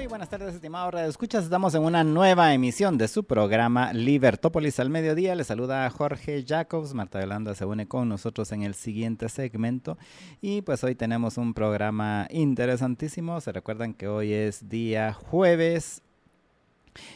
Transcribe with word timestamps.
Muy 0.00 0.06
buenas 0.06 0.30
tardes, 0.30 0.54
estimados 0.54 0.94
Radio 0.94 1.10
Escuchas. 1.10 1.44
Estamos 1.44 1.74
en 1.74 1.82
una 1.82 2.02
nueva 2.04 2.54
emisión 2.54 2.96
de 2.96 3.06
su 3.06 3.24
programa 3.24 3.92
Libertópolis 3.92 4.80
al 4.80 4.88
mediodía. 4.88 5.34
Les 5.34 5.48
saluda 5.48 5.90
Jorge 5.90 6.42
Jacobs. 6.42 6.94
Marta 6.94 7.20
Yolanda 7.20 7.54
se 7.54 7.66
une 7.66 7.86
con 7.86 8.08
nosotros 8.08 8.50
en 8.52 8.62
el 8.62 8.72
siguiente 8.72 9.28
segmento. 9.28 9.98
Y 10.40 10.62
pues 10.62 10.82
hoy 10.84 10.94
tenemos 10.94 11.36
un 11.36 11.52
programa 11.52 12.26
interesantísimo. 12.30 13.42
Se 13.42 13.52
recuerdan 13.52 13.92
que 13.92 14.08
hoy 14.08 14.32
es 14.32 14.70
día 14.70 15.12
jueves 15.12 16.00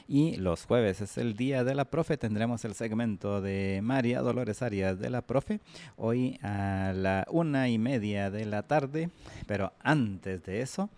y 0.06 0.36
los 0.36 0.66
jueves 0.66 1.00
es 1.00 1.16
el 1.16 1.36
día 1.36 1.64
de 1.64 1.74
la 1.74 1.86
profe. 1.86 2.18
Tendremos 2.18 2.66
el 2.66 2.74
segmento 2.74 3.40
de 3.40 3.80
María 3.82 4.20
Dolores 4.20 4.60
Arias 4.60 4.98
de 4.98 5.08
la 5.08 5.22
profe. 5.22 5.60
Hoy 5.96 6.38
a 6.42 6.92
la 6.94 7.26
una 7.30 7.70
y 7.70 7.78
media 7.78 8.30
de 8.30 8.44
la 8.44 8.62
tarde. 8.62 9.08
Pero 9.46 9.72
antes 9.82 10.44
de 10.44 10.60
eso, 10.60 10.90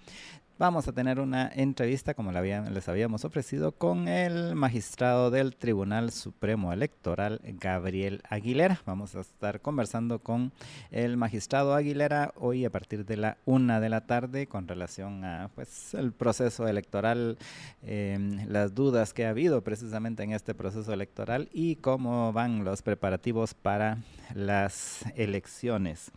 vamos 0.58 0.88
a 0.88 0.92
tener 0.92 1.20
una 1.20 1.50
entrevista, 1.54 2.14
como 2.14 2.32
les 2.32 2.88
habíamos 2.88 3.24
ofrecido, 3.24 3.72
con 3.72 4.08
el 4.08 4.54
magistrado 4.54 5.30
del 5.30 5.54
Tribunal 5.54 6.12
Supremo 6.12 6.72
Electoral, 6.72 7.40
Gabriel 7.60 8.22
Aguilera. 8.28 8.80
Vamos 8.86 9.14
a 9.14 9.20
estar 9.20 9.60
conversando 9.60 10.18
con 10.20 10.52
el 10.90 11.16
magistrado 11.16 11.74
Aguilera 11.74 12.32
hoy 12.36 12.64
a 12.64 12.70
partir 12.70 13.04
de 13.04 13.16
la 13.16 13.38
una 13.44 13.80
de 13.80 13.90
la 13.90 14.06
tarde 14.06 14.46
con 14.46 14.66
relación 14.66 15.24
a 15.24 15.50
pues 15.54 15.92
el 15.94 16.12
proceso 16.12 16.66
electoral, 16.66 17.36
em, 17.82 18.46
las 18.48 18.74
dudas 18.74 19.12
que 19.12 19.26
ha 19.26 19.30
habido 19.30 19.62
precisamente 19.62 20.22
en 20.22 20.32
este 20.32 20.54
proceso 20.54 20.92
electoral 20.92 21.50
y 21.52 21.76
cómo 21.76 22.32
van 22.32 22.64
los 22.64 22.82
preparativos 22.82 23.52
para 23.54 23.98
las 24.34 25.04
elecciones. 25.16 26.10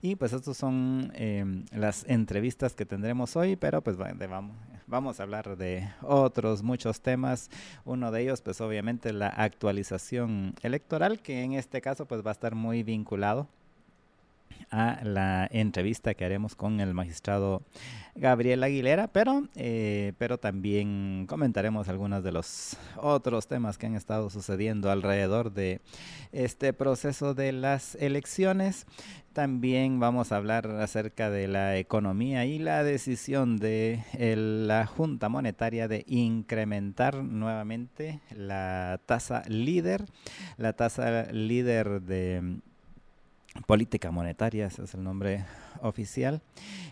Y 0.00 0.16
pues 0.16 0.32
estos 0.32 0.56
son 0.56 1.12
em, 1.14 1.64
las 1.72 2.04
entrevistas 2.08 2.74
que 2.74 2.86
tendremos 2.86 3.36
hoy, 3.36 3.56
pero 3.56 3.81
pues 3.82 3.96
vamos, 3.96 4.56
vamos 4.86 5.20
a 5.20 5.22
hablar 5.22 5.56
de 5.56 5.88
otros 6.02 6.62
muchos 6.62 7.00
temas. 7.00 7.50
Uno 7.84 8.10
de 8.10 8.22
ellos, 8.22 8.40
pues 8.42 8.60
obviamente 8.60 9.12
la 9.12 9.28
actualización 9.28 10.54
electoral, 10.62 11.20
que 11.20 11.42
en 11.42 11.54
este 11.54 11.80
caso 11.80 12.06
pues 12.06 12.24
va 12.24 12.30
a 12.30 12.32
estar 12.32 12.54
muy 12.54 12.82
vinculado 12.82 13.48
a 14.70 15.00
la 15.04 15.48
entrevista 15.50 16.14
que 16.14 16.24
haremos 16.24 16.54
con 16.54 16.80
el 16.80 16.94
magistrado 16.94 17.62
Gabriel 18.14 18.62
Aguilera, 18.62 19.08
pero, 19.08 19.48
eh, 19.54 20.12
pero 20.18 20.38
también 20.38 21.26
comentaremos 21.28 21.88
algunos 21.88 22.22
de 22.22 22.32
los 22.32 22.76
otros 22.96 23.46
temas 23.46 23.78
que 23.78 23.86
han 23.86 23.94
estado 23.94 24.30
sucediendo 24.30 24.90
alrededor 24.90 25.52
de 25.52 25.80
este 26.32 26.72
proceso 26.72 27.34
de 27.34 27.52
las 27.52 27.94
elecciones. 27.96 28.86
También 29.32 29.98
vamos 29.98 30.30
a 30.30 30.36
hablar 30.36 30.66
acerca 30.66 31.30
de 31.30 31.48
la 31.48 31.78
economía 31.78 32.44
y 32.44 32.58
la 32.58 32.84
decisión 32.84 33.56
de 33.56 34.04
la 34.18 34.84
Junta 34.84 35.30
Monetaria 35.30 35.88
de 35.88 36.04
incrementar 36.06 37.16
nuevamente 37.16 38.20
la 38.36 39.00
tasa 39.06 39.42
líder, 39.48 40.04
la 40.58 40.74
tasa 40.74 41.32
líder 41.32 42.02
de 42.02 42.58
política 43.66 44.10
monetaria, 44.10 44.66
ese 44.66 44.84
es 44.84 44.94
el 44.94 45.02
nombre 45.02 45.46
oficial. 45.80 46.42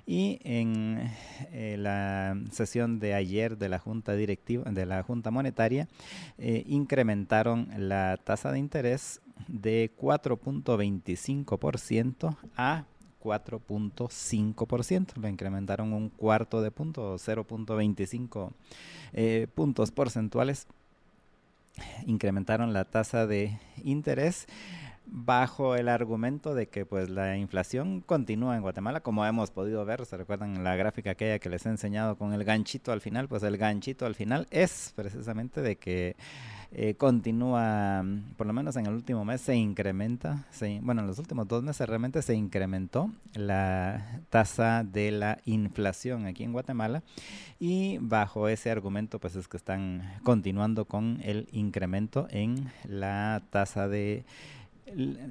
Y 0.06 0.40
en 0.42 1.10
eh, 1.52 1.76
la 1.78 2.36
sesión 2.50 3.00
de 3.00 3.14
ayer 3.14 3.58
de 3.58 3.68
la 3.68 3.78
Junta 3.78 4.14
Directiva, 4.14 4.70
de 4.70 4.86
la 4.86 5.02
Junta 5.02 5.30
Monetaria, 5.30 5.88
eh, 6.38 6.64
incrementaron 6.66 7.68
la 7.76 8.18
tasa 8.22 8.50
de 8.50 8.58
interés 8.58 9.20
de 9.48 9.90
4.25% 9.98 12.36
a 12.56 12.84
4.5%. 13.22 15.16
Lo 15.16 15.28
incrementaron 15.28 15.92
un 15.92 16.08
cuarto 16.08 16.62
de 16.62 16.70
punto, 16.70 17.16
0.25 17.16 18.52
eh, 19.12 19.46
puntos 19.54 19.90
porcentuales. 19.90 20.66
Incrementaron 22.06 22.72
la 22.72 22.84
tasa 22.84 23.26
de 23.26 23.58
interés 23.84 24.46
bajo 25.12 25.74
el 25.74 25.88
argumento 25.88 26.54
de 26.54 26.68
que 26.68 26.86
pues 26.86 27.10
la 27.10 27.36
inflación 27.36 28.00
continúa 28.00 28.56
en 28.56 28.62
Guatemala, 28.62 29.00
como 29.00 29.26
hemos 29.26 29.50
podido 29.50 29.84
ver, 29.84 30.06
se 30.06 30.16
recuerdan 30.16 30.62
la 30.62 30.76
gráfica 30.76 31.10
aquella 31.10 31.40
que 31.40 31.48
les 31.48 31.66
he 31.66 31.68
enseñado 31.68 32.16
con 32.16 32.32
el 32.32 32.44
ganchito 32.44 32.92
al 32.92 33.00
final, 33.00 33.26
pues 33.26 33.42
el 33.42 33.56
ganchito 33.56 34.06
al 34.06 34.14
final 34.14 34.46
es 34.50 34.92
precisamente 34.94 35.62
de 35.62 35.76
que 35.76 36.14
eh, 36.72 36.94
continúa, 36.94 38.04
por 38.36 38.46
lo 38.46 38.52
menos 38.52 38.76
en 38.76 38.86
el 38.86 38.94
último 38.94 39.24
mes 39.24 39.40
se 39.40 39.56
incrementa, 39.56 40.46
bueno, 40.82 41.00
en 41.00 41.08
los 41.08 41.18
últimos 41.18 41.48
dos 41.48 41.64
meses 41.64 41.88
realmente 41.88 42.22
se 42.22 42.34
incrementó 42.34 43.10
la 43.34 44.20
tasa 44.30 44.84
de 44.84 45.10
la 45.10 45.38
inflación 45.46 46.26
aquí 46.26 46.44
en 46.44 46.52
Guatemala 46.52 47.02
y 47.58 47.98
bajo 47.98 48.48
ese 48.48 48.70
argumento 48.70 49.18
pues 49.18 49.34
es 49.34 49.48
que 49.48 49.56
están 49.56 50.02
continuando 50.22 50.84
con 50.84 51.20
el 51.24 51.48
incremento 51.50 52.28
en 52.30 52.70
la 52.84 53.42
tasa 53.50 53.88
de 53.88 54.24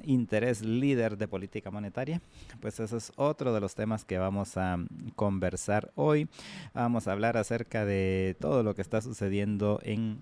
interés 0.04 0.62
líder 0.62 1.18
de 1.18 1.28
política 1.28 1.72
monetaria. 1.72 2.22
Pues 2.62 2.80
eso 2.80 2.98
es 2.98 3.12
otro 3.16 3.54
de 3.54 3.60
los 3.60 3.76
temas 3.76 4.06
que 4.06 4.18
vamos 4.18 4.58
a 4.58 4.78
conversar 5.16 5.92
hoy. 5.96 6.28
Vamos 6.74 7.08
a 7.08 7.12
hablar 7.12 7.38
acerca 7.38 7.86
de 7.86 8.36
todo 8.40 8.64
lo 8.64 8.76
que 8.76 8.82
está 8.82 9.02
sucediendo 9.02 9.80
en 9.84 10.20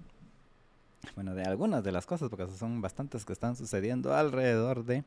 bueno, 1.16 1.34
de 1.35 1.44
algunas 1.44 1.84
de 1.84 1.91
las 1.91 2.06
cosas, 2.06 2.30
porque 2.30 2.47
son 2.47 2.81
bastantes 2.81 3.25
que 3.25 3.34
están 3.34 3.56
sucediendo 3.56 4.16
alrededor 4.16 4.85
de 4.85 5.03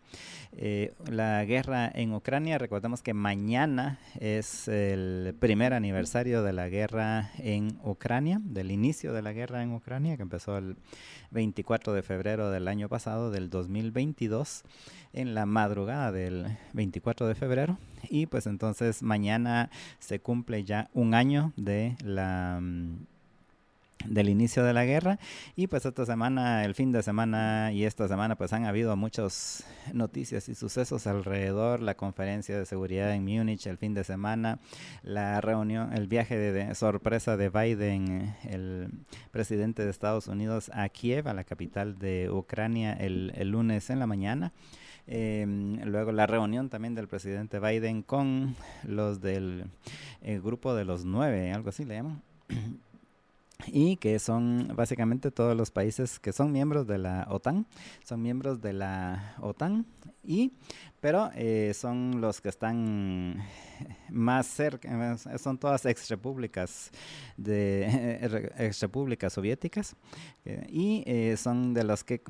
eh, 0.52 0.92
la 1.08 1.44
guerra 1.44 1.90
en 1.94 2.12
Ucrania. 2.14 2.58
Recordemos 2.58 3.02
que 3.02 3.14
mañana 3.14 3.98
es 4.18 4.68
el 4.68 5.34
primer 5.38 5.72
aniversario 5.72 6.42
de 6.42 6.52
la 6.52 6.68
guerra 6.68 7.30
en 7.38 7.78
Ucrania, 7.84 8.40
del 8.42 8.70
inicio 8.70 9.12
de 9.12 9.22
la 9.22 9.32
guerra 9.32 9.62
en 9.62 9.72
Ucrania, 9.72 10.16
que 10.16 10.22
empezó 10.22 10.58
el 10.58 10.76
24 11.30 11.92
de 11.92 12.02
febrero 12.02 12.50
del 12.50 12.68
año 12.68 12.88
pasado, 12.88 13.30
del 13.30 13.50
2022, 13.50 14.64
en 15.12 15.34
la 15.34 15.46
madrugada 15.46 16.12
del 16.12 16.58
24 16.72 17.26
de 17.28 17.34
febrero. 17.34 17.78
Y 18.08 18.26
pues 18.26 18.46
entonces 18.46 19.02
mañana 19.02 19.70
se 19.98 20.20
cumple 20.20 20.64
ya 20.64 20.88
un 20.94 21.14
año 21.14 21.52
de 21.56 21.96
la 22.02 22.58
mm, 22.60 23.06
del 24.06 24.28
inicio 24.28 24.64
de 24.64 24.72
la 24.72 24.84
guerra. 24.84 25.18
Y 25.56 25.66
pues 25.66 25.84
esta 25.84 26.06
semana, 26.06 26.64
el 26.64 26.74
fin 26.74 26.92
de 26.92 27.02
semana 27.02 27.72
y 27.72 27.84
esta 27.84 28.08
semana 28.08 28.36
pues 28.36 28.52
han 28.52 28.64
habido 28.64 28.96
muchas 28.96 29.64
noticias 29.92 30.48
y 30.48 30.54
sucesos 30.54 31.06
alrededor, 31.06 31.80
la 31.80 31.96
conferencia 31.96 32.58
de 32.58 32.66
seguridad 32.66 33.12
en 33.14 33.24
Múnich 33.24 33.66
el 33.66 33.78
fin 33.78 33.94
de 33.94 34.04
semana, 34.04 34.58
la 35.02 35.40
reunión, 35.40 35.92
el 35.92 36.06
viaje 36.06 36.36
de, 36.36 36.74
sorpresa 36.74 37.36
de 37.36 37.48
Biden, 37.48 38.34
el 38.44 38.90
presidente 39.30 39.84
de 39.84 39.90
Estados 39.90 40.28
Unidos 40.28 40.70
a 40.74 40.88
Kiev, 40.88 41.28
a 41.28 41.34
la 41.34 41.44
capital 41.44 41.98
de 41.98 42.30
Ucrania 42.30 42.92
el, 42.92 43.30
lunes 43.50 43.90
en 43.90 43.98
la 43.98 44.06
mañana. 44.06 44.52
Em, 45.06 45.80
luego 45.84 46.12
la 46.12 46.26
reunión 46.26 46.68
también 46.68 46.94
del 46.94 47.08
presidente 47.08 47.58
Biden 47.58 48.02
con 48.02 48.54
los 48.84 49.20
del 49.20 49.64
grupo 50.42 50.74
de 50.74 50.84
los 50.84 51.04
nueve, 51.04 51.52
algo 51.52 51.70
así 51.70 51.84
le 51.84 51.94
llaman 51.96 52.22
y 53.66 53.96
que 53.96 54.18
son 54.18 54.72
básicamente 54.74 55.30
todos 55.30 55.56
los 55.56 55.70
países 55.70 56.18
que 56.18 56.32
son 56.32 56.52
miembros 56.52 56.86
de 56.86 56.98
la 56.98 57.26
OTAN, 57.30 57.66
son 58.04 58.22
miembros 58.22 58.60
de 58.60 58.72
la 58.72 59.34
OTAN 59.40 59.86
y 60.22 60.52
pero 61.00 61.30
eh, 61.34 61.72
son 61.74 62.20
los 62.20 62.40
que 62.40 62.50
están 62.50 63.42
más 64.10 64.46
cerca, 64.46 65.16
son 65.38 65.58
todas 65.58 65.86
exrepúblicas 65.86 66.90
de 67.36 68.18
exrepúblicas 68.58 69.32
soviéticas 69.32 69.96
eh, 70.44 70.66
y 70.68 71.02
eh, 71.06 71.36
son 71.36 71.72
de 71.72 71.84
los 71.84 72.04
que 72.04 72.20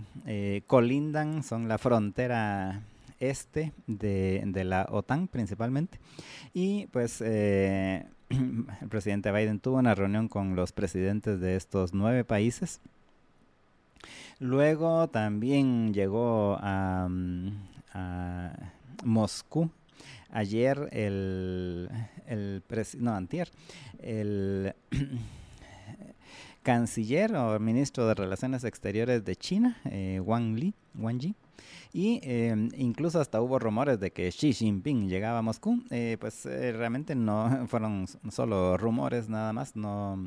colindan, 0.66 1.42
son 1.42 1.68
la 1.68 1.78
frontera 1.78 2.82
este 3.18 3.72
de, 3.86 4.42
de 4.46 4.64
la 4.64 4.86
OTAN 4.90 5.26
principalmente. 5.26 5.98
Y 6.54 6.86
pues 6.86 7.20
el 8.30 8.88
presidente 8.88 9.32
Biden 9.32 9.60
tuvo 9.60 9.78
una 9.78 9.94
reunión 9.94 10.28
con 10.28 10.54
los 10.56 10.72
presidentes 10.72 11.40
de 11.40 11.56
estos 11.56 11.92
nueve 11.92 12.24
países. 12.24 12.80
Luego 14.38 15.08
también 15.08 15.92
llegó 15.92 16.56
a, 16.60 17.08
mm, 17.10 17.50
Moscú. 19.04 19.70
Ayer 20.30 20.88
el, 20.92 21.90
el 22.26 22.62
no, 22.98 23.14
antier, 23.14 23.50
el 23.98 24.74
canciller 26.62 27.34
o 27.34 27.58
ministro 27.58 28.06
de 28.06 28.14
Relaciones 28.14 28.62
Exteriores 28.62 29.24
de 29.24 29.34
China, 29.34 29.76
eh, 29.86 30.20
Wang 30.24 30.56
Li, 30.56 30.72
Wang 30.94 31.18
Yi, 31.18 31.34
y 31.92 32.20
eh, 32.22 32.54
incluso 32.76 33.20
hasta 33.20 33.40
hubo 33.40 33.58
rumores 33.58 33.98
de 33.98 34.12
que 34.12 34.30
Xi 34.30 34.52
Jinping 34.52 35.08
llegaba 35.08 35.38
a 35.38 35.42
Moscú, 35.42 35.82
eh, 35.90 36.16
pues 36.20 36.46
eh, 36.46 36.72
realmente 36.72 37.14
no 37.14 37.66
fueron 37.68 38.06
solo 38.30 38.76
rumores 38.76 39.28
nada 39.28 39.52
más, 39.52 39.76
no 39.76 40.18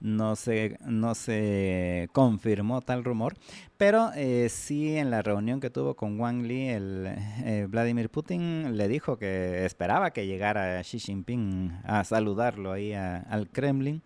no 0.00 0.36
se, 0.36 0.78
no 0.86 1.14
se 1.14 2.08
confirmó 2.12 2.80
tal 2.80 3.04
rumor, 3.04 3.34
pero 3.78 4.10
eh, 4.16 4.48
sí 4.48 4.96
en 4.96 5.08
la 5.08 5.22
reunión 5.22 5.60
que 5.60 5.70
tuvo 5.70 5.94
con 5.94 6.18
Wang 6.18 6.42
Li, 6.42 6.68
el 6.68 7.06
eh, 7.44 7.68
Vladimir 7.70 8.10
Putin 8.10 8.76
le 8.76 8.88
dijo 8.88 9.18
que 9.18 9.64
esperaba 9.64 10.10
que 10.10 10.26
llegara 10.26 10.82
Xi 10.82 10.98
Jinping 10.98 11.78
a 11.84 12.02
saludarlo 12.02 12.72
ahí 12.72 12.92
al 12.92 13.48
Kremlin. 13.50 14.02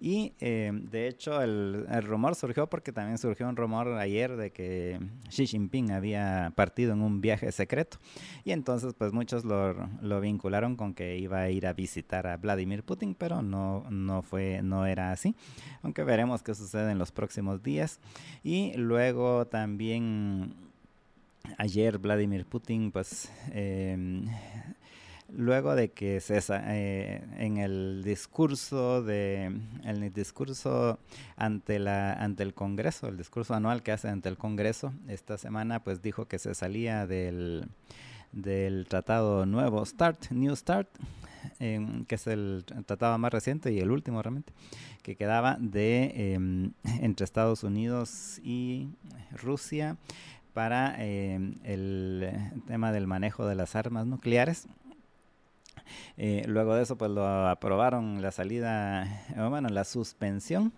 Y 0.00 0.32
eh, 0.40 0.72
de 0.74 1.06
hecho 1.06 1.40
el, 1.42 1.86
rumor 2.02 2.34
surgió 2.34 2.68
porque 2.68 2.90
también 2.90 3.18
surgió 3.18 3.48
un 3.48 3.54
rumor 3.54 3.86
ayer 3.98 4.36
de 4.36 4.50
que 4.50 4.98
Xi 5.28 5.46
Jinping 5.46 5.92
había 5.92 6.52
partido 6.56 6.92
en 6.92 7.00
un 7.00 7.20
viaje 7.20 7.52
secreto. 7.52 7.98
Y 8.42 8.50
entonces 8.50 8.94
pues 8.98 9.12
muchos 9.12 9.44
lo, 9.44 9.74
lo 10.02 10.20
vincularon 10.20 10.74
con 10.74 10.92
que 10.92 11.18
iba 11.18 11.38
a 11.38 11.50
ir 11.50 11.68
a 11.68 11.72
visitar 11.72 12.26
a 12.26 12.36
Vladimir 12.36 12.82
Putin, 12.82 13.14
pero 13.14 13.42
no, 13.42 13.86
no, 13.90 14.22
fue, 14.22 14.60
no 14.64 14.86
era 14.86 15.12
así. 15.12 15.36
Aunque 15.82 16.02
veremos 16.02 16.42
qué 16.42 16.52
sucede 16.56 16.90
en 16.90 16.98
los 16.98 17.12
próximos 17.12 17.62
días. 17.62 18.00
Y 18.42 18.72
luego 18.74 19.03
Luego 19.04 19.46
también 19.46 20.54
ayer 21.58 21.98
Vladimir 21.98 22.46
Putin, 22.46 22.90
pues 22.90 23.30
em, 23.52 24.24
luego 25.28 25.74
de 25.74 25.90
que 25.90 26.22
se 26.22 26.40
eh, 26.48 27.22
en 27.36 27.58
el 27.58 28.00
discurso 28.02 29.02
de 29.02 29.52
el 29.84 30.10
discurso 30.14 30.98
ante 31.36 31.78
la 31.80 32.14
ante 32.14 32.44
el 32.44 32.54
Congreso, 32.54 33.08
el 33.08 33.18
discurso 33.18 33.52
anual 33.52 33.82
que 33.82 33.92
hace 33.92 34.08
ante 34.08 34.30
el 34.30 34.38
Congreso 34.38 34.94
esta 35.06 35.36
semana, 35.36 35.84
pues 35.84 36.00
dijo 36.00 36.24
que 36.24 36.38
se 36.38 36.54
salía 36.54 37.06
del 37.06 37.68
del 38.32 38.86
tratado 38.88 39.44
nuevo 39.44 39.84
START, 39.84 40.30
New 40.30 40.56
START, 40.56 40.88
que 41.58 42.14
es 42.14 42.26
el 42.26 42.64
tratado 42.86 43.16
más 43.18 43.32
reciente 43.32 43.72
y 43.72 43.80
el 43.80 43.90
último 43.90 44.22
realmente, 44.22 44.52
que 45.02 45.16
quedaba 45.16 45.56
de 45.60 46.34
em, 46.34 46.72
entre 47.00 47.24
Estados 47.24 47.64
Unidos 47.64 48.40
y 48.42 48.88
Rusia 49.32 49.96
para 50.52 50.94
em, 51.04 51.56
el 51.64 52.30
tema 52.66 52.92
del 52.92 53.06
manejo 53.06 53.46
de 53.46 53.54
las 53.54 53.76
armas 53.76 54.06
nucleares. 54.06 54.68
Eh, 56.16 56.44
luego 56.46 56.74
de 56.74 56.82
eso, 56.84 56.96
pues 56.96 57.10
lo 57.10 57.26
aprobaron 57.48 58.22
la 58.22 58.30
salida, 58.30 59.04
eh, 59.30 59.48
bueno, 59.48 59.68
la 59.68 59.84
suspensión 59.84 60.72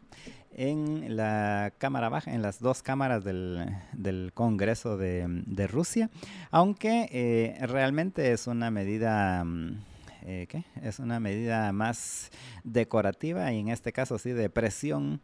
en 0.52 1.16
la 1.16 1.72
Cámara 1.78 2.08
Baja, 2.08 2.32
en 2.32 2.40
las 2.40 2.60
dos 2.60 2.82
cámaras 2.82 3.22
del, 3.24 4.32
Congreso 4.34 4.96
de, 4.96 5.26
de, 5.46 5.66
Rusia, 5.66 6.08
aunque 6.50 7.08
eh, 7.12 7.66
realmente 7.66 8.32
es 8.32 8.46
una 8.46 8.70
medida... 8.70 9.44
Mm, 9.44 9.95
eh, 10.28 10.46
¿qué? 10.48 10.64
es 10.82 10.98
una 10.98 11.20
medida 11.20 11.70
más 11.72 12.30
decorativa 12.64 13.52
y 13.52 13.60
en 13.60 13.68
este 13.68 13.92
caso 13.92 14.18
sí 14.18 14.32
de 14.32 14.50
presión 14.50 15.20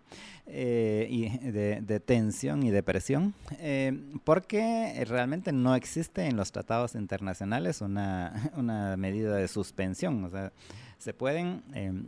eh, 0.46 1.08
y 1.10 1.28
de, 1.38 2.00
tensión 2.00 2.62
y 2.62 2.70
de 2.70 2.84
presión 2.84 3.34
eh, 3.58 4.00
porque 4.22 5.04
realmente 5.08 5.52
no 5.52 5.74
existe 5.74 6.26
en 6.26 6.36
los 6.36 6.52
tratados 6.52 6.94
internacionales 6.94 7.80
una, 7.80 8.52
una 8.56 8.96
medida 8.96 9.34
de 9.34 9.48
suspensión 9.48 10.22
o 10.22 10.30
sea 10.30 10.52
se 10.98 11.12
pueden 11.12 11.64
em, 11.74 12.06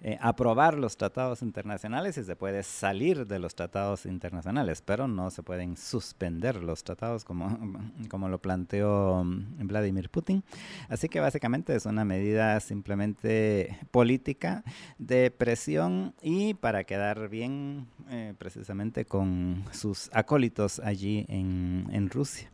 eh, 0.00 0.18
aprobar 0.20 0.78
los 0.78 0.96
tratados 0.96 1.42
internacionales 1.42 2.16
y 2.18 2.24
se 2.24 2.36
puede 2.36 2.62
salir 2.62 3.26
de 3.26 3.38
los 3.38 3.54
tratados 3.54 4.06
internacionales, 4.06 4.82
pero 4.82 5.08
no 5.08 5.30
se 5.30 5.42
pueden 5.42 5.76
suspender 5.76 6.62
los 6.62 6.84
tratados 6.84 7.24
como, 7.24 7.58
como 8.08 8.28
lo 8.28 8.38
planteó 8.38 9.24
mm, 9.24 9.66
Vladimir 9.66 10.10
Putin. 10.10 10.44
Así 10.88 11.08
que 11.08 11.20
básicamente 11.20 11.74
es 11.74 11.86
una 11.86 12.04
medida 12.04 12.60
simplemente 12.60 13.78
política 13.90 14.64
de 14.98 15.30
presión 15.30 16.14
y 16.22 16.54
para 16.54 16.84
quedar 16.84 17.28
bien 17.28 17.88
eh, 18.10 18.34
precisamente 18.38 19.04
con 19.04 19.64
sus 19.72 20.10
acólitos 20.12 20.78
allí 20.80 21.26
en, 21.28 21.88
en 21.90 22.10
Rusia. 22.10 22.50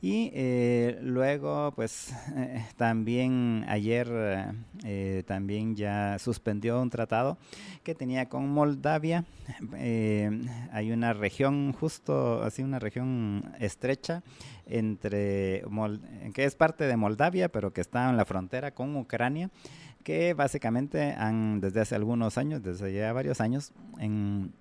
Y 0.00 0.30
eh, 0.34 0.98
luego, 1.00 1.72
pues 1.76 2.12
también 2.76 3.64
ayer 3.68 4.52
también 5.26 5.76
ya 5.76 6.18
suspendió 6.18 6.61
un 6.70 6.90
tratado 6.90 7.38
que 7.82 7.94
tenía 7.94 8.28
con 8.28 8.48
Moldavia. 8.48 9.24
Eh, 9.76 10.30
hay 10.72 10.92
una 10.92 11.12
región 11.12 11.72
justo, 11.72 12.42
así 12.42 12.62
una 12.62 12.78
región 12.78 13.52
estrecha 13.58 14.22
entre 14.66 15.64
que 16.34 16.44
es 16.44 16.54
parte 16.54 16.84
de 16.84 16.96
Moldavia, 16.96 17.48
pero 17.48 17.72
que 17.72 17.80
está 17.80 18.08
en 18.08 18.16
la 18.16 18.24
frontera 18.24 18.72
con 18.72 18.96
Ucrania, 18.96 19.50
que 20.04 20.34
básicamente 20.34 21.14
han 21.18 21.60
desde 21.60 21.80
hace 21.80 21.94
algunos 21.94 22.38
años, 22.38 22.62
desde 22.62 22.92
ya 22.92 23.12
varios 23.12 23.40
años, 23.40 23.72
en 23.98 24.52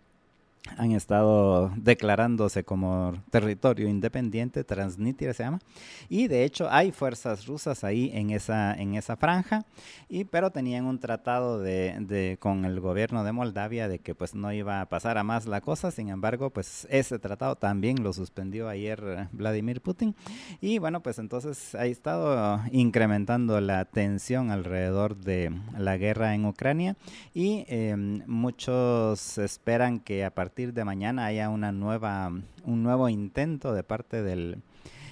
han 0.78 0.92
estado 0.92 1.72
declarándose 1.76 2.64
como 2.64 3.14
territorio 3.32 3.88
independiente, 3.88 4.64
Transnistria 4.64 5.34
se 5.34 5.44
llama, 5.44 5.60
y 6.08 6.28
de 6.28 6.44
hecho 6.44 6.70
hay 6.70 6.92
fuerzas 6.92 7.48
rusas 7.48 7.84
ahí 7.84 8.12
en 8.14 8.30
esa, 8.30 8.74
en 8.76 8.94
esa 8.94 9.16
franja, 9.16 9.66
y, 10.08 10.24
pero 10.26 10.52
tenían 10.52 10.86
un 10.86 11.00
tratado 11.00 11.60
de, 11.60 11.96
de, 12.02 12.38
con 12.40 12.66
el 12.66 12.80
gobierno 12.80 13.24
de 13.24 13.32
Moldavia 13.32 13.88
de 13.88 14.00
que 14.00 14.14
pues 14.14 14.36
no 14.36 14.54
iba 14.54 14.82
a 14.82 14.86
pasar 14.88 15.18
a 15.18 15.24
más 15.24 15.48
la 15.48 15.62
cosa, 15.62 15.90
sin 15.90 16.10
embargo 16.10 16.52
pues 16.52 16.88
ese 16.92 17.18
tratado 17.18 17.56
también 17.56 18.04
lo 18.04 18.14
suspendió 18.14 18.70
ayer 18.70 19.30
Vladimir 19.32 19.82
Putin, 19.82 20.16
y 20.62 20.78
bueno 20.78 21.02
pues 21.02 21.18
entonces 21.18 21.74
ha 21.74 21.88
estado 21.88 22.62
incrementando 22.72 23.60
la 23.62 23.86
tensión 23.86 24.52
alrededor 24.52 25.18
de 25.18 25.52
la 25.76 25.98
guerra 25.98 26.36
en 26.36 26.46
Ucrania, 26.46 26.96
y 27.34 27.66
eh, 27.68 27.96
muchos 28.28 29.40
esperan 29.40 30.00
que 30.00 30.24
a 30.24 30.30
partir 30.30 30.51
partir 30.52 30.74
de 30.74 30.84
mañana 30.84 31.28
haya 31.28 31.48
una 31.48 31.72
nueva, 31.72 32.28
un 32.66 32.84
nuevo 32.84 33.08
intento 33.08 33.74
de 33.74 33.84
parte 33.84 34.22
del 34.22 34.62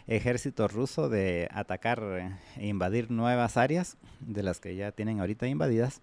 ejército 0.06 0.68
ruso 0.68 1.08
de 1.08 1.48
atacar 1.54 2.38
e 2.58 2.68
invadir 2.68 3.10
nuevas 3.10 3.56
áreas 3.56 3.96
de 4.20 4.44
las 4.44 4.60
que 4.60 4.76
ya 4.76 4.92
tienen 4.92 5.22
ahorita 5.22 5.48
invadidas. 5.48 6.02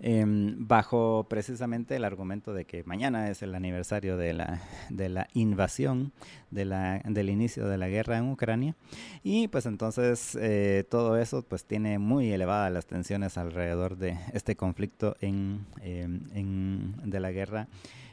Em, 0.00 0.56
bajo 0.66 1.26
precisamente 1.28 1.96
el 1.96 2.04
argumento 2.04 2.52
de 2.52 2.64
que 2.64 2.82
mañana 2.84 3.30
es 3.30 3.42
el 3.42 3.54
aniversario 3.54 4.16
de 4.16 4.32
la, 4.32 4.60
de 4.90 5.08
la 5.08 5.28
invasión, 5.34 6.12
de 6.50 6.64
la, 6.64 7.00
del 7.04 7.30
inicio 7.30 7.68
de 7.68 7.78
la 7.78 7.88
guerra 7.88 8.18
en 8.18 8.30
Ucrania. 8.30 8.74
Y 9.22 9.48
pues 9.48 9.66
entonces 9.66 10.36
eh, 10.40 10.84
todo 10.90 11.16
eso 11.16 11.42
pues 11.42 11.64
tiene 11.64 11.98
muy 11.98 12.32
elevadas 12.32 12.72
las 12.72 12.86
tensiones 12.86 13.38
alrededor 13.38 13.96
de 13.96 14.18
este 14.32 14.56
conflicto 14.56 15.16
en, 15.20 15.66
em, 15.82 16.22
en, 16.34 17.10
de 17.10 17.20
la 17.20 17.30
guerra 17.30 17.68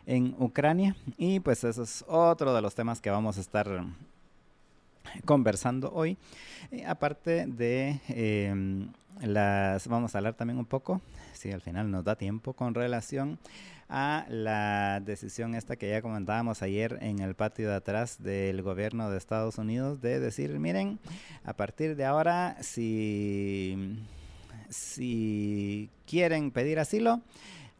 en 0.05 0.35
Ucrania. 0.39 0.95
Y 1.17 1.39
pues 1.39 1.63
eso 1.63 1.83
es 1.83 2.05
otro 2.07 2.53
de 2.53 2.61
los 2.61 2.75
temas 2.75 3.01
que 3.01 3.09
vamos 3.09 3.37
a 3.37 3.41
estar 3.41 3.83
conversando 5.25 5.91
hoy. 5.93 6.17
Eh, 6.71 6.85
aparte 6.85 7.45
de 7.47 7.99
em, 8.09 8.91
las, 9.21 9.87
vamos 9.87 10.15
a 10.15 10.17
hablar 10.19 10.33
también 10.33 10.57
un 10.57 10.65
poco 10.65 11.01
si 11.39 11.51
al 11.51 11.61
final 11.61 11.89
nos 11.89 12.03
da 12.03 12.15
tiempo, 12.15 12.53
con 12.53 12.73
relación 12.73 13.39
a 13.87 14.25
la 14.29 14.99
decisión 14.99 15.55
esta 15.55 15.77
que 15.77 15.89
ya 15.89 16.01
comentábamos 16.01 16.61
ayer 16.61 16.99
en 17.01 17.19
el 17.19 17.33
patio 17.33 17.69
de 17.69 17.75
atrás 17.75 18.21
del 18.21 18.61
gobierno 18.61 19.09
de 19.09 19.17
Estados 19.17 19.57
Unidos 19.57 20.01
de 20.01 20.19
decir, 20.19 20.51
miren, 20.59 20.99
a 21.45 21.53
partir 21.53 21.95
de 21.95 22.05
ahora, 22.05 22.57
si, 22.61 23.97
si 24.69 25.89
quieren 26.05 26.51
pedir 26.51 26.77
asilo, 26.77 27.21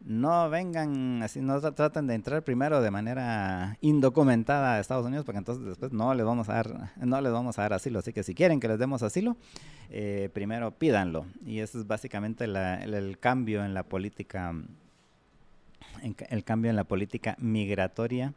no 0.01 0.49
vengan 0.49 1.21
así, 1.23 1.41
no 1.41 1.59
traten 1.73 2.07
de 2.07 2.15
entrar 2.15 2.43
primero 2.43 2.81
de 2.81 2.91
manera 2.91 3.77
indocumentada 3.81 4.75
a 4.75 4.79
Estados 4.79 5.05
Unidos, 5.05 5.25
porque 5.25 5.39
entonces 5.39 5.65
después 5.65 5.91
no 5.91 6.13
les 6.13 6.25
vamos 6.25 6.49
a 6.49 6.53
dar, 6.53 6.91
no 6.97 7.21
les 7.21 7.31
vamos 7.31 7.59
a 7.59 7.63
dar 7.63 7.73
asilo. 7.73 7.99
Así 7.99 8.13
que 8.13 8.23
si 8.23 8.33
quieren 8.33 8.59
que 8.59 8.67
les 8.67 8.79
demos 8.79 9.03
asilo, 9.03 9.35
eh, 9.89 10.29
primero 10.33 10.71
pídanlo. 10.71 11.25
Y 11.45 11.59
ese 11.59 11.79
es 11.79 11.87
básicamente 11.87 12.45
el, 12.45 13.17
cambio 13.19 13.65
en 13.65 13.73
la 13.73 13.83
política, 13.83 14.53
el 16.29 16.43
cambio 16.43 16.69
en 16.69 16.75
la 16.75 16.85
política 16.85 17.35
migratoria 17.39 18.33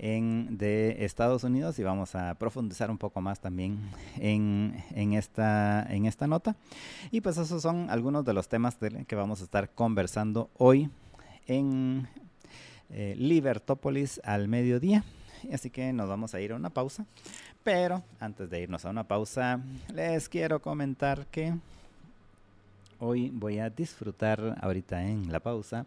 en, 0.00 0.56
de 0.56 1.04
Estados 1.04 1.44
Unidos 1.44 1.78
y 1.78 1.82
vamos 1.82 2.14
a 2.14 2.34
profundizar 2.34 2.90
un 2.90 2.98
poco 2.98 3.20
más 3.20 3.40
también 3.40 3.78
en, 4.18 4.82
en, 4.94 5.12
esta, 5.12 5.86
en 5.90 6.06
esta 6.06 6.26
nota. 6.26 6.56
Y 7.10 7.20
pues 7.20 7.36
esos 7.36 7.62
son 7.62 7.90
algunos 7.90 8.24
de 8.24 8.32
los 8.32 8.48
temas 8.48 8.78
que 9.06 9.14
vamos 9.14 9.40
a 9.40 9.44
estar 9.44 9.70
conversando 9.70 10.50
hoy 10.56 10.90
en 11.46 12.08
eh, 12.88 13.14
Libertópolis 13.16 14.20
al 14.24 14.48
mediodía. 14.48 15.04
Así 15.52 15.70
que 15.70 15.92
nos 15.92 16.08
vamos 16.08 16.34
a 16.34 16.40
ir 16.40 16.52
a 16.52 16.56
una 16.56 16.70
pausa. 16.70 17.04
Pero 17.62 18.02
antes 18.18 18.48
de 18.48 18.60
irnos 18.60 18.86
a 18.86 18.90
una 18.90 19.04
pausa, 19.04 19.60
les 19.92 20.30
quiero 20.30 20.62
comentar 20.62 21.26
que 21.26 21.54
hoy 23.00 23.30
voy 23.30 23.58
a 23.58 23.68
disfrutar 23.68 24.56
ahorita 24.60 25.02
en 25.02 25.32
la 25.32 25.40
pausa 25.40 25.86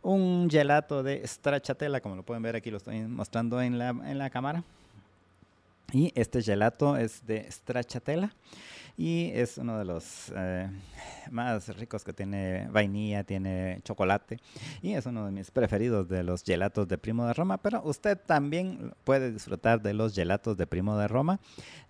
un 0.00 0.48
gelato 0.50 1.02
de 1.02 1.26
stracciatella, 1.26 2.00
como 2.00 2.16
lo 2.16 2.22
pueden 2.22 2.42
ver 2.42 2.56
aquí, 2.56 2.70
lo 2.70 2.78
estoy 2.78 3.00
mostrando 3.02 3.60
en 3.60 3.78
la, 3.78 3.90
en 3.90 4.18
la 4.18 4.30
cámara. 4.30 4.64
Y 5.92 6.10
este 6.14 6.42
gelato 6.42 6.96
es 6.96 7.26
de 7.26 7.50
stracciatella 7.50 8.32
y 8.96 9.30
es 9.34 9.58
uno 9.58 9.78
de 9.78 9.84
los 9.84 10.32
eh, 10.36 10.68
más 11.30 11.68
ricos 11.76 12.04
que 12.04 12.12
tiene 12.12 12.68
vainilla, 12.70 13.24
tiene 13.24 13.80
chocolate 13.84 14.38
y 14.82 14.92
es 14.92 15.06
uno 15.06 15.26
de 15.26 15.32
mis 15.32 15.50
preferidos 15.50 16.08
de 16.08 16.22
los 16.22 16.42
gelatos 16.42 16.88
de 16.88 16.98
Primo 16.98 17.26
de 17.26 17.32
Roma, 17.32 17.58
pero 17.58 17.82
usted 17.84 18.18
también 18.18 18.92
puede 19.04 19.32
disfrutar 19.32 19.82
de 19.82 19.94
los 19.94 20.14
gelatos 20.14 20.56
de 20.56 20.66
Primo 20.66 20.96
de 20.98 21.08
Roma 21.08 21.40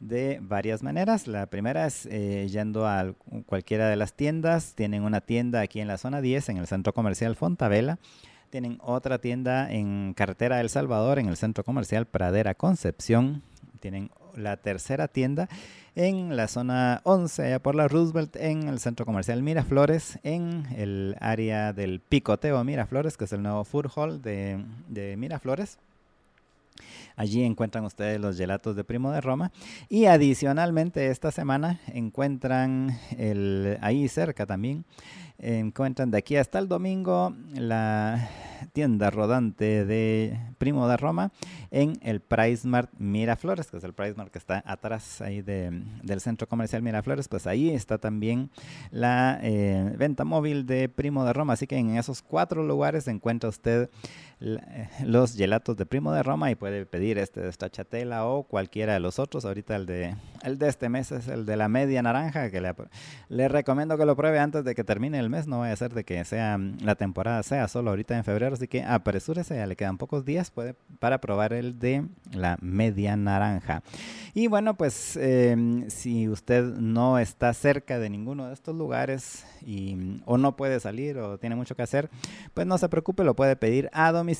de 0.00 0.38
varias 0.42 0.82
maneras. 0.82 1.26
La 1.26 1.46
primera 1.46 1.86
es 1.86 2.06
eh, 2.06 2.48
yendo 2.48 2.86
a 2.86 3.14
cualquiera 3.46 3.88
de 3.88 3.96
las 3.96 4.14
tiendas, 4.14 4.74
tienen 4.74 5.02
una 5.02 5.20
tienda 5.20 5.60
aquí 5.60 5.80
en 5.80 5.88
la 5.88 5.98
zona 5.98 6.20
10 6.20 6.50
en 6.50 6.56
el 6.58 6.66
centro 6.66 6.92
comercial 6.92 7.36
Fontavela. 7.36 7.98
Tienen 8.50 8.78
otra 8.82 9.18
tienda 9.18 9.72
en 9.72 10.12
Carretera 10.14 10.60
El 10.60 10.68
Salvador, 10.68 11.18
en 11.18 11.26
el 11.28 11.38
centro 11.38 11.64
comercial 11.64 12.04
Pradera 12.04 12.54
Concepción. 12.54 13.42
Tienen 13.80 14.10
la 14.36 14.58
tercera 14.58 15.08
tienda 15.08 15.48
en 15.94 16.36
la 16.36 16.48
zona 16.48 17.00
11, 17.04 17.46
allá 17.46 17.58
por 17.58 17.74
la 17.74 17.88
Roosevelt, 17.88 18.36
en 18.36 18.68
el 18.68 18.78
centro 18.80 19.04
comercial 19.04 19.42
Miraflores, 19.42 20.18
en 20.22 20.66
el 20.76 21.16
área 21.20 21.72
del 21.72 22.00
Picoteo 22.00 22.62
Miraflores, 22.64 23.16
que 23.16 23.24
es 23.24 23.32
el 23.32 23.42
nuevo 23.42 23.64
food 23.64 23.86
hall 23.94 24.22
de, 24.22 24.64
de 24.88 25.16
Miraflores. 25.16 25.78
Allí 27.16 27.42
encuentran 27.42 27.84
ustedes 27.84 28.20
los 28.20 28.36
gelatos 28.36 28.76
de 28.76 28.84
Primo 28.84 29.10
de 29.10 29.20
Roma. 29.20 29.52
Y 29.88 30.06
adicionalmente 30.06 31.08
esta 31.08 31.30
semana 31.30 31.80
encuentran 31.88 32.98
el, 33.18 33.78
ahí 33.80 34.08
cerca 34.08 34.46
también, 34.46 34.84
encuentran 35.38 36.10
de 36.10 36.18
aquí 36.18 36.36
hasta 36.36 36.58
el 36.58 36.68
domingo 36.68 37.34
la 37.54 38.28
tienda 38.72 39.10
rodante 39.10 39.84
de 39.84 40.38
Primo 40.58 40.88
de 40.88 40.96
Roma 40.96 41.32
en 41.70 41.98
el 42.02 42.20
Price 42.20 42.66
Mart 42.66 42.90
Miraflores, 42.98 43.70
que 43.70 43.78
es 43.78 43.84
el 43.84 43.92
Price 43.92 44.14
Mart 44.14 44.30
que 44.30 44.38
está 44.38 44.62
atrás 44.66 45.20
ahí 45.20 45.42
de, 45.42 45.82
del 46.02 46.20
centro 46.20 46.48
comercial 46.48 46.82
Miraflores, 46.82 47.28
pues 47.28 47.46
ahí 47.46 47.70
está 47.70 47.98
también 47.98 48.50
la 48.90 49.40
eh, 49.42 49.94
venta 49.98 50.24
móvil 50.24 50.66
de 50.66 50.88
Primo 50.88 51.24
de 51.24 51.32
Roma, 51.32 51.54
así 51.54 51.66
que 51.66 51.76
en 51.76 51.96
esos 51.96 52.22
cuatro 52.22 52.62
lugares 52.62 53.08
encuentra 53.08 53.48
usted 53.48 53.90
los 55.04 55.36
gelatos 55.36 55.76
de 55.76 55.86
Primo 55.86 56.12
de 56.12 56.22
Roma 56.22 56.50
y 56.50 56.54
puede 56.54 56.84
pedir 56.84 57.18
este 57.18 57.40
de 57.40 57.52
stracciatella 57.52 58.26
o 58.26 58.42
cualquiera 58.42 58.94
de 58.94 59.00
los 59.00 59.18
otros. 59.18 59.44
Ahorita 59.44 59.76
el 59.76 59.86
de, 59.86 60.16
el 60.42 60.58
de 60.58 60.68
este 60.68 60.88
mes 60.88 61.12
es 61.12 61.28
el 61.28 61.46
de 61.46 61.56
la 61.56 61.68
media 61.68 62.02
naranja, 62.02 62.50
que 62.50 62.60
le, 62.60 62.74
le 63.28 63.48
recomiendo 63.48 63.96
que 63.96 64.04
lo 64.04 64.16
pruebe 64.16 64.40
antes 64.40 64.64
de 64.64 64.74
que 64.74 64.84
termine 64.84 65.18
el 65.18 65.30
mes, 65.30 65.46
no 65.46 65.60
vaya 65.60 65.72
a 65.72 65.76
ser 65.76 65.94
de 65.94 66.04
que 66.04 66.24
sea 66.24 66.58
la 66.80 66.94
temporada 66.96 67.42
sea 67.42 67.68
solo 67.68 67.90
ahorita 67.90 68.16
en 68.16 68.24
febrero, 68.24 68.54
así 68.54 68.68
que 68.68 68.82
apresúrese, 68.82 69.56
ya 69.56 69.66
le 69.66 69.76
quedan 69.76 69.98
pocos 69.98 70.24
días 70.24 70.50
puede, 70.50 70.74
para 70.98 71.20
probar 71.20 71.52
el 71.52 71.78
de 71.78 72.04
la 72.32 72.58
media 72.60 73.16
naranja. 73.16 73.82
Y 74.34 74.46
bueno, 74.48 74.74
pues 74.76 75.16
em, 75.16 75.88
si 75.90 76.28
usted 76.28 76.64
no 76.64 77.18
está 77.18 77.52
cerca 77.54 77.98
de 77.98 78.10
ninguno 78.10 78.48
de 78.48 78.54
estos 78.54 78.74
lugares 78.74 79.44
y, 79.64 80.20
o 80.24 80.38
no 80.38 80.56
puede 80.56 80.80
salir 80.80 81.18
o 81.18 81.38
tiene 81.38 81.54
mucho 81.54 81.76
que 81.76 81.82
hacer, 81.82 82.10
pues 82.54 82.66
no 82.66 82.78
se 82.78 82.88
preocupe, 82.88 83.24
lo 83.24 83.36
puede 83.36 83.56
pedir 83.56 83.88
a 83.92 84.10
domicilio 84.10 84.31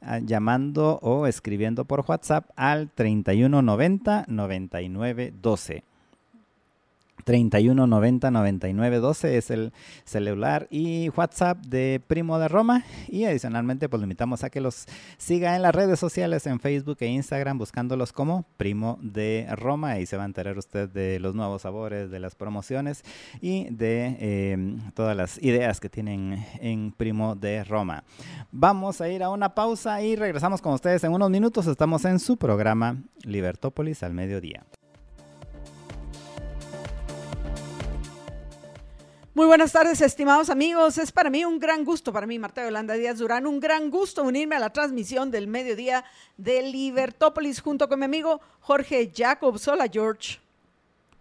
ah, 0.00 0.18
llamando 0.18 0.98
o 1.02 1.26
escribiendo 1.26 1.84
por 1.84 2.04
WhatsApp 2.06 2.50
al 2.56 2.90
3190 2.90 4.26
9912. 4.28 5.84
31 7.24 7.86
90 7.86 8.30
99 8.30 8.98
12 8.98 9.36
es 9.38 9.50
el 9.50 9.72
celular 10.04 10.66
y 10.70 11.08
WhatsApp 11.10 11.58
de 11.66 12.02
Primo 12.06 12.38
de 12.38 12.48
Roma. 12.48 12.84
Y 13.08 13.24
adicionalmente, 13.24 13.88
pues 13.88 14.00
lo 14.00 14.04
invitamos 14.04 14.44
a 14.44 14.50
que 14.50 14.60
los 14.60 14.86
siga 15.16 15.56
en 15.56 15.62
las 15.62 15.74
redes 15.74 15.98
sociales, 15.98 16.46
en 16.46 16.60
Facebook 16.60 16.98
e 17.00 17.06
Instagram, 17.06 17.58
buscándolos 17.58 18.12
como 18.12 18.44
Primo 18.56 18.98
de 19.00 19.46
Roma. 19.56 19.98
Y 19.98 20.06
se 20.06 20.16
va 20.16 20.24
a 20.24 20.26
enterar 20.26 20.58
usted 20.58 20.88
de 20.88 21.18
los 21.20 21.34
nuevos 21.34 21.62
sabores, 21.62 22.10
de 22.10 22.20
las 22.20 22.34
promociones 22.34 23.02
y 23.40 23.64
de 23.70 24.16
eh, 24.20 24.76
todas 24.94 25.16
las 25.16 25.42
ideas 25.42 25.80
que 25.80 25.88
tienen 25.88 26.44
en 26.60 26.92
Primo 26.92 27.34
de 27.34 27.64
Roma. 27.64 28.04
Vamos 28.52 29.00
a 29.00 29.08
ir 29.08 29.22
a 29.22 29.30
una 29.30 29.54
pausa 29.54 30.02
y 30.02 30.16
regresamos 30.16 30.60
con 30.60 30.74
ustedes 30.74 31.04
en 31.04 31.12
unos 31.12 31.30
minutos. 31.30 31.66
Estamos 31.66 32.04
en 32.04 32.18
su 32.18 32.36
programa 32.36 33.02
Libertópolis 33.24 34.02
al 34.02 34.14
mediodía. 34.14 34.64
Muy 39.36 39.46
buenas 39.46 39.72
tardes, 39.72 40.00
estimados 40.00 40.48
amigos. 40.48 40.96
Es 40.96 41.10
para 41.10 41.28
mí 41.28 41.44
un 41.44 41.58
gran 41.58 41.84
gusto, 41.84 42.12
para 42.12 42.24
mí, 42.24 42.38
Marta 42.38 42.62
Yolanda 42.62 42.94
Díaz 42.94 43.18
Durán, 43.18 43.48
un 43.48 43.58
gran 43.58 43.90
gusto 43.90 44.22
unirme 44.22 44.54
a 44.54 44.60
la 44.60 44.70
transmisión 44.70 45.32
del 45.32 45.48
mediodía 45.48 46.04
de 46.36 46.62
Libertópolis 46.62 47.60
junto 47.60 47.88
con 47.88 47.98
mi 47.98 48.04
amigo 48.04 48.40
Jorge 48.60 49.10
Jacob. 49.12 49.60
Hola, 49.66 49.88
George. 49.92 50.38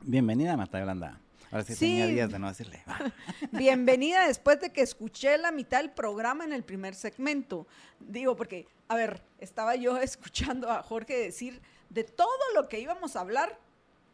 Bienvenida, 0.01 0.55
Marta 0.55 0.79
Yolanda. 0.79 1.19
Ahora 1.49 1.63
sí, 1.63 1.73
tenía 1.73 2.05
días 2.05 2.31
de 2.31 2.37
no 2.37 2.49
decirle. 2.49 2.83
Bienvenida 3.51 4.27
después 4.27 4.61
de 4.61 4.69
que 4.69 4.81
escuché 4.81 5.35
la 5.39 5.51
mitad 5.51 5.79
del 5.79 5.89
programa 5.89 6.43
en 6.43 6.53
el 6.53 6.61
primer 6.61 6.93
segmento. 6.93 7.65
Digo, 7.99 8.35
porque, 8.35 8.67
a 8.89 8.95
ver, 8.95 9.23
estaba 9.39 9.75
yo 9.75 9.97
escuchando 10.01 10.69
a 10.69 10.83
Jorge 10.83 11.17
decir 11.17 11.63
de 11.89 12.03
todo 12.03 12.27
lo 12.53 12.69
que 12.69 12.79
íbamos 12.79 13.15
a 13.15 13.21
hablar, 13.21 13.57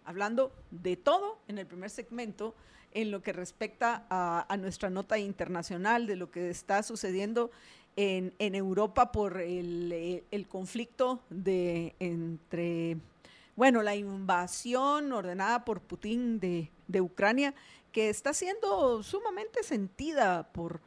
hablando 0.06 0.54
de 0.72 0.96
todo 0.96 1.38
en 1.50 1.58
el 1.58 1.68
primer 1.68 1.90
segmento 1.90 2.56
en 2.94 3.12
lo 3.12 3.22
que 3.22 3.34
respecta 3.34 4.06
a, 4.10 4.58
nuestra 4.58 4.90
nota 4.90 5.18
internacional 5.18 6.08
de 6.08 6.16
lo 6.16 6.32
que 6.32 6.50
está 6.50 6.84
sucediendo 6.84 7.52
en, 7.96 8.34
Europa 8.40 9.12
por 9.12 9.40
el, 9.40 10.48
conflicto 10.50 11.22
de 11.30 11.96
entre, 12.00 12.98
bueno, 13.56 13.82
la 13.82 13.96
invasión 13.96 15.12
ordenada 15.12 15.66
por 15.66 15.82
Putin 15.82 16.40
de, 16.40 17.02
Ucrania, 17.02 17.54
que 17.92 18.10
está 18.10 18.34
siendo 18.34 19.04
sumamente 19.04 19.64
sentida 19.64 20.52
por, 20.52 20.80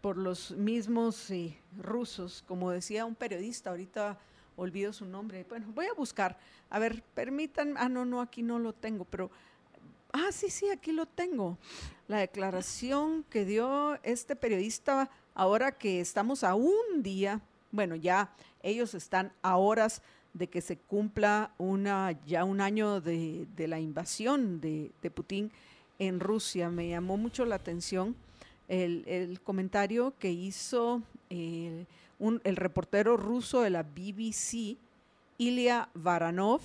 por 0.00 0.16
los 0.16 0.52
mismos 0.52 1.30
eh, 1.30 1.58
rusos, 1.76 2.44
como 2.46 2.70
decía 2.70 3.04
un 3.04 3.14
periodista, 3.14 3.70
ahorita 3.70 4.18
olvido 4.56 4.92
su 4.92 5.04
nombre, 5.04 5.44
bueno, 5.48 5.66
voy 5.74 5.86
a 5.86 5.94
buscar, 5.94 6.38
a 6.70 6.78
ver, 6.78 7.02
permitan, 7.14 7.74
ah, 7.76 7.88
no, 7.88 8.04
no, 8.04 8.20
aquí 8.20 8.42
no 8.42 8.58
lo 8.58 8.72
tengo, 8.72 9.04
pero 9.04 9.30
Ah, 10.16 10.30
sí, 10.30 10.48
sí, 10.48 10.70
aquí 10.70 10.92
lo 10.92 11.06
tengo. 11.06 11.58
La 12.06 12.18
declaración 12.18 13.24
que 13.30 13.44
dio 13.44 13.98
este 14.04 14.36
periodista 14.36 15.10
ahora 15.34 15.72
que 15.72 15.98
estamos 15.98 16.44
a 16.44 16.54
un 16.54 17.02
día, 17.02 17.40
bueno, 17.72 17.96
ya 17.96 18.32
ellos 18.62 18.94
están 18.94 19.32
a 19.42 19.56
horas 19.56 20.02
de 20.32 20.46
que 20.46 20.60
se 20.60 20.76
cumpla 20.76 21.52
una, 21.58 22.12
ya 22.26 22.44
un 22.44 22.60
año 22.60 23.00
de, 23.00 23.48
la 23.56 23.80
invasión 23.80 24.60
de, 24.60 24.92
Putin 25.12 25.50
en 25.98 26.20
Rusia. 26.20 26.70
Me 26.70 26.88
llamó 26.90 27.16
mucho 27.16 27.44
la 27.44 27.56
atención 27.56 28.14
el, 28.68 29.40
comentario 29.42 30.14
que 30.20 30.30
hizo 30.30 31.02
eh, 31.28 31.86
el 32.20 32.56
reportero 32.56 33.16
ruso 33.16 33.62
de 33.62 33.70
la 33.70 33.82
BBC, 33.82 34.76
Ilya 35.38 35.88
Varanov, 35.92 36.60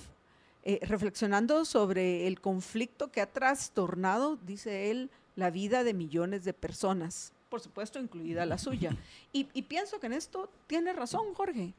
eh, 0.62 0.78
reflexionando 0.82 1.64
sobre 1.64 2.26
el 2.26 2.40
conflicto 2.40 3.10
que 3.10 3.20
ha 3.20 3.32
trastornado, 3.32 4.36
dice 4.36 4.90
él, 4.90 5.10
la 5.36 5.50
vida 5.50 5.84
de 5.84 5.94
millones 5.94 6.44
de 6.44 6.52
personas, 6.52 7.32
por 7.48 7.60
supuesto 7.60 7.98
incluida 7.98 8.46
la 8.46 8.58
suya. 8.58 8.96
Y, 9.32 9.44
pienso 9.62 10.00
que 10.00 10.06
en 10.06 10.12
esto 10.12 10.50
tiene 10.66 10.92
razón 10.92 11.34
Jorge. 11.34 11.72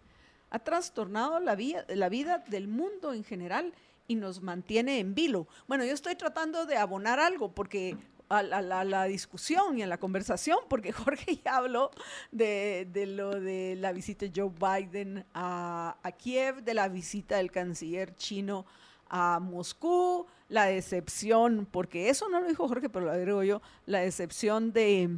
Ha 0.49 0.59
trastornado 0.59 1.39
la, 1.39 1.57
la 1.89 2.09
vida 2.09 2.43
del 2.47 2.67
mundo 2.67 3.13
en 3.13 3.23
general 3.23 3.73
y 4.07 4.15
nos 4.15 4.41
mantiene 4.41 4.99
en 4.99 5.15
vilo. 5.15 5.47
Bueno, 5.67 5.85
yo 5.85 5.93
estoy 5.93 6.15
tratando 6.15 6.65
de 6.65 6.77
abonar 6.77 7.19
algo 7.19 7.51
porque 7.51 7.97
a 8.31 8.83
la, 8.83 9.03
discusión 9.05 9.77
y 9.77 9.83
a 9.83 9.87
la 9.87 9.97
conversación, 9.97 10.59
porque 10.69 10.91
Jorge 10.93 11.39
ya 11.43 11.57
habló 11.57 11.91
de, 12.31 12.87
lo 13.07 13.39
de 13.39 13.75
la 13.77 13.91
visita 13.91 14.25
de 14.25 14.31
Joe 14.33 14.51
Biden 14.51 15.25
a, 15.33 15.95
Kiev, 16.17 16.63
de 16.63 16.73
la 16.73 16.87
visita 16.87 17.37
del 17.37 17.51
canciller 17.51 18.15
chino 18.15 18.65
a 19.09 19.39
Moscú, 19.39 20.25
la 20.47 20.65
decepción, 20.65 21.67
porque 21.69 22.09
eso 22.09 22.29
no 22.29 22.39
lo 22.39 22.47
dijo 22.47 22.67
Jorge, 22.67 22.89
pero 22.89 23.05
lo 23.05 23.11
agrego 23.11 23.43
yo, 23.43 23.61
la 23.85 23.99
decepción 23.99 24.71
de, 24.71 25.09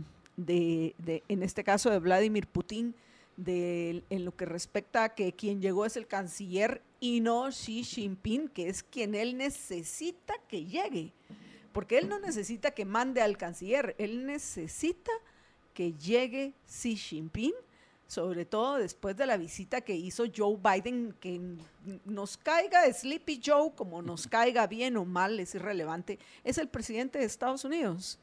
en 0.47 1.43
este 1.43 1.63
caso, 1.63 1.91
de 1.91 1.99
Vladimir 1.99 2.47
Putin, 2.47 2.95
en 3.45 4.25
lo 4.25 4.35
que 4.35 4.45
respecta 4.45 5.03
a 5.03 5.09
que 5.09 5.33
quien 5.33 5.61
llegó 5.61 5.85
es 5.85 5.97
el 5.97 6.07
canciller 6.07 6.81
y 6.99 7.19
no 7.19 7.49
Xi 7.49 7.83
Jinping, 7.83 8.47
que 8.47 8.69
es 8.69 8.81
quien 8.81 9.13
él 9.13 9.37
necesita 9.37 10.33
que 10.47 10.65
llegue 10.65 11.13
porque 11.73 11.97
él 11.97 12.07
no 12.07 12.19
necesita 12.19 12.71
que 12.71 12.85
mande 12.85 13.21
al 13.21 13.37
canciller, 13.37 13.95
él 13.97 14.25
necesita 14.25 15.11
que 15.73 15.93
llegue 15.93 16.53
Xi 16.67 16.95
Jinping, 16.95 17.53
sobre 18.07 18.45
todo 18.45 18.77
después 18.77 19.17
de 19.17 19.25
la 19.25 19.37
visita 19.37 19.81
que 19.81 19.95
hizo 19.95 20.25
Joe 20.33 20.57
Biden, 20.57 21.15
que 21.19 21.41
nos 22.05 22.37
caiga 22.37 22.91
Sleepy 22.93 23.41
Joe, 23.43 23.71
como 23.75 24.01
nos 24.01 24.27
caiga 24.27 24.67
bien 24.67 24.97
o 24.97 25.05
mal, 25.05 25.39
es 25.39 25.55
irrelevante, 25.55 26.19
es 26.43 26.59
el 26.59 26.67
presidente 26.67 27.19
de 27.19 27.25
Estados 27.25 27.65
Unidos. 27.65 28.19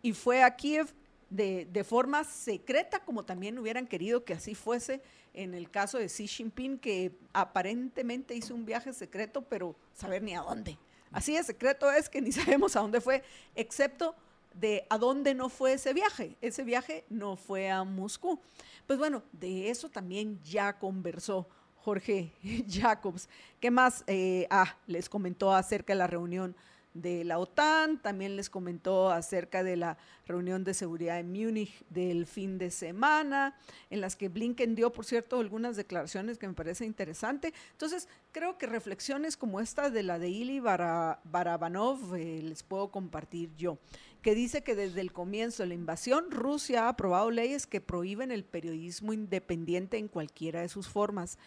y 0.00 0.12
fue 0.12 0.44
a 0.44 0.54
Kiev 0.54 0.94
de, 1.28 1.66
de, 1.72 1.82
forma 1.82 2.22
secreta, 2.22 3.00
como 3.04 3.24
también 3.24 3.58
hubieran 3.58 3.86
querido 3.86 4.24
que 4.24 4.32
así 4.32 4.54
fuese 4.54 5.02
en 5.34 5.54
el 5.54 5.68
caso 5.70 5.98
de 5.98 6.06
Xi 6.06 6.28
Jinping, 6.28 6.78
que 6.78 7.12
aparentemente 7.32 8.34
hizo 8.34 8.54
un 8.54 8.64
viaje 8.64 8.92
secreto, 8.92 9.42
pero 9.42 9.74
saber 9.92 10.22
ni 10.22 10.34
a 10.34 10.40
dónde. 10.40 10.78
Así 11.12 11.34
de 11.34 11.42
secreto 11.42 11.90
es 11.90 12.08
que 12.08 12.20
ni 12.22 12.32
sabemos 12.32 12.76
a 12.76 12.80
dónde 12.80 13.00
fue, 13.00 13.22
excepto 13.54 14.14
de 14.54 14.84
a 14.90 14.98
dónde 14.98 15.34
no 15.34 15.48
fue 15.48 15.74
ese 15.74 15.92
viaje. 15.92 16.36
Ese 16.40 16.64
viaje 16.64 17.04
no 17.08 17.36
fue 17.36 17.70
a 17.70 17.84
Moscú. 17.84 18.40
Pues 18.86 18.98
bueno, 18.98 19.22
de 19.32 19.70
eso 19.70 19.88
también 19.88 20.40
ya 20.42 20.78
conversó 20.78 21.46
Jorge 21.76 22.32
Jacobs. 22.68 23.28
¿Qué 23.60 23.70
más? 23.70 24.04
Eh, 24.06 24.46
ah, 24.50 24.76
les 24.86 25.08
comentó 25.08 25.52
acerca 25.54 25.92
de 25.92 25.98
la 25.98 26.06
reunión 26.06 26.56
de 27.00 27.24
la 27.24 27.38
OTAN, 27.38 28.00
también 28.00 28.36
les 28.36 28.50
comentó 28.50 29.10
acerca 29.10 29.62
de 29.62 29.76
la 29.76 29.98
reunión 30.26 30.64
de 30.64 30.74
seguridad 30.74 31.18
en 31.18 31.32
Múnich 31.32 31.84
del 31.88 32.26
fin 32.26 32.58
de 32.58 32.70
semana, 32.70 33.56
en 33.90 34.00
las 34.00 34.16
que 34.16 34.28
Blinken 34.28 34.74
dio, 34.74 34.92
por 34.92 35.04
cierto, 35.04 35.40
algunas 35.40 35.76
declaraciones 35.76 36.38
que 36.38 36.48
me 36.48 36.54
parece 36.54 36.84
interesante. 36.84 37.54
Entonces, 37.72 38.08
creo 38.32 38.58
que 38.58 38.66
reflexiones 38.66 39.36
como 39.36 39.60
esta 39.60 39.90
de 39.90 40.02
la 40.02 40.18
de 40.18 40.28
Ili 40.28 40.60
Barabanov 40.60 42.14
eh, 42.14 42.42
les 42.42 42.62
puedo 42.62 42.90
compartir 42.90 43.54
yo, 43.56 43.78
que 44.22 44.34
dice 44.34 44.62
que 44.62 44.74
desde 44.74 45.00
el 45.00 45.12
comienzo 45.12 45.62
de 45.62 45.68
la 45.68 45.74
invasión, 45.74 46.30
Rusia 46.30 46.84
ha 46.84 46.88
aprobado 46.90 47.30
leyes 47.30 47.66
que 47.66 47.80
prohíben 47.80 48.30
el 48.30 48.44
periodismo 48.44 49.12
independiente 49.12 49.98
en 49.98 50.08
cualquiera 50.08 50.60
de 50.60 50.68
sus 50.68 50.88
formas. 50.88 51.38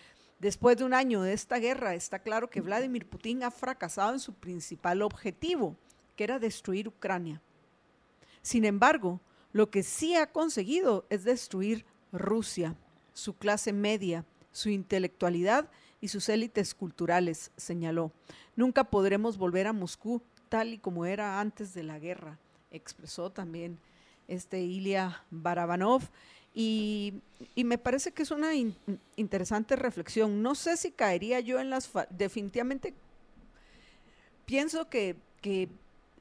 Después 0.42 0.76
de 0.76 0.86
un 0.86 0.96
año 0.96 1.22
de 1.22 1.34
esta 1.34 1.60
guerra, 1.60 1.94
está 1.94 2.18
claro 2.18 2.50
que 2.50 2.62
Vladimir 2.62 3.06
Putin 3.06 3.44
ha 3.44 3.52
fracasado 3.52 4.12
en 4.12 4.20
su 4.20 4.34
principal 4.34 5.04
objetivo, 5.04 5.76
que 6.16 6.24
era 6.24 6.40
destruir 6.40 6.88
Ucrania. 6.88 7.40
Sin 8.42 8.66
embargo, 8.66 9.22
lo 9.54 9.70
que 9.70 9.84
sí 9.84 10.16
ha 10.16 10.32
conseguido 10.32 11.06
es 11.12 11.26
destruir 11.26 11.86
Rusia, 12.12 12.76
su 13.14 13.36
clase 13.36 13.72
media, 13.72 14.26
su 14.52 14.70
intelectualidad 14.70 15.70
y 16.02 16.08
sus 16.08 16.28
élites 16.28 16.74
culturales, 16.74 17.52
señaló. 17.56 18.12
Nunca 18.56 18.86
podremos 18.86 19.38
volver 19.38 19.68
a 19.68 19.74
Moscú 19.74 20.24
tal 20.50 20.74
y 20.74 20.80
como 20.80 21.06
era 21.06 21.40
antes 21.40 21.76
de 21.76 21.84
la 21.84 22.00
guerra, 22.00 22.40
expresó 22.72 23.30
también 23.30 23.78
este 24.28 24.62
Ilya 24.62 25.24
Barabanov. 25.30 26.02
Y, 26.54 27.22
me 27.56 27.78
parece 27.78 28.12
que 28.12 28.24
es 28.24 28.32
una 28.32 28.52
interesante 29.16 29.76
reflexión. 29.76 30.42
No 30.42 30.56
sé 30.56 30.78
si 30.78 30.92
caería 30.92 31.40
yo 31.40 31.60
en 31.60 31.70
las... 31.70 31.90
Definitivamente 32.10 32.94
pienso 34.46 34.90
que, 34.90 35.16
que 35.42 35.70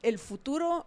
el 0.01 0.17
futuro, 0.19 0.85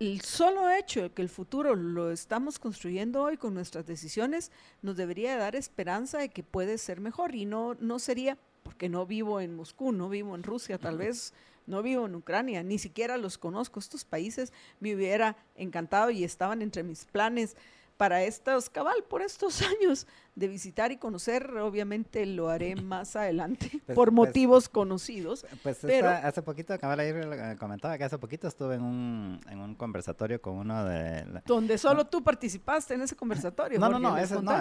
el 0.00 0.20
solo 0.20 0.70
hecho 0.70 1.02
de 1.02 1.10
que 1.10 1.22
el 1.22 1.30
futuro 1.30 1.74
lo 1.74 2.10
estamos 2.10 2.58
construyendo 2.58 3.22
hoy 3.22 3.38
con 3.38 3.54
nuestras 3.54 3.86
decisiones, 3.86 4.52
nos 4.82 4.96
debería 4.96 5.36
dar 5.36 5.56
esperanza 5.56 6.18
de 6.18 6.28
que 6.28 6.42
puede 6.42 6.76
ser 6.76 7.00
mejor. 7.00 7.34
Y 7.34 7.46
no, 7.46 7.74
no 7.80 7.98
sería, 7.98 8.36
porque 8.62 8.90
no 8.90 9.06
vivo 9.06 9.40
en 9.40 9.56
Moscú, 9.56 9.92
no 9.92 10.10
vivo 10.10 10.34
en 10.34 10.42
Rusia, 10.42 10.78
tal 10.78 10.98
vez 10.98 11.32
no 11.66 11.82
vivo 11.82 12.04
en 12.06 12.14
Ucrania, 12.14 12.62
ni 12.62 12.78
siquiera 12.78 13.16
los 13.16 13.38
conozco. 13.38 13.80
Estos 13.80 14.04
países 14.04 14.52
me 14.80 14.94
hubiera 14.94 15.36
encantado 15.56 16.10
y 16.10 16.24
estaban 16.24 16.60
entre 16.60 16.82
mis 16.82 17.06
planes 17.06 17.56
para 17.96 18.22
estos 18.22 18.70
cabal 18.70 19.04
por 19.08 19.22
estos 19.22 19.62
años 19.80 20.06
de 20.34 20.48
visitar 20.48 20.90
y 20.90 20.96
conocer 20.96 21.56
obviamente 21.58 22.26
lo 22.26 22.48
haré 22.48 22.76
más 22.82 23.16
adelante 23.16 23.70
pues, 23.70 23.94
por 23.94 24.08
pues, 24.08 24.12
motivos 24.12 24.68
conocidos 24.68 25.46
pues 25.62 25.78
pero, 25.82 26.08
hace 26.08 26.42
poquito 26.42 26.78
cabal 26.78 27.00
ayer 27.00 27.56
comentaba 27.58 27.96
que 27.98 28.04
hace 28.04 28.18
poquito 28.18 28.48
estuve 28.48 28.76
en 28.76 28.82
un, 28.82 29.40
en 29.48 29.60
un 29.60 29.74
conversatorio 29.74 30.40
con 30.40 30.54
uno 30.54 30.84
de 30.84 31.42
donde 31.46 31.78
solo 31.78 32.06
tú 32.06 32.22
participaste 32.22 32.94
en 32.94 33.02
ese 33.02 33.16
conversatorio 33.16 33.78
no 33.78 33.88
no 33.88 33.98
no, 33.98 34.16
ese, 34.16 34.40
no 34.40 34.52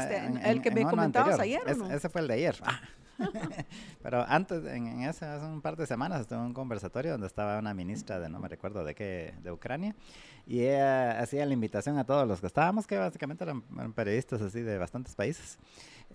el 0.44 0.62
que 0.62 0.72
me 0.72 0.84
comentabas 0.84 1.40
ayer 1.40 1.62
ese 1.92 2.10
fue 2.10 2.22
el 2.22 2.28
de 2.28 2.34
ayer 2.34 2.56
ah. 2.64 2.82
Pero 4.02 4.26
antes, 4.28 4.66
en, 4.66 5.04
ese, 5.04 5.26
hace 5.26 5.46
un 5.46 5.62
par 5.62 5.76
de 5.76 5.86
semanas, 5.86 6.22
estuve 6.22 6.40
en 6.40 6.46
un 6.46 6.54
conversatorio 6.54 7.12
donde 7.12 7.28
estaba 7.28 7.58
una 7.60 7.74
ministra 7.74 8.20
de, 8.20 8.30
no 8.30 8.40
me 8.40 8.48
recuerdo 8.48 8.84
de 8.84 8.96
qué, 8.96 9.34
de 9.42 9.52
Ucrania, 9.52 9.96
y 10.46 10.62
ella 10.62 11.20
hacía 11.20 11.46
la 11.46 11.54
invitación 11.54 11.98
a 11.98 12.06
todos 12.06 12.28
los 12.28 12.42
que 12.42 12.48
estábamos, 12.48 12.88
que 12.88 12.98
básicamente 12.98 13.44
eran, 13.44 13.64
periodistas 13.94 14.42
así 14.42 14.62
de 14.62 14.78
bastantes 14.78 15.16
países, 15.16 15.58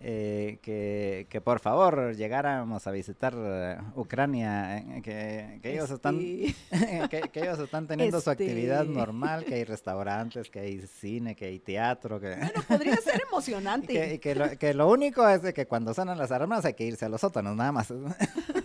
eh, 0.00 0.58
que, 0.62 1.26
que, 1.28 1.40
por 1.40 1.60
favor 1.60 2.14
llegáramos 2.14 2.86
a 2.86 2.90
visitar 2.90 3.34
eh, 3.36 3.78
Ucrania, 3.96 4.78
eh, 4.78 5.02
que, 5.02 5.58
que, 5.60 5.72
ellos 5.72 5.90
están, 5.90 6.18
que, 6.18 7.30
ellos 7.34 7.58
están 7.58 7.86
teniendo 7.86 8.20
su 8.20 8.30
actividad 8.30 8.82
este. 8.82 8.94
normal, 8.94 9.44
que 9.44 9.54
hay 9.54 9.64
restaurantes, 9.64 10.50
que 10.50 10.60
hay 10.60 10.80
cine, 10.82 11.34
que 11.34 11.46
hay 11.46 11.58
teatro. 11.58 12.20
Que 12.20 12.36
bueno, 12.36 12.62
podría 12.68 12.96
ser 12.96 13.22
emocionante. 13.28 14.14
y 14.14 14.18
que, 14.18 14.34
lo, 14.34 14.56
que 14.56 14.74
lo 14.74 14.88
único 14.88 15.28
es 15.28 15.42
de 15.42 15.52
que 15.52 15.66
cuando 15.66 15.92
suenan 15.94 16.16
las 16.16 16.30
armas 16.30 16.64
hay 16.64 16.74
que 16.74 16.84
irse 16.84 17.04
a 17.04 17.08
los 17.08 17.20
sótanos, 17.20 17.56
nada 17.56 17.72
más. 17.72 17.92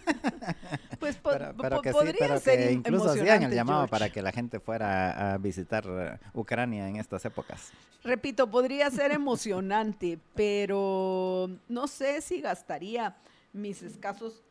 Pues 1.03 1.17
pero, 1.21 1.81
que 1.81 1.91
podría 1.91 2.39
ser 2.39 2.71
incluso 2.71 3.09
hacían 3.09 3.43
el 3.43 3.51
llamado 3.51 3.87
para 3.87 4.09
que 4.09 4.21
la 4.21 4.31
gente 4.31 4.61
fuera 4.61 5.33
a 5.33 5.37
visitar 5.37 5.83
eh, 5.85 6.17
Ucrania 6.33 6.87
en 6.87 6.95
estas 6.95 7.25
épocas. 7.25 7.73
Repito, 8.05 8.49
podría 8.49 8.89
ser 8.89 9.11
emocionante, 9.11 10.17
pero 10.33 11.49
no 11.67 11.87
sé 11.87 12.21
si 12.21 12.39
gastaría 12.39 13.17
mis 13.51 13.83
escasos 13.83 14.41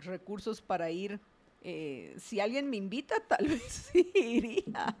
recursos 0.00 0.60
para 0.60 0.90
ir. 0.90 1.20
Eh, 1.62 2.16
si 2.18 2.40
alguien 2.40 2.68
me 2.68 2.76
invita, 2.76 3.14
tal 3.28 3.46
vez 3.46 3.90
sí 3.92 4.10
iría. 4.16 4.96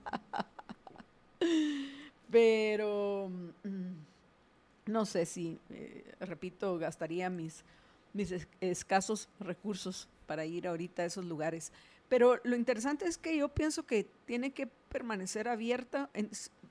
pero 2.30 3.32
mm, 3.64 4.92
no 4.92 5.04
sé 5.06 5.26
si, 5.26 5.58
eh, 5.70 6.04
repito, 6.20 6.78
gastaría 6.78 7.28
mis, 7.30 7.64
mis 8.12 8.32
escasos 8.60 9.28
recursos 9.40 10.08
para 10.26 10.44
ir 10.44 10.66
ahorita 10.66 11.02
a 11.02 11.06
esos 11.06 11.24
lugares. 11.24 11.72
Pero 12.08 12.40
lo 12.44 12.56
interesante 12.56 13.06
es 13.06 13.18
que 13.18 13.36
yo 13.36 13.48
pienso 13.48 13.84
que 13.84 14.06
tiene 14.26 14.52
que 14.52 14.66
permanecer 14.66 15.48
abierta 15.48 16.10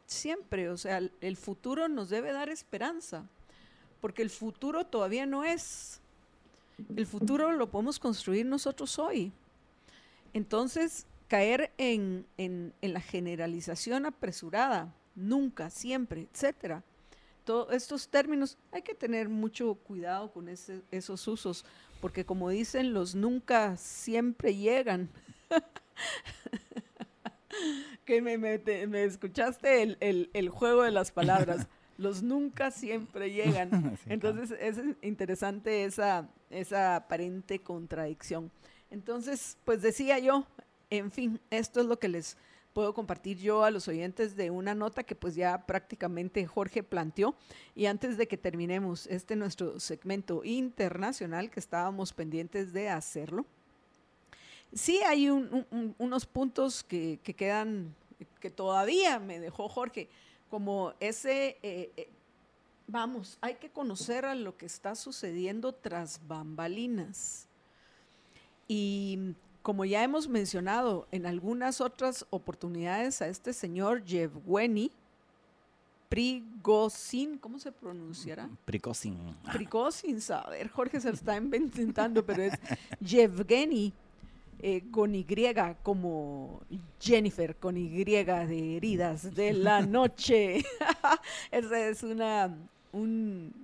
siempre, 0.05 0.69
o 0.69 0.77
sea, 0.77 1.01
el 1.21 1.37
futuro 1.37 1.87
nos 1.87 2.09
debe 2.09 2.31
dar 2.31 2.49
esperanza, 2.49 3.27
porque 3.99 4.21
el 4.21 4.29
futuro 4.29 4.85
todavía 4.85 5.25
no 5.25 5.43
es. 5.43 5.99
El 6.95 7.05
futuro 7.05 7.51
lo 7.51 7.69
podemos 7.69 7.99
construir 7.99 8.45
nosotros 8.45 8.99
hoy. 8.99 9.31
Entonces, 10.33 11.05
caer 11.27 11.71
en, 11.77 12.25
en, 12.37 12.73
en 12.81 12.93
la 12.93 13.01
generalización 13.01 14.05
apresurada, 14.05 14.93
nunca, 15.15 15.69
siempre, 15.69 16.27
etcétera. 16.31 16.83
Todos 17.45 17.73
estos 17.73 18.07
términos, 18.07 18.57
hay 18.71 18.81
que 18.81 18.95
tener 18.95 19.29
mucho 19.29 19.75
cuidado 19.75 20.31
con 20.31 20.47
esos 20.47 21.27
usos, 21.27 21.65
porque 22.03 22.25
como 22.25 22.49
dicen, 22.49 22.93
los 22.93 23.15
nunca 23.15 23.77
siempre 23.77 24.57
llegan. 24.57 25.07
que 28.05 28.21
me, 28.21 28.37
me, 28.37 29.03
escuchaste 29.05 29.95
el, 30.01 30.49
juego 30.49 30.83
de 30.83 30.91
las 30.91 31.13
palabras. 31.13 31.65
Los 31.97 32.21
nunca 32.21 32.71
siempre 32.71 33.31
llegan. 33.31 33.97
Entonces 34.07 34.53
es 34.59 34.81
interesante 35.01 35.85
esa, 35.85 36.27
esa 36.49 36.97
aparente 36.97 37.59
contradicción. 37.59 38.51
Entonces, 38.91 39.57
pues 39.63 39.81
decía 39.81 40.19
yo, 40.19 40.45
en 40.89 41.09
fin, 41.09 41.39
esto 41.51 41.79
es 41.79 41.85
lo 41.85 41.99
que 41.99 42.09
les 42.09 42.35
puedo 42.73 42.93
compartir 42.93 43.37
yo 43.37 43.63
a 43.63 43.71
los 43.71 43.87
oyentes 43.87 44.35
de 44.35 44.49
una 44.49 44.75
nota 44.75 45.03
que 45.03 45.15
pues 45.15 45.35
ya 45.35 45.65
prácticamente 45.65 46.45
Jorge 46.45 46.83
planteó. 46.83 47.35
Y 47.75 47.85
antes 47.85 48.17
de 48.17 48.27
que 48.27 48.37
terminemos 48.37 49.07
este 49.07 49.35
nuestro 49.35 49.79
segmento 49.79 50.43
internacional 50.43 51.49
que 51.49 51.59
estábamos 51.59 52.13
pendientes 52.13 52.73
de 52.73 52.89
hacerlo, 52.89 53.45
sí 54.73 54.99
hay 55.05 55.29
unos 55.29 56.25
puntos 56.25 56.83
que, 56.83 57.19
quedan, 57.37 57.95
que 58.39 58.49
todavía 58.49 59.19
me 59.19 59.39
dejó 59.39 59.69
Jorge, 59.69 60.09
como 60.49 60.93
ese... 60.99 61.57
Eh, 61.63 61.91
eh, 61.95 62.09
vamos, 62.87 63.37
hay 63.41 63.55
que 63.55 63.69
conocer 63.69 64.25
a 64.25 64.35
lo 64.35 64.57
que 64.57 64.65
está 64.65 64.95
sucediendo 64.95 65.73
tras 65.73 66.19
bambalinas. 66.27 67.47
Y 68.67 69.35
como 69.63 69.85
ya 69.85 70.03
hemos 70.03 70.27
mencionado 70.27 71.07
en 71.11 71.25
algunas 71.25 71.81
otras 71.81 72.25
oportunidades 72.29 73.21
a 73.21 73.27
este 73.27 73.53
señor 73.53 74.03
Yevgeny 74.03 74.91
Prigozhin, 76.09 77.39
¿cómo 77.39 77.57
se 77.57 77.71
pronunciará? 77.71 78.47
Prigozhin. 78.65 79.17
Prigozhin, 79.51 80.19
a 80.29 80.49
ver, 80.51 80.67
Jorge 80.67 80.99
se 81.01 81.07
lo 81.07 81.15
está 81.15 81.37
inventando, 81.37 82.23
pero 82.23 82.43
es 82.43 82.53
Yevgeny 82.99 83.91
eh, 84.61 84.83
con 84.91 85.15
Y 85.15 85.25
como 85.81 86.61
Jennifer, 86.99 87.55
con 87.55 87.77
Y 87.77 87.87
de 88.03 88.77
heridas 88.77 89.33
de 89.33 89.53
la 89.53 89.81
noche. 89.81 90.63
Esa 91.51 91.87
es 91.87 92.03
una, 92.03 92.55
un, 92.91 93.62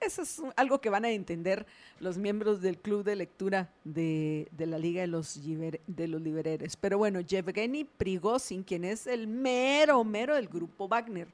eso 0.00 0.22
es 0.22 0.42
algo 0.56 0.80
que 0.80 0.90
van 0.90 1.04
a 1.04 1.10
entender 1.10 1.66
los 2.00 2.18
miembros 2.18 2.60
del 2.60 2.78
club 2.78 3.04
de 3.04 3.16
lectura 3.16 3.70
de, 3.84 4.48
de 4.50 4.66
la 4.66 4.78
Liga 4.78 5.02
de 5.02 5.06
los, 5.06 5.40
de 5.42 6.08
los 6.08 6.20
Libereres. 6.20 6.76
Pero 6.76 6.98
bueno, 6.98 7.20
Yevgeny 7.20 7.84
Prigozhin, 7.84 8.62
quien 8.62 8.84
es 8.84 9.06
el 9.06 9.26
mero, 9.26 10.02
mero 10.04 10.34
del 10.34 10.48
grupo 10.48 10.88
Wagner. 10.88 11.28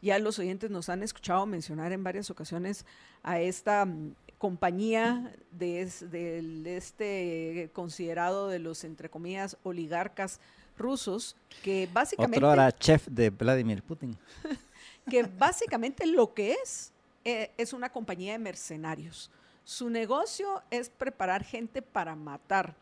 Ya 0.00 0.18
los 0.18 0.38
oyentes 0.38 0.70
nos 0.70 0.88
han 0.88 1.02
escuchado 1.02 1.46
mencionar 1.46 1.92
en 1.92 2.02
varias 2.02 2.28
ocasiones 2.28 2.84
a 3.22 3.40
esta 3.40 3.84
mm, 3.84 4.14
compañía 4.36 5.32
de, 5.52 5.88
de, 6.10 6.76
este 6.76 7.70
considerado 7.72 8.48
de 8.48 8.58
los, 8.58 8.82
entre 8.82 9.08
comillas, 9.08 9.56
oligarcas 9.62 10.40
rusos, 10.76 11.36
que 11.62 11.88
básicamente... 11.92 12.38
Otro 12.38 12.52
era 12.52 12.72
chef 12.72 13.06
de 13.06 13.30
Vladimir 13.30 13.82
Putin. 13.82 14.18
que 15.10 15.22
básicamente 15.22 16.06
lo 16.06 16.34
que 16.34 16.54
es 16.54 16.92
eh, 17.24 17.50
es 17.56 17.72
una 17.72 17.90
compañía 17.90 18.32
de 18.32 18.38
mercenarios. 18.38 19.30
Su 19.64 19.90
negocio 19.90 20.62
es 20.70 20.88
preparar 20.90 21.44
gente 21.44 21.82
para 21.82 22.16
matar. 22.16 22.74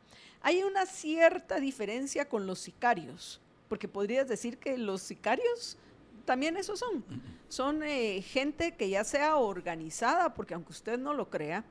Hay 0.42 0.62
una 0.62 0.86
cierta 0.86 1.60
diferencia 1.60 2.28
con 2.28 2.46
los 2.46 2.58
sicarios, 2.58 3.40
porque 3.68 3.88
podrías 3.88 4.26
decir 4.28 4.58
que 4.58 4.78
los 4.78 5.02
sicarios 5.02 5.76
también 6.24 6.56
esos 6.56 6.78
son. 6.78 7.04
Son 7.48 7.82
eh, 7.82 8.22
gente 8.22 8.76
que 8.76 8.88
ya 8.88 9.04
sea 9.04 9.36
organizada, 9.36 10.34
porque 10.34 10.54
aunque 10.54 10.72
usted 10.72 10.98
no 10.98 11.12
lo 11.12 11.28
crea, 11.28 11.64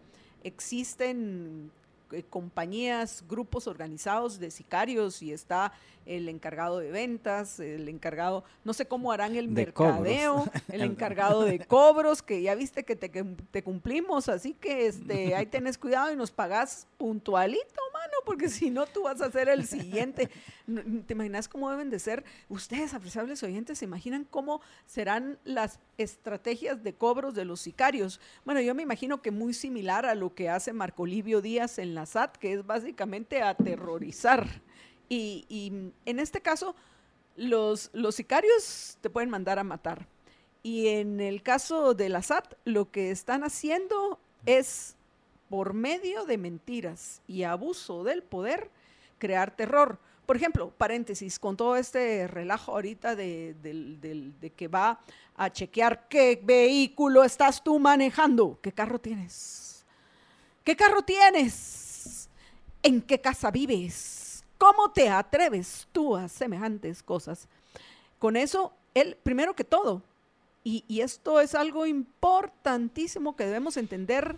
existen 0.44 1.72
eh, 2.12 2.24
compañías, 2.30 3.24
grupos 3.28 3.68
organizados 3.68 4.40
de 4.40 4.52
sicarios 4.52 5.22
y 5.22 5.32
está 5.32 5.74
el 6.06 6.28
encargado 6.28 6.80
de 6.80 6.90
ventas, 6.90 7.60
el 7.60 7.88
encargado, 7.88 8.44
no 8.64 8.74
sé 8.74 8.88
cómo 8.88 9.12
harán 9.12 9.36
el 9.36 9.48
mercadeo, 9.48 10.46
el 10.70 10.82
encargado 10.82 11.44
de 11.44 11.60
cobros, 11.60 12.24
que 12.24 12.42
ya 12.42 12.56
viste 12.56 12.84
que 12.84 12.96
te, 12.96 13.10
te, 13.10 13.64
cumplimos, 13.64 14.28
así 14.28 14.54
que 14.54 14.88
este, 14.88 15.36
ahí 15.36 15.46
tenés 15.46 15.78
cuidado 15.78 16.12
y 16.12 16.16
nos 16.16 16.32
pagás 16.32 16.88
puntualito, 16.98 17.82
porque 18.26 18.50
si 18.50 18.70
no 18.70 18.86
tú 18.86 19.04
vas 19.04 19.22
a 19.22 19.32
ser 19.32 19.50
el 19.50 19.66
siguiente. 19.68 20.30
¿Te 21.08 21.14
imaginas 21.14 21.48
cómo 21.48 21.70
deben 21.72 21.90
de 21.90 22.00
ser? 22.00 22.24
Ustedes, 22.48 22.94
apreciables 22.94 23.42
oyentes, 23.44 23.80
¿se 23.80 23.86
imaginan 23.86 24.26
cómo 24.30 24.62
serán 24.86 25.40
las 25.44 25.80
estrategias 25.98 26.84
de 26.84 26.94
cobros 26.94 27.36
de 27.36 27.46
los 27.46 27.60
sicarios? 27.60 28.20
Bueno, 28.46 28.62
yo 28.62 28.76
me 28.76 28.84
imagino 28.84 29.22
que 29.22 29.32
muy 29.32 29.54
similar 29.54 30.06
a 30.06 30.16
lo 30.16 30.34
que 30.34 30.50
hace 30.50 30.74
Marco 30.74 31.06
Livio 31.06 31.42
Díaz 31.42 31.80
en 31.80 31.96
la 31.96 32.06
SAT, 32.06 32.38
que 32.38 32.54
es 32.54 32.66
básicamente 32.66 33.42
aterrorizar 33.42 34.48
y, 35.10 35.92
en 36.06 36.20
este 36.20 36.42
caso, 36.42 36.76
los, 37.36 37.90
los 37.94 38.16
sicarios 38.16 38.98
te 39.02 39.10
pueden 39.10 39.30
mandar 39.30 39.60
a 39.60 39.64
matar. 39.64 40.08
Y 40.62 40.88
en 40.88 41.20
el 41.20 41.42
caso 41.42 41.94
de 41.94 42.10
la 42.10 42.22
SAT, 42.22 42.54
lo 42.66 42.92
que 42.92 43.12
están 43.12 43.44
haciendo 43.44 44.20
es, 44.46 44.96
por 45.50 45.74
medio 45.74 46.26
de 46.26 46.38
mentiras 46.38 47.22
y 47.28 47.44
abuso 47.44 48.04
del 48.04 48.24
poder, 48.24 48.70
crear 49.18 49.56
terror. 49.56 50.00
Por 50.26 50.36
ejemplo, 50.36 50.72
paréntesis, 50.78 51.40
con 51.40 51.58
todo 51.58 51.76
este 51.76 52.28
relajo 52.28 52.74
ahorita 52.74 53.16
de, 53.16 53.56
de, 53.62 54.50
que 54.52 54.68
va 54.68 55.00
a 55.36 55.50
chequear 55.52 56.08
qué 56.08 56.40
vehículo 56.42 57.24
estás 57.24 57.64
tú 57.64 57.80
manejando, 57.80 58.60
qué 58.62 58.72
carro 58.72 59.00
tienes, 59.00 59.86
qué 60.64 60.76
carro 60.76 61.02
tienes, 61.02 62.30
en 62.84 63.02
qué 63.02 63.20
casa 63.20 63.50
vives, 63.50 64.30
¿Cómo 64.60 64.92
te 64.92 65.10
atreves 65.10 65.88
tú 65.94 66.18
a 66.18 66.28
semejantes 66.28 67.02
cosas? 67.02 67.48
Con 68.20 68.36
eso, 68.36 68.74
él, 68.94 69.18
primero 69.24 69.56
que 69.56 69.64
todo, 69.64 70.04
y, 70.66 70.84
y 70.90 71.00
esto 71.00 71.40
es 71.40 71.56
algo 71.56 71.86
importantísimo 71.86 73.38
que 73.38 73.46
debemos 73.46 73.78
entender 73.78 74.36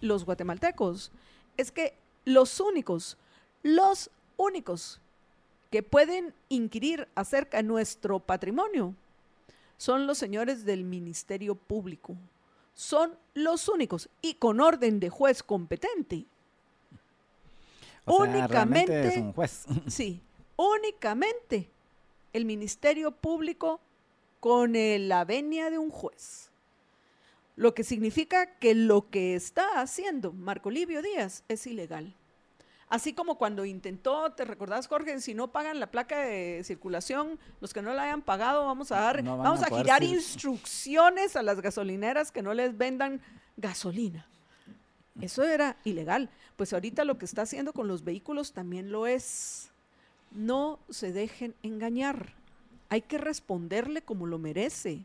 los 0.00 0.24
guatemaltecos, 0.24 1.12
es 1.56 1.72
que 1.72 1.94
los 2.24 2.60
únicos, 2.60 3.16
los 3.62 4.10
únicos 4.36 5.00
que 5.70 5.82
pueden 5.82 6.34
inquirir 6.48 7.08
acerca 7.14 7.58
de 7.58 7.62
nuestro 7.62 8.18
patrimonio 8.18 8.94
son 9.76 10.06
los 10.06 10.18
señores 10.18 10.64
del 10.64 10.84
Ministerio 10.84 11.54
Público. 11.54 12.16
Son 12.74 13.16
los 13.34 13.68
únicos 13.68 14.08
y 14.22 14.34
con 14.34 14.60
orden 14.60 15.00
de 15.00 15.10
juez 15.10 15.42
competente 15.42 16.26
únicamente 18.06 19.08
es 19.08 19.16
un 19.16 19.32
juez. 19.32 19.66
Sí, 19.88 20.20
únicamente 20.56 21.70
el 22.32 22.44
Ministerio 22.44 23.10
Público 23.10 23.80
con 24.40 24.72
la 24.72 25.24
venia 25.24 25.70
de 25.70 25.78
un 25.78 25.90
juez. 25.90 26.49
Lo 27.60 27.74
que 27.74 27.84
significa 27.84 28.46
que 28.58 28.74
lo 28.74 29.10
que 29.10 29.34
está 29.34 29.82
haciendo 29.82 30.32
Marco 30.32 30.70
Livio 30.70 31.02
Díaz 31.02 31.44
es 31.46 31.66
ilegal. 31.66 32.14
Así 32.88 33.12
como 33.12 33.36
cuando 33.36 33.66
intentó, 33.66 34.32
¿te 34.32 34.46
recordás, 34.46 34.86
Jorge? 34.88 35.20
Si 35.20 35.34
no 35.34 35.52
pagan 35.52 35.78
la 35.78 35.90
placa 35.90 36.20
de 36.20 36.64
circulación, 36.64 37.38
los 37.60 37.74
que 37.74 37.82
no 37.82 37.92
la 37.92 38.04
hayan 38.04 38.22
pagado, 38.22 38.64
vamos 38.64 38.90
a 38.92 39.00
dar, 39.00 39.22
vamos 39.22 39.62
a, 39.62 39.76
girar 39.76 40.02
instrucciones 40.02 41.36
a 41.36 41.42
las 41.42 41.60
gasolineras 41.60 42.32
que 42.32 42.40
no 42.40 42.54
les 42.54 42.78
vendan 42.78 43.20
gasolina. 43.58 44.26
Eso 45.20 45.44
era 45.44 45.76
ilegal. 45.84 46.30
Pues 46.56 46.72
ahorita 46.72 47.04
lo 47.04 47.18
que 47.18 47.26
está 47.26 47.42
haciendo 47.42 47.74
con 47.74 47.88
los 47.88 48.04
vehículos 48.04 48.54
también 48.54 48.90
lo 48.90 49.06
es. 49.06 49.70
No 50.30 50.78
se 50.88 51.12
dejen 51.12 51.54
engañar. 51.62 52.32
Hay 52.88 53.02
que 53.02 53.18
responderle 53.18 54.00
como 54.00 54.24
lo 54.24 54.38
merece, 54.38 55.04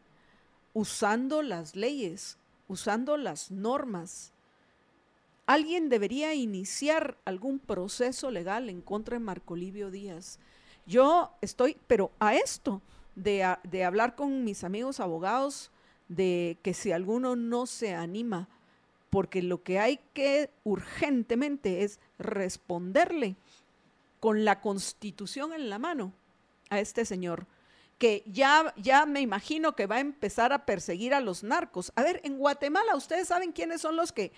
usando 0.73 1.41
las 1.41 1.75
leyes, 1.75 2.37
usando 2.67 3.17
las 3.17 3.51
normas. 3.51 4.33
Alguien 5.45 5.89
debería 5.89 6.33
iniciar 6.33 7.17
algún 7.25 7.59
proceso 7.59 8.31
legal 8.31 8.69
en 8.69 8.81
contra 8.81 9.15
de 9.15 9.23
Marco 9.23 9.55
Livio 9.55 9.91
Díaz. 9.91 10.39
Yo 10.85 11.31
estoy, 11.41 11.77
pero 11.87 12.11
a 12.19 12.35
esto, 12.35 12.81
de, 13.15 13.55
de 13.63 13.83
hablar 13.83 14.15
con 14.15 14.43
mis 14.43 14.63
amigos 14.63 14.99
abogados, 14.99 15.71
de 16.07 16.57
que 16.61 16.73
si 16.73 16.91
alguno 16.91 17.35
no 17.35 17.65
se 17.65 17.93
anima 17.93 18.47
porque 19.09 19.41
lo 19.41 19.63
que 19.63 19.79
hay 19.79 19.99
que 20.13 20.49
urgentemente 20.63 21.83
es 21.83 21.99
responderle 22.19 23.35
con 24.19 24.43
la 24.43 24.59
constitución 24.59 25.53
en 25.53 25.69
la 25.69 25.79
mano 25.79 26.11
a 26.69 26.79
este 26.79 27.05
señor, 27.05 27.47
que 27.97 28.23
ya, 28.25 28.73
ya 28.77 29.05
me 29.05 29.21
imagino 29.21 29.75
que 29.75 29.87
va 29.87 29.95
a 29.95 30.01
empezar 30.01 30.51
a 30.53 30.65
perseguir 30.65 31.13
a 31.13 31.21
los 31.21 31.43
narcos. 31.43 31.91
A 31.95 32.03
ver, 32.03 32.21
en 32.23 32.37
Guatemala, 32.37 32.95
¿ustedes 32.95 33.29
saben 33.29 33.51
quiénes 33.51 33.81
son 33.81 33.95
los 33.95 34.11
que 34.11 34.31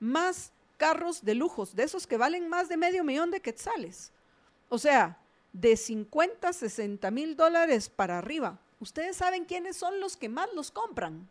más 0.00 0.52
carros 0.78 1.24
de 1.24 1.34
lujos, 1.34 1.76
de 1.76 1.84
esos 1.84 2.06
que 2.06 2.16
valen 2.16 2.48
más 2.48 2.68
de 2.68 2.76
medio 2.76 3.04
millón 3.04 3.30
de 3.30 3.40
quetzales? 3.40 4.12
O 4.68 4.78
sea, 4.78 5.18
de 5.52 5.76
50, 5.76 6.52
60 6.52 7.10
mil 7.10 7.36
dólares 7.36 7.90
para 7.90 8.18
arriba. 8.18 8.58
¿Ustedes 8.80 9.16
saben 9.16 9.44
quiénes 9.44 9.76
son 9.76 10.00
los 10.00 10.16
que 10.16 10.28
más 10.28 10.48
los 10.54 10.70
compran? 10.70 11.28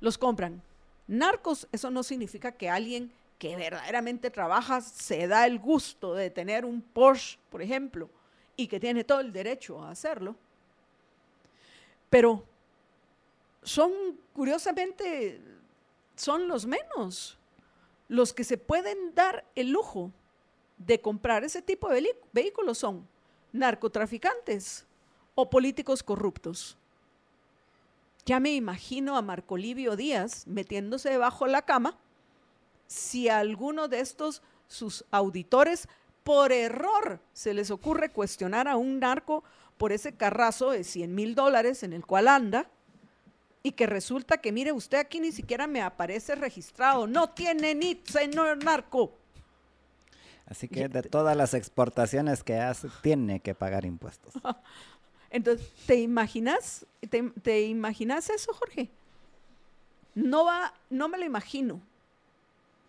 Los 0.00 0.18
compran 0.18 0.62
Narcos, 1.08 1.68
eso 1.70 1.90
no 1.90 2.02
significa 2.02 2.52
que 2.52 2.68
alguien 2.68 3.12
que 3.38 3.54
verdaderamente 3.54 4.30
trabaja 4.30 4.80
se 4.80 5.28
da 5.28 5.46
el 5.46 5.58
gusto 5.58 6.14
de 6.14 6.30
tener 6.30 6.64
un 6.64 6.82
Porsche, 6.82 7.38
por 7.50 7.62
ejemplo, 7.62 8.10
y 8.56 8.66
que 8.66 8.80
tiene 8.80 9.04
todo 9.04 9.20
el 9.20 9.32
derecho 9.32 9.82
a 9.82 9.90
hacerlo. 9.90 10.34
Pero 12.10 12.44
son, 13.62 13.92
curiosamente, 14.32 15.40
son 16.14 16.48
los 16.48 16.66
menos 16.66 17.38
los 18.08 18.32
que 18.32 18.44
se 18.44 18.58
pueden 18.58 19.14
dar 19.14 19.44
el 19.54 19.70
lujo 19.70 20.12
de 20.78 21.00
comprar 21.00 21.44
ese 21.44 21.62
tipo 21.62 21.88
de 21.88 22.16
vehículos 22.32 22.78
son 22.78 23.08
narcotraficantes 23.52 24.86
o 25.34 25.48
políticos 25.50 26.02
corruptos. 26.02 26.76
Ya 28.24 28.40
me 28.40 28.54
imagino 28.54 29.16
a 29.16 29.22
Marco 29.22 29.56
Livio 29.56 29.96
Díaz 29.96 30.46
metiéndose 30.46 31.10
debajo 31.10 31.46
de 31.46 31.52
la 31.52 31.62
cama 31.62 31.96
si 32.86 33.28
a 33.28 33.38
alguno 33.38 33.88
de 33.88 34.00
estos 34.00 34.42
sus 34.68 35.04
auditores 35.10 35.88
por 36.24 36.52
error 36.52 37.20
se 37.32 37.54
les 37.54 37.70
ocurre 37.70 38.10
cuestionar 38.10 38.66
a 38.68 38.76
un 38.76 38.98
narco 38.98 39.44
por 39.78 39.92
ese 39.92 40.14
carrazo 40.14 40.70
de 40.70 40.84
100 40.84 41.14
mil 41.14 41.34
dólares 41.34 41.82
en 41.82 41.92
el 41.92 42.04
cual 42.04 42.28
anda 42.28 42.70
y 43.62 43.72
que 43.72 43.86
resulta 43.86 44.38
que, 44.38 44.52
mire, 44.52 44.72
usted 44.72 44.98
aquí 44.98 45.20
ni 45.20 45.32
siquiera 45.32 45.66
me 45.66 45.82
aparece 45.82 46.36
registrado, 46.36 47.06
no 47.06 47.30
tiene 47.30 47.74
ni 47.74 48.00
señor 48.04 48.62
narco. 48.62 49.12
Así 50.46 50.68
que 50.68 50.88
de 50.88 51.02
todas 51.02 51.36
las 51.36 51.54
exportaciones 51.54 52.44
que 52.44 52.54
hace, 52.54 52.88
tiene 53.02 53.40
que 53.40 53.54
pagar 53.54 53.84
impuestos. 53.84 54.34
Entonces, 55.30 55.68
¿te 55.86 55.96
imaginas? 55.96 56.86
¿Te, 57.42 57.62
imaginas 57.62 58.30
eso, 58.30 58.54
Jorge? 58.54 58.88
No 60.14 60.44
va, 60.44 60.72
no 60.88 61.08
me 61.08 61.18
lo 61.18 61.24
imagino, 61.24 61.80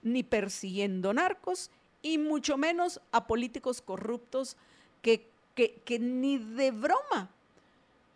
ni 0.03 0.21
persiguiendo 0.21 1.13
narcos 1.13 1.71
y 2.03 2.19
mucho 2.19 2.57
menos 2.57 3.01
a 3.11 3.25
políticos 3.25 3.81
corruptos 3.81 4.55
que, 5.01 5.27
que, 5.57 5.99
ni 5.99 6.37
de 6.37 6.71
broma. 6.71 7.29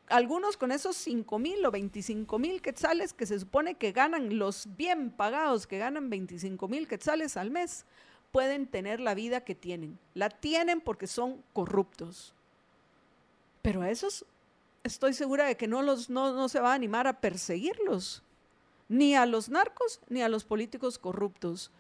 algunos 0.10 0.58
con 0.58 0.72
esos 0.72 0.96
5 0.98 1.40
mil 1.40 1.66
o 1.66 1.72
25 1.72 2.38
mil 2.38 2.62
quetzales 2.62 3.14
que 3.14 3.26
se 3.26 3.40
supone 3.40 3.76
que 3.76 3.94
ganan 3.94 4.38
los 4.38 4.68
bien 4.76 5.10
pagados, 5.10 5.68
que 5.68 5.78
ganan 5.80 6.10
25 6.10 6.68
mil 6.68 6.88
quetzales 6.88 7.38
al 7.38 7.50
mes, 7.50 7.86
pueden 8.32 8.68
tener 8.68 9.00
la 9.00 9.16
vida 9.16 9.42
que 9.42 9.56
tienen. 9.56 9.98
La 10.14 10.30
tienen 10.30 10.82
porque 10.82 11.08
son 11.08 11.42
corruptos. 11.54 12.36
Pero 13.62 13.82
a 13.82 13.90
esos 13.90 14.26
estoy 14.84 15.14
segura 15.14 15.46
de 15.46 15.56
que 15.58 15.68
no, 15.68 15.82
los, 15.82 16.10
no, 16.10 16.34
no 16.34 16.50
se 16.50 16.60
va 16.60 16.72
a 16.72 16.76
animar 16.76 17.08
a 17.08 17.22
perseguirlos, 17.22 18.22
ni 18.90 19.16
a 19.16 19.26
los 19.26 19.50
narcos, 19.50 20.02
ni 20.10 20.22
a 20.22 20.30
los 20.30 20.44
políticos 20.44 21.00
corruptos. 21.00 21.72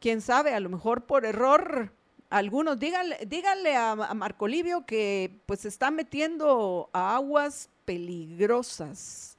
Quién 0.00 0.20
sabe, 0.20 0.54
a 0.54 0.60
lo 0.60 0.70
mejor 0.70 1.04
por 1.04 1.26
error 1.26 1.92
algunos, 2.34 2.80
díganle, 2.80 3.16
díganle 3.28 3.76
a, 3.76 3.94
Marco 3.94 4.48
Livio 4.48 4.84
que 4.84 5.30
pues 5.46 5.60
se 5.60 5.68
está 5.68 5.92
metiendo 5.92 6.90
a 6.92 7.14
aguas 7.14 7.70
peligrosas, 7.84 9.36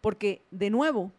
porque 0.00 0.40
de 0.52 0.70
nuevo, 0.70 1.10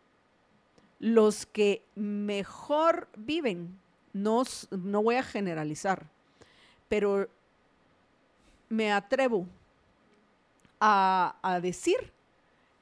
los 1.00 1.46
que 1.46 1.84
mejor 1.96 3.10
viven, 3.18 3.78
no, 4.14 4.44
no 4.70 5.04
voy 5.04 5.16
a 5.16 5.24
generalizar, 5.24 6.08
pero 6.88 7.28
me 8.70 8.94
atrevo 8.94 9.46
a, 10.80 11.36
a 11.42 11.60
decir 11.60 12.14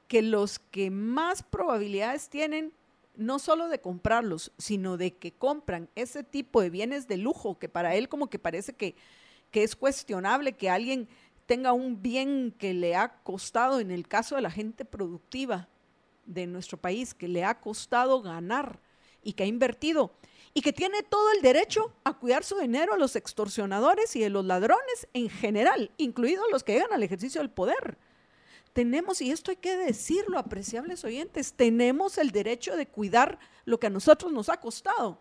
que 0.06 0.22
los 0.22 0.60
que 0.60 0.92
más 0.92 1.42
probabilidades 1.42 2.28
tienen 2.28 2.72
no 3.14 3.38
solo 3.38 3.68
de 3.68 3.80
comprarlos, 3.80 4.52
sino 4.58 4.96
de 4.96 5.16
que 5.16 5.32
compran 5.32 5.88
ese 5.94 6.24
tipo 6.24 6.60
de 6.60 6.70
bienes 6.70 7.08
de 7.08 7.16
lujo, 7.16 7.58
que 7.58 7.68
para 7.68 7.94
él 7.94 8.08
como 8.08 8.30
que 8.30 8.38
parece 8.38 8.74
que, 8.74 8.94
que 9.50 9.62
es 9.62 9.76
cuestionable 9.76 10.54
que 10.54 10.70
alguien 10.70 11.08
tenga 11.46 11.72
un 11.72 12.00
bien 12.00 12.54
que 12.58 12.74
le 12.74 12.94
ha 12.94 13.22
costado, 13.22 13.80
en 13.80 13.90
el 13.90 14.06
caso 14.06 14.36
de 14.36 14.42
la 14.42 14.50
gente 14.50 14.84
productiva 14.84 15.68
de 16.24 16.46
nuestro 16.46 16.78
país, 16.78 17.12
que 17.12 17.28
le 17.28 17.44
ha 17.44 17.60
costado 17.60 18.22
ganar 18.22 18.80
y 19.22 19.32
que 19.32 19.42
ha 19.42 19.46
invertido 19.46 20.12
y 20.54 20.62
que 20.62 20.72
tiene 20.72 21.02
todo 21.02 21.32
el 21.32 21.42
derecho 21.42 21.92
a 22.04 22.14
cuidar 22.14 22.44
su 22.44 22.58
dinero 22.58 22.94
a 22.94 22.98
los 22.98 23.16
extorsionadores 23.16 24.14
y 24.16 24.20
de 24.20 24.30
los 24.30 24.44
ladrones 24.44 25.08
en 25.12 25.28
general, 25.28 25.90
incluidos 25.96 26.46
los 26.50 26.64
que 26.64 26.72
llegan 26.72 26.92
al 26.92 27.02
ejercicio 27.02 27.40
del 27.40 27.50
poder 27.50 27.98
tenemos, 28.80 29.20
y 29.20 29.30
esto 29.30 29.50
hay 29.50 29.58
que 29.58 29.76
decirlo, 29.76 30.38
apreciables 30.38 31.04
oyentes, 31.04 31.52
tenemos 31.52 32.16
el 32.16 32.30
derecho 32.30 32.76
de 32.76 32.88
cuidar 32.88 33.38
lo 33.66 33.78
que 33.78 33.88
a 33.88 33.90
nosotros 33.90 34.32
nos 34.32 34.48
ha 34.48 34.58
costado, 34.58 35.20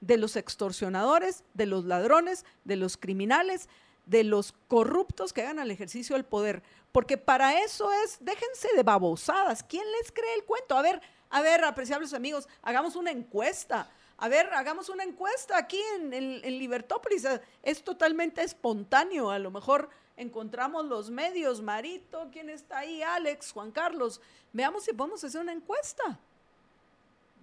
de 0.00 0.16
los 0.16 0.36
extorsionadores, 0.36 1.44
de 1.52 1.66
los 1.66 1.84
ladrones, 1.84 2.46
de 2.64 2.76
los 2.76 2.96
criminales, 2.96 3.68
de 4.06 4.24
los 4.24 4.54
corruptos 4.68 5.34
que 5.34 5.42
hagan 5.42 5.58
al 5.58 5.70
ejercicio 5.70 6.16
del 6.16 6.24
poder. 6.24 6.62
Porque 6.92 7.18
para 7.18 7.62
eso 7.62 7.92
es, 7.92 8.16
déjense 8.20 8.68
de 8.74 8.82
babosadas. 8.82 9.62
¿Quién 9.62 9.84
les 10.00 10.10
cree 10.10 10.34
el 10.36 10.44
cuento? 10.44 10.74
A 10.74 10.80
ver, 10.80 11.02
a 11.28 11.42
ver, 11.42 11.62
apreciables 11.62 12.14
amigos, 12.14 12.48
hagamos 12.62 12.96
una 12.96 13.10
encuesta. 13.10 13.86
A 14.16 14.30
ver, 14.30 14.48
hagamos 14.54 14.88
una 14.88 15.04
encuesta 15.04 15.58
aquí 15.58 15.80
en, 15.96 16.14
en 16.14 16.58
Libertópolis. 16.58 17.26
Es 17.62 17.84
totalmente 17.84 18.42
espontáneo. 18.42 19.30
A 19.30 19.38
lo 19.38 19.50
mejor 19.50 19.90
encontramos 20.16 20.86
los 20.86 21.10
medios, 21.10 21.60
Marito, 21.60 22.28
¿quién 22.32 22.50
está 22.50 22.78
ahí? 22.78 23.02
Alex, 23.02 23.52
Juan 23.52 23.70
Carlos. 23.70 24.20
Veamos 24.52 24.84
si 24.84 24.92
podemos 24.92 25.22
hacer 25.24 25.40
una 25.40 25.52
encuesta. 25.52 26.18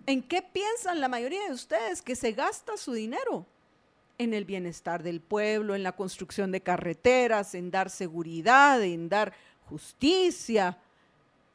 ¿En 0.05 0.23
qué 0.23 0.41
piensan 0.41 0.99
la 0.99 1.07
mayoría 1.07 1.45
de 1.45 1.53
ustedes 1.53 2.01
que 2.01 2.15
se 2.15 2.31
gasta 2.31 2.77
su 2.77 2.93
dinero? 2.93 3.45
En 4.17 4.34
el 4.34 4.45
bienestar 4.45 5.03
del 5.03 5.21
pueblo, 5.21 5.75
en 5.75 5.84
la 5.84 5.95
construcción 5.95 6.51
de 6.51 6.62
carreteras, 6.62 7.55
en 7.55 7.71
dar 7.71 7.89
seguridad, 7.89 8.81
en 8.84 9.10
dar 9.10 9.34
justicia. 9.69 10.77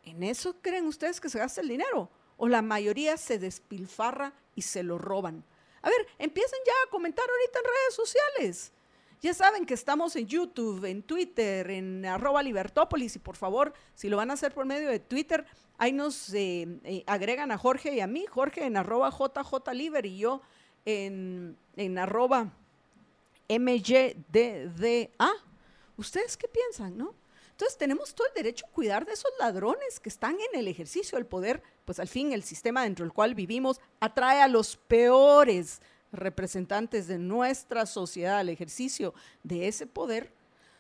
¿En 0.05 0.23
eso 0.23 0.57
creen 0.63 0.87
ustedes 0.87 1.21
que 1.21 1.29
se 1.29 1.39
gasta 1.39 1.61
el 1.61 1.69
dinero? 1.69 2.09
¿O 2.37 2.49
la 2.49 2.63
mayoría 2.63 3.17
se 3.17 3.39
despilfarra 3.39 4.33
y 4.55 4.63
se 4.63 4.83
lo 4.83 4.99
roban? 4.99 5.45
A 5.83 5.89
ver, 5.89 6.07
empiecen 6.19 6.59
ya 6.67 6.73
a 6.85 6.91
comentar 6.91 7.25
ahorita 7.29 7.59
en 7.59 7.65
redes 7.65 7.95
sociales. 7.95 8.73
Ya 9.27 9.35
saben 9.35 9.67
que 9.67 9.75
estamos 9.75 10.15
en 10.15 10.29
YouTube, 10.29 10.85
en 10.85 11.03
Twitter, 11.03 11.69
en 11.73 12.07
arroba 12.07 12.45
Libertópolis 12.45 13.17
y 13.17 13.19
por 13.19 13.35
favor, 13.35 13.73
si 13.93 14.09
lo 14.09 14.19
van 14.19 14.31
a 14.31 14.35
hacer 14.35 14.55
por 14.55 14.67
medio 14.67 14.89
de 14.89 15.01
Twitter, 15.01 15.45
ahí 15.79 15.93
nos 15.93 16.33
eh, 16.33 16.79
eh, 16.85 17.03
agregan 17.09 17.51
a 17.51 17.59
Jorge 17.59 17.93
y 17.93 17.99
a 17.99 18.07
mí, 18.07 18.25
Jorge 18.31 18.65
en 18.67 18.77
arroba 18.77 19.11
JJLiber 19.11 20.07
y 20.07 20.19
yo 20.19 20.43
en, 20.85 21.57
en 21.75 21.99
arroba 21.99 22.53
MYDDA. 23.49 25.33
¿Ustedes 25.97 26.37
qué 26.37 26.47
piensan, 26.47 26.97
no? 26.97 27.13
Entonces 27.51 27.77
tenemos 27.77 28.15
todo 28.15 28.29
el 28.29 28.35
derecho 28.35 28.65
a 28.67 28.71
cuidar 28.71 29.07
de 29.07 29.15
esos 29.15 29.33
ladrones 29.41 29.99
que 29.99 30.09
están 30.09 30.37
en 30.53 30.61
el 30.61 30.69
ejercicio 30.69 31.19
del 31.19 31.27
poder, 31.27 31.65
pues 31.85 31.99
al 31.99 32.07
fin 32.07 32.31
el 32.31 32.45
sistema 32.45 32.85
dentro 32.85 33.05
del 33.05 33.13
cual 33.13 33.35
vivimos 33.35 33.81
atrae 33.99 34.41
a 34.41 34.47
los 34.47 34.77
peores 34.77 35.81
representantes 36.19 37.07
de 37.07 37.19
nuestra 37.19 37.87
sociedad 37.87 38.39
al 38.39 38.49
ejercicio 38.49 39.15
de 39.43 39.69
ese 39.69 39.87
poder 39.87 40.33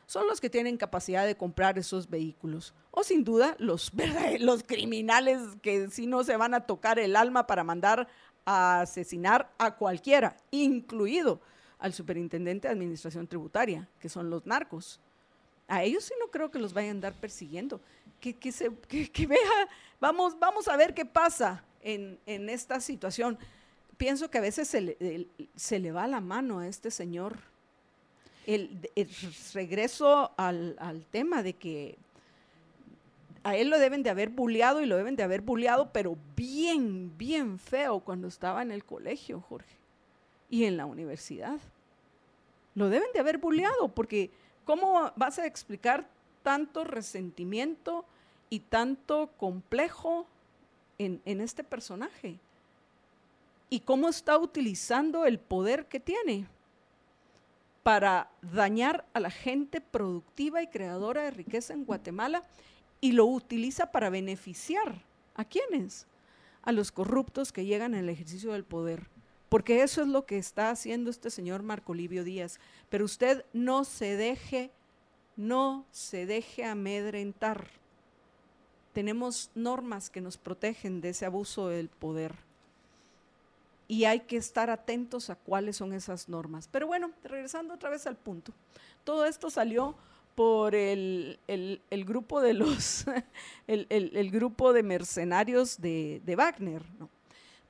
son 0.07 0.29
los 0.29 0.41
que 0.41 0.51
tienen 0.51 0.77
capacidad 0.77 1.27
de 1.27 1.37
comprar 1.37 1.79
esos 1.79 2.09
vehículos. 2.09 2.75
O 2.93 3.03
sin 3.03 3.25
duda 3.25 3.57
los, 3.59 3.93
los 4.41 4.63
criminales 4.63 5.41
que 5.61 5.91
si 5.91 6.07
no 6.07 6.25
se 6.25 6.37
van 6.37 6.55
a 6.55 6.61
tocar 6.61 6.99
el 6.99 7.17
alma 7.17 7.47
para 7.47 7.65
mandar 7.65 8.09
a 8.45 8.83
asesinar 8.83 9.53
a 9.59 9.75
cualquiera, 9.75 10.37
incluido 10.53 11.41
al 11.79 11.93
superintendente 11.93 12.69
de 12.69 12.73
administración 12.73 13.27
tributaria, 13.27 13.89
que 13.99 14.09
son 14.09 14.31
los 14.31 14.47
narcos. 14.47 15.01
A 15.69 15.83
ellos 15.83 16.05
sí 16.05 16.15
no 16.21 16.31
creo 16.31 16.51
que 16.51 16.61
los 16.61 16.73
vayan 16.73 16.91
a 16.91 16.93
andar 16.93 17.15
persiguiendo. 17.15 17.81
Que, 18.21 18.35
que, 18.35 18.53
se, 18.53 18.71
que, 18.89 19.27
vea, 19.27 19.69
vamos, 20.01 20.39
vamos 20.39 20.69
a 20.69 20.77
ver 20.77 20.95
qué 20.95 21.05
pasa 21.05 21.65
en, 21.83 22.19
en 22.25 22.49
esta 22.49 22.81
situación 22.81 23.37
pienso 23.97 24.31
que 24.31 24.39
a 24.39 24.43
veces 24.43 24.69
se 24.69 24.81
le, 24.81 25.27
se 25.57 25.79
le 25.79 25.93
va 25.93 26.07
la 26.07 26.21
mano 26.21 26.61
a 26.61 26.69
este 26.69 26.91
señor. 26.91 27.37
El, 28.47 28.89
regreso 29.55 30.31
al, 30.37 30.77
al, 30.79 31.05
tema 31.07 31.43
de 31.43 31.55
que 31.55 31.97
a 33.43 33.57
él 33.57 33.71
lo 33.71 33.79
deben 33.79 34.05
de 34.05 34.11
haber 34.11 34.29
bulleado 34.29 34.83
y 34.83 34.87
lo 34.87 34.97
deben 34.97 35.17
de 35.17 35.25
haber 35.25 35.41
bulleado, 35.41 35.91
pero 35.93 36.17
bien, 36.37 37.17
bien 37.19 37.59
feo 37.59 38.01
cuando 38.01 38.29
estaba 38.29 38.63
en 38.63 38.71
el 38.71 38.85
colegio, 38.85 39.41
Jorge, 39.41 39.75
y 40.49 40.65
en 40.65 40.77
la 40.77 40.87
universidad. 40.87 41.59
Lo 42.77 42.89
deben 42.89 43.09
de 43.15 43.21
haber 43.21 43.39
bulleado, 43.39 43.89
porque 43.89 44.31
¿cómo 44.65 45.11
vas 45.17 45.39
a 45.39 45.47
explicar 45.47 46.07
tanto 46.45 46.85
resentimiento 46.85 48.05
y 48.49 48.61
tanto 48.61 49.31
complejo 49.39 50.27
en, 50.99 51.21
en 51.25 51.41
este 51.41 51.65
personaje? 51.65 52.39
Y 53.69 53.81
cómo 53.81 54.09
está 54.09 54.39
utilizando 54.39 55.27
el 55.27 55.39
poder 55.39 55.87
que 55.87 56.01
tiene 56.01 56.47
para 57.83 58.31
dañar 58.43 59.07
a 59.13 59.21
la 59.21 59.31
gente 59.31 59.81
productiva 59.81 60.63
y 60.63 60.67
creadora 60.67 61.23
de 61.23 61.31
riqueza 61.31 61.73
en 61.73 61.85
Guatemala 61.85 62.43
y 63.01 63.13
lo 63.13 63.27
utiliza 63.27 63.93
para 63.93 64.11
beneficiar 64.11 65.05
a 65.35 65.45
quienes, 65.45 66.07
a 66.63 66.73
los 66.73 66.91
corruptos 66.91 67.53
que 67.53 67.65
llegan 67.65 67.95
al 67.95 68.09
ejercicio 68.09 68.53
del 68.53 68.65
poder. 68.65 69.09
Porque 69.49 69.83
eso 69.83 70.03
es 70.03 70.09
lo 70.09 70.27
que 70.27 70.39
está 70.39 70.71
haciendo 70.71 71.11
este 71.11 71.31
señor 71.31 71.63
Marco 71.63 71.95
Livio 71.95 72.25
Díaz. 72.25 72.59
Pero 72.89 73.05
usted 73.05 73.45
no 73.53 73.85
se 73.85 74.17
deje, 74.17 74.73
no 75.37 75.87
se 75.93 76.27
deje 76.27 76.65
amedrentar. 76.65 77.69
Tenemos 78.93 79.53
normas 79.55 80.11
que 80.11 80.21
nos 80.21 80.39
protegen 80.39 81.01
de 81.01 81.11
ese 81.11 81.27
abuso 81.27 81.69
del 81.69 81.89
poder 81.89 82.46
y 83.89 84.05
hay 84.05 84.21
que 84.21 84.37
estar 84.37 84.71
atentos 84.71 85.31
a 85.31 85.37
cuáles 85.37 85.77
son 85.77 85.93
esas 85.93 86.29
normas. 86.29 86.69
Pero 86.71 86.87
bueno, 86.87 87.13
regresando 87.25 87.75
otra 87.75 87.91
vez 87.91 88.07
al 88.07 88.17
punto, 88.17 88.53
todo 89.05 89.25
esto 89.27 89.51
salió 89.51 89.95
por 90.35 90.75
el, 90.75 91.39
grupo 92.07 92.41
de 92.41 92.55
los, 92.55 93.07
el, 93.67 94.31
grupo 94.31 94.73
de 94.73 94.83
mercenarios 94.83 95.81
de, 95.81 96.21
de 96.25 96.37
Wagner, 96.37 96.83
¿no? 96.99 97.09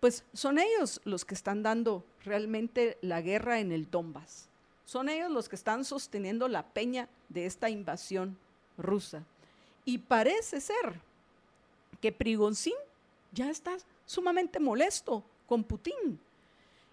Pues 0.00 0.24
son 0.34 0.58
ellos 0.58 1.00
los 1.04 1.24
que 1.24 1.34
están 1.34 1.62
dando 1.62 2.04
realmente 2.24 2.98
la 3.00 3.22
guerra 3.22 3.60
en 3.60 3.72
el 3.72 3.90
Donbass. 3.90 4.48
Son 4.84 5.08
ellos 5.08 5.30
los 5.30 5.48
que 5.48 5.56
están 5.56 5.84
sosteniendo 5.84 6.48
la 6.48 6.66
peña 6.66 7.08
de 7.28 7.46
esta 7.46 7.70
invasión 7.70 8.36
rusa. 8.76 9.24
Y 9.84 9.98
parece 9.98 10.60
ser 10.60 11.00
que 12.00 12.12
Prigonzín 12.12 12.74
ya 13.32 13.50
está 13.50 13.76
sumamente 14.04 14.60
molesto 14.60 15.24
con 15.46 15.64
Putin. 15.64 16.18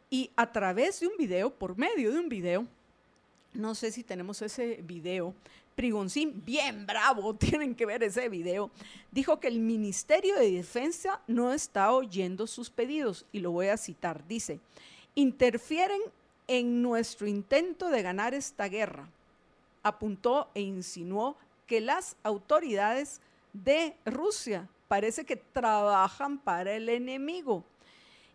Y 0.10 0.30
a 0.36 0.52
través 0.52 1.00
de 1.00 1.08
un 1.08 1.18
video, 1.18 1.50
por 1.50 1.78
medio 1.78 2.12
de 2.12 2.20
un 2.20 2.30
video, 2.30 2.68
no 3.54 3.76
sé 3.76 3.92
si 3.92 4.04
tenemos 4.04 4.42
ese 4.42 4.80
video, 4.84 5.34
Prigoncín, 5.76 6.44
bien 6.46 6.86
bravo, 6.86 7.34
tienen 7.36 7.76
que 7.76 7.86
ver 7.86 8.04
ese 8.04 8.30
video, 8.30 8.70
dijo 9.12 9.40
que 9.40 9.48
el 9.48 9.60
Ministerio 9.60 10.36
de 10.36 10.52
Defensa 10.52 11.22
no 11.28 11.52
está 11.52 11.92
oyendo 11.92 12.48
sus 12.48 12.70
pedidos, 12.70 13.26
y 13.32 13.40
lo 13.40 13.52
voy 13.52 13.68
a 13.68 13.78
citar, 13.78 14.28
dice, 14.28 14.60
interfieren 15.16 16.02
en 16.48 16.82
nuestro 16.82 17.28
intento 17.28 17.90
de 17.90 18.02
ganar 18.02 18.34
esta 18.34 18.68
guerra, 18.68 19.08
apuntó 19.82 20.50
e 20.54 20.62
insinuó 20.62 21.36
que 21.68 21.82
las 21.82 22.16
autoridades 22.24 23.22
de 23.54 23.96
Rusia 24.06 24.68
parece 24.88 25.26
que 25.26 25.38
trabajan 25.38 26.38
para 26.38 26.74
el 26.74 26.90
enemigo. 26.90 27.64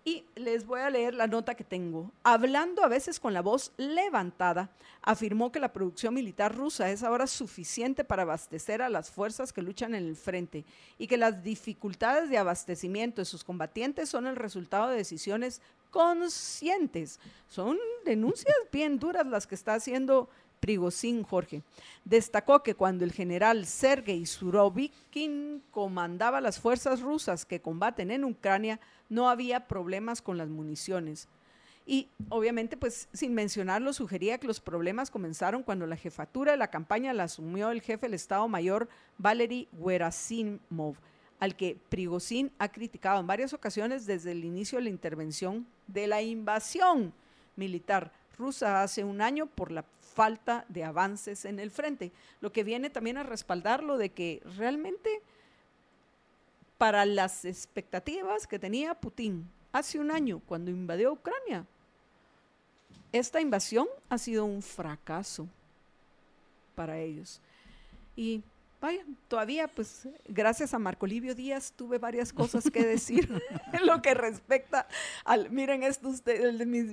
Y 0.05 0.25
les 0.37 0.65
voy 0.67 0.81
a 0.81 0.91
leer 0.91 1.15
la 1.15 1.27
nota 1.27 1.55
que 1.55 1.65
tengo. 1.65 2.11
Hablando 2.23 2.83
a 2.83 2.89
veces 2.89 3.21
con 3.21 3.35
la 3.35 3.43
voz 3.43 3.73
levantada, 3.77 4.71
afirmó 5.03 5.53
que 5.53 5.61
la 5.61 5.73
producción 5.73 6.15
militar 6.15 6.55
rusa 6.55 6.91
es 6.91 7.03
ahora 7.03 7.27
suficiente 7.27 8.05
para 8.05 8.23
abastecer 8.23 8.81
a 8.81 8.89
las 8.89 9.11
fuerzas 9.11 9.53
que 9.53 9.63
luchan 9.63 9.95
en 9.95 10.07
el 10.07 10.17
frente 10.17 10.65
y 10.99 11.07
que 11.07 11.17
las 11.17 11.43
dificultades 11.43 12.31
de 12.31 12.39
abastecimiento 12.39 13.21
de 13.21 13.27
sus 13.27 13.45
combatientes 13.45 14.09
son 14.09 14.27
el 14.27 14.37
resultado 14.37 14.89
de 14.89 14.97
decisiones 14.97 15.61
conscientes. 15.91 17.19
Son 17.49 17.79
denuncias 18.05 18.57
bien 18.73 18.99
duras 18.99 19.27
las 19.27 19.47
que 19.47 19.55
está 19.55 19.75
haciendo 19.75 20.29
Prigozhin 20.61 21.23
Jorge. 21.23 21.63
Destacó 22.05 22.63
que 22.63 22.75
cuando 22.75 23.05
el 23.05 23.13
general 23.13 23.67
Sergei 23.67 24.27
Surovikin 24.27 25.63
comandaba 25.71 26.41
las 26.41 26.59
fuerzas 26.59 27.01
rusas 27.01 27.45
que 27.45 27.61
combaten 27.61 28.11
en 28.11 28.25
Ucrania, 28.25 28.81
no 29.09 29.29
había 29.29 29.67
problemas 29.67 30.23
con 30.23 30.39
las 30.39 30.49
municiones. 30.49 31.29
Y 31.87 32.09
obviamente, 32.29 32.77
pues 32.77 33.09
sin 33.15 33.33
mencionarlo, 33.33 33.95
sugería 33.95 34.37
que 34.37 34.47
los 34.47 34.61
problemas 34.61 35.11
comenzaron 35.11 35.63
cuando 35.63 35.87
la 35.87 35.97
jefatura 35.97 36.53
de 36.53 36.59
la 36.59 36.71
campaña 36.71 37.15
la 37.15 37.25
asumió 37.25 37.71
el 37.71 37.81
jefe 37.81 38.07
del 38.07 38.15
Estado 38.15 38.47
Mayor 38.47 38.91
Valery 39.17 39.69
Werasimov, 39.73 40.97
al 41.41 41.57
que 41.57 41.79
Prigozhin 41.89 42.53
ha 42.59 42.69
criticado 42.69 43.21
en 43.21 43.27
varias 43.27 43.55
ocasiones 43.55 44.05
desde 44.05 44.33
el 44.33 44.45
inicio 44.45 44.77
de 44.77 44.85
la 44.85 44.91
intervención 44.91 45.67
de 45.87 46.07
la 46.07 46.21
invasión 46.21 47.15
militar 47.57 48.13
rusa 48.37 48.83
hace 48.83 49.03
un 49.03 49.23
año 49.23 49.47
por 49.47 49.73
la 49.73 49.83
falta 50.19 50.65
de 50.69 50.83
avances 50.83 51.45
en 51.45 51.61
el 51.61 51.71
frente, 51.71 52.11
lo 52.41 52.51
que 52.51 52.65
viene 52.65 52.91
también 52.91 53.19
a 53.19 53.23
respaldarlo 53.23 53.99
de 53.99 54.09
que 54.09 54.43
realmente 54.57 55.23
para 56.77 57.07
las 57.07 57.45
expectativas 57.45 58.49
que 58.49 58.59
tenía 58.59 58.95
Putin 58.95 59.49
hace 59.71 60.01
un 60.01 60.11
año 60.11 60.43
cuando 60.45 60.73
invadió 60.73 61.13
Ucrania. 61.13 61.65
Esta 63.13 63.41
invasión 63.41 63.87
ha 64.09 64.19
sido 64.19 64.45
un 64.45 64.61
fracaso 64.61 65.47
para 66.75 66.99
ellos. 66.99 67.41
Y 68.17 68.43
vaya, 68.81 69.05
todavía, 69.29 69.69
pues, 69.69 70.09
gracias 70.27 70.75
a 70.75 70.81
Marco 70.81 71.07
Livio 71.07 71.37
Díaz, 71.37 71.73
tuve 71.77 71.99
varias 71.99 72.33
cosas 72.33 72.69
que 72.73 72.85
decir 72.95 73.41
en 73.73 73.87
lo 73.87 74.03
que 74.03 74.15
respecta 74.15 74.89
al, 75.25 75.49
miren 75.51 75.85
esto 75.85 76.11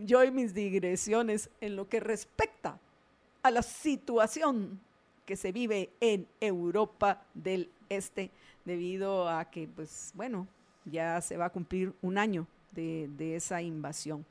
yo 0.04 0.24
y 0.24 0.30
mis 0.30 0.54
digresiones, 0.54 1.50
en 1.60 1.76
lo 1.76 1.90
que 1.90 2.00
respecta 2.00 2.80
a 3.45 3.51
la 3.51 3.62
situación 3.62 4.79
que 5.23 5.36
se 5.36 5.51
vive 5.51 5.91
en 5.99 6.27
Europa 6.41 7.21
del 7.36 7.69
Este 7.89 8.31
debido 8.65 9.29
a 9.29 9.45
que, 9.45 9.67
pues 9.67 10.12
bueno, 10.15 10.47
ya 10.84 11.21
se 11.21 11.38
va 11.38 11.45
a 11.45 11.49
cumplir 11.51 11.93
un 12.01 12.17
año 12.17 12.47
de, 12.71 13.36
esa 13.36 13.62
invasión. 13.62 14.25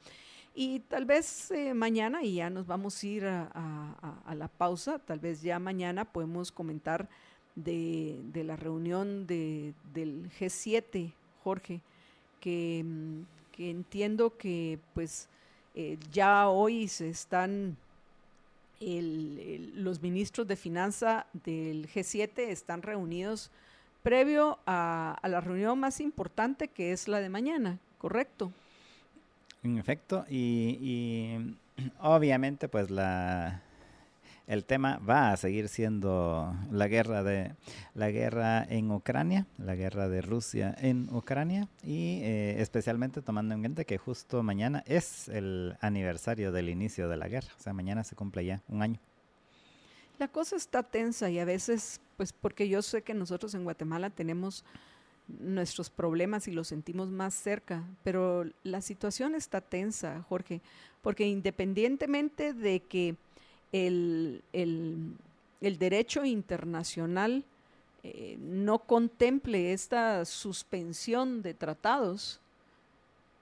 Y 0.52 0.80
tal 0.80 1.04
vez 1.04 1.52
eh, 1.52 1.74
mañana, 1.74 2.24
y 2.24 2.34
ya 2.34 2.50
nos 2.50 2.66
vamos 2.66 3.00
a 3.00 3.06
ir 3.06 3.24
a, 3.24 4.34
la 4.34 4.48
pausa, 4.48 4.98
tal 4.98 5.20
vez 5.20 5.42
ya 5.42 5.60
mañana 5.60 6.04
podemos 6.04 6.50
comentar 6.50 7.08
de, 7.54 8.20
la 8.34 8.56
reunión 8.56 9.28
del 9.28 10.28
G7, 10.40 11.12
Jorge, 11.44 11.80
que, 12.40 12.84
que 13.52 13.70
entiendo 13.70 14.36
que 14.36 14.80
pues 14.92 15.28
eh, 15.76 15.98
ya 16.10 16.48
hoy 16.48 16.88
se 16.88 17.10
están, 17.10 17.76
los 19.74 20.02
ministros 20.02 20.46
de 20.46 20.56
finanza 20.56 21.26
del 21.32 21.88
G7 21.88 22.38
están 22.38 22.82
reunidos 22.82 23.50
previo 24.02 24.58
a, 24.66 25.18
la 25.24 25.40
reunión 25.40 25.80
más 25.80 26.00
importante 26.00 26.68
que 26.68 26.92
es 26.92 27.08
la 27.08 27.20
de 27.20 27.30
mañana, 27.30 27.78
¿correcto? 27.98 28.52
En 29.62 29.78
efecto, 29.78 30.26
y, 30.28 31.56
obviamente 32.00 32.68
pues 32.68 32.90
la 32.90 33.62
el 34.46 34.64
tema 34.64 34.98
va 34.98 35.32
a 35.32 35.36
seguir 35.36 35.68
siendo 35.68 36.54
la 36.70 36.88
guerra 36.88 37.22
de 37.22 37.54
la 37.94 38.10
guerra 38.10 38.64
en 38.64 38.90
Ucrania, 38.90 39.46
la 39.58 39.74
guerra 39.74 40.08
de 40.08 40.20
Rusia 40.20 40.74
en 40.78 41.08
Ucrania 41.14 41.68
y 41.82 42.20
eh, 42.22 42.60
especialmente 42.60 43.22
tomando 43.22 43.54
en 43.54 43.60
cuenta 43.60 43.84
que 43.84 43.98
justo 43.98 44.42
mañana 44.42 44.82
es 44.86 45.28
el 45.28 45.76
aniversario 45.80 46.52
del 46.52 46.68
inicio 46.68 47.08
de 47.08 47.16
la 47.16 47.28
guerra, 47.28 47.48
o 47.58 47.62
sea 47.62 47.72
mañana 47.72 48.04
se 48.04 48.16
cumple 48.16 48.44
ya 48.44 48.62
un 48.68 48.82
año. 48.82 49.00
La 50.18 50.28
cosa 50.28 50.56
está 50.56 50.82
tensa 50.82 51.28
y 51.28 51.38
a 51.38 51.44
veces, 51.44 52.00
pues 52.16 52.32
porque 52.32 52.68
yo 52.68 52.82
sé 52.82 53.02
que 53.02 53.14
nosotros 53.14 53.54
en 53.54 53.64
Guatemala 53.64 54.10
tenemos 54.10 54.64
nuestros 55.26 55.90
problemas 55.90 56.46
y 56.48 56.52
los 56.52 56.68
sentimos 56.68 57.10
más 57.10 57.34
cerca, 57.34 57.82
pero 58.04 58.44
la 58.62 58.80
situación 58.80 59.34
está 59.34 59.60
tensa, 59.60 60.22
Jorge, 60.28 60.60
porque 61.02 61.26
independientemente 61.26 62.52
de 62.52 62.80
que 62.80 63.16
el, 63.74 65.16
derecho 65.60 66.24
internacional 66.24 67.44
eh, 68.02 68.36
no 68.38 68.78
contemple 68.78 69.72
esta 69.72 70.24
suspensión 70.24 71.42
de 71.42 71.54
tratados, 71.54 72.40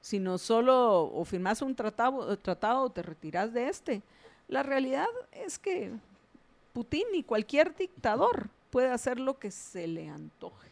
sino 0.01 0.39
solo 0.39 1.03
o 1.05 1.25
firmas 1.25 1.63
un 1.63 1.75
tratado, 1.75 2.37
tratado 2.39 2.83
o 2.83 2.91
te 2.91 3.03
retiras 3.03 3.53
de 3.53 3.69
este. 3.69 4.03
La 4.49 4.63
realidad 4.63 5.07
es 5.33 5.59
que 5.59 5.93
Putin 6.73 7.05
ni 7.13 7.23
cualquier 7.23 7.77
dictador 7.77 8.49
puede 8.71 8.89
hacer 8.89 9.21
lo 9.21 9.39
que 9.39 9.51
se 9.51 9.87
le 9.87 10.09
antoje. 10.09 10.72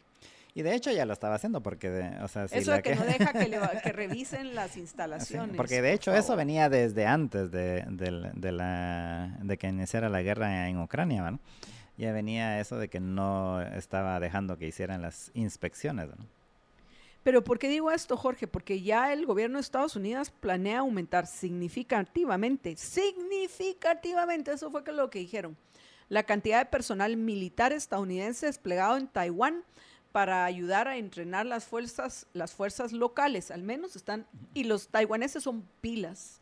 Y 0.55 0.63
de 0.63 0.75
hecho 0.75 0.91
ya 0.91 1.07
lo 1.07 1.13
estaba 1.13 1.37
haciendo 1.37 1.63
porque, 1.63 1.89
o 2.23 2.29
sea, 2.29 2.45
eso 2.45 2.73
de 2.73 2.83
que, 2.83 2.95
no 2.97 3.05
deja 3.07 3.33
que, 3.33 3.93
revisen 3.93 4.55
las 4.55 4.77
instalaciones. 4.77 5.57
porque 5.57 5.81
de 5.81 5.93
hecho 5.93 6.13
eso 6.13 6.37
venía 6.37 6.69
desde 6.69 7.07
antes 7.07 7.51
de, 7.51 7.85
la, 8.53 9.39
de 9.43 9.59
que 9.59 9.69
iniciara 9.69 10.09
la 10.09 10.23
guerra 10.23 10.69
en 10.69 10.79
Ucrania, 10.81 11.31
¿no? 11.31 11.39
Ya 11.97 12.13
venía 12.13 12.61
eso 12.61 12.79
de 12.79 12.89
que 12.89 12.99
no 12.99 13.61
estaba 13.61 14.19
dejando 14.21 14.57
que 14.57 14.67
hicieran 14.67 15.03
las 15.03 15.31
inspecciones, 15.35 16.09
¿no? 16.09 16.27
Pero 17.23 17.45
¿por 17.45 17.59
qué 17.59 17.69
digo 17.69 17.91
esto, 17.91 18.17
Jorge? 18.17 18.47
Porque 18.47 18.81
ya 18.81 19.13
el 19.13 19.27
gobierno 19.27 19.59
de 19.59 19.63
Estados 19.63 19.95
Unidos 19.95 20.31
planea 20.31 20.79
aumentar 20.79 21.27
significativamente, 21.27 22.77
significativamente, 22.77 24.53
eso 24.53 24.71
fue 24.71 24.83
lo 24.93 25.11
que 25.11 25.19
dijeron, 25.19 25.57
la 26.09 26.23
cantidad 26.23 26.61
de 26.61 26.71
personal 26.71 27.17
militar 27.19 27.73
estadounidense 27.73 28.47
desplegado 28.47 28.97
en 28.97 29.07
Taiwán 29.07 29.65
para 30.13 30.45
ayudar 30.45 30.89
a 30.89 30.97
entrenar 30.97 31.47
las 31.47 31.65
fuerzas, 31.65 32.27
las 32.33 32.53
fuerzas 32.53 32.93
locales, 32.93 33.51
al 33.51 33.63
menos 33.63 33.97
están, 33.97 34.27
y 34.55 34.65
los 34.65 34.89
taiwaneses 34.89 35.43
son 35.43 35.65
pilas. 35.81 36.41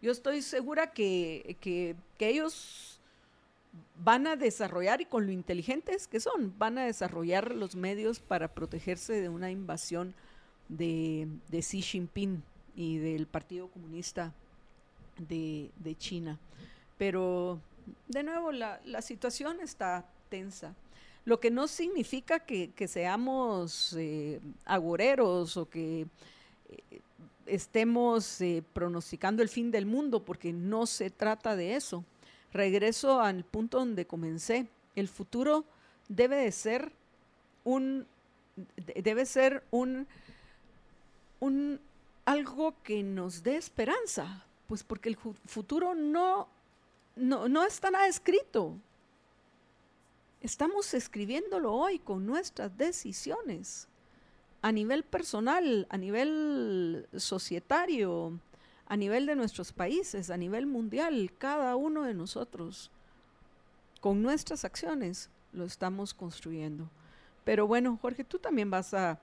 Yo 0.00 0.12
estoy 0.12 0.42
segura 0.42 0.92
que, 0.92 1.56
que, 1.60 1.96
ellos 2.18 3.00
van 4.02 4.26
a 4.26 4.36
desarrollar, 4.36 5.00
y 5.00 5.06
con 5.06 5.26
lo 5.26 5.32
inteligentes 5.32 6.06
que 6.06 6.20
son, 6.20 6.56
van 6.58 6.78
a 6.78 6.84
desarrollar 6.84 7.54
los 7.54 7.74
medios 7.74 8.20
para 8.20 8.48
protegerse 8.48 9.20
de 9.20 9.28
una 9.28 9.50
invasión 9.50 10.14
de, 10.68 11.28
de 11.48 11.60
Xi 11.60 11.82
Jinping 11.82 12.42
y 12.76 12.98
del 12.98 13.26
Partido 13.26 13.68
Comunista 13.68 14.32
de, 15.18 15.70
de 15.78 15.96
China. 15.96 16.38
Pero 16.96 17.60
de 18.08 18.22
nuevo, 18.22 18.52
la, 18.52 19.02
situación 19.02 19.60
está 19.60 20.04
tensa. 20.28 20.74
Lo 21.24 21.40
que 21.40 21.50
no 21.50 21.68
significa 21.68 22.40
que, 22.40 22.88
seamos 22.88 23.94
eh, 23.98 24.40
agoreros 24.64 25.56
o 25.56 25.68
que 25.68 26.06
eh, 26.70 27.00
estemos 27.46 28.40
eh, 28.40 28.62
pronosticando 28.72 29.42
el 29.42 29.48
fin 29.48 29.70
del 29.70 29.86
mundo, 29.86 30.24
porque 30.24 30.52
no 30.52 30.86
se 30.86 31.10
trata 31.10 31.56
de 31.56 31.76
eso. 31.76 32.04
Regreso 32.52 33.20
al 33.20 33.44
punto 33.44 33.78
donde 33.78 34.06
comencé. 34.06 34.66
El 34.96 35.08
futuro 35.08 35.64
debe 36.08 36.36
de 36.36 36.52
ser 36.52 36.92
un 37.64 38.06
debe 38.76 39.24
ser 39.24 39.62
un, 39.70 40.08
un 41.38 41.78
algo 42.24 42.74
que 42.82 43.02
nos 43.02 43.42
dé 43.42 43.56
esperanza, 43.56 44.44
pues 44.66 44.82
porque 44.82 45.10
el 45.10 45.16
futuro 45.16 45.94
no 45.94 46.48
no, 47.18 47.48
no 47.48 47.64
está 47.64 47.90
nada 47.90 48.06
escrito. 48.06 48.76
Estamos 50.40 50.94
escribiéndolo 50.94 51.74
hoy 51.74 51.98
con 51.98 52.24
nuestras 52.24 52.76
decisiones 52.78 53.88
a 54.62 54.70
nivel 54.70 55.02
personal, 55.02 55.88
a 55.90 55.96
nivel 55.96 57.08
societario, 57.16 58.38
a 58.86 58.96
nivel 58.96 59.26
de 59.26 59.34
nuestros 59.34 59.72
países, 59.72 60.30
a 60.30 60.36
nivel 60.36 60.66
mundial, 60.66 61.32
cada 61.38 61.74
uno 61.74 62.04
de 62.04 62.14
nosotros, 62.14 62.92
con 64.00 64.22
nuestras 64.22 64.64
acciones, 64.64 65.28
lo 65.52 65.64
estamos 65.64 66.14
construyendo. 66.14 66.88
Pero 67.42 67.66
bueno, 67.66 67.98
Jorge, 68.00 68.22
tú 68.22 68.38
también 68.38 68.70
vas 68.70 68.94
a 68.94 69.20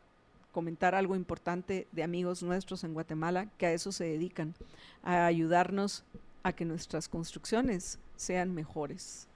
comentar 0.52 0.96
algo 0.96 1.16
importante 1.16 1.88
de 1.94 2.04
amigos 2.04 2.44
nuestros 2.44 2.84
en 2.84 2.94
Guatemala 2.94 3.46
que 3.58 3.68
a 3.68 3.72
eso 3.72 3.94
se 3.94 4.04
dedican, 4.04 4.54
a 5.02 5.28
ayudarnos 5.28 6.04
a 6.44 6.52
que 6.52 6.66
nuestras 6.66 7.08
construcciones 7.08 8.00
sean 8.18 8.54
mejores. 8.54 9.30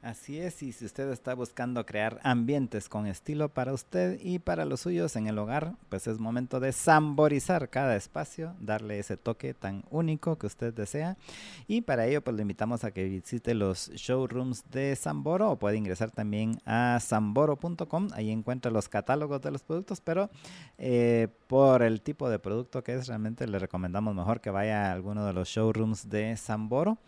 Así 0.00 0.38
es, 0.38 0.62
y 0.62 0.70
si 0.70 0.84
usted 0.84 1.10
está 1.10 1.34
buscando 1.34 1.84
crear 1.84 2.20
ambientes 2.22 2.88
con 2.88 3.08
estilo 3.08 3.48
para 3.48 3.72
usted 3.72 4.20
y 4.22 4.38
para 4.38 4.64
los 4.64 4.82
suyos 4.82 5.16
en 5.16 5.26
el 5.26 5.36
hogar, 5.38 5.74
pues 5.88 6.06
es 6.06 6.20
momento 6.20 6.60
de 6.60 6.70
samborizar 6.70 7.68
cada 7.68 7.96
espacio, 7.96 8.54
darle 8.60 9.00
ese 9.00 9.16
toque 9.16 9.54
tan 9.54 9.82
único 9.90 10.38
que 10.38 10.46
usted 10.46 10.72
desea. 10.72 11.16
Y 11.66 11.80
para 11.80 12.06
ello, 12.06 12.22
pues 12.22 12.36
le 12.36 12.42
invitamos 12.42 12.84
a 12.84 12.92
que 12.92 13.08
visite 13.08 13.54
los 13.54 13.90
showrooms 13.90 14.70
de 14.70 14.94
Samboro 14.94 15.50
o 15.50 15.58
puede 15.58 15.76
ingresar 15.76 16.12
también 16.12 16.60
a 16.64 17.00
samboro.com. 17.00 18.10
Ahí 18.12 18.30
encuentra 18.30 18.70
los 18.70 18.88
catálogos 18.88 19.42
de 19.42 19.50
los 19.50 19.64
productos, 19.64 20.00
pero 20.00 20.30
eh, 20.78 21.26
por 21.48 21.82
el 21.82 22.02
tipo 22.02 22.30
de 22.30 22.38
producto 22.38 22.84
que 22.84 22.94
es, 22.94 23.08
realmente 23.08 23.48
le 23.48 23.58
recomendamos 23.58 24.14
mejor 24.14 24.40
que 24.40 24.50
vaya 24.50 24.90
a 24.90 24.92
alguno 24.92 25.26
de 25.26 25.32
los 25.32 25.48
showrooms 25.48 26.08
de 26.08 26.36
Samboro 26.36 26.98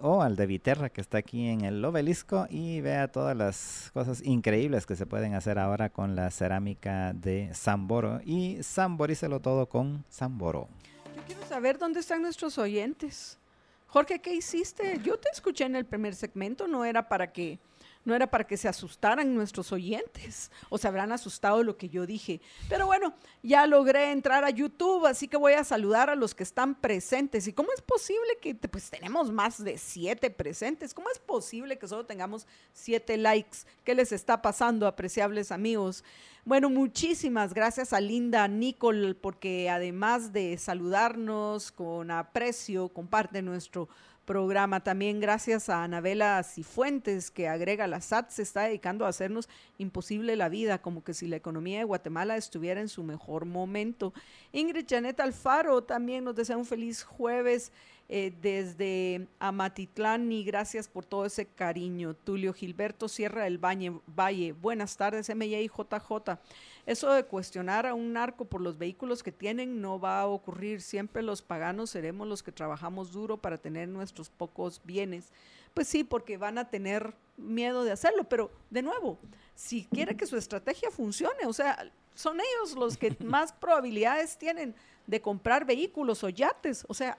o 0.00 0.22
al 0.22 0.36
de 0.36 0.46
Viterra 0.46 0.88
que 0.88 1.00
está 1.00 1.18
aquí 1.18 1.48
en 1.48 1.62
el 1.62 1.84
obelisco 1.84 2.46
y 2.50 2.80
vea 2.80 3.08
todas 3.08 3.36
las 3.36 3.90
cosas 3.94 4.22
increíbles 4.22 4.86
que 4.86 4.96
se 4.96 5.06
pueden 5.06 5.34
hacer 5.34 5.58
ahora 5.58 5.90
con 5.90 6.16
la 6.16 6.30
cerámica 6.30 7.12
de 7.12 7.50
Samboro 7.54 8.20
y 8.24 8.62
samborícelo 8.62 9.40
todo 9.40 9.68
con 9.68 10.04
Samboro. 10.08 10.68
Yo 11.16 11.22
quiero 11.26 11.46
saber 11.46 11.78
dónde 11.78 12.00
están 12.00 12.22
nuestros 12.22 12.58
oyentes. 12.58 13.38
Jorge, 13.86 14.18
¿qué 14.18 14.34
hiciste? 14.34 15.00
Yo 15.02 15.18
te 15.18 15.28
escuché 15.32 15.64
en 15.64 15.76
el 15.76 15.86
primer 15.86 16.14
segmento, 16.14 16.66
no 16.66 16.84
era 16.84 17.08
para 17.08 17.32
que 17.32 17.58
no 18.06 18.14
era 18.14 18.30
para 18.30 18.46
que 18.46 18.56
se 18.56 18.68
asustaran 18.68 19.34
nuestros 19.34 19.72
oyentes 19.72 20.50
o 20.70 20.78
se 20.78 20.86
habrán 20.88 21.12
asustado 21.12 21.62
lo 21.62 21.76
que 21.76 21.88
yo 21.88 22.06
dije. 22.06 22.40
Pero 22.68 22.86
bueno, 22.86 23.12
ya 23.42 23.66
logré 23.66 24.12
entrar 24.12 24.44
a 24.44 24.50
YouTube, 24.50 25.06
así 25.06 25.26
que 25.28 25.36
voy 25.36 25.54
a 25.54 25.64
saludar 25.64 26.08
a 26.08 26.14
los 26.14 26.34
que 26.34 26.44
están 26.44 26.76
presentes. 26.76 27.48
¿Y 27.48 27.52
cómo 27.52 27.68
es 27.74 27.82
posible 27.82 28.38
que 28.40 28.54
pues 28.54 28.88
tenemos 28.88 29.32
más 29.32 29.62
de 29.62 29.76
siete 29.76 30.30
presentes? 30.30 30.94
¿Cómo 30.94 31.10
es 31.10 31.18
posible 31.18 31.78
que 31.78 31.88
solo 31.88 32.06
tengamos 32.06 32.46
siete 32.72 33.16
likes? 33.16 33.58
¿Qué 33.84 33.94
les 33.94 34.12
está 34.12 34.40
pasando, 34.40 34.86
apreciables 34.86 35.50
amigos? 35.50 36.04
Bueno, 36.44 36.70
muchísimas 36.70 37.52
gracias 37.52 37.92
a 37.92 38.00
Linda 38.00 38.46
Nicole 38.46 39.16
porque 39.16 39.68
además 39.68 40.32
de 40.32 40.56
saludarnos 40.58 41.72
con 41.72 42.12
aprecio, 42.12 42.88
comparte 42.88 43.42
nuestro 43.42 43.88
programa. 44.26 44.82
También 44.82 45.20
gracias 45.20 45.70
a 45.70 45.84
Anabela 45.84 46.42
Cifuentes, 46.42 47.30
que 47.30 47.48
agrega 47.48 47.86
la 47.86 48.02
SAT, 48.02 48.30
se 48.30 48.42
está 48.42 48.64
dedicando 48.64 49.06
a 49.06 49.08
hacernos 49.08 49.48
imposible 49.78 50.36
la 50.36 50.50
vida, 50.50 50.82
como 50.82 51.02
que 51.02 51.14
si 51.14 51.26
la 51.26 51.36
economía 51.36 51.78
de 51.78 51.84
Guatemala 51.84 52.36
estuviera 52.36 52.80
en 52.80 52.88
su 52.88 53.02
mejor 53.02 53.46
momento. 53.46 54.12
Ingrid 54.52 54.86
Janet 54.86 55.20
Alfaro 55.20 55.82
también 55.84 56.24
nos 56.24 56.36
desea 56.36 56.58
un 56.58 56.66
feliz 56.66 57.02
jueves. 57.04 57.72
Eh, 58.08 58.32
desde 58.40 59.26
Amatitlán 59.40 60.30
y 60.30 60.44
gracias 60.44 60.86
por 60.86 61.04
todo 61.04 61.26
ese 61.26 61.46
cariño. 61.46 62.14
Tulio 62.14 62.52
Gilberto 62.52 63.08
Sierra 63.08 63.42
del 63.42 63.58
Valle, 63.58 63.94
Valle. 64.06 64.52
buenas 64.52 64.96
tardes, 64.96 65.28
y 65.28 65.66
JJ. 65.66 66.38
Eso 66.86 67.10
de 67.10 67.24
cuestionar 67.24 67.84
a 67.84 67.94
un 67.94 68.12
narco 68.12 68.44
por 68.44 68.60
los 68.60 68.78
vehículos 68.78 69.24
que 69.24 69.32
tienen 69.32 69.80
no 69.80 69.98
va 69.98 70.20
a 70.20 70.26
ocurrir. 70.26 70.80
Siempre 70.80 71.20
los 71.20 71.42
paganos 71.42 71.90
seremos 71.90 72.28
los 72.28 72.44
que 72.44 72.52
trabajamos 72.52 73.10
duro 73.10 73.36
para 73.36 73.58
tener 73.58 73.88
nuestros 73.88 74.30
pocos 74.30 74.80
bienes. 74.84 75.32
Pues 75.74 75.88
sí, 75.88 76.04
porque 76.04 76.38
van 76.38 76.58
a 76.58 76.70
tener 76.70 77.12
miedo 77.36 77.82
de 77.82 77.90
hacerlo, 77.90 78.24
pero 78.24 78.52
de 78.70 78.82
nuevo, 78.82 79.18
si 79.56 79.84
quiere 79.86 80.16
que 80.16 80.26
su 80.26 80.36
estrategia 80.36 80.90
funcione, 80.92 81.44
o 81.46 81.52
sea, 81.52 81.90
son 82.14 82.38
ellos 82.40 82.76
los 82.76 82.96
que 82.96 83.16
más 83.24 83.52
probabilidades 83.52 84.38
tienen 84.38 84.74
de 85.08 85.20
comprar 85.20 85.64
vehículos 85.64 86.22
o 86.22 86.28
yates. 86.28 86.84
O 86.88 86.94
sea, 86.94 87.18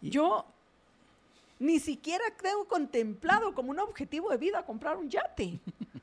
yo 0.00 0.44
ni 1.60 1.78
siquiera 1.78 2.24
tengo 2.42 2.66
contemplado 2.66 3.54
como 3.54 3.70
un 3.70 3.78
objetivo 3.78 4.30
de 4.30 4.36
vida 4.36 4.64
comprar 4.64 4.96
un 4.96 5.08
yate 5.08 5.58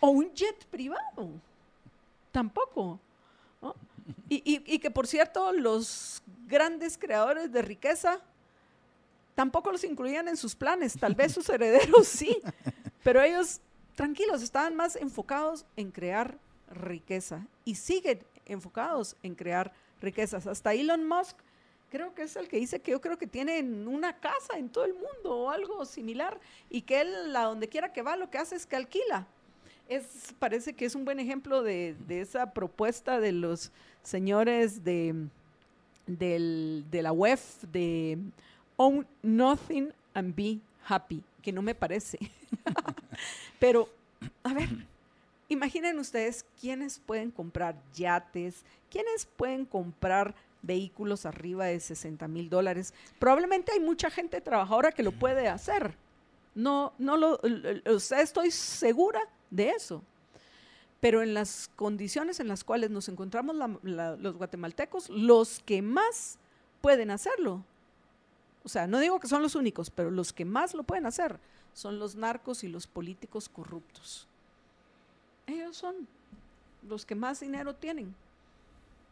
o 0.00 0.08
un 0.08 0.32
jet 0.32 0.64
privado. 0.66 1.30
Tampoco. 2.32 3.00
Y, 4.28 4.78
que 4.78 4.90
por 4.90 5.06
cierto, 5.06 5.52
los 5.52 6.22
grandes 6.46 6.96
creadores 6.96 7.52
de 7.52 7.62
riqueza 7.62 8.20
tampoco 9.34 9.72
los 9.72 9.84
incluían 9.84 10.28
en 10.28 10.36
sus 10.36 10.54
planes. 10.54 10.98
Tal 10.98 11.14
vez 11.14 11.32
sus 11.32 11.48
herederos 11.48 12.08
sí, 12.08 12.40
pero 13.02 13.22
ellos 13.22 13.60
tranquilos, 13.98 14.42
estaban 14.42 14.76
más 14.76 14.94
enfocados 14.94 15.66
en 15.76 15.90
crear 15.90 16.38
riqueza 16.70 17.44
y 17.64 17.74
siguen 17.74 18.20
enfocados 18.46 19.16
en 19.24 19.34
crear 19.34 19.72
riquezas. 20.00 20.46
Hasta 20.46 20.72
Elon 20.72 21.06
Musk 21.06 21.36
creo 21.90 22.14
que 22.14 22.22
es 22.22 22.36
el 22.36 22.48
que 22.48 22.58
dice 22.58 22.80
que 22.80 22.92
yo 22.92 23.00
creo 23.00 23.18
que 23.18 23.26
tiene 23.26 23.60
una 23.60 24.16
casa 24.20 24.56
en 24.56 24.68
todo 24.68 24.84
el 24.84 24.94
mundo 24.94 25.36
o 25.36 25.50
algo 25.50 25.84
similar 25.84 26.38
y 26.70 26.82
que 26.82 27.00
él 27.00 27.34
a 27.34 27.42
donde 27.42 27.68
quiera 27.68 27.92
que 27.92 28.02
va 28.02 28.16
lo 28.16 28.30
que 28.30 28.38
hace 28.38 28.54
es 28.54 28.66
que 28.66 28.76
alquila. 28.76 29.26
Es, 29.88 30.34
parece 30.38 30.74
que 30.74 30.84
es 30.84 30.94
un 30.94 31.04
buen 31.04 31.18
ejemplo 31.18 31.62
de, 31.62 31.96
esa 32.08 32.52
propuesta 32.52 33.20
de 33.20 33.32
los 33.32 33.72
señores 34.02 34.84
de, 34.84 35.28
de 36.06 37.02
la 37.02 37.12
UEF 37.12 37.62
de 37.72 38.18
Own 38.76 39.06
Nothing 39.22 39.92
and 40.14 40.34
Be 40.34 40.58
Happy, 40.86 41.22
que 41.42 41.52
no 41.52 41.62
me 41.62 41.74
parece. 41.74 42.18
Pero, 43.58 43.88
a 44.42 44.54
ver, 44.54 44.68
imaginen 45.48 45.98
ustedes 45.98 46.44
quiénes 46.60 46.98
pueden 46.98 47.30
comprar 47.30 47.76
yates, 47.94 48.64
quiénes 48.90 49.26
pueden 49.26 49.64
comprar 49.64 50.34
vehículos 50.62 51.26
arriba 51.26 51.66
de 51.66 51.80
60 51.80 52.28
mil 52.28 52.50
dólares. 52.50 52.92
Probablemente 53.18 53.72
hay 53.72 53.80
mucha 53.80 54.10
gente 54.10 54.40
trabajadora 54.40 54.92
que 54.92 55.02
lo 55.02 55.12
puede 55.12 55.48
hacer. 55.48 55.94
No, 56.54 56.92
no 56.98 57.16
lo, 57.16 57.40
estoy 57.42 58.50
segura 58.50 59.20
de 59.50 59.70
eso. 59.70 60.02
Pero 61.00 61.22
en 61.22 61.34
las 61.34 61.70
condiciones 61.76 62.40
en 62.40 62.48
las 62.48 62.64
cuales 62.64 62.90
nos 62.90 63.08
encontramos 63.08 63.56
los 63.82 64.36
guatemaltecos, 64.36 65.08
los 65.10 65.60
que 65.60 65.80
más 65.80 66.38
pueden 66.80 67.10
hacerlo, 67.10 67.64
o 68.64 68.68
sea, 68.68 68.86
no 68.86 68.98
digo 68.98 69.20
que 69.20 69.28
son 69.28 69.42
los 69.42 69.54
únicos, 69.54 69.90
pero 69.90 70.10
los 70.10 70.32
que 70.32 70.44
más 70.44 70.74
lo 70.74 70.82
pueden 70.82 71.06
hacer 71.06 71.38
son 71.72 71.98
los 71.98 72.16
narcos 72.16 72.64
y 72.64 72.68
los 72.68 72.86
políticos 72.86 73.48
corruptos. 73.48 74.26
Ellos 75.46 75.76
son 75.76 76.06
los 76.86 77.06
que 77.06 77.14
más 77.14 77.40
dinero 77.40 77.74
tienen. 77.74 78.14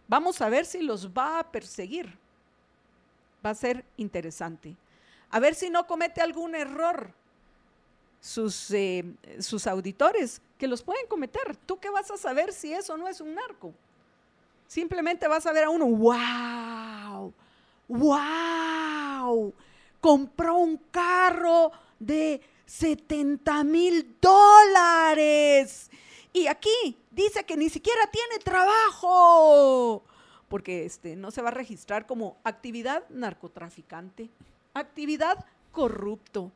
Vamos 0.09 0.41
a 0.41 0.49
ver 0.49 0.67
si 0.67 0.83
los 0.83 1.11
va 1.11 1.39
a 1.39 1.51
perseguir. 1.51 2.19
Va 3.45 3.51
a 3.51 3.55
ser 3.55 3.85
interesante. 3.97 4.77
A 5.31 5.41
ver 5.41 5.55
si 5.55 5.71
no 5.71 5.87
comete 5.87 6.21
algún 6.21 6.55
error 6.55 7.13
sus, 8.27 8.73
eh, 8.73 9.05
sus 9.39 9.69
auditores, 9.69 10.43
que 10.59 10.67
los 10.67 10.83
pueden 10.83 11.07
cometer. 11.07 11.57
¿Tú 11.65 11.79
qué 11.79 11.91
vas 11.91 12.11
a 12.11 12.17
saber 12.17 12.53
si 12.53 12.73
eso 12.73 12.97
no 12.97 13.07
es 13.07 13.21
un 13.21 13.37
narco? 13.37 13.73
Simplemente 14.67 15.29
vas 15.29 15.47
a 15.47 15.53
ver 15.53 15.65
a 15.65 15.71
uno, 15.71 15.87
wow, 15.87 17.33
wow, 17.87 19.55
compró 20.01 20.57
un 20.57 20.77
carro 20.91 21.71
de 22.01 22.41
70 22.67 23.63
mil 23.63 24.17
dólares. 24.21 25.89
Y 26.33 26.49
aquí 26.49 26.99
dice 27.13 27.45
que 27.45 27.57
ni 27.57 27.69
siquiera 27.69 28.09
tiene 28.11 28.41
trabajo, 28.41 30.03
porque 30.49 30.85
este, 30.85 31.15
no 31.15 31.31
se 31.31 31.43
va 31.43 31.51
a 31.51 31.53
registrar 31.53 32.07
como 32.09 32.39
actividad 32.43 33.09
narcotraficante, 33.09 34.31
actividad 34.75 35.47
corrupto. 35.71 36.51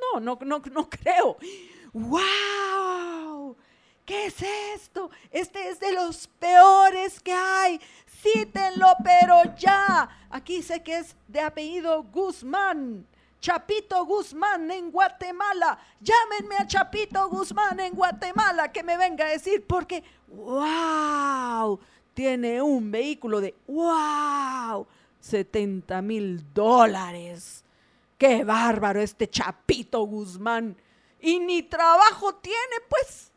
No, 0.00 0.20
no, 0.20 0.38
no, 0.42 0.62
no 0.72 0.90
creo. 0.90 1.36
¡Wow! 1.92 3.56
¿Qué 4.04 4.26
es 4.26 4.42
esto? 4.74 5.10
Este 5.30 5.68
es 5.68 5.78
de 5.80 5.92
los 5.92 6.28
peores 6.38 7.20
que 7.20 7.32
hay. 7.32 7.80
Cítenlo, 8.22 8.86
pero 9.04 9.54
ya. 9.56 10.08
Aquí 10.30 10.62
sé 10.62 10.82
que 10.82 10.98
es 10.98 11.14
de 11.26 11.40
apellido 11.40 12.02
Guzmán. 12.04 13.06
Chapito 13.40 14.04
Guzmán 14.04 14.70
en 14.70 14.90
Guatemala. 14.90 15.78
Llámenme 16.00 16.56
a 16.56 16.66
Chapito 16.66 17.28
Guzmán 17.28 17.78
en 17.80 17.94
Guatemala 17.94 18.72
que 18.72 18.82
me 18.82 18.96
venga 18.96 19.26
a 19.26 19.30
decir 19.30 19.64
porque, 19.66 20.02
wow, 20.28 21.78
tiene 22.14 22.60
un 22.60 22.90
vehículo 22.90 23.40
de, 23.40 23.54
wow, 23.66 24.86
70 25.20 26.02
mil 26.02 26.44
dólares. 26.52 27.64
Qué 28.18 28.42
bárbaro 28.42 29.00
este 29.00 29.28
Chapito 29.28 30.02
Guzmán. 30.02 30.76
Y 31.20 31.38
ni 31.38 31.62
trabajo 31.62 32.34
tiene, 32.34 32.76
pues. 32.88 33.30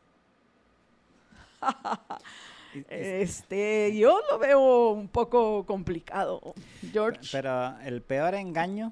este, 2.89 3.95
yo 3.95 4.19
lo 4.29 4.39
veo 4.39 4.89
un 4.89 5.07
poco 5.07 5.65
complicado, 5.65 6.53
George. 6.91 7.21
Pero 7.31 7.79
el 7.79 8.01
peor 8.01 8.33
engaño 8.33 8.91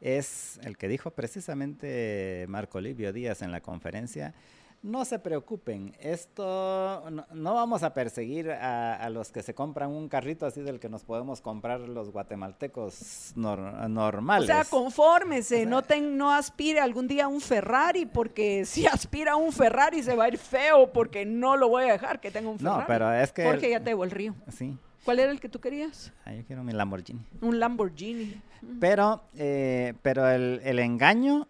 es 0.00 0.58
el 0.62 0.76
que 0.76 0.88
dijo 0.88 1.10
precisamente 1.10 2.46
Marco 2.48 2.80
Livio 2.80 3.12
Díaz 3.12 3.42
en 3.42 3.52
la 3.52 3.60
conferencia 3.60 4.34
no 4.82 5.04
se 5.04 5.18
preocupen, 5.18 5.94
esto 6.00 7.04
no, 7.10 7.26
no 7.32 7.54
vamos 7.54 7.82
a 7.82 7.92
perseguir 7.92 8.50
a, 8.50 8.94
a, 8.94 9.10
los 9.10 9.30
que 9.30 9.42
se 9.42 9.54
compran 9.54 9.90
un 9.90 10.08
carrito 10.08 10.46
así 10.46 10.62
del 10.62 10.80
que 10.80 10.88
nos 10.88 11.04
podemos 11.04 11.42
comprar 11.42 11.80
los 11.80 12.10
guatemaltecos 12.10 13.32
nor, 13.36 13.60
normales. 13.90 14.48
O 14.48 14.52
sea, 14.52 14.64
confórmese, 14.64 15.56
o 15.56 15.58
sea, 15.58 15.66
no, 15.66 15.82
ten, 15.82 16.16
no 16.16 16.32
aspire 16.32 16.80
algún 16.80 17.08
día 17.08 17.26
a 17.26 17.28
un 17.28 17.40
Ferrari, 17.42 18.06
porque 18.06 18.64
si 18.66 18.86
aspira 18.86 19.32
a 19.32 19.36
un 19.36 19.52
Ferrari 19.52 20.02
se 20.02 20.16
va 20.16 20.24
a 20.24 20.28
ir 20.28 20.38
feo, 20.38 20.90
porque 20.92 21.26
no 21.26 21.56
lo 21.56 21.68
voy 21.68 21.84
a 21.84 21.92
dejar 21.92 22.20
que 22.20 22.30
tenga 22.30 22.48
un 22.48 22.58
Ferrari. 22.58 22.80
No, 22.80 22.86
pero 22.86 23.12
es 23.12 23.32
que... 23.32 23.44
Jorge, 23.44 23.70
ya 23.70 23.80
te 23.80 23.90
debo 23.90 24.04
el 24.04 24.10
río. 24.10 24.34
Sí. 24.48 24.78
¿Cuál 25.04 25.18
era 25.20 25.30
el 25.30 25.40
que 25.40 25.48
tú 25.48 25.60
querías? 25.60 26.12
Ah, 26.24 26.32
yo 26.32 26.44
quiero 26.44 26.62
mi 26.62 26.72
Lamborghini. 26.72 27.20
Un 27.40 27.58
Lamborghini. 27.58 28.40
Pero, 28.78 29.22
eh, 29.36 29.94
pero 30.02 30.28
el, 30.28 30.60
el 30.64 30.78
engaño 30.78 31.48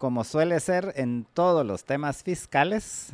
como 0.00 0.24
suele 0.24 0.58
ser 0.60 0.94
en 0.96 1.26
todos 1.34 1.64
los 1.64 1.84
temas 1.84 2.22
fiscales. 2.22 3.12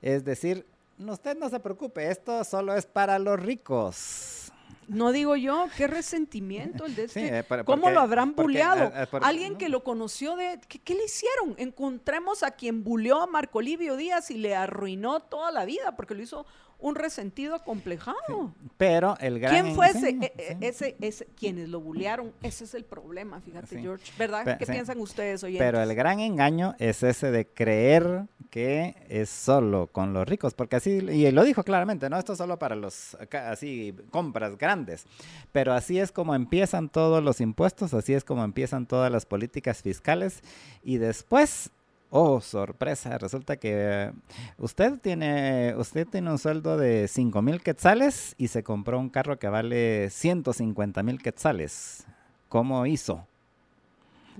Es 0.00 0.24
decir, 0.24 0.64
usted 0.96 1.36
no 1.36 1.50
se 1.50 1.58
preocupe, 1.58 2.08
esto 2.08 2.44
solo 2.44 2.72
es 2.76 2.86
para 2.86 3.18
los 3.18 3.40
ricos. 3.40 4.52
No 4.86 5.10
digo 5.10 5.34
yo, 5.34 5.66
qué 5.76 5.88
resentimiento 5.88 6.86
el 6.86 6.94
de 6.94 7.04
este. 7.06 7.20
Sí, 7.20 7.34
eh, 7.34 7.64
¿Cómo 7.64 7.90
lo 7.90 7.98
habrán 7.98 8.36
buleado? 8.36 8.92
Eh, 8.94 9.08
eh, 9.12 9.18
Alguien 9.22 9.54
¿no? 9.54 9.58
que 9.58 9.68
lo 9.68 9.82
conoció 9.82 10.36
de. 10.36 10.60
¿qué, 10.68 10.78
¿qué, 10.78 10.94
le 10.94 11.06
hicieron? 11.06 11.56
Encontremos 11.58 12.44
a 12.44 12.52
quien 12.52 12.84
buleó 12.84 13.22
a 13.22 13.26
Marco 13.26 13.60
Livio 13.60 13.96
Díaz 13.96 14.30
y 14.30 14.38
le 14.38 14.54
arruinó 14.54 15.18
toda 15.18 15.50
la 15.50 15.64
vida 15.64 15.96
porque 15.96 16.14
lo 16.14 16.22
hizo 16.22 16.46
un 16.80 16.94
resentido 16.94 17.54
acomplejado. 17.54 18.16
Sí, 18.26 18.68
pero 18.76 19.16
el 19.20 19.38
gran 19.38 19.52
¿Quién 19.52 19.74
fue 19.74 19.88
ese, 19.88 20.10
sí. 20.10 20.20
ese, 20.60 20.96
ese, 21.00 21.26
quienes 21.36 21.68
lo 21.68 21.80
bullearon? 21.80 22.32
Ese 22.42 22.64
es 22.64 22.74
el 22.74 22.84
problema, 22.84 23.40
fíjate. 23.40 23.80
George. 23.80 24.12
¿Verdad? 24.18 24.58
¿Qué 24.58 24.66
piensan 24.66 25.00
ustedes 25.00 25.42
oyentes? 25.44 25.66
Pero 25.66 25.82
el 25.82 25.94
gran 25.94 26.20
engaño 26.20 26.74
es 26.78 27.02
ese 27.02 27.30
de 27.30 27.46
creer 27.46 28.26
que 28.50 28.96
es 29.08 29.30
solo 29.30 29.86
con 29.86 30.12
los 30.12 30.28
ricos, 30.28 30.54
porque 30.54 30.76
así, 30.76 30.90
y 30.90 31.30
lo 31.30 31.44
dijo 31.44 31.62
claramente, 31.62 32.10
¿no? 32.10 32.18
Esto 32.18 32.32
es 32.32 32.38
solo 32.38 32.58
para 32.58 32.74
los, 32.74 33.16
así, 33.32 33.94
compras 34.10 34.58
grandes. 34.58 35.06
Pero 35.52 35.72
así 35.72 35.98
es 36.00 36.10
como 36.10 36.34
empiezan 36.34 36.88
todos 36.88 37.22
los 37.22 37.40
impuestos, 37.40 37.94
así 37.94 38.12
es 38.12 38.24
como 38.24 38.42
empiezan 38.42 38.86
todas 38.86 39.10
las 39.10 39.24
políticas 39.24 39.82
fiscales, 39.82 40.42
y 40.82 40.98
después 40.98 41.70
Oh, 42.12 42.40
sorpresa, 42.40 43.18
resulta 43.18 43.56
que 43.56 44.10
usted 44.58 44.98
tiene, 44.98 45.74
usted 45.76 46.08
tiene 46.08 46.32
un 46.32 46.38
sueldo 46.38 46.76
de 46.76 47.06
5 47.06 47.40
mil 47.40 47.62
quetzales 47.62 48.34
y 48.36 48.48
se 48.48 48.64
compró 48.64 48.98
un 48.98 49.10
carro 49.10 49.38
que 49.38 49.48
vale 49.48 50.10
150 50.10 51.04
mil 51.04 51.22
quetzales. 51.22 52.04
¿Cómo 52.48 52.84
hizo? 52.86 53.28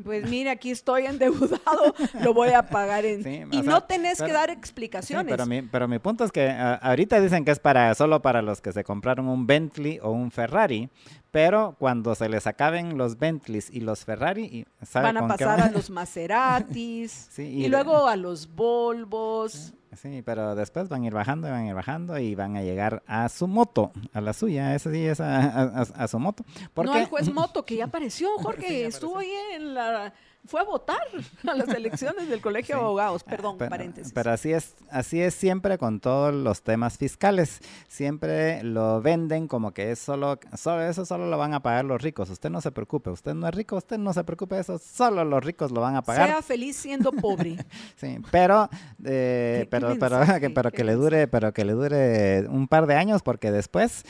Pues 0.04 0.28
mire, 0.28 0.50
aquí 0.50 0.70
estoy 0.70 1.06
endeudado, 1.06 1.94
lo 2.22 2.34
voy 2.34 2.50
a 2.50 2.66
pagar 2.66 3.04
en... 3.04 3.22
Sí, 3.22 3.42
y 3.50 3.62
sea, 3.62 3.72
no 3.72 3.82
tenés 3.84 4.18
pero, 4.18 4.26
que 4.26 4.32
dar 4.32 4.50
explicaciones. 4.50 5.26
Sí, 5.26 5.30
pero, 5.30 5.46
mi, 5.46 5.62
pero 5.62 5.88
mi 5.88 5.98
punto 5.98 6.24
es 6.24 6.32
que 6.32 6.50
ahorita 6.50 7.20
dicen 7.20 7.44
que 7.44 7.50
es 7.50 7.58
para 7.58 7.94
solo 7.94 8.22
para 8.22 8.42
los 8.42 8.60
que 8.60 8.72
se 8.72 8.84
compraron 8.84 9.28
un 9.28 9.46
Bentley 9.46 9.98
o 10.02 10.10
un 10.10 10.30
Ferrari, 10.30 10.90
pero 11.30 11.76
cuando 11.78 12.14
se 12.14 12.28
les 12.28 12.46
acaben 12.46 12.98
los 12.98 13.18
Bentleys 13.18 13.70
y 13.70 13.80
los 13.80 14.04
Ferrari, 14.04 14.66
¿sabe 14.82 15.06
van 15.06 15.16
a 15.18 15.28
pasar 15.28 15.60
a 15.60 15.70
los 15.70 15.90
Maseratis 15.90 17.28
sí, 17.30 17.42
y, 17.42 17.64
y, 17.66 17.68
luego 17.68 18.06
a 18.06 18.16
los 18.16 18.54
Volvos. 18.54 19.74
Sí, 19.96 20.22
pero 20.22 20.54
después 20.54 20.88
van 20.88 21.02
a 21.02 21.06
ir 21.06 21.12
bajando 21.12 21.48
y 21.48 21.50
van 21.50 21.62
a 21.62 21.68
ir 21.68 21.74
bajando 21.74 22.18
y 22.18 22.34
van 22.34 22.56
a 22.56 22.62
llegar 22.62 23.02
a 23.06 23.28
su 23.28 23.48
moto, 23.48 23.90
a 24.12 24.20
la 24.20 24.32
suya, 24.32 24.74
esa 24.74 24.90
sí 24.92 25.04
es 25.04 25.20
a, 25.20 25.80
a, 25.80 25.82
a 25.82 26.08
su 26.08 26.18
moto. 26.18 26.44
Porque... 26.72 26.92
No 26.92 26.96
al 26.96 27.06
juez 27.06 27.32
moto 27.32 27.64
que 27.64 27.76
ya 27.76 27.86
apareció, 27.86 28.28
Jorge, 28.38 28.68
sí, 28.68 28.80
ya 28.80 28.86
estuvo 28.86 29.18
ahí 29.18 29.32
en 29.54 29.74
la 29.74 30.14
fue 30.44 30.60
a 30.60 30.64
votar 30.64 31.02
a 31.46 31.54
las 31.54 31.68
elecciones 31.68 32.28
del 32.28 32.40
Colegio 32.40 32.74
sí, 32.74 32.78
de 32.78 32.84
Abogados, 32.84 33.24
perdón, 33.24 33.56
pero, 33.58 33.70
paréntesis. 33.70 34.12
Pero 34.12 34.32
así 34.32 34.52
es, 34.52 34.74
así 34.90 35.20
es 35.20 35.34
siempre 35.34 35.78
con 35.78 36.00
todos 36.00 36.34
los 36.34 36.62
temas 36.62 36.98
fiscales. 36.98 37.60
Siempre 37.88 38.62
lo 38.62 39.00
venden 39.02 39.48
como 39.48 39.72
que 39.72 39.92
es 39.92 39.98
solo, 39.98 40.38
solo 40.56 40.82
eso 40.82 41.04
solo 41.04 41.26
lo 41.28 41.38
van 41.38 41.54
a 41.54 41.62
pagar 41.62 41.84
los 41.84 42.00
ricos. 42.00 42.30
Usted 42.30 42.50
no 42.50 42.60
se 42.60 42.72
preocupe, 42.72 43.10
usted 43.10 43.34
no 43.34 43.46
es 43.46 43.54
rico, 43.54 43.76
usted 43.76 43.98
no 43.98 44.12
se 44.12 44.24
preocupe, 44.24 44.58
eso 44.58 44.78
solo 44.78 45.24
los 45.24 45.44
ricos 45.44 45.70
lo 45.70 45.80
van 45.80 45.96
a 45.96 46.02
pagar. 46.02 46.28
Sea 46.28 46.42
feliz 46.42 46.76
siendo 46.76 47.12
pobre. 47.12 47.56
sí, 47.96 48.18
pero 48.30 48.68
eh, 49.04 49.66
pero 49.70 49.96
pero, 49.98 50.20
que, 50.40 50.50
pero 50.50 50.70
que 50.70 50.84
le 50.84 50.94
dure, 50.94 51.28
pero 51.28 51.52
que 51.52 51.64
le 51.64 51.72
dure 51.72 52.46
un 52.48 52.68
par 52.68 52.86
de 52.86 52.94
años 52.94 53.22
porque 53.22 53.50
después 53.50 54.04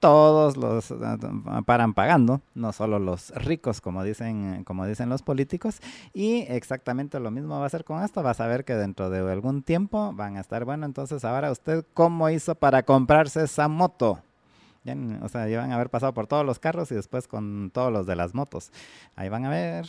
todos 0.00 0.56
los 0.56 0.90
uh, 0.90 1.62
paran 1.64 1.92
pagando, 1.92 2.40
no 2.54 2.72
solo 2.72 2.98
los 2.98 3.30
ricos, 3.34 3.80
como 3.82 4.02
dicen, 4.02 4.64
como 4.64 4.86
dicen 4.86 5.10
los 5.10 5.22
políticos. 5.22 5.80
Y 6.14 6.40
exactamente 6.48 7.20
lo 7.20 7.30
mismo 7.30 7.60
va 7.60 7.66
a 7.66 7.70
ser 7.70 7.84
con 7.84 8.02
esto. 8.02 8.22
Vas 8.22 8.40
a 8.40 8.46
ver 8.46 8.64
que 8.64 8.74
dentro 8.74 9.10
de 9.10 9.30
algún 9.30 9.62
tiempo 9.62 10.12
van 10.14 10.38
a 10.38 10.40
estar, 10.40 10.64
bueno, 10.64 10.86
entonces 10.86 11.24
ahora 11.24 11.52
usted, 11.52 11.84
¿cómo 11.94 12.30
hizo 12.30 12.54
para 12.54 12.82
comprarse 12.82 13.44
esa 13.44 13.68
moto? 13.68 14.20
Ya, 14.84 14.96
o 15.20 15.28
sea, 15.28 15.46
ya 15.46 15.60
van 15.60 15.72
a 15.72 15.74
haber 15.74 15.90
pasado 15.90 16.14
por 16.14 16.26
todos 16.26 16.46
los 16.46 16.58
carros 16.58 16.90
y 16.90 16.94
después 16.94 17.28
con 17.28 17.70
todos 17.72 17.92
los 17.92 18.06
de 18.06 18.16
las 18.16 18.34
motos. 18.34 18.72
Ahí 19.14 19.28
van 19.28 19.44
a 19.44 19.50
ver. 19.50 19.86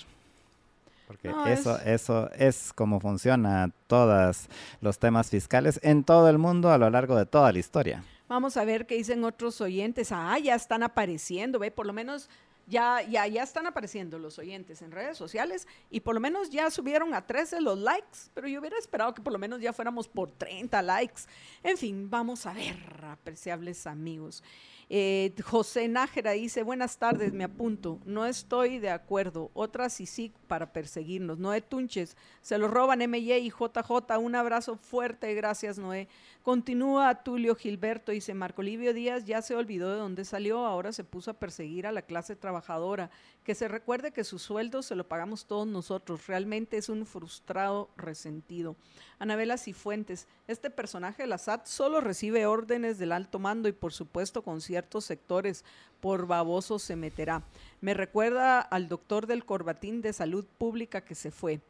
Porque 1.08 1.30
no, 1.30 1.46
eso, 1.46 1.78
es... 1.80 1.88
eso 1.88 2.30
es 2.34 2.74
como 2.74 3.00
funciona 3.00 3.72
todos 3.88 4.50
los 4.82 5.00
temas 5.00 5.30
fiscales 5.30 5.80
en 5.84 6.04
todo 6.04 6.30
el 6.30 6.38
mundo 6.38 6.70
a 6.72 6.78
lo 6.78 6.90
largo 6.90 7.16
de 7.16 7.26
toda 7.26 7.54
la 7.54 7.60
historia. 7.60 8.04
Vamos 8.32 8.56
a 8.56 8.64
ver 8.64 8.86
qué 8.86 8.96
dicen 8.96 9.26
otros 9.26 9.60
oyentes. 9.60 10.14
Ah, 10.14 10.40
ya 10.40 10.56
están 10.56 10.84
apareciendo, 10.84 11.60
ve, 11.60 11.70
por 11.70 11.86
lo 11.86 11.92
menos 11.92 12.30
ya, 12.66 13.02
ya, 13.02 13.28
ya 13.28 13.44
están 13.44 13.68
apareciendo 13.68 14.20
los 14.20 14.40
oyentes 14.40 14.82
en 14.82 14.92
redes 14.92 15.18
sociales 15.18 15.68
y 15.90 16.00
por 16.00 16.14
lo 16.14 16.22
menos 16.22 16.50
ya 16.50 16.72
subieron 16.72 17.14
a 17.14 17.28
13 17.28 17.60
los 17.60 17.78
likes, 17.78 18.30
pero 18.34 18.48
yo 18.48 18.62
hubiera 18.62 18.78
esperado 18.78 19.14
que 19.14 19.22
por 19.22 19.34
lo 19.34 19.38
menos 19.38 19.60
ya 19.60 19.74
fuéramos 19.74 20.08
por 20.08 20.32
30 20.32 20.82
likes. 20.82 21.24
En 21.62 21.78
fin, 21.78 22.10
vamos 22.10 22.46
a 22.46 22.54
ver, 22.54 22.78
apreciables 23.04 23.86
amigos. 23.86 24.46
Eh, 24.94 25.34
José 25.42 25.88
Nájera 25.88 26.32
dice, 26.32 26.64
buenas 26.64 26.98
tardes, 26.98 27.32
me 27.32 27.46
apunto. 27.46 28.02
No 28.04 28.26
estoy 28.26 28.78
de 28.78 28.90
acuerdo. 28.90 29.50
Otras 29.54 29.94
sí 29.94 30.06
sí 30.06 30.34
para 30.50 30.74
perseguirnos. 30.74 31.40
Noé 31.40 31.62
Tunches, 31.62 32.18
se 32.42 32.58
lo 32.58 32.68
roban 32.68 33.00
MY 33.00 33.32
y 33.36 33.52
JJ. 33.52 34.18
Un 34.20 34.36
abrazo 34.36 34.76
fuerte, 34.76 35.34
gracias 35.34 35.78
Noé. 35.78 36.10
Continúa 36.44 37.24
Tulio 37.24 37.56
Gilberto, 37.56 38.12
dice 38.12 38.34
Marco 38.34 38.62
Livio 38.62 38.94
Díaz 38.94 39.24
ya 39.24 39.42
se 39.42 39.56
olvidó 39.56 39.92
de 39.92 40.00
dónde 40.00 40.26
salió, 40.26 40.66
ahora 40.66 40.92
se 40.92 41.06
puso 41.06 41.32
a 41.32 41.36
perseguir 41.36 41.88
a 41.88 41.94
la 41.94 42.02
clase 42.02 42.36
trabajadora. 42.36 43.12
Que 43.44 43.56
se 43.56 43.68
recuerde 43.68 44.12
que 44.12 44.24
su 44.24 44.38
sueldo 44.38 44.84
se 44.84 44.96
lo 44.96 45.08
pagamos 45.08 45.46
todos 45.46 45.66
nosotros. 45.66 46.28
Realmente 46.28 46.78
es 46.78 46.90
un 46.90 47.06
frustrado 47.06 47.90
resentido. 47.98 48.76
Anabela 49.18 49.58
Cifuentes, 49.58 50.28
este 50.48 50.70
personaje 50.70 51.24
de 51.24 51.28
la 51.28 51.38
SAT 51.38 51.66
solo 51.66 52.02
recibe 52.02 52.46
órdenes 52.46 53.00
del 53.00 53.12
alto 53.12 53.40
mando 53.40 53.68
y 53.68 53.72
por 53.72 53.94
supuesto 53.94 54.44
con 54.44 54.62
ciertos 54.62 55.06
sectores. 55.06 55.66
Por 56.00 56.28
baboso 56.28 56.78
se 56.78 56.96
meterá. 56.96 57.44
Me 57.82 57.94
recuerda 57.94 58.60
al 58.60 58.88
doctor 58.88 59.26
del 59.26 59.46
Corbatín 59.46 60.02
de 60.02 60.14
Salud 60.14 60.46
Pública 60.58 61.02
que 61.02 61.16
se 61.16 61.32
fue. 61.32 61.62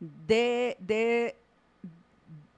De, 0.00 0.76
de 0.80 1.36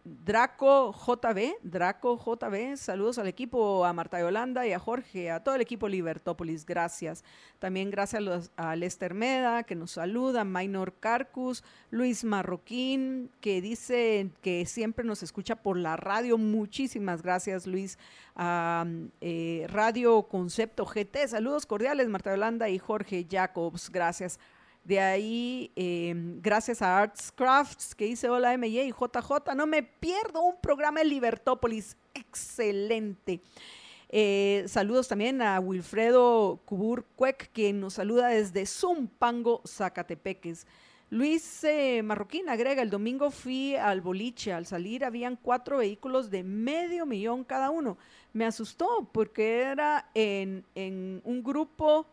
Draco 0.05 0.93
JB, 0.93 1.59
Draco 1.63 2.19
JB, 2.19 2.77
saludos 2.77 3.19
al 3.19 3.29
equipo, 3.29 3.85
a 3.85 3.93
Marta 3.93 4.19
Yolanda 4.19 4.67
y 4.67 4.73
a 4.73 4.81
Jorge, 4.81 5.31
a 5.31 5.45
todo 5.45 5.55
el 5.55 5.61
equipo 5.61 5.89
Libertópolis, 5.89 6.67
gracias. 6.67 7.23
También 7.61 7.91
gracias 7.91 8.51
a, 8.57 8.75
Lester 8.75 9.15
Meda, 9.15 9.63
que 9.63 9.77
nos 9.77 9.93
saluda, 9.93 10.43
Minor 10.43 10.95
Carcus, 10.99 11.63
Luis 11.91 12.25
Marroquín, 12.25 13.31
que 13.41 13.61
dice 13.61 14.31
que 14.43 14.67
siempre 14.67 15.05
nos 15.05 15.23
escucha 15.23 15.55
por 15.55 15.77
la 15.77 15.97
radio, 15.97 16.37
muchísimas 16.37 17.23
gracias 17.23 17.69
Luis. 17.69 17.97
Eh, 19.21 19.67
Radio 19.69 20.25
Concepto 20.25 20.85
GT, 20.85 21.29
saludos 21.29 21.65
cordiales, 21.65 22.09
Marta 22.09 22.33
Yolanda 22.33 22.69
y 22.69 22.79
Jorge 22.81 23.25
Jacobs, 23.31 23.89
gracias. 23.89 24.41
De 24.85 24.99
ahí, 24.99 25.70
eh, 25.76 26.12
gracias 26.41 26.83
a 26.83 26.99
Arts 26.99 27.30
Crafts, 27.30 27.95
que 27.95 28.07
dice 28.07 28.28
hola 28.28 28.53
MJ 28.59 28.83
y 28.83 28.91
JJ, 28.91 29.55
no 29.55 29.66
me 29.66 29.85
pierdo 29.85 30.43
un 30.43 30.57
programa 30.61 31.01
de 31.01 31.07
Libertópolis, 31.07 31.97
excelente. 32.14 33.41
Eh, 34.09 34.64
saludos 34.66 35.07
también 35.07 35.41
a 35.41 35.61
Wilfredo 35.61 36.61
Cubur 36.64 37.07
Cuec, 37.14 37.51
quien 37.53 37.78
nos 37.78 37.95
saluda 37.95 38.28
desde 38.28 38.66
Zumpango, 38.66 39.62
Zacatepeques. 39.66 40.66
Luis 41.11 41.62
eh, 41.62 42.03
Marroquín 42.03 42.49
agrega, 42.49 42.83
el 42.83 42.91
domingo 42.91 43.30
fui 43.30 43.76
al 43.76 44.01
boliche, 44.01 44.53
al 44.53 44.66
salir 44.66 45.05
habían 45.05 45.37
cuatro 45.37 45.76
vehículos 45.76 46.28
de 46.30 46.43
medio 46.43 47.07
millón 47.07 47.45
cada 47.45 47.70
uno. 47.70 47.99
Me 48.33 48.47
asustó 48.47 49.09
porque 49.12 49.61
era 49.61 50.11
en, 50.14 50.64
en 50.74 51.20
un 51.24 51.43
grupo 51.45 52.07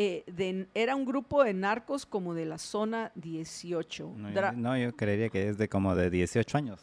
eh, 0.00 0.22
de, 0.28 0.68
era 0.74 0.94
un 0.94 1.04
grupo 1.04 1.42
de 1.42 1.52
narcos 1.52 2.06
como 2.06 2.32
de 2.32 2.46
la 2.46 2.58
zona 2.58 3.10
18. 3.16 4.12
No, 4.16 4.30
yo, 4.30 4.52
no, 4.52 4.78
yo 4.78 4.94
creería 4.94 5.28
que 5.28 5.48
es 5.48 5.58
de 5.58 5.68
como 5.68 5.96
de 5.96 6.08
18 6.08 6.56
años. 6.56 6.80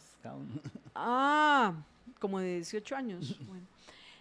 Ah, 0.94 1.74
como 2.20 2.40
de 2.40 2.56
18 2.56 2.96
años. 2.96 3.40
Bueno. 3.48 3.66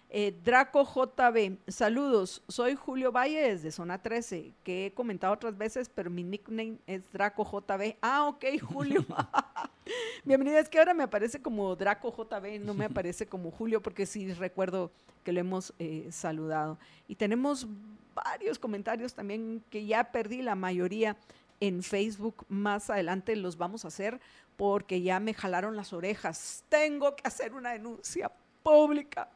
Eh, 0.09 0.33
Draco 0.45 0.85
JB, 0.85 1.57
saludos. 1.67 2.41
Soy 2.47 2.75
Julio 2.75 3.11
Valle 3.11 3.49
desde 3.49 3.69
Zona 3.69 4.01
13, 4.01 4.53
que 4.63 4.85
he 4.85 4.91
comentado 4.93 5.33
otras 5.33 5.57
veces, 5.57 5.89
pero 5.93 6.09
mi 6.09 6.23
nickname 6.23 6.77
es 6.87 7.11
Draco 7.11 7.43
JB. 7.43 7.97
Ah, 8.01 8.27
ok, 8.29 8.45
Julio. 8.61 9.05
Bienvenida, 10.23 10.59
es 10.59 10.69
que 10.69 10.79
ahora 10.79 10.93
me 10.93 11.03
aparece 11.03 11.41
como 11.41 11.75
Draco 11.75 12.15
JB, 12.15 12.63
no 12.63 12.73
me 12.73 12.85
aparece 12.85 13.25
como 13.25 13.51
Julio, 13.51 13.81
porque 13.81 14.05
sí 14.05 14.31
recuerdo 14.33 14.89
que 15.25 15.33
lo 15.33 15.41
hemos 15.41 15.73
eh, 15.79 16.07
saludado. 16.11 16.77
Y 17.09 17.15
tenemos 17.15 17.67
varios 18.15 18.57
comentarios 18.57 19.13
también 19.13 19.63
que 19.69 19.85
ya 19.85 20.11
perdí 20.11 20.41
la 20.41 20.55
mayoría 20.55 21.17
en 21.59 21.83
Facebook. 21.83 22.45
Más 22.49 22.89
adelante 22.89 23.35
los 23.35 23.57
vamos 23.57 23.85
a 23.85 23.89
hacer 23.89 24.19
porque 24.55 25.01
ya 25.01 25.19
me 25.19 25.33
jalaron 25.33 25.75
las 25.75 25.93
orejas. 25.93 26.63
Tengo 26.69 27.15
que 27.15 27.27
hacer 27.27 27.53
una 27.53 27.73
denuncia 27.73 28.31
pública. 28.63 29.29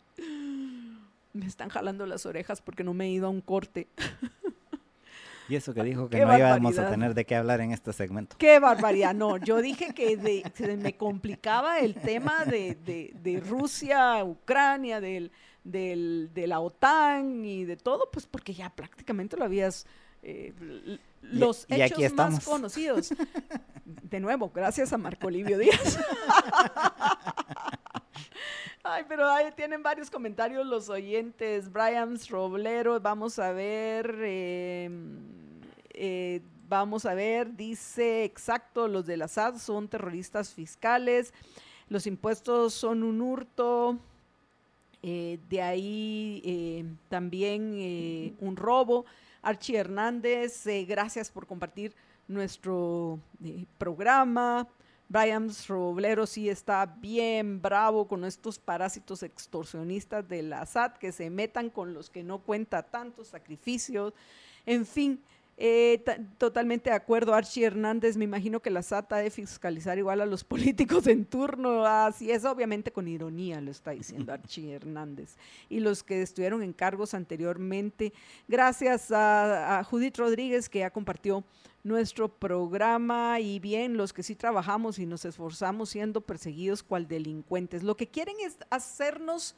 Me 1.34 1.46
están 1.46 1.70
jalando 1.70 2.06
las 2.06 2.26
orejas 2.26 2.62
porque 2.62 2.84
no 2.84 2.94
me 2.94 3.06
he 3.06 3.10
ido 3.10 3.28
a 3.28 3.30
un 3.30 3.42
corte. 3.42 3.88
Y 5.50 5.56
eso 5.56 5.74
que 5.74 5.84
dijo 5.84 6.08
que 6.10 6.24
no 6.24 6.38
íbamos 6.38 6.78
a 6.78 6.92
tener 6.92 7.16
de 7.16 7.26
qué 7.26 7.36
hablar 7.36 7.60
en 7.62 7.72
este 7.72 7.92
segmento. 7.92 8.36
Qué 8.38 8.60
barbaridad. 8.60 9.16
No, 9.16 9.38
yo 9.38 9.62
dije 9.62 9.96
que 9.96 10.44
se 10.54 10.78
me 10.78 10.96
complicaba 10.96 11.80
el 11.80 11.96
tema 11.96 12.46
de, 12.46 13.44
Rusia, 13.48 14.24
Ucrania, 14.24 15.02
del, 15.02 15.32
de 15.72 16.46
la 16.48 16.60
OTAN 16.60 17.46
y 17.46 17.66
de 17.66 17.78
todo, 17.78 18.10
pues 18.12 18.26
porque 18.26 18.54
ya 18.54 18.70
prácticamente 18.70 19.38
lo 19.38 19.46
habías... 19.46 19.86
Eh, 20.22 20.54
los 21.22 21.66
hechos 21.70 22.14
más 22.14 22.46
conocidos. 22.46 23.14
De 23.86 24.20
nuevo, 24.20 24.52
gracias 24.54 24.92
a 24.94 24.98
Marco 24.98 25.30
Livio 25.30 25.58
Díaz. 25.58 26.00
Ay, 28.84 29.04
pero 29.08 29.30
ahí 29.30 29.52
tienen 29.56 29.84
varios 29.84 30.10
comentarios 30.10 30.66
los 30.66 30.90
oyentes. 30.90 31.72
Brian 31.72 32.18
Roblero, 32.30 33.00
vamos 33.00 33.38
a 33.40 33.52
ver. 33.52 34.16
Em, 34.24 35.20
eh, 35.92 36.42
vamos 36.68 37.06
a 37.06 37.14
ver, 37.14 37.56
dice 37.56 38.24
exacto, 38.24 38.88
los 38.88 39.06
de 39.06 39.18
la 39.18 39.28
SAD 39.28 39.58
son 39.58 39.88
terroristas 39.88 40.54
fiscales. 40.54 41.34
Los 41.88 42.08
impuestos 42.08 42.74
son 42.74 43.04
un 43.04 43.22
hurto. 43.22 43.98
Eh, 45.02 45.40
de 45.50 45.62
ahí 45.62 46.42
eh, 46.44 46.86
también 47.08 48.36
un 48.40 48.56
robo. 48.56 49.06
Archie 49.42 49.78
Hernández, 49.78 50.66
gracias 50.88 51.32
por 51.32 51.48
compartir 51.48 51.96
nuestro 52.28 53.20
programa. 53.78 54.68
Brian 55.10 55.50
Roblero 55.68 56.28
sí 56.28 56.50
está 56.50 56.86
bien 56.86 57.60
bravo 57.62 58.08
con 58.08 58.24
estos 58.26 58.60
parásitos 58.60 59.24
extorsionistas 59.24 60.28
de 60.30 60.44
la 60.44 60.64
SAT 60.68 60.98
que 60.98 61.12
se 61.12 61.32
metan 61.32 61.72
con 61.72 61.96
los 61.96 62.12
que 62.12 62.24
no 62.24 62.40
cuenta 62.44 62.84
tantos 62.84 63.30
sacrificios. 63.30 64.14
En 64.68 64.86
fin, 64.86 65.20
eh, 65.62 66.02
totalmente 66.38 66.90
de 66.90 66.96
acuerdo, 66.96 67.34
Archie 67.34 67.66
Hernández, 67.66 68.16
me 68.16 68.24
imagino 68.24 68.62
que 68.62 68.70
la 68.70 68.82
SAT 68.82 69.12
ha 69.12 69.18
de 69.18 69.30
fiscalizar 69.30 69.98
igual 69.98 70.22
a 70.22 70.26
los 70.26 70.44
políticos 70.46 71.06
en 71.08 71.26
turno, 71.26 71.86
así 71.86 72.32
es, 72.32 72.46
obviamente 72.46 72.92
con 72.92 73.10
ironía 73.10 73.60
lo 73.60 73.70
está 73.70 73.92
diciendo 73.92 74.32
Archie 74.32 74.74
Hernández. 74.74 75.36
Y 75.68 75.82
los 75.82 76.02
que 76.02 76.22
estuvieron 76.22 76.64
en 76.64 76.72
cargos 76.72 77.14
anteriormente, 77.14 78.14
gracias 78.48 79.12
a, 79.12 79.80
a 79.80 79.84
Judith 79.84 80.18
Rodríguez 80.18 80.70
que 80.70 80.80
ya 80.80 80.92
compartió 80.92 81.44
nuestro 81.84 82.30
programa 82.30 83.40
y 83.42 83.60
bien 83.60 83.98
los 83.98 84.14
que 84.14 84.24
sí 84.24 84.36
trabajamos 84.36 84.98
y 84.98 85.06
nos 85.06 85.26
esforzamos 85.26 85.90
siendo 85.90 86.22
perseguidos 86.22 86.84
cual 86.84 87.08
delincuentes. 87.08 87.84
Lo 87.84 87.96
que 87.96 88.08
quieren 88.08 88.36
es 88.42 88.58
hacernos 88.70 89.56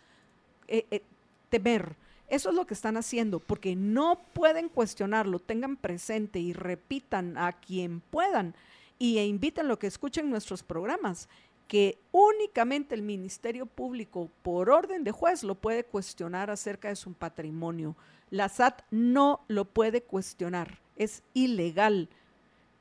eh, 0.67 0.85
eh, 0.89 1.01
temer. 1.49 1.95
Eso 2.31 2.49
es 2.49 2.55
lo 2.55 2.65
que 2.65 2.73
están 2.73 2.97
haciendo, 2.97 3.39
porque 3.39 3.75
no 3.75 4.19
pueden 4.33 4.69
cuestionarlo, 4.69 5.37
tengan 5.37 5.77
presente 5.77 6.39
y 6.39 6.53
repitan 6.53 7.37
a 7.37 7.51
quien 7.53 8.01
puedan 8.01 8.55
y 8.97 9.19
e 9.19 9.27
inviten 9.27 9.67
lo 9.67 9.77
que 9.77 9.85
escuchen 9.85 10.31
nuestros 10.31 10.63
programas, 10.63 11.29
que 11.67 11.99
únicamente 12.11 12.95
el 12.95 13.03
Ministerio 13.03 13.67
Público, 13.67 14.31
por 14.41 14.71
orden 14.71 15.03
de 15.03 15.11
juez, 15.11 15.43
lo 15.43 15.55
puede 15.55 15.83
cuestionar 15.83 16.49
acerca 16.49 16.87
de 16.87 16.95
su 16.95 17.13
patrimonio. 17.13 17.95
La 18.31 18.49
SAT 18.49 18.81
no 18.89 19.45
lo 19.47 19.65
puede 19.65 20.01
cuestionar 20.01 20.81
es 21.01 21.23
ilegal 21.33 22.09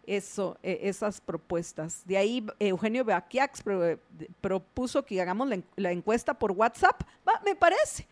eso, 0.07 0.59
e, 0.63 0.81
esas 0.83 1.21
propuestas. 1.21 2.03
De 2.07 2.17
ahí 2.17 2.45
Eugenio 2.59 3.05
Beaquiax 3.05 3.63
propuso 4.41 5.05
que 5.05 5.21
hagamos 5.21 5.49
la, 5.77 5.93
encuesta 5.93 6.35
por 6.35 6.53
WhatsApp. 6.53 7.03
me 7.45 7.55
parece, 7.55 8.07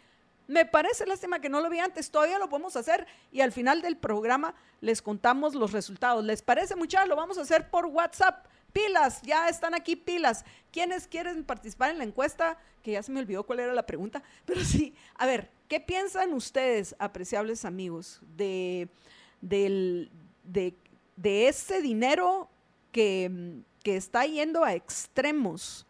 me 0.49 0.65
parece 0.65 1.07
lástima 1.07 1.41
que 1.41 1.49
no 1.49 1.61
lo 1.61 1.71
vi 1.71 1.79
antes, 1.79 2.11
todavía 2.11 2.39
lo 2.39 2.49
podemos 2.49 2.75
hacer 2.75 3.07
y 3.31 3.43
al 3.43 3.53
final 3.53 3.83
del 3.83 3.97
programa 3.97 4.55
les 4.81 5.03
contamos 5.03 5.55
los 5.55 5.73
resultados. 5.73 6.25
¿Les 6.25 6.43
parece 6.43 6.75
mucho? 6.75 7.05
Lo 7.07 7.17
vamos 7.17 7.39
a 7.39 7.43
hacer 7.43 7.71
por 7.71 7.87
WhatsApp. 7.87 8.47
Pilas, 8.73 9.21
ya 9.23 9.49
están 9.49 9.75
aquí 9.75 9.95
pilas. 9.95 10.45
¿Quiénes 10.73 11.07
quieren 11.07 11.45
participar 11.45 11.91
en 11.91 11.99
la 11.99 12.05
encuesta? 12.05 12.59
Que 12.83 12.93
ya 12.93 13.03
se 13.03 13.13
me 13.13 13.21
olvidó 13.21 13.45
cuál 13.45 13.61
era 13.61 13.75
la 13.75 13.85
pregunta, 13.85 14.23
pero 14.47 14.65
sí, 14.65 14.95
a 15.17 15.27
ver, 15.27 15.51
¿qué 15.69 15.81
piensan 15.81 16.33
ustedes, 16.33 16.97
apreciables 16.99 17.65
amigos, 17.65 18.21
de 18.37 18.89
del, 19.41 20.11
de, 20.43 21.49
ese 21.49 21.81
dinero 21.81 22.49
que, 22.91 23.61
que 23.83 23.97
está 23.97 24.25
yendo 24.27 24.65
a 24.65 24.75
extremos 24.75 25.87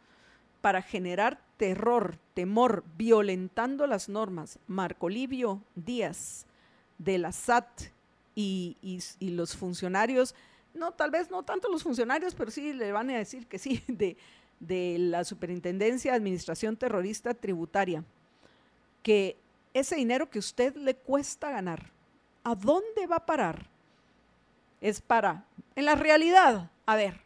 para 0.60 0.82
generar 0.82 1.40
terror, 1.56 2.18
temor, 2.38 2.84
violentando 2.96 3.88
las 3.88 4.08
normas. 4.08 4.60
Marco 4.68 5.08
Livio 5.08 5.60
Díaz 5.74 6.46
de 6.96 7.18
la 7.18 7.32
SAT 7.32 7.66
y, 8.36 8.76
los 9.18 9.56
funcionarios, 9.56 10.36
no, 10.72 10.92
tal 10.92 11.10
vez 11.10 11.32
no 11.32 11.42
tanto 11.42 11.68
los 11.68 11.82
funcionarios, 11.82 12.36
pero 12.36 12.52
sí 12.52 12.72
le 12.72 12.92
van 12.92 13.10
a 13.10 13.18
decir 13.18 13.48
que 13.48 13.58
sí, 13.58 13.82
de, 13.88 14.16
de 14.60 14.98
la 15.00 15.24
Superintendencia 15.24 16.12
de 16.12 16.16
Administración 16.16 16.76
Terrorista 16.76 17.34
Tributaria, 17.34 18.04
que 19.02 19.36
ese 19.74 19.96
dinero 19.96 20.30
que 20.30 20.38
usted 20.38 20.76
le 20.76 20.94
cuesta 20.94 21.50
ganar, 21.50 21.90
¿a 22.44 22.54
dónde 22.54 23.08
va 23.08 23.16
a 23.16 23.26
parar? 23.26 23.66
Es 24.80 25.00
para, 25.00 25.44
en 25.74 25.86
la 25.86 25.96
realidad, 25.96 26.70
a 26.86 26.94
ver, 26.94 27.20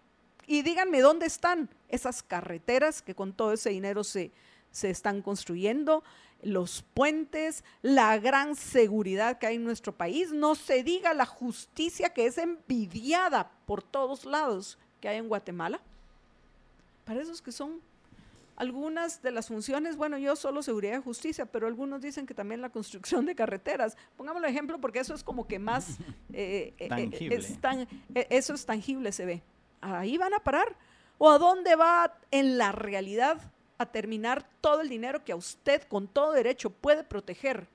y 0.46 0.62
díganme 0.62 1.02
dónde 1.02 1.26
están 1.26 1.68
esas 1.90 2.22
carreteras 2.22 3.02
que 3.02 3.14
con 3.14 3.34
todo 3.34 3.52
ese 3.52 3.68
dinero 3.68 4.04
se, 4.04 4.30
se 4.72 4.90
están 4.90 5.22
construyendo, 5.22 6.02
los 6.42 6.82
puentes, 6.94 7.64
la 7.82 8.18
gran 8.18 8.56
seguridad 8.56 9.38
que 9.38 9.46
hay 9.46 9.56
en 9.56 9.64
nuestro 9.64 9.96
país, 9.96 10.32
no 10.32 10.54
se 10.54 10.82
diga 10.82 11.14
la 11.14 11.26
justicia 11.26 12.10
que 12.10 12.26
es 12.26 12.38
envidiada 12.38 13.52
por 13.66 13.82
todos 13.82 14.24
lados 14.24 14.78
que 15.00 15.08
hay 15.08 15.18
en 15.18 15.28
Guatemala. 15.28 15.80
Para 17.04 17.20
esos 17.20 17.40
que 17.40 17.52
son 17.52 17.80
algunas 18.56 19.22
de 19.22 19.30
las 19.30 19.48
funciones, 19.48 19.96
bueno, 19.96 20.18
yo 20.18 20.36
solo 20.36 20.62
seguridad 20.62 20.98
y 20.98 21.02
justicia, 21.02 21.46
pero 21.46 21.66
algunos 21.66 22.00
dicen 22.00 22.26
que 22.26 22.34
también 22.34 22.60
la 22.60 22.70
construcción 22.70 23.26
de 23.26 23.34
carreteras. 23.34 23.96
Pongámoslo 24.16 24.46
ejemplo 24.46 24.80
porque 24.80 25.00
eso 25.00 25.14
es 25.14 25.24
como 25.24 25.46
que 25.46 25.58
más... 25.58 25.98
Eh, 26.34 26.72
eh, 26.78 26.88
eh, 26.88 28.26
eso 28.30 28.54
es 28.54 28.64
tangible, 28.64 29.12
se 29.12 29.26
ve. 29.26 29.42
Ahí 29.82 30.16
van 30.16 30.32
a 30.32 30.38
parar. 30.38 30.74
¿O 31.18 31.28
a 31.28 31.36
dónde 31.36 31.76
va 31.76 32.18
en 32.30 32.56
la 32.56 32.72
realidad 32.72 33.52
a 33.82 33.92
terminar 33.92 34.48
todo 34.60 34.80
el 34.80 34.88
dinero 34.88 35.24
que 35.24 35.32
a 35.32 35.36
usted 35.36 35.82
con 35.82 36.08
todo 36.08 36.32
derecho 36.32 36.70
puede 36.70 37.04
proteger, 37.04 37.68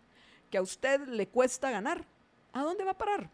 que 0.50 0.58
a 0.58 0.62
usted 0.62 1.08
le 1.08 1.28
cuesta 1.28 1.72
ganar? 1.72 2.06
¿A 2.54 2.64
dónde 2.64 2.84
va 2.84 2.92
a 2.92 2.98
parar? 2.98 3.30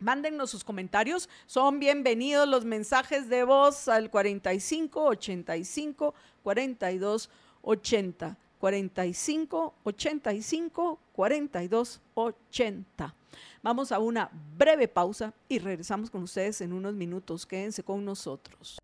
Mándennos 0.00 0.50
sus 0.50 0.64
comentarios. 0.64 1.28
Son 1.46 1.78
bienvenidos 1.78 2.46
los 2.46 2.64
mensajes 2.64 3.28
de 3.28 3.44
voz 3.44 3.88
al 3.88 4.10
45 4.10 5.02
85 5.02 6.14
42 6.42 7.30
80. 7.62 8.36
45 8.58 9.74
85 9.84 10.98
42 11.12 12.00
80. 12.14 13.14
Vamos 13.62 13.92
a 13.92 13.98
una 13.98 14.30
breve 14.58 14.88
pausa 14.88 15.32
y 15.48 15.58
regresamos 15.58 16.10
con 16.10 16.22
ustedes 16.22 16.60
en 16.60 16.72
unos 16.72 16.94
minutos. 16.94 17.46
Quédense 17.46 17.82
con 17.82 18.04
nosotros. 18.04 18.78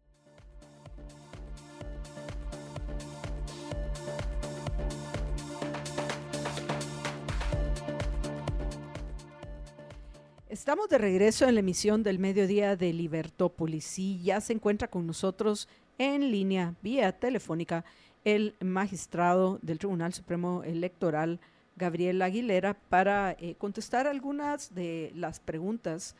Estamos 10.50 10.88
de 10.88 10.98
regreso 10.98 11.46
en 11.46 11.54
la 11.54 11.60
emisión 11.60 12.02
del 12.02 12.18
mediodía 12.18 12.74
de 12.74 12.92
Libertópolis 12.92 14.00
y 14.00 14.20
ya 14.20 14.40
se 14.40 14.52
encuentra 14.52 14.88
con 14.88 15.06
nosotros 15.06 15.68
en 15.96 16.32
línea 16.32 16.74
vía 16.82 17.12
telefónica 17.12 17.84
el 18.24 18.56
magistrado 18.58 19.60
del 19.62 19.78
Tribunal 19.78 20.12
Supremo 20.12 20.64
Electoral, 20.64 21.38
Gabriel 21.76 22.20
Aguilera, 22.20 22.74
para 22.74 23.36
eh, 23.38 23.54
contestar 23.58 24.08
algunas 24.08 24.74
de 24.74 25.12
las 25.14 25.38
preguntas 25.38 26.16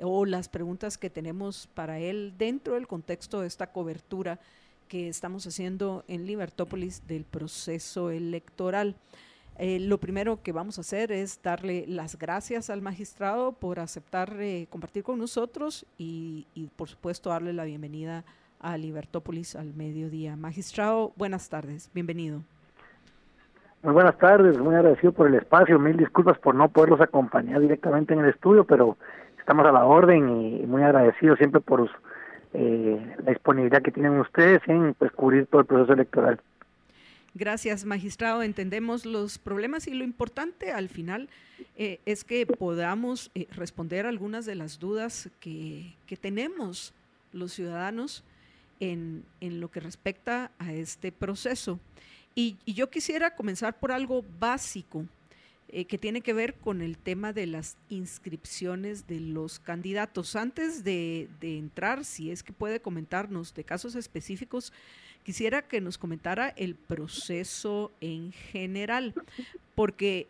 o 0.00 0.24
las 0.24 0.48
preguntas 0.48 0.96
que 0.96 1.10
tenemos 1.10 1.68
para 1.74 1.98
él 1.98 2.32
dentro 2.38 2.76
del 2.76 2.86
contexto 2.86 3.42
de 3.42 3.48
esta 3.48 3.66
cobertura 3.66 4.40
que 4.88 5.08
estamos 5.10 5.46
haciendo 5.46 6.04
en 6.08 6.24
Libertópolis 6.24 7.06
del 7.06 7.24
proceso 7.24 8.10
electoral. 8.10 8.96
Eh, 9.56 9.78
lo 9.80 9.98
primero 9.98 10.42
que 10.42 10.52
vamos 10.52 10.78
a 10.78 10.80
hacer 10.80 11.12
es 11.12 11.40
darle 11.42 11.84
las 11.86 12.18
gracias 12.18 12.70
al 12.70 12.82
magistrado 12.82 13.52
por 13.52 13.78
aceptar 13.78 14.34
eh, 14.40 14.66
compartir 14.68 15.04
con 15.04 15.18
nosotros 15.18 15.86
y, 15.96 16.46
y, 16.54 16.66
por 16.76 16.88
supuesto, 16.88 17.30
darle 17.30 17.52
la 17.52 17.64
bienvenida 17.64 18.24
a 18.58 18.76
Libertópolis 18.76 19.54
al 19.54 19.74
mediodía. 19.74 20.36
Magistrado, 20.36 21.12
buenas 21.16 21.48
tardes, 21.48 21.90
bienvenido. 21.94 22.40
Muy 23.84 23.92
buenas 23.92 24.16
tardes, 24.16 24.58
muy 24.58 24.74
agradecido 24.74 25.12
por 25.12 25.28
el 25.28 25.34
espacio, 25.34 25.78
mil 25.78 25.98
disculpas 25.98 26.38
por 26.38 26.54
no 26.54 26.70
poderlos 26.70 27.02
acompañar 27.02 27.60
directamente 27.60 28.14
en 28.14 28.20
el 28.20 28.30
estudio, 28.30 28.64
pero 28.64 28.96
estamos 29.38 29.66
a 29.66 29.72
la 29.72 29.84
orden 29.84 30.30
y 30.30 30.66
muy 30.66 30.82
agradecido 30.82 31.36
siempre 31.36 31.60
por 31.60 31.90
eh, 32.54 33.14
la 33.22 33.30
disponibilidad 33.30 33.82
que 33.82 33.90
tienen 33.90 34.18
ustedes 34.18 34.62
en 34.68 34.94
pues, 34.94 35.12
cubrir 35.12 35.46
todo 35.48 35.60
el 35.60 35.66
proceso 35.66 35.92
electoral. 35.92 36.40
Gracias, 37.36 37.84
magistrado. 37.84 38.44
Entendemos 38.44 39.04
los 39.04 39.38
problemas 39.38 39.88
y 39.88 39.94
lo 39.94 40.04
importante 40.04 40.70
al 40.70 40.88
final 40.88 41.28
eh, 41.76 41.98
es 42.06 42.22
que 42.22 42.46
podamos 42.46 43.32
eh, 43.34 43.48
responder 43.50 44.06
algunas 44.06 44.46
de 44.46 44.54
las 44.54 44.78
dudas 44.78 45.28
que, 45.40 45.94
que 46.06 46.16
tenemos 46.16 46.94
los 47.32 47.52
ciudadanos 47.52 48.22
en, 48.78 49.24
en, 49.40 49.60
lo 49.60 49.68
que 49.68 49.80
respecta 49.80 50.52
a 50.60 50.72
este 50.72 51.10
proceso. 51.10 51.80
Y, 52.36 52.56
yo 52.66 52.88
quisiera 52.88 53.34
comenzar 53.34 53.80
por 53.80 53.90
algo 53.90 54.24
básico 54.38 55.04
eh, 55.68 55.86
que 55.86 55.98
tiene 55.98 56.20
que 56.20 56.32
ver 56.34 56.54
con 56.54 56.82
el 56.82 56.96
tema 56.96 57.32
de 57.32 57.48
las 57.48 57.76
inscripciones 57.88 59.08
de 59.08 59.18
los 59.18 59.58
candidatos. 59.58 60.36
Antes 60.36 60.84
de, 60.84 61.28
de, 61.40 61.58
entrar, 61.58 62.04
si 62.04 62.30
es 62.30 62.44
que 62.44 62.52
puede 62.52 62.80
comentarnos 62.80 63.54
de 63.54 63.64
casos 63.64 63.96
específicos, 63.96 64.72
quisiera 65.24 65.62
que 65.62 65.80
nos 65.80 65.98
comentara 65.98 66.50
el 66.50 66.74
proceso 66.74 67.90
en 68.00 68.32
general, 68.32 69.14
porque 69.74 70.28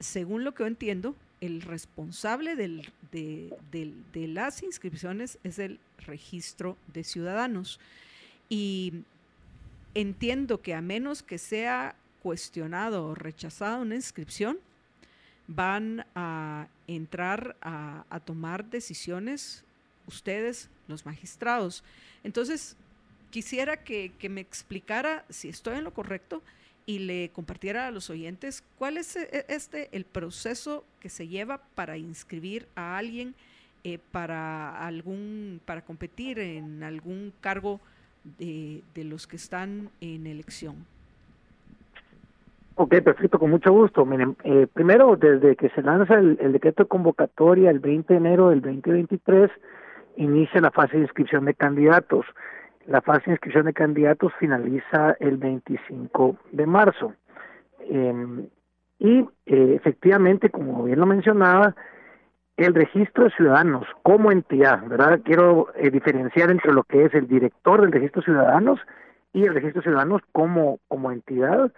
según 0.00 0.44
lo 0.44 0.54
que 0.54 0.64
yo 0.64 0.66
entiendo, 0.66 1.14
el 1.40 1.62
responsable 1.62 2.56
de, 2.56 4.26
las 4.28 4.62
inscripciones 4.62 5.38
es 5.44 5.58
el 5.58 5.78
registro 5.98 6.76
de 6.92 7.04
ciudadanos. 7.04 7.80
Y 8.48 9.04
entiendo 9.94 10.60
que 10.60 10.74
a 10.74 10.80
menos 10.80 11.22
que 11.22 11.38
sea 11.38 11.94
cuestionado 12.22 13.06
o 13.06 13.14
rechazado 13.14 13.82
una 13.82 13.94
inscripción, 13.94 14.58
van 15.46 16.06
a 16.14 16.68
entrar 16.86 17.56
a, 17.60 18.04
a, 18.08 18.20
tomar 18.20 18.66
decisiones 18.66 19.64
ustedes, 20.06 20.68
los 20.86 21.06
magistrados. 21.06 21.82
Entonces, 22.22 22.76
quisiera 23.30 23.78
que, 23.78 24.12
me 24.28 24.40
explicara 24.40 25.24
si 25.28 25.48
estoy 25.48 25.78
en 25.78 25.84
lo 25.84 25.92
correcto 25.92 26.42
y 26.86 27.00
le 27.00 27.30
compartiera 27.30 27.86
a 27.86 27.90
los 27.90 28.10
oyentes 28.10 28.64
cuál 28.76 28.96
es 28.96 29.16
e, 29.16 29.46
este 29.48 29.88
el 29.92 30.04
proceso 30.04 30.84
que 30.98 31.08
se 31.08 31.28
lleva 31.28 31.60
para 31.74 31.96
inscribir 31.96 32.66
a 32.74 32.98
alguien 32.98 33.34
eh, 33.84 33.98
para 34.10 34.86
algún 34.86 35.60
para 35.64 35.82
competir 35.82 36.38
en 36.38 36.82
algún 36.82 37.32
cargo 37.40 37.80
de, 38.38 38.82
de 38.94 39.04
los 39.04 39.26
que 39.26 39.36
están 39.36 39.90
en 40.00 40.26
elección. 40.26 40.84
Ok, 42.74 42.96
perfecto, 43.02 43.38
con 43.38 43.50
mucho 43.50 43.72
gusto. 43.72 44.06
Miren, 44.06 44.36
eh, 44.42 44.66
primero, 44.72 45.14
desde 45.16 45.54
que 45.54 45.68
se 45.70 45.82
lanza 45.82 46.14
el, 46.14 46.38
el, 46.40 46.52
decreto 46.52 46.84
de 46.84 46.88
convocatoria 46.88 47.70
el 47.70 47.78
20 47.78 48.12
de 48.12 48.18
enero 48.18 48.48
del 48.48 48.62
2023, 48.62 49.50
inicia 50.16 50.62
la 50.62 50.70
fase 50.70 50.96
de 50.96 51.02
inscripción 51.02 51.44
de 51.44 51.54
candidatos. 51.54 52.24
La 52.86 53.00
fase 53.02 53.26
de 53.26 53.32
inscripción 53.32 53.66
de 53.66 53.72
candidatos 53.72 54.32
finaliza 54.38 55.16
el 55.20 55.36
25 55.36 56.36
de 56.52 56.66
marzo. 56.66 57.14
Eh, 57.80 58.48
y 58.98 59.20
eh, 59.46 59.74
efectivamente, 59.74 60.50
como 60.50 60.84
bien 60.84 61.00
lo 61.00 61.06
mencionaba, 61.06 61.74
el 62.56 62.74
registro 62.74 63.24
de 63.24 63.30
ciudadanos 63.30 63.86
como 64.02 64.30
entidad, 64.30 64.86
¿verdad? 64.86 65.20
Quiero 65.24 65.68
eh, 65.76 65.90
diferenciar 65.90 66.50
entre 66.50 66.72
lo 66.72 66.84
que 66.84 67.06
es 67.06 67.14
el 67.14 67.26
director 67.26 67.80
del 67.80 67.92
registro 67.92 68.20
de 68.20 68.26
ciudadanos 68.26 68.80
y 69.32 69.44
el 69.44 69.54
registro 69.54 69.80
de 69.80 69.84
ciudadanos 69.84 70.20
como, 70.32 70.78
como 70.88 71.10
entidad 71.10 71.72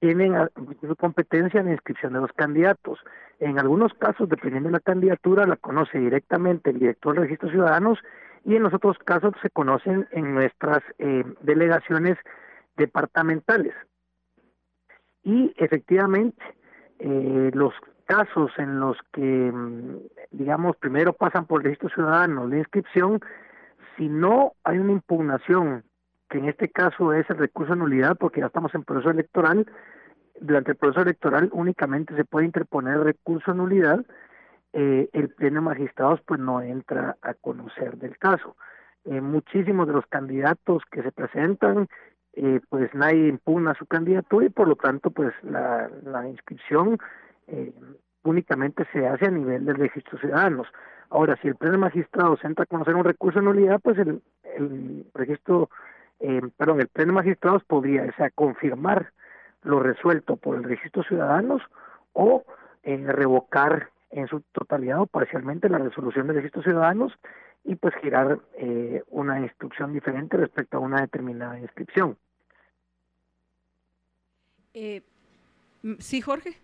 tienen 0.00 0.34
su 0.80 0.96
competencia 0.96 1.60
en 1.60 1.66
la 1.66 1.72
inscripción 1.72 2.12
de 2.12 2.20
los 2.20 2.32
candidatos. 2.32 2.98
En 3.38 3.58
algunos 3.58 3.94
casos, 3.94 4.28
dependiendo 4.28 4.68
de 4.68 4.74
la 4.74 4.80
candidatura, 4.80 5.46
la 5.46 5.56
conoce 5.56 5.98
directamente 5.98 6.70
el 6.70 6.80
director 6.80 7.14
del 7.14 7.22
registro 7.22 7.48
de 7.48 7.54
ciudadanos 7.54 7.98
y 8.44 8.56
en 8.56 8.62
los 8.62 8.74
otros 8.74 8.98
casos 8.98 9.34
se 9.42 9.50
conocen 9.50 10.08
en 10.12 10.34
nuestras 10.34 10.82
eh, 10.98 11.24
delegaciones 11.40 12.16
departamentales. 12.76 13.74
Y 15.22 15.52
efectivamente, 15.56 16.42
eh, 16.98 17.50
los 17.52 17.74
casos 18.06 18.50
en 18.56 18.80
los 18.80 18.96
que, 19.12 19.52
digamos, 20.30 20.76
primero 20.76 21.12
pasan 21.12 21.46
por 21.46 21.60
el 21.60 21.64
registro 21.64 21.90
ciudadano 21.90 22.46
la 22.46 22.58
inscripción, 22.58 23.20
si 23.96 24.08
no 24.08 24.54
hay 24.64 24.78
una 24.78 24.92
impugnación, 24.92 25.84
que 26.30 26.38
en 26.38 26.48
este 26.48 26.70
caso 26.70 27.12
es 27.12 27.28
el 27.30 27.38
recurso 27.38 27.74
de 27.74 27.80
nulidad, 27.80 28.16
porque 28.16 28.40
ya 28.40 28.46
estamos 28.46 28.74
en 28.74 28.84
proceso 28.84 29.10
electoral, 29.10 29.66
durante 30.40 30.72
el 30.72 30.76
proceso 30.76 31.02
electoral 31.02 31.50
únicamente 31.52 32.14
se 32.14 32.24
puede 32.24 32.46
interponer 32.46 32.98
recurso 33.00 33.52
de 33.52 33.58
nulidad, 33.58 34.04
eh, 34.80 35.10
el 35.12 35.28
pleno 35.30 35.56
de 35.56 35.66
magistrados 35.66 36.20
pues 36.24 36.38
no 36.38 36.62
entra 36.62 37.16
a 37.22 37.34
conocer 37.34 37.96
del 37.98 38.16
caso. 38.16 38.56
Eh, 39.04 39.20
muchísimos 39.20 39.88
de 39.88 39.92
los 39.94 40.06
candidatos 40.06 40.84
que 40.92 41.02
se 41.02 41.10
presentan, 41.10 41.88
eh, 42.34 42.60
pues 42.68 42.94
nadie 42.94 43.26
impugna 43.26 43.74
su 43.74 43.86
candidatura 43.86 44.46
y 44.46 44.50
por 44.50 44.68
lo 44.68 44.76
tanto 44.76 45.10
pues 45.10 45.34
la, 45.42 45.90
la 46.04 46.28
inscripción 46.28 46.96
eh, 47.48 47.72
únicamente 48.22 48.86
se 48.92 49.04
hace 49.08 49.26
a 49.26 49.32
nivel 49.32 49.64
del 49.64 49.74
registro 49.74 50.16
de 50.16 50.28
ciudadanos. 50.28 50.68
Ahora, 51.10 51.36
si 51.42 51.48
el 51.48 51.56
pleno 51.56 51.78
magistrado 51.78 52.36
se 52.36 52.46
entra 52.46 52.62
a 52.62 52.66
conocer 52.66 52.94
un 52.94 53.04
recurso 53.04 53.40
de 53.40 53.46
nulidad, 53.46 53.80
pues 53.82 53.98
el, 53.98 54.22
el 54.44 55.06
registro, 55.12 55.70
eh, 56.20 56.40
perdón, 56.56 56.80
el 56.80 56.88
pleno 56.88 57.14
magistrados 57.14 57.64
podría, 57.64 58.04
o 58.04 58.12
sea, 58.16 58.30
confirmar 58.30 59.10
lo 59.62 59.80
resuelto 59.80 60.36
por 60.36 60.54
el 60.56 60.62
registro 60.62 61.02
de 61.02 61.08
ciudadanos 61.08 61.62
o 62.12 62.44
revocar 62.84 63.90
en 64.10 64.26
su 64.28 64.40
totalidad 64.52 65.00
o 65.00 65.06
parcialmente 65.06 65.68
la 65.68 65.78
resolución 65.78 66.26
de 66.28 66.34
ciudadanos 66.62 67.12
y 67.64 67.74
pues 67.74 67.94
girar 68.02 68.40
eh, 68.56 69.02
una 69.08 69.40
instrucción 69.40 69.92
diferente 69.92 70.36
respecto 70.36 70.78
a 70.78 70.80
una 70.80 71.00
determinada 71.00 71.58
inscripción. 71.58 72.16
Eh, 74.74 75.02
sí, 75.98 76.20
Jorge. 76.20 76.54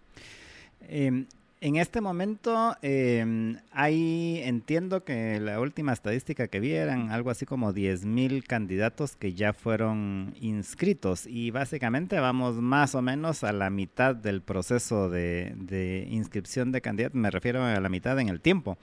Eh, 0.80 1.26
en 1.64 1.76
este 1.76 2.02
momento 2.02 2.76
eh, 2.82 3.56
hay, 3.72 4.38
entiendo 4.44 5.02
que 5.02 5.40
la 5.40 5.60
última 5.60 5.94
estadística 5.94 6.46
que 6.46 6.60
vi 6.60 6.72
eran 6.72 7.10
algo 7.10 7.30
así 7.30 7.46
como 7.46 7.72
10 7.72 8.04
mil 8.04 8.44
candidatos 8.44 9.16
que 9.16 9.32
ya 9.32 9.54
fueron 9.54 10.34
inscritos 10.42 11.26
y 11.26 11.52
básicamente 11.52 12.20
vamos 12.20 12.56
más 12.56 12.94
o 12.94 13.00
menos 13.00 13.44
a 13.44 13.52
la 13.52 13.70
mitad 13.70 14.14
del 14.14 14.42
proceso 14.42 15.08
de, 15.08 15.54
de 15.56 16.06
inscripción 16.10 16.70
de 16.70 16.82
candidatos, 16.82 17.18
me 17.18 17.30
refiero 17.30 17.64
a 17.64 17.80
la 17.80 17.88
mitad 17.88 18.20
en 18.20 18.28
el 18.28 18.42
tiempo. 18.42 18.76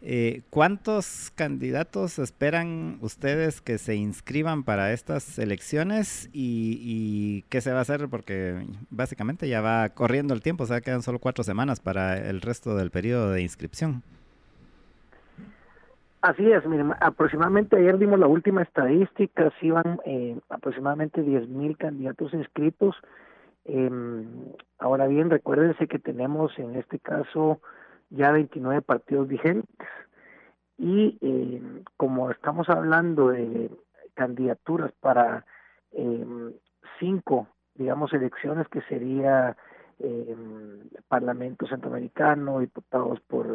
Eh, 0.00 0.40
¿Cuántos 0.48 1.32
candidatos 1.34 2.18
esperan 2.18 2.96
ustedes 3.02 3.60
que 3.60 3.76
se 3.76 3.94
inscriban 3.94 4.64
para 4.64 4.94
estas 4.94 5.38
elecciones 5.38 6.30
y, 6.32 6.78
y 6.80 7.44
qué 7.50 7.60
se 7.60 7.72
va 7.72 7.80
a 7.80 7.82
hacer? 7.82 8.08
Porque 8.08 8.66
básicamente 8.88 9.50
ya 9.50 9.60
va 9.60 9.90
corriendo 9.90 10.32
el 10.32 10.40
tiempo, 10.40 10.64
o 10.64 10.66
sea, 10.66 10.80
quedan 10.80 11.02
solo 11.02 11.18
cuatro 11.18 11.44
semanas 11.44 11.78
para 11.78 12.21
el 12.28 12.40
resto 12.40 12.76
del 12.76 12.90
periodo 12.90 13.30
de 13.32 13.42
inscripción. 13.42 14.02
Así 16.20 16.50
es, 16.50 16.62
aproximadamente 17.00 17.76
ayer 17.76 17.98
dimos 17.98 18.18
la 18.18 18.28
última 18.28 18.62
estadística, 18.62 19.52
si 19.58 19.66
iban 19.66 19.98
eh, 20.04 20.38
aproximadamente 20.50 21.20
10 21.20 21.48
mil 21.48 21.76
candidatos 21.76 22.32
inscritos. 22.32 22.94
Eh, 23.64 23.90
ahora 24.78 25.08
bien, 25.08 25.30
recuérdense 25.30 25.88
que 25.88 25.98
tenemos 25.98 26.56
en 26.58 26.76
este 26.76 27.00
caso 27.00 27.60
ya 28.10 28.30
29 28.30 28.82
partidos 28.82 29.26
vigentes 29.26 29.88
y 30.78 31.18
eh, 31.20 31.82
como 31.96 32.30
estamos 32.30 32.68
hablando 32.68 33.28
de 33.28 33.70
candidaturas 34.14 34.92
para 35.00 35.44
eh, 35.92 36.26
cinco, 36.98 37.46
digamos, 37.74 38.12
elecciones 38.12 38.66
que 38.68 38.82
sería 38.82 39.56
eh, 40.02 40.36
Parlamento 41.08 41.66
Centroamericano, 41.66 42.60
diputados 42.60 43.20
por 43.20 43.46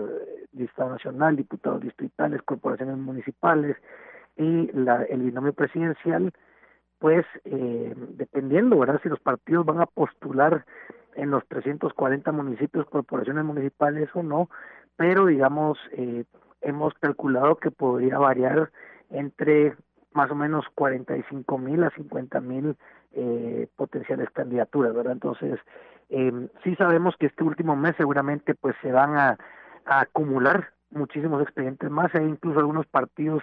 Estado 0.65 0.91
Nacional, 0.91 1.35
diputados 1.35 1.81
distritales, 1.81 2.41
corporaciones 2.43 2.97
municipales 2.97 3.77
y 4.35 4.71
la, 4.73 5.03
el 5.03 5.21
binomio 5.23 5.53
presidencial, 5.53 6.31
pues 6.99 7.25
eh, 7.45 7.93
dependiendo, 8.15 8.77
¿verdad? 8.79 8.99
Si 9.03 9.09
los 9.09 9.19
partidos 9.19 9.65
van 9.65 9.81
a 9.81 9.85
postular 9.85 10.65
en 11.15 11.31
los 11.31 11.45
340 11.47 12.31
municipios, 12.31 12.87
corporaciones 12.87 13.43
municipales 13.43 14.09
o 14.13 14.23
no, 14.23 14.49
pero 14.95 15.25
digamos, 15.25 15.77
eh, 15.91 16.25
hemos 16.61 16.93
calculado 16.95 17.55
que 17.57 17.71
podría 17.71 18.17
variar 18.17 18.71
entre 19.09 19.75
más 20.13 20.31
o 20.31 20.35
menos 20.35 20.65
45 20.75 21.57
mil 21.57 21.83
a 21.83 21.91
50 21.91 22.41
mil 22.41 22.75
eh, 23.13 23.67
potenciales 23.75 24.29
candidaturas, 24.31 24.93
¿verdad? 24.93 25.13
Entonces, 25.13 25.59
Eh, 26.09 26.49
sí 26.63 26.75
sabemos 26.75 27.15
que 27.17 27.25
este 27.25 27.43
último 27.43 27.75
mes 27.75 27.95
seguramente 27.97 28.55
pues 28.55 28.75
se 28.81 28.91
van 28.91 29.17
a, 29.17 29.37
acumular 29.85 30.71
muchísimos 30.91 31.41
expedientes 31.41 31.89
más, 31.89 32.13
hay 32.13 32.25
incluso 32.25 32.59
algunos 32.59 32.85
partidos 32.87 33.41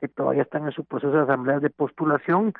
que 0.00 0.08
todavía 0.08 0.42
están 0.42 0.64
en 0.64 0.72
su 0.72 0.84
proceso 0.84 1.12
de 1.12 1.22
asambleas 1.22 1.60
de 1.60 1.70
postulación 1.70 2.52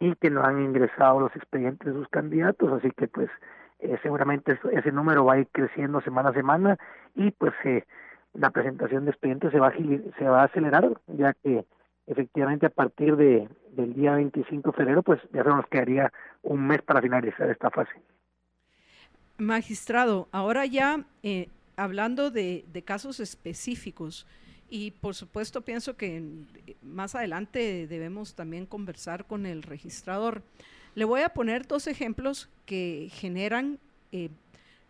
y 0.00 0.14
que 0.16 0.30
no 0.30 0.42
han 0.42 0.60
ingresado 0.60 1.20
los 1.20 1.34
expedientes 1.36 1.86
de 1.86 1.92
sus 1.94 2.08
candidatos, 2.08 2.72
así 2.72 2.90
que 2.90 3.06
pues 3.08 3.30
eh, 3.78 3.96
seguramente 4.02 4.58
ese 4.72 4.92
número 4.92 5.24
va 5.24 5.34
a 5.34 5.38
ir 5.38 5.48
creciendo 5.52 6.00
semana 6.00 6.30
a 6.30 6.34
semana 6.34 6.76
y 7.14 7.30
pues 7.30 7.52
eh, 7.64 7.84
la 8.32 8.50
presentación 8.50 9.04
de 9.04 9.12
expedientes 9.12 9.52
se 9.52 9.60
va, 9.60 9.68
a, 9.68 9.72
se 9.72 10.24
va 10.24 10.42
a 10.42 10.44
acelerar, 10.44 11.00
ya 11.06 11.32
que 11.34 11.64
efectivamente 12.06 12.66
a 12.66 12.70
partir 12.70 13.16
de, 13.16 13.48
del 13.70 13.94
día 13.94 14.14
25 14.14 14.70
de 14.70 14.76
febrero, 14.76 15.02
pues 15.02 15.20
ya 15.32 15.42
se 15.42 15.48
nos 15.48 15.66
quedaría 15.66 16.12
un 16.42 16.66
mes 16.66 16.82
para 16.82 17.00
finalizar 17.00 17.48
esta 17.50 17.70
fase. 17.70 17.92
Magistrado, 19.38 20.28
ahora 20.32 20.64
ya 20.66 21.04
eh, 21.22 21.48
hablando 21.76 22.30
de, 22.30 22.64
casos 22.84 23.20
específicos, 23.20 24.26
y 24.70 24.92
por 24.92 25.14
supuesto 25.14 25.60
pienso 25.60 25.96
que 25.96 26.22
más 26.82 27.14
adelante 27.14 27.86
debemos 27.86 28.34
también 28.34 28.66
conversar 28.66 29.26
con 29.26 29.46
el 29.46 29.62
registrador. 29.62 30.42
Le 30.94 31.04
voy 31.04 31.22
a 31.22 31.28
poner 31.28 31.66
dos 31.66 31.86
ejemplos 31.86 32.48
que 32.66 33.10
generan 33.12 33.78
eh, 34.12 34.30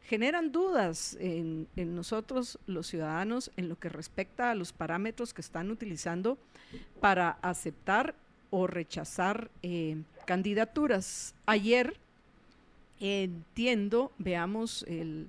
generan 0.07 0.53
dudas 0.53 1.17
en, 1.19 1.67
nosotros 1.77 2.59
los 2.67 2.87
ciudadanos 2.87 3.51
en 3.57 3.69
lo 3.69 3.79
que 3.79 3.89
respecta 3.89 4.51
a 4.51 4.55
los 4.55 4.73
parámetros 4.73 5.33
que 5.33 5.41
están 5.41 5.71
utilizando 5.71 6.39
para 7.01 7.39
aceptar 7.43 8.15
o 8.51 8.67
rechazar 8.67 9.51
eh, 9.63 9.97
candidaturas. 10.27 11.35
Ayer 11.47 11.97
entiendo, 13.01 14.13
veamos, 14.19 14.85
el, 14.89 15.29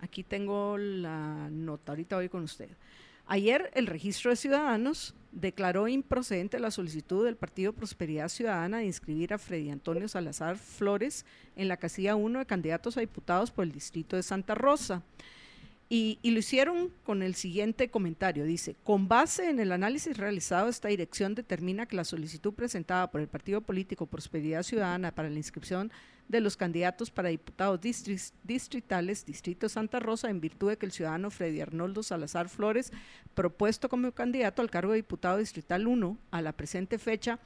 aquí 0.00 0.22
tengo 0.22 0.76
la 0.78 1.48
nota, 1.50 1.92
ahorita 1.92 2.16
voy 2.16 2.28
con 2.28 2.44
usted. 2.44 2.70
Ayer 3.26 3.70
el 3.74 3.86
registro 3.86 4.30
de 4.30 4.36
ciudadanos 4.36 5.14
declaró 5.32 5.88
improcedente 5.88 6.58
la 6.58 6.70
solicitud 6.70 7.24
del 7.24 7.36
Partido 7.36 7.72
Prosperidad 7.72 8.28
Ciudadana 8.28 8.78
de 8.78 8.84
inscribir 8.84 9.32
a 9.32 9.38
Freddy 9.38 9.70
Antonio 9.70 10.08
Salazar 10.08 10.58
Flores 10.58 11.24
en 11.56 11.68
la 11.68 11.78
casilla 11.78 12.16
1 12.16 12.40
de 12.40 12.46
candidatos 12.46 12.96
a 12.96 13.00
diputados 13.00 13.50
por 13.50 13.64
el 13.64 13.72
distrito 13.72 14.16
de 14.16 14.22
Santa 14.22 14.54
Rosa. 14.54 15.02
Y, 15.88 16.18
lo 16.24 16.38
hicieron 16.38 16.90
con 17.04 17.22
el 17.22 17.34
siguiente 17.34 17.88
comentario. 17.88 18.44
Dice, 18.44 18.74
con 18.82 19.06
base 19.06 19.48
en 19.48 19.60
el 19.60 19.70
análisis 19.70 20.16
realizado, 20.16 20.68
esta 20.68 20.88
dirección 20.88 21.34
determina 21.34 21.86
que 21.86 21.94
la 21.94 22.04
solicitud 22.04 22.52
presentada 22.52 23.10
por 23.10 23.20
el 23.20 23.28
Partido 23.28 23.60
Político 23.60 24.06
Prosperidad 24.06 24.64
Ciudadana 24.64 25.14
para 25.14 25.30
la 25.30 25.36
inscripción 25.36 25.92
de 26.28 26.40
los 26.40 26.56
candidatos 26.56 27.10
para 27.10 27.28
diputados 27.28 27.80
distritales, 28.44 29.26
Distrito 29.26 29.68
Santa 29.68 30.00
Rosa, 30.00 30.30
en 30.30 30.40
virtud 30.40 30.70
de 30.70 30.78
que 30.78 30.86
el 30.86 30.92
ciudadano 30.92 31.30
Freddy 31.30 31.60
Arnoldo 31.60 32.02
Salazar 32.02 32.48
Flores, 32.48 32.92
propuesto 33.34 33.88
como 33.88 34.12
candidato 34.12 34.62
al 34.62 34.70
cargo 34.70 34.92
de 34.92 34.98
diputado 34.98 35.38
distrital 35.38 35.86
1 35.86 36.18
a 36.30 36.42
la 36.42 36.52
presente 36.52 36.98
fecha, 36.98 37.38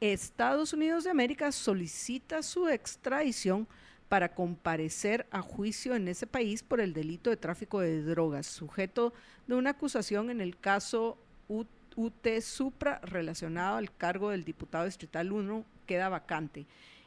Estados 0.00 0.72
Unidos 0.72 1.04
de 1.04 1.10
América 1.10 1.52
solicita 1.52 2.42
su 2.42 2.68
extradición 2.68 3.68
para 4.08 4.34
comparecer 4.34 5.26
a 5.30 5.42
juicio 5.42 5.94
en 5.94 6.08
ese 6.08 6.26
país 6.26 6.62
por 6.62 6.80
el 6.80 6.92
delito 6.92 7.30
de 7.30 7.36
tráfico 7.36 7.80
de 7.80 8.02
drogas, 8.02 8.46
sujeto 8.46 9.12
de 9.46 9.54
una 9.54 9.70
acusación 9.70 10.30
en 10.30 10.40
el 10.40 10.56
caso 10.56 11.18
UT 11.48 12.40
Supra 12.40 13.00
relacionado 13.04 13.76
al 13.76 13.94
cargo 13.94 14.30
del 14.30 14.44
diputado 14.44 14.86
distrital 14.86 15.30
1 15.32 15.64
queda 15.86 16.08
vacante. 16.08 16.66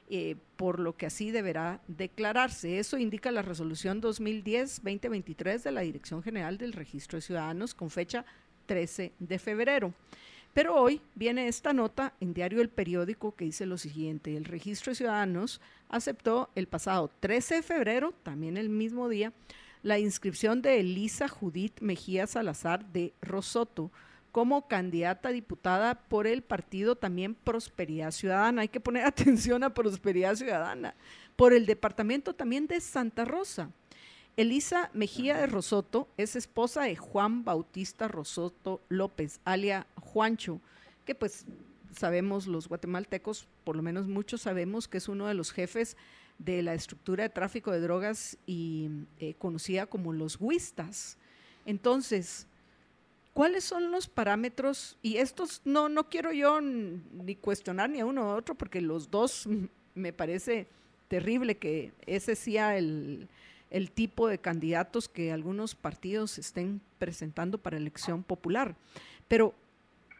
Eh, 0.09 0.35
por 0.57 0.79
lo 0.79 0.95
que 0.95 1.05
así 1.05 1.31
deberá 1.31 1.81
declararse. 1.87 2.77
Eso 2.77 2.97
indica 2.97 3.31
la 3.31 3.41
resolución 3.41 4.01
2010-2023 4.01 5.63
de 5.63 5.71
la 5.71 5.81
Dirección 5.81 6.21
General 6.21 6.57
del 6.57 6.73
Registro 6.73 7.17
de 7.17 7.21
Ciudadanos 7.21 7.73
con 7.73 7.89
fecha 7.89 8.25
13 8.65 9.13
de 9.17 9.39
febrero. 9.39 9.93
Pero 10.53 10.75
hoy 10.75 11.01
viene 11.15 11.47
esta 11.47 11.73
nota 11.73 12.13
en 12.19 12.33
Diario 12.33 12.61
El 12.61 12.69
Periódico 12.69 13.35
que 13.35 13.45
dice 13.45 13.65
lo 13.65 13.77
siguiente, 13.77 14.37
el 14.37 14.45
Registro 14.45 14.91
de 14.91 14.95
Ciudadanos 14.95 15.61
aceptó 15.89 16.51
el 16.53 16.67
pasado 16.67 17.09
13 17.19 17.55
de 17.55 17.63
febrero, 17.63 18.13
también 18.23 18.57
el 18.57 18.69
mismo 18.69 19.09
día, 19.09 19.33
la 19.81 19.97
inscripción 19.99 20.61
de 20.61 20.79
Elisa 20.79 21.27
Judith 21.27 21.79
Mejía 21.81 22.27
Salazar 22.27 22.85
de 22.91 23.13
Rosoto 23.21 23.91
como 24.34 24.67
candidata 24.67 25.29
diputada 25.29 25.93
por 25.93 26.25
el 26.25 26.41
partido 26.41 26.95
también 26.95 27.36
Prosperidad 27.36 28.09
Ciudadana. 28.09 28.63
Hay 28.63 28.67
que 28.67 28.79
poner 28.79 29.05
atención 29.05 29.63
a 29.63 29.75
Prosperidad 29.75 30.36
Ciudadana. 30.36 30.95
Por 31.36 31.53
el 31.53 31.67
departamento 31.67 32.34
también 32.34 32.65
de 32.65 32.81
Santa 32.81 33.25
Rosa. 33.25 33.69
Elisa 34.36 34.89
Mejía 34.93 35.38
de 35.38 35.45
Rosoto 35.45 36.09
es 36.17 36.36
esposa 36.36 36.81
de 36.81 36.95
Juan 36.95 37.45
Bautista 37.45 38.07
Rosoto 38.07 38.81
López, 38.89 39.39
alia 39.45 39.86
Juancho, 40.01 40.59
que 41.05 41.13
pues 41.13 41.45
sabemos 41.95 42.47
los 42.47 42.67
guatemaltecos, 42.67 43.47
por 43.63 43.75
lo 43.75 43.84
menos 43.84 44.07
muchos 44.07 44.41
sabemos 44.41 44.88
que 44.88 44.97
es 44.97 45.07
uno 45.07 45.27
de 45.27 45.36
los 45.36 45.51
jefes 45.51 45.95
de 46.39 46.63
la 46.63 46.73
estructura 46.73 47.21
de 47.21 47.29
tráfico 47.29 47.69
de 47.69 47.81
drogas 47.81 48.39
y 48.47 48.89
eh, 49.19 49.36
conocida 49.36 49.86
como 49.86 50.11
los 50.11 50.38
huistas. 50.39 51.19
Entonces, 51.67 52.47
¿Cuáles 53.34 53.63
son 53.63 53.91
los 53.91 54.07
parámetros? 54.07 54.97
Y 55.01 55.17
estos 55.17 55.61
no, 55.65 55.89
no 55.89 56.07
quiero 56.07 56.31
yo 56.31 56.61
ni 56.61 57.36
cuestionar 57.36 57.89
ni 57.89 57.99
a 57.99 58.05
uno 58.05 58.23
a 58.23 58.36
otro, 58.36 58.55
porque 58.55 58.79
los 58.79 59.09
dos 59.09 59.47
me 59.95 60.13
parece 60.13 60.67
terrible 61.07 61.57
que 61.57 61.93
ese 62.05 62.36
sea 62.36 62.77
el, 62.77 63.27
el 63.71 63.89
tipo 63.89 64.27
de 64.27 64.38
candidatos 64.38 65.09
que 65.09 65.31
algunos 65.31 65.73
partidos 65.73 66.38
estén 66.38 66.79
presentando 66.99 67.57
para 67.57 67.77
elección 67.77 68.23
popular. 68.23 68.75
Pero, 69.27 69.55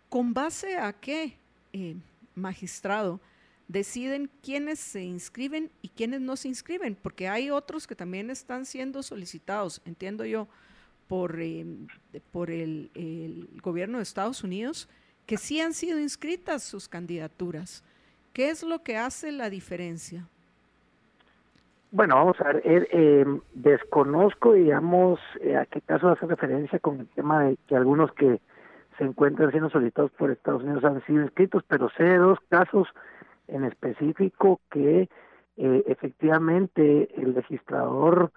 ¿con 0.10 0.34
base 0.34 0.78
a 0.78 0.92
qué, 0.94 1.38
eh, 1.72 1.96
magistrado, 2.34 3.22
deciden 3.68 4.30
quiénes 4.42 4.80
se 4.80 5.04
inscriben 5.04 5.72
y 5.84 5.90
quiénes 5.90 6.20
no 6.20 6.36
se 6.36 6.48
inscriben? 6.48 6.96
Porque 6.96 7.28
hay 7.28 7.52
otros 7.52 7.86
que 7.86 7.96
también 7.96 8.32
están 8.32 8.66
siendo 8.66 9.04
solicitados, 9.04 9.82
entiendo 9.86 10.26
yo, 10.26 10.48
por, 11.08 11.40
eh, 11.40 11.66
por 12.32 12.50
el, 12.50 13.50
gobierno 13.62 13.98
de 13.98 14.04
Estados 14.04 14.44
Unidos, 14.44 14.90
que 15.26 15.38
sí 15.38 15.62
han 15.62 15.74
sido 15.74 16.00
inscritas 16.00 16.64
sus 16.64 16.90
candidaturas. 16.90 17.84
¿Qué 18.34 18.50
es 18.50 18.64
lo 18.64 18.84
que 18.84 18.98
hace 18.98 19.32
la 19.32 19.50
diferencia? 19.50 20.28
Bueno, 21.92 22.16
vamos 22.16 22.42
a 22.42 22.46
ver, 22.46 22.62
eh, 22.66 22.88
eh, 22.92 23.26
desconozco, 23.54 24.54
digamos, 24.54 25.20
a 25.56 25.66
qué 25.68 25.82
caso 25.82 26.10
hace 26.10 26.26
referencia 26.26 26.80
con 26.80 27.02
el 27.02 27.08
tema 27.10 27.44
de 27.44 27.58
que 27.68 27.76
algunos 27.76 28.12
que 28.14 28.40
se 28.98 29.04
encuentran 29.04 29.52
siendo 29.52 29.70
solicitados 29.70 30.12
por 30.12 30.32
Estados 30.32 30.64
Unidos 30.64 30.84
han 30.84 31.06
sido 31.06 31.22
inscritos, 31.22 31.64
pero 31.68 31.90
sé 31.92 32.04
de 32.04 32.18
dos 32.18 32.40
casos 32.50 32.88
en 33.48 33.64
específico 33.66 34.60
que 34.72 35.08
efectivamente 35.56 37.10
el 37.16 37.36
registrador 37.36 38.32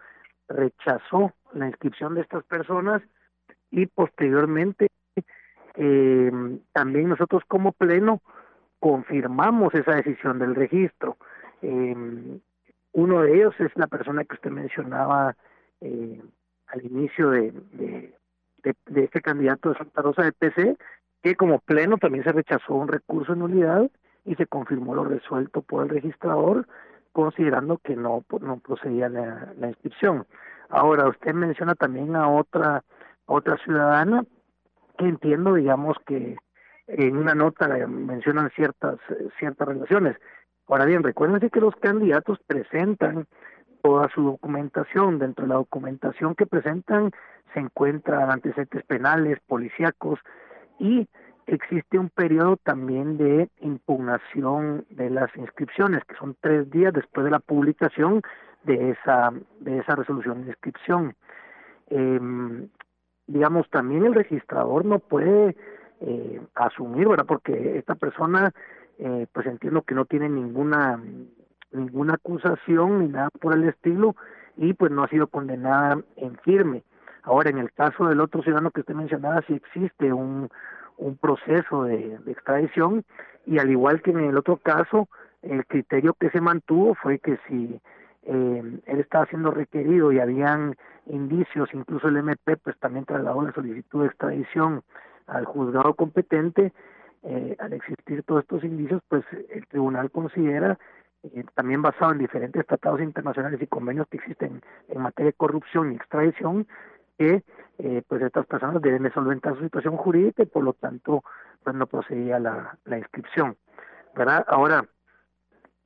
rechazó 0.48 1.32
la 1.52 1.66
inscripción 1.66 2.14
de 2.14 2.22
estas 2.22 2.44
personas 2.44 3.02
y 3.70 3.86
posteriormente 3.86 4.88
eh, 5.74 6.30
también 6.72 7.08
nosotros 7.08 7.42
como 7.46 7.72
pleno 7.72 8.22
confirmamos 8.78 9.74
esa 9.74 9.96
decisión 9.96 10.38
del 10.38 10.54
registro. 10.54 11.16
Eh, 11.62 12.40
uno 12.92 13.22
de 13.22 13.34
ellos 13.34 13.54
es 13.58 13.70
la 13.76 13.86
persona 13.86 14.24
que 14.24 14.34
usted 14.34 14.50
mencionaba 14.50 15.36
eh, 15.80 16.22
al 16.68 16.84
inicio 16.84 17.30
de, 17.30 17.52
de, 17.72 18.14
de, 18.86 19.04
este 19.04 19.20
candidato 19.20 19.70
de 19.70 19.78
Santa 19.78 20.02
Rosa 20.02 20.22
de 20.22 20.32
PC, 20.32 20.76
que 21.22 21.34
como 21.34 21.58
pleno 21.58 21.98
también 21.98 22.24
se 22.24 22.32
rechazó 22.32 22.74
un 22.74 22.88
recurso 22.88 23.32
en 23.34 23.42
unidad 23.42 23.90
y 24.24 24.34
se 24.34 24.46
confirmó 24.46 24.94
lo 24.94 25.04
resuelto 25.04 25.62
por 25.62 25.84
el 25.84 25.90
registrador, 25.90 26.66
considerando 27.16 27.78
que 27.78 27.96
no, 27.96 28.26
no 28.42 28.58
procedía 28.58 29.08
la, 29.08 29.50
la 29.58 29.68
inscripción. 29.68 30.26
Ahora, 30.68 31.08
usted 31.08 31.32
menciona 31.32 31.74
también 31.74 32.14
a 32.14 32.28
otra, 32.28 32.84
otra 33.24 33.56
ciudadana 33.64 34.22
que 34.98 35.06
entiendo, 35.06 35.54
digamos, 35.54 35.96
que 36.06 36.36
en 36.88 37.16
una 37.16 37.34
nota 37.34 37.68
mencionan 37.86 38.50
ciertas, 38.50 38.98
ciertas 39.38 39.66
relaciones. 39.66 40.18
Ahora 40.68 40.84
bien, 40.84 41.02
recuérdense 41.02 41.48
que 41.48 41.62
los 41.62 41.74
candidatos 41.76 42.38
presentan 42.46 43.26
toda 43.82 44.10
su 44.14 44.22
documentación. 44.22 45.18
Dentro 45.18 45.44
de 45.44 45.48
la 45.48 45.54
documentación 45.54 46.34
que 46.34 46.44
presentan 46.44 47.12
se 47.54 47.60
encuentran 47.60 48.30
antecedentes 48.30 48.84
penales, 48.84 49.38
policíacos 49.46 50.20
y 50.78 51.08
existe 51.46 51.98
un 51.98 52.10
periodo 52.10 52.56
también 52.56 53.16
de 53.16 53.48
impugnación 53.60 54.84
de 54.90 55.10
las 55.10 55.34
inscripciones, 55.36 56.04
que 56.04 56.16
son 56.16 56.36
tres 56.40 56.70
días 56.70 56.92
después 56.92 57.24
de 57.24 57.30
la 57.30 57.38
publicación 57.38 58.22
de 58.64 58.90
esa, 58.90 59.32
de 59.60 59.78
esa 59.78 59.94
resolución 59.94 60.42
de 60.42 60.48
inscripción. 60.48 61.14
Eh, 61.88 62.68
digamos, 63.26 63.68
también 63.70 64.04
el 64.06 64.14
registrador 64.14 64.84
no 64.84 64.98
puede 64.98 65.56
eh, 66.00 66.40
asumir, 66.54 67.08
¿verdad? 67.08 67.26
Porque 67.26 67.78
esta 67.78 67.94
persona, 67.94 68.50
eh, 68.98 69.26
pues 69.32 69.46
entiendo 69.46 69.82
que 69.82 69.94
no 69.94 70.04
tiene 70.04 70.28
ninguna 70.28 71.00
ninguna 71.72 72.14
acusación 72.14 73.00
ni 73.00 73.08
nada 73.08 73.28
por 73.40 73.54
el 73.54 73.68
estilo, 73.68 74.16
y 74.56 74.72
pues 74.72 74.90
no 74.90 75.04
ha 75.04 75.08
sido 75.08 75.26
condenada 75.26 76.00
en 76.16 76.36
firme. 76.38 76.82
Ahora, 77.22 77.50
en 77.50 77.58
el 77.58 77.72
caso 77.72 78.06
del 78.06 78.20
otro 78.20 78.42
ciudadano 78.42 78.70
que 78.70 78.80
usted 78.80 78.94
mencionaba, 78.94 79.42
sí 79.46 79.54
existe 79.54 80.12
un, 80.12 80.48
un 80.98 81.16
proceso 81.16 81.84
de, 81.84 82.18
extradición 82.26 83.04
y 83.46 83.58
al 83.58 83.70
igual 83.70 84.02
que 84.02 84.10
en 84.10 84.20
el 84.20 84.36
otro 84.36 84.56
caso, 84.56 85.08
el 85.42 85.64
criterio 85.66 86.14
que 86.14 86.30
se 86.30 86.40
mantuvo 86.40 86.94
fue 86.94 87.18
que 87.18 87.38
si 87.48 87.80
eh, 88.22 88.80
él 88.86 89.00
estaba 89.00 89.26
siendo 89.26 89.50
requerido 89.50 90.10
y 90.10 90.18
habían 90.18 90.74
indicios, 91.06 91.68
incluso 91.72 92.08
el 92.08 92.16
MP 92.16 92.56
pues 92.56 92.76
también 92.78 93.04
trasladó 93.04 93.42
la 93.42 93.52
solicitud 93.52 94.02
de 94.02 94.08
extradición 94.08 94.82
al 95.26 95.44
juzgado 95.44 95.94
competente, 95.94 96.72
eh, 97.22 97.56
al 97.58 97.72
existir 97.72 98.22
todos 98.24 98.42
estos 98.42 98.64
indicios, 98.64 99.02
pues 99.08 99.24
el 99.50 99.66
tribunal 99.66 100.10
considera, 100.10 100.78
eh, 101.22 101.44
también 101.54 101.82
basado 101.82 102.12
en 102.12 102.18
diferentes 102.18 102.64
tratados 102.66 103.00
internacionales 103.00 103.60
y 103.60 103.66
convenios 103.66 104.06
que 104.08 104.18
existen 104.18 104.62
en 104.88 105.00
materia 105.00 105.30
de 105.30 105.36
corrupción 105.36 105.92
y 105.92 105.96
extradición, 105.96 106.66
que 107.18 107.42
eh, 107.78 108.02
pues 108.06 108.22
estas 108.22 108.46
personas 108.46 108.80
deben 108.82 109.12
solventar 109.12 109.56
su 109.56 109.62
situación 109.64 109.96
jurídica 109.96 110.42
y 110.42 110.46
por 110.46 110.64
lo 110.64 110.72
tanto 110.72 111.22
pues 111.62 111.74
no 111.76 111.86
procedía 111.86 112.38
la, 112.38 112.78
la 112.84 112.98
inscripción. 112.98 113.56
¿verdad? 114.14 114.44
Ahora, 114.48 114.86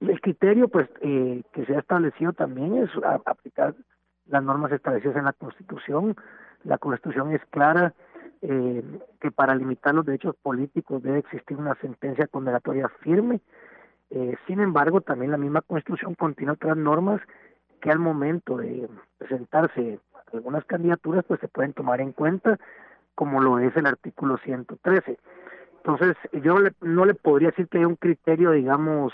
el 0.00 0.20
criterio 0.20 0.68
pues 0.68 0.88
eh, 1.00 1.42
que 1.52 1.66
se 1.66 1.74
ha 1.74 1.80
establecido 1.80 2.32
también 2.32 2.76
es 2.76 2.90
aplicar 3.26 3.74
las 4.26 4.42
normas 4.42 4.72
establecidas 4.72 5.16
en 5.16 5.24
la 5.24 5.32
Constitución. 5.32 6.16
La 6.64 6.78
Constitución 6.78 7.32
es 7.32 7.44
clara 7.50 7.92
eh, 8.42 8.82
que 9.20 9.30
para 9.30 9.54
limitar 9.54 9.94
los 9.94 10.06
derechos 10.06 10.34
políticos 10.36 11.02
debe 11.02 11.18
existir 11.18 11.56
una 11.56 11.74
sentencia 11.76 12.26
condenatoria 12.28 12.88
firme. 13.00 13.40
Eh, 14.10 14.36
sin 14.46 14.60
embargo, 14.60 15.00
también 15.00 15.32
la 15.32 15.36
misma 15.36 15.60
Constitución 15.60 16.14
contiene 16.14 16.52
otras 16.52 16.76
normas 16.76 17.20
que 17.80 17.90
al 17.90 17.98
momento 17.98 18.56
de 18.56 18.88
presentarse 19.18 20.00
algunas 20.32 20.64
candidaturas 20.64 21.24
pues 21.26 21.40
se 21.40 21.48
pueden 21.48 21.72
tomar 21.72 22.00
en 22.00 22.12
cuenta, 22.12 22.58
como 23.14 23.40
lo 23.40 23.58
es 23.58 23.76
el 23.76 23.86
artículo 23.86 24.38
113. 24.38 25.18
Entonces, 25.78 26.16
yo 26.42 26.56
no 26.80 27.04
le 27.04 27.14
podría 27.14 27.50
decir 27.50 27.68
que 27.68 27.78
hay 27.78 27.84
un 27.84 27.96
criterio, 27.96 28.50
digamos, 28.52 29.12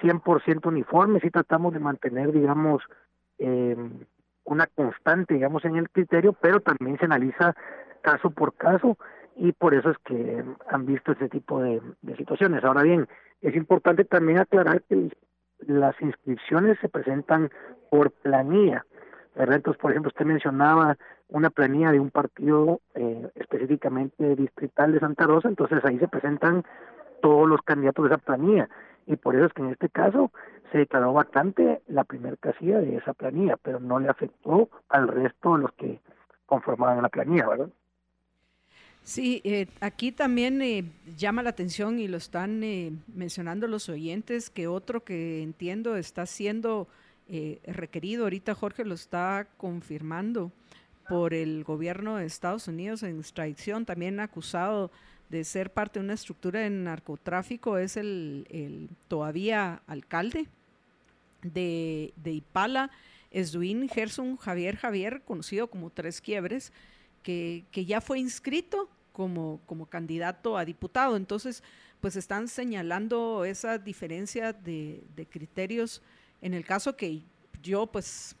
100% 0.00 0.66
uniforme, 0.66 1.20
si 1.20 1.30
tratamos 1.30 1.72
de 1.72 1.80
mantener, 1.80 2.32
digamos, 2.32 2.82
eh, 3.38 3.76
una 4.44 4.66
constante, 4.66 5.34
digamos, 5.34 5.64
en 5.64 5.76
el 5.76 5.90
criterio, 5.90 6.34
pero 6.34 6.60
también 6.60 6.98
se 6.98 7.06
analiza 7.06 7.54
caso 8.02 8.30
por 8.30 8.54
caso 8.54 8.98
y 9.36 9.52
por 9.52 9.74
eso 9.74 9.90
es 9.90 9.98
que 9.98 10.44
han 10.68 10.86
visto 10.86 11.12
ese 11.12 11.28
tipo 11.28 11.60
de, 11.60 11.80
de 12.02 12.16
situaciones. 12.16 12.62
Ahora 12.62 12.82
bien, 12.82 13.08
es 13.40 13.56
importante 13.56 14.04
también 14.04 14.38
aclarar 14.38 14.82
que 14.82 15.10
las 15.66 16.00
inscripciones 16.00 16.78
se 16.80 16.88
presentan 16.88 17.50
por 17.90 18.10
planilla, 18.10 18.84
Entonces, 19.36 19.80
por 19.80 19.90
ejemplo, 19.90 20.08
usted 20.08 20.24
mencionaba 20.24 20.96
una 21.28 21.50
planilla 21.50 21.90
de 21.90 22.00
un 22.00 22.10
partido 22.10 22.80
eh, 22.94 23.28
específicamente 23.34 24.36
distrital 24.36 24.92
de 24.92 25.00
Santa 25.00 25.26
Rosa, 25.26 25.48
entonces 25.48 25.84
ahí 25.84 25.98
se 25.98 26.08
presentan 26.08 26.64
todos 27.20 27.48
los 27.48 27.60
candidatos 27.62 28.08
de 28.08 28.14
esa 28.14 28.24
planilla 28.24 28.68
y 29.06 29.16
por 29.16 29.34
eso 29.34 29.46
es 29.46 29.52
que 29.52 29.62
en 29.62 29.70
este 29.70 29.88
caso 29.88 30.30
se 30.72 30.78
declaró 30.78 31.12
vacante 31.12 31.82
la 31.88 32.04
primera 32.04 32.36
casilla 32.36 32.78
de 32.78 32.96
esa 32.96 33.14
planilla, 33.14 33.56
pero 33.56 33.80
no 33.80 33.98
le 33.98 34.08
afectó 34.08 34.68
al 34.88 35.08
resto 35.08 35.56
de 35.56 35.62
los 35.62 35.72
que 35.72 36.00
conformaban 36.46 37.02
la 37.02 37.08
planilla, 37.08 37.48
¿verdad? 37.48 37.68
Sí, 39.02 39.42
eh, 39.44 39.66
aquí 39.80 40.12
también 40.12 40.62
eh, 40.62 40.90
llama 41.16 41.42
la 41.42 41.50
atención 41.50 41.98
y 41.98 42.08
lo 42.08 42.16
están 42.16 42.62
eh, 42.64 42.92
mencionando 43.14 43.66
los 43.66 43.90
oyentes 43.90 44.48
que 44.48 44.66
otro 44.66 45.04
que 45.04 45.42
entiendo 45.42 45.96
está 45.96 46.24
siendo 46.24 46.88
requerido, 47.66 48.24
ahorita 48.24 48.54
Jorge 48.54 48.84
lo 48.84 48.94
está 48.94 49.48
confirmando 49.56 50.52
por 51.08 51.34
el 51.34 51.64
gobierno 51.64 52.16
de 52.16 52.26
Estados 52.26 52.68
Unidos 52.68 53.02
en 53.02 53.18
extradición, 53.18 53.84
también 53.84 54.20
acusado 54.20 54.90
de 55.28 55.44
ser 55.44 55.72
parte 55.72 55.98
de 55.98 56.04
una 56.04 56.14
estructura 56.14 56.60
de 56.60 56.70
narcotráfico, 56.70 57.78
es 57.78 57.96
el, 57.96 58.88
todavía 59.08 59.82
alcalde 59.86 60.46
de, 61.42 62.12
de 62.16 62.32
Ipala, 62.32 62.90
Esduín 63.30 63.88
Gerson 63.88 64.36
Javier 64.36 64.76
Javier, 64.76 65.22
conocido 65.24 65.68
como 65.68 65.90
Tres 65.90 66.20
Quiebres, 66.20 66.72
que, 67.24 67.64
ya 67.72 68.00
fue 68.00 68.20
inscrito 68.20 68.88
como, 69.12 69.60
como 69.66 69.86
candidato 69.86 70.56
a 70.56 70.64
diputado. 70.64 71.16
Entonces, 71.16 71.62
pues 72.00 72.16
están 72.16 72.48
señalando 72.48 73.44
esa 73.44 73.78
diferencia 73.78 74.52
de, 74.52 75.02
criterios 75.30 76.02
en 76.44 76.52
el 76.52 76.66
caso 76.66 76.94
que 76.94 77.22
yo, 77.62 77.86
pues, 77.86 78.36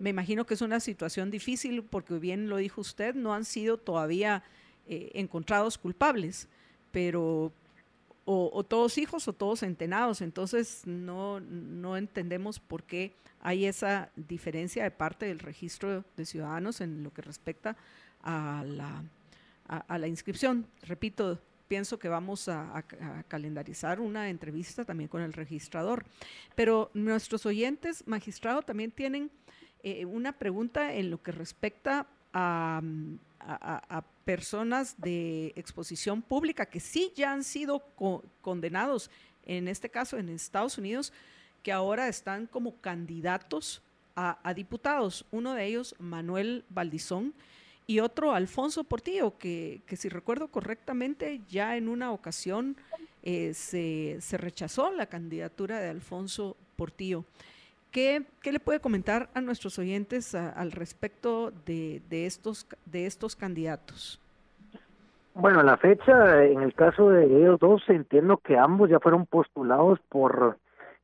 me 0.00 0.10
imagino 0.10 0.44
que 0.44 0.54
es 0.54 0.62
una 0.62 0.80
situación 0.80 1.30
difícil 1.30 1.84
porque 1.84 2.18
bien 2.18 2.48
lo 2.48 2.56
dijo 2.56 2.80
usted, 2.80 3.14
no 3.14 3.32
han 3.32 3.44
sido 3.44 3.76
todavía 3.76 4.42
eh, 4.88 5.12
encontrados 5.14 5.78
culpables, 5.78 6.48
pero 6.90 7.52
o, 8.24 8.64
todos 8.64 8.98
hijos 8.98 9.28
o 9.28 9.32
todos 9.32 9.62
entenados, 9.62 10.22
entonces 10.22 10.82
no, 10.86 11.38
no 11.38 11.96
entendemos 11.96 12.58
por 12.58 12.82
qué 12.82 13.12
hay 13.40 13.66
esa 13.66 14.10
diferencia 14.16 14.82
de 14.82 14.90
parte 14.90 15.26
del 15.26 15.38
registro 15.38 16.04
de 16.16 16.26
ciudadanos 16.26 16.80
en 16.80 17.04
lo 17.04 17.12
que 17.12 17.22
respecta 17.22 17.76
a 18.22 18.64
la, 18.66 19.04
a, 19.68 19.98
la 19.98 20.08
inscripción. 20.08 20.66
Repito, 20.82 21.40
pienso 21.70 22.00
que 22.00 22.08
vamos 22.08 22.48
a, 22.48 22.84
calendarizar 23.28 24.00
una 24.00 24.28
entrevista 24.28 24.84
también 24.84 25.06
con 25.06 25.22
el 25.22 25.32
registrador. 25.32 26.04
Pero 26.56 26.90
nuestros 26.94 27.46
oyentes, 27.46 28.02
magistrado, 28.08 28.62
también 28.62 28.90
tienen 28.90 29.30
eh, 29.84 30.04
una 30.04 30.32
pregunta 30.32 30.92
en 30.92 31.10
lo 31.12 31.22
que 31.22 31.30
respecta 31.30 32.08
a, 32.32 32.82
personas 34.24 35.00
de 35.00 35.52
exposición 35.56 36.22
pública 36.22 36.66
que 36.66 36.80
sí 36.80 37.12
ya 37.16 37.32
han 37.32 37.42
sido 37.42 37.82
condenados, 38.42 39.10
en 39.44 39.66
este 39.66 39.88
caso 39.88 40.18
en 40.18 40.28
Estados 40.28 40.76
Unidos, 40.76 41.12
que 41.62 41.72
ahora 41.72 42.08
están 42.08 42.46
como 42.46 42.80
candidatos 42.80 43.80
a, 44.16 44.54
diputados. 44.54 45.24
Uno 45.30 45.54
de 45.54 45.66
ellos, 45.66 45.94
Manuel 46.00 46.64
Valdizón, 46.68 47.32
y 47.90 47.98
otro, 47.98 48.34
Alfonso 48.34 48.84
Portillo, 48.84 49.36
que, 49.36 49.80
que 49.84 49.96
si 49.96 50.08
recuerdo 50.08 50.46
correctamente, 50.46 51.40
ya 51.48 51.76
en 51.76 51.88
una 51.88 52.12
ocasión 52.12 52.76
eh, 53.24 53.52
se, 53.52 54.20
se, 54.20 54.36
rechazó 54.36 54.92
la 54.92 55.06
candidatura 55.06 55.80
de 55.80 55.90
Alfonso 55.90 56.56
Portillo. 56.76 57.24
¿Qué, 57.90 58.22
qué 58.42 58.52
le 58.52 58.60
puede 58.60 58.78
comentar 58.78 59.28
a 59.34 59.40
nuestros 59.40 59.76
oyentes 59.80 60.36
al 60.36 60.70
respecto 60.70 61.50
de, 61.66 62.00
de, 62.08 62.26
estos, 62.26 62.64
de 62.86 63.06
estos 63.06 63.34
candidatos? 63.34 64.20
Bueno, 65.34 65.60
la 65.64 65.76
fecha, 65.76 66.44
en 66.44 66.62
el 66.62 66.72
caso 66.74 67.10
de 67.10 67.24
ellos 67.24 67.58
dos, 67.58 67.82
entiendo 67.88 68.36
que 68.36 68.56
ambos 68.56 68.88
ya 68.88 69.00
fueron 69.00 69.26
postulados 69.26 69.98
por 70.08 70.58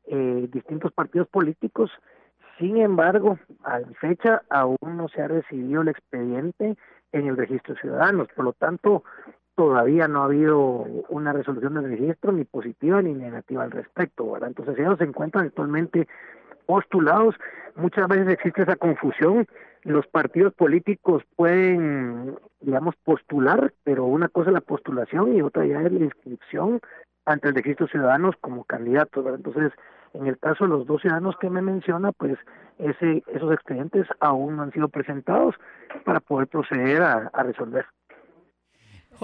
eh, 0.06 0.48
distintos 0.52 0.92
partidos 0.92 1.26
políticos. 1.26 1.90
Sin 2.58 2.78
embargo, 2.78 3.38
a 3.64 3.80
la 3.80 3.88
fecha 4.00 4.42
aún 4.48 4.78
no 4.82 5.08
se 5.08 5.20
ha 5.20 5.28
recibido 5.28 5.82
el 5.82 5.88
expediente 5.88 6.76
en 7.12 7.26
el 7.26 7.36
registro 7.36 7.74
de 7.74 7.80
ciudadanos. 7.80 8.28
Por 8.34 8.46
lo 8.46 8.52
tanto, 8.54 9.04
todavía 9.54 10.08
no 10.08 10.22
ha 10.22 10.26
habido 10.26 10.86
una 11.08 11.32
resolución 11.32 11.74
del 11.74 11.90
registro 11.90 12.32
ni 12.32 12.44
positiva 12.44 13.02
ni 13.02 13.12
negativa 13.12 13.64
al 13.64 13.70
respecto. 13.70 14.30
¿verdad? 14.30 14.48
Entonces 14.48 14.78
ellos 14.78 14.98
se 14.98 15.04
encuentran 15.04 15.46
actualmente 15.46 16.08
postulados. 16.66 17.34
Muchas 17.74 18.08
veces 18.08 18.28
existe 18.28 18.62
esa 18.62 18.76
confusión. 18.76 19.46
Los 19.82 20.06
partidos 20.06 20.52
políticos 20.54 21.22
pueden, 21.36 22.36
digamos, 22.60 22.96
postular, 23.04 23.72
pero 23.84 24.04
una 24.04 24.28
cosa 24.28 24.50
es 24.50 24.54
la 24.54 24.60
postulación 24.60 25.36
y 25.36 25.42
otra 25.42 25.64
ya 25.66 25.82
es 25.82 25.92
la 25.92 26.04
inscripción 26.04 26.80
ante 27.24 27.48
el 27.48 27.54
registro 27.54 27.86
de 27.86 27.92
ciudadanos 27.92 28.34
como 28.40 28.64
candidatos. 28.64 29.26
Entonces, 29.26 29.72
en 30.18 30.26
el 30.26 30.38
caso 30.38 30.64
de 30.64 30.70
los 30.70 30.86
dos 30.86 31.00
ciudadanos 31.00 31.36
que 31.38 31.50
me 31.50 31.62
menciona, 31.62 32.12
pues 32.12 32.38
ese, 32.78 33.22
esos 33.28 33.52
expedientes 33.52 34.06
aún 34.20 34.56
no 34.56 34.62
han 34.62 34.72
sido 34.72 34.88
presentados 34.88 35.54
para 36.04 36.20
poder 36.20 36.48
proceder 36.48 37.02
a, 37.02 37.30
resolver. 37.42 37.86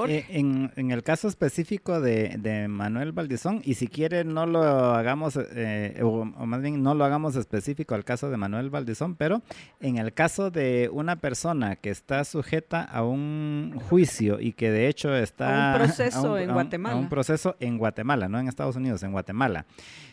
Eh, 0.09 0.25
en, 0.31 0.73
en, 0.77 0.91
el 0.91 1.03
caso 1.03 1.29
específico 1.29 2.01
de, 2.01 2.37
de, 2.39 2.69
Manuel 2.69 3.13
Valdizón, 3.13 3.61
y 3.65 3.75
si 3.75 3.89
quiere 3.89 4.25
no 4.25 4.47
lo 4.47 4.63
hagamos, 4.63 5.37
eh, 5.37 6.01
o, 6.03 6.25
más 6.25 6.63
bien 6.63 6.83
no 6.83 6.95
lo 6.95 7.05
hagamos 7.05 7.37
específico 7.37 7.95
al 7.95 8.05
caso 8.05 8.31
de 8.31 8.37
Manuel 8.37 8.71
Valdizón, 8.71 9.17
pero 9.17 9.43
en 9.81 9.99
el 9.99 10.13
caso 10.13 10.51
de 10.51 10.89
una 10.93 11.17
persona 11.17 11.77
que 11.77 11.91
está 11.91 12.25
sujeta 12.25 12.83
a 12.83 13.05
un 13.05 13.79
juicio 13.89 14.41
y 14.41 14.53
que 14.53 14.71
de 14.71 14.89
hecho 14.89 15.15
está... 15.15 15.73
A 15.73 15.77
un 15.77 15.83
proceso 15.83 16.39
en 16.39 16.53
Guatemala. 16.53 16.95
A 16.95 16.99
un 16.99 17.09
proceso 17.09 17.57
en 17.61 17.79
Guatemala, 17.79 18.29
no 18.29 18.39
en 18.39 18.49
Estados 18.49 18.77
Unidos, 18.77 19.03
en 19.03 19.13
Guatemala 19.13 19.67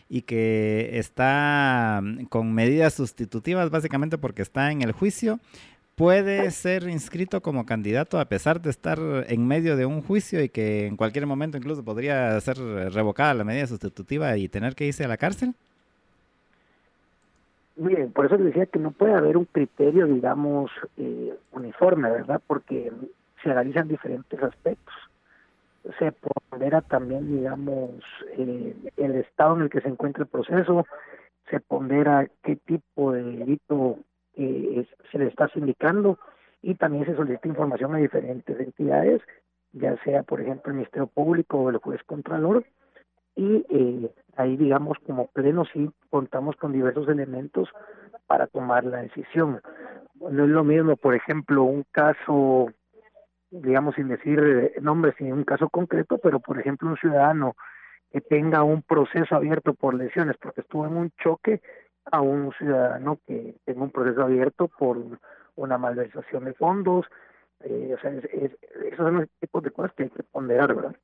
y 0.10 0.24
que 0.24 0.98
está 0.98 2.02
mm, 2.04 2.26
con 2.26 2.52
medidas 2.52 2.96
sustitutivas 2.96 3.70
básicamente 3.70 4.18
porque 4.18 4.42
está 4.42 4.72
en 4.72 4.82
el 4.82 4.92
juicio, 4.92 5.40
puede 6.00 6.50
ser 6.52 6.84
inscrito 6.84 7.42
como 7.42 7.66
candidato 7.66 8.22
a 8.22 8.26
pesar 8.30 8.62
de 8.62 8.70
estar 8.70 8.98
en 9.28 9.46
medio 9.46 9.76
de 9.76 9.86
un 9.86 10.02
juicio 10.02 10.42
y 10.42 10.48
que 10.48 10.88
en 10.88 10.96
cualquier 10.96 11.26
momento 11.26 11.58
incluso 11.58 11.84
podría 11.84 12.40
ser 12.40 12.58
revocada 12.58 13.34
la 13.34 13.44
medida 13.44 13.68
sustitutiva 13.68 14.38
y 14.38 14.48
tener 14.48 14.76
que 14.76 14.86
irse 14.86 15.04
a 15.04 15.10
la 15.10 15.18
cárcel? 15.18 15.56
Miren, 17.76 18.14
por 18.14 18.28
eso 18.28 18.38
les 18.38 18.46
decía 18.46 18.66
que 18.68 18.80
no 18.80 18.92
puede 18.92 19.14
haber 19.14 19.36
un 19.36 19.44
criterio, 19.44 20.08
digamos, 20.08 20.72
eh, 20.96 21.36
uniforme, 21.52 22.10
¿verdad? 22.10 22.42
Porque 22.48 22.94
se 23.44 23.52
analizan 23.52 23.90
diferentes 23.90 24.42
aspectos. 24.42 24.96
Se 26.00 26.14
pondera 26.14 26.80
también, 26.80 27.28
digamos, 27.28 27.92
eh, 28.38 28.74
el 28.96 29.16
estado 29.16 29.58
en 29.58 29.64
el 29.64 29.70
que 29.70 29.82
se 29.82 29.90
encuentra 29.90 30.24
el 30.24 30.30
proceso, 30.30 30.86
se 31.50 31.60
pondera 31.60 32.26
qué 32.42 32.56
tipo 32.56 33.12
de 33.12 33.22
delito 33.22 34.00
eh, 34.36 34.88
se 35.12 35.18
le 35.18 35.28
está 35.28 35.48
sindicando 35.50 36.20
y 36.62 36.76
también 36.76 37.06
se 37.06 37.16
solicita 37.16 37.48
información 37.48 37.96
a 37.96 38.00
diferentes 38.00 38.60
entidades, 38.60 39.22
ya 39.72 39.96
sea, 40.04 40.24
por 40.24 40.42
ejemplo, 40.42 40.72
el 40.72 40.78
Ministerio 40.78 41.08
Público 41.08 41.60
o 41.60 41.70
el 41.70 41.78
juez 41.78 42.02
Contralor, 42.04 42.66
y 43.36 43.66
eh, 43.70 44.12
ahí, 44.36 44.58
digamos, 44.58 44.98
como 45.06 45.28
pleno 45.28 45.64
sí 45.72 45.90
contamos 46.10 46.56
con 46.58 46.74
diversos 46.74 47.08
elementos 47.08 47.70
para 48.28 48.48
tomar 48.48 48.84
la 48.84 49.02
decisión. 49.02 49.62
No 50.20 50.44
es 50.44 50.50
lo 50.50 50.64
mismo, 50.64 50.98
por 50.98 51.16
ejemplo, 51.16 51.64
un 51.64 51.86
caso, 51.92 52.68
digamos, 53.50 53.96
sin 53.96 54.10
decir 54.10 54.40
eh, 54.40 54.74
nombres, 54.82 55.16
sin 55.18 55.32
un 55.32 55.46
caso 55.46 55.70
concreto, 55.70 56.18
pero, 56.18 56.40
por 56.40 56.60
ejemplo, 56.60 56.90
un 56.90 56.98
ciudadano 56.98 57.56
que 58.12 58.20
tenga 58.20 58.64
un 58.64 58.82
proceso 58.82 59.36
abierto 59.36 59.74
por 59.74 59.94
lesiones 59.94 60.36
porque 60.42 60.62
estuvo 60.62 60.86
en 60.86 60.98
un 60.98 61.12
choque 61.24 61.62
a 62.12 62.22
un 62.22 62.52
ciudadano 62.54 63.20
que 63.28 63.56
tenga 63.66 63.84
un 63.84 63.92
proceso 63.92 64.24
abierto 64.24 64.68
por 64.68 64.98
una 65.56 65.78
malversación 65.78 66.46
de 66.46 66.54
fondos. 66.54 67.06
Eh, 67.62 67.96
o 67.98 68.02
sea, 68.02 68.12
esos 68.12 68.98
son 68.98 69.18
los 69.18 69.30
tipos 69.40 69.64
de 69.64 69.72
cosas 69.72 69.94
que 69.94 70.04
hay 70.04 70.10
que 70.10 70.24
ponderar, 70.24 70.74
¿verdad? 70.74 70.96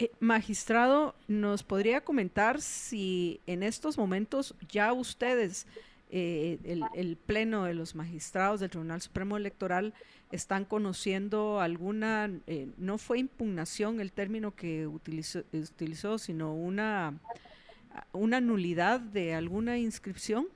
Eh, 0.00 0.12
magistrado, 0.20 1.16
¿nos 1.26 1.64
podría 1.64 2.02
comentar 2.02 2.60
si 2.60 3.40
en 3.48 3.64
estos 3.64 3.98
momentos 3.98 4.54
ya 4.68 4.92
ustedes, 4.92 5.66
eh, 6.10 6.60
el, 6.94 7.16
Pleno 7.16 7.64
de 7.64 7.74
los 7.74 7.96
Magistrados 7.96 8.60
del 8.60 8.70
Tribunal 8.70 9.00
Supremo 9.00 9.36
Electoral, 9.36 9.94
están 10.30 10.64
conociendo 10.64 11.60
alguna, 11.60 12.30
eh, 12.46 12.68
no 12.76 12.98
fue 12.98 13.18
impugnación 13.18 14.00
el 14.00 14.12
término 14.12 14.54
que 14.54 14.86
utilizó 14.86 16.18
sino 16.18 16.54
una, 16.54 17.14
una 18.12 18.40
nulidad 18.40 19.00
de 19.00 19.34
alguna 19.34 19.78
inscripción? 19.78 20.46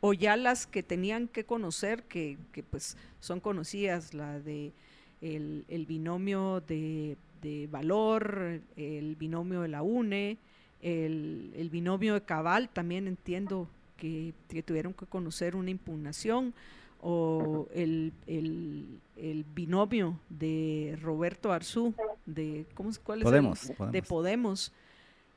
¿O 0.00 0.12
ya 0.12 0.36
las 0.36 0.66
que 0.66 0.84
tenían 0.84 1.26
que 1.26 1.44
conocer, 1.44 2.04
que, 2.04 2.38
que 2.52 2.62
pues 2.62 2.96
son 3.20 3.40
conocidas, 3.40 4.14
la 4.14 4.38
de 4.38 4.72
el, 5.20 5.64
el 5.68 5.86
binomio 5.86 6.62
de 6.68 7.16
de 7.42 7.68
valor, 7.70 8.60
el 8.76 9.16
binomio 9.16 9.62
de 9.62 9.68
la 9.68 9.82
UNE, 9.82 10.38
el, 10.82 11.68
binomio 11.70 12.14
de 12.14 12.22
Cabal, 12.22 12.68
también 12.68 13.06
entiendo 13.06 13.68
que, 13.96 14.32
tuvieron 14.64 14.92
que 14.94 15.06
conocer 15.06 15.56
una 15.56 15.70
impugnación, 15.70 16.54
o 17.00 17.68
el, 17.74 18.12
binomio 19.54 20.18
de 20.28 20.98
Roberto 21.00 21.52
Arzú, 21.52 21.94
de, 22.26 22.66
¿cómo, 22.74 22.90
¿cuál 23.04 23.20
es 23.20 23.24
Podemos, 23.24 23.72
De 23.92 24.02
Podemos. 24.02 24.72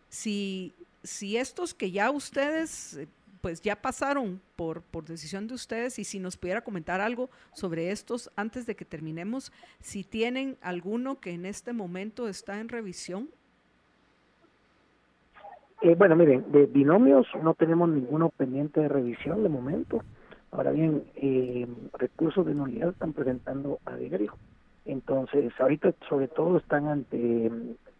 Si, 0.09 0.73
si 1.03 1.37
estos 1.37 1.73
que 1.73 1.91
ya 1.91 2.11
ustedes 2.11 2.99
pues 3.41 3.61
ya 3.61 3.75
pasaron 3.75 4.39
por, 4.55 4.81
por 4.83 5.03
decisión 5.03 5.47
de 5.47 5.55
ustedes 5.55 5.97
y 5.99 6.03
si 6.03 6.19
nos 6.19 6.37
pudiera 6.37 6.61
comentar 6.61 7.01
algo 7.01 7.29
sobre 7.53 7.91
estos 7.91 8.31
antes 8.35 8.65
de 8.65 8.75
que 8.75 8.85
terminemos, 8.85 9.51
si 9.79 10.03
tienen 10.03 10.57
alguno 10.61 11.19
que 11.19 11.31
en 11.31 11.45
este 11.45 11.73
momento 11.73 12.27
está 12.27 12.59
en 12.59 12.69
revisión. 12.69 13.29
Eh, 15.81 15.95
bueno, 15.95 16.15
miren, 16.15 16.51
de 16.51 16.67
binomios 16.67 17.25
no 17.41 17.55
tenemos 17.55 17.89
ninguno 17.89 18.29
pendiente 18.29 18.81
de 18.81 18.87
revisión 18.87 19.41
de 19.41 19.49
momento. 19.49 20.03
Ahora 20.51 20.71
bien, 20.71 21.03
eh, 21.15 21.67
recursos 21.97 22.45
de 22.45 22.53
nulidad 22.53 22.89
están 22.89 23.13
presentando 23.13 23.79
a. 23.85 23.97
Entonces, 24.85 25.53
ahorita 25.59 25.93
sobre 26.09 26.27
todo 26.27 26.57
están 26.57 26.87
ante 26.87 27.51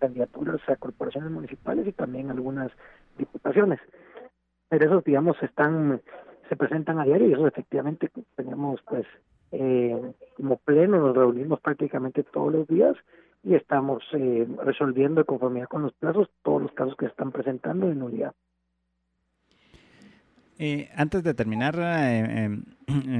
candidaturas 0.02 0.60
a 0.68 0.76
corporaciones 0.76 1.32
municipales 1.32 1.88
y 1.88 1.94
también 1.94 2.30
algunas 2.30 2.72
diputaciones 3.18 3.80
pero 4.68 4.86
esos 4.86 5.04
digamos 5.04 5.38
están 5.42 6.02
se 6.50 6.56
presentan 6.58 7.00
a 7.00 7.06
diario 7.06 7.30
y 7.30 7.34
eso 7.34 7.48
efectivamente 7.48 8.12
tenemos 8.36 8.82
pues 8.90 9.06
eh, 9.54 10.14
como 10.36 10.58
pleno 10.58 10.98
nos 10.98 11.16
reunimos 11.16 11.62
prácticamente 11.62 12.24
todos 12.24 12.52
los 12.52 12.68
días 12.68 12.98
y 13.44 13.56
estamos 13.56 14.04
eh, 14.14 14.48
resolviendo 14.64 15.22
de 15.22 15.26
conformidad 15.26 15.68
con 15.68 15.84
los 15.84 15.94
plazos 15.94 16.30
todos 16.44 16.62
los 16.62 16.72
casos 16.74 16.96
que 16.96 17.06
se 17.06 17.12
están 17.12 17.32
presentando 17.32 17.90
en 17.90 18.02
unidad. 18.02 18.34
Eh, 20.64 20.90
antes 20.96 21.24
de 21.24 21.34
terminar, 21.34 21.76
eh, 21.80 22.44
em, 22.44 22.64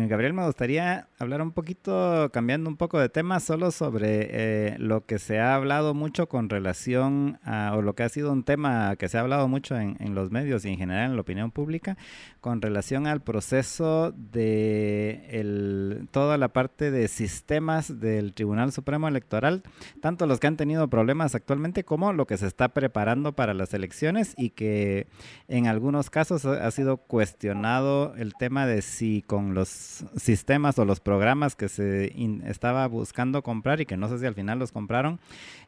Gabriel, 0.08 0.34
me 0.34 0.46
gustaría 0.46 1.08
hablar 1.20 1.42
un 1.42 1.52
poquito, 1.52 2.30
cambiando 2.32 2.70
un 2.70 2.78
poco 2.78 3.00
de 3.00 3.10
tema, 3.10 3.40
solo 3.40 3.72
sobre 3.72 4.78
lo 4.78 5.06
que 5.06 5.20
se 5.20 5.40
ha 5.40 5.56
hablado 5.56 5.94
mucho 5.94 6.28
con 6.28 6.50
relación 6.50 7.40
a, 7.44 7.74
o 7.76 7.82
lo 7.82 7.96
que 7.96 8.04
ha 8.04 8.10
sido 8.10 8.32
un 8.32 8.44
tema 8.44 8.96
que 8.98 9.10
se 9.10 9.18
ha 9.18 9.22
hablado 9.22 9.48
mucho 9.48 9.78
en, 9.78 9.98
los 10.16 10.32
medios 10.32 10.66
y 10.66 10.70
en 10.70 10.78
general 10.78 11.12
en 11.12 11.16
la 11.16 11.22
opinión 11.22 11.52
pública, 11.52 11.98
con 12.42 12.62
relación 12.62 13.08
al 13.08 13.22
proceso 13.22 14.12
de 14.12 16.06
toda 16.12 16.38
la 16.38 16.50
parte 16.50 16.92
de 16.92 17.08
sistemas 17.08 18.00
del 18.00 18.34
Tribunal 18.34 18.72
Supremo 18.72 19.08
Electoral, 19.08 19.64
tanto 20.02 20.26
los 20.26 20.40
que 20.40 20.48
han 20.48 20.58
tenido 20.58 20.90
problemas 20.90 21.36
actualmente 21.36 21.84
como 21.84 22.14
lo 22.14 22.28
que 22.28 22.38
se 22.38 22.48
está 22.48 22.70
preparando 22.70 23.34
para 23.34 23.54
las 23.54 23.74
elecciones 23.74 24.34
y 24.38 24.50
que 24.50 25.08
en 25.48 25.68
algunos 25.68 26.10
casos 26.10 26.46
ha 26.46 26.72
sido 26.72 26.98
cuestionado 26.98 28.14
el 28.18 28.34
tema 28.34 28.66
de 28.66 28.82
si 28.82 29.22
con 29.22 29.54
los 29.54 29.61
sistemas 29.70 30.78
o 30.80 30.86
los 30.86 31.00
programas 31.00 31.56
que 31.56 31.70
se 31.70 32.14
estaba 32.46 32.88
buscando 32.88 33.42
comprar 33.42 33.82
y 33.82 33.86
que 33.86 33.98
no 33.98 34.08
sé 34.08 34.20
si 34.20 34.26
al 34.26 34.36
final 34.36 34.60
los 34.60 34.72
compraron, 34.72 35.20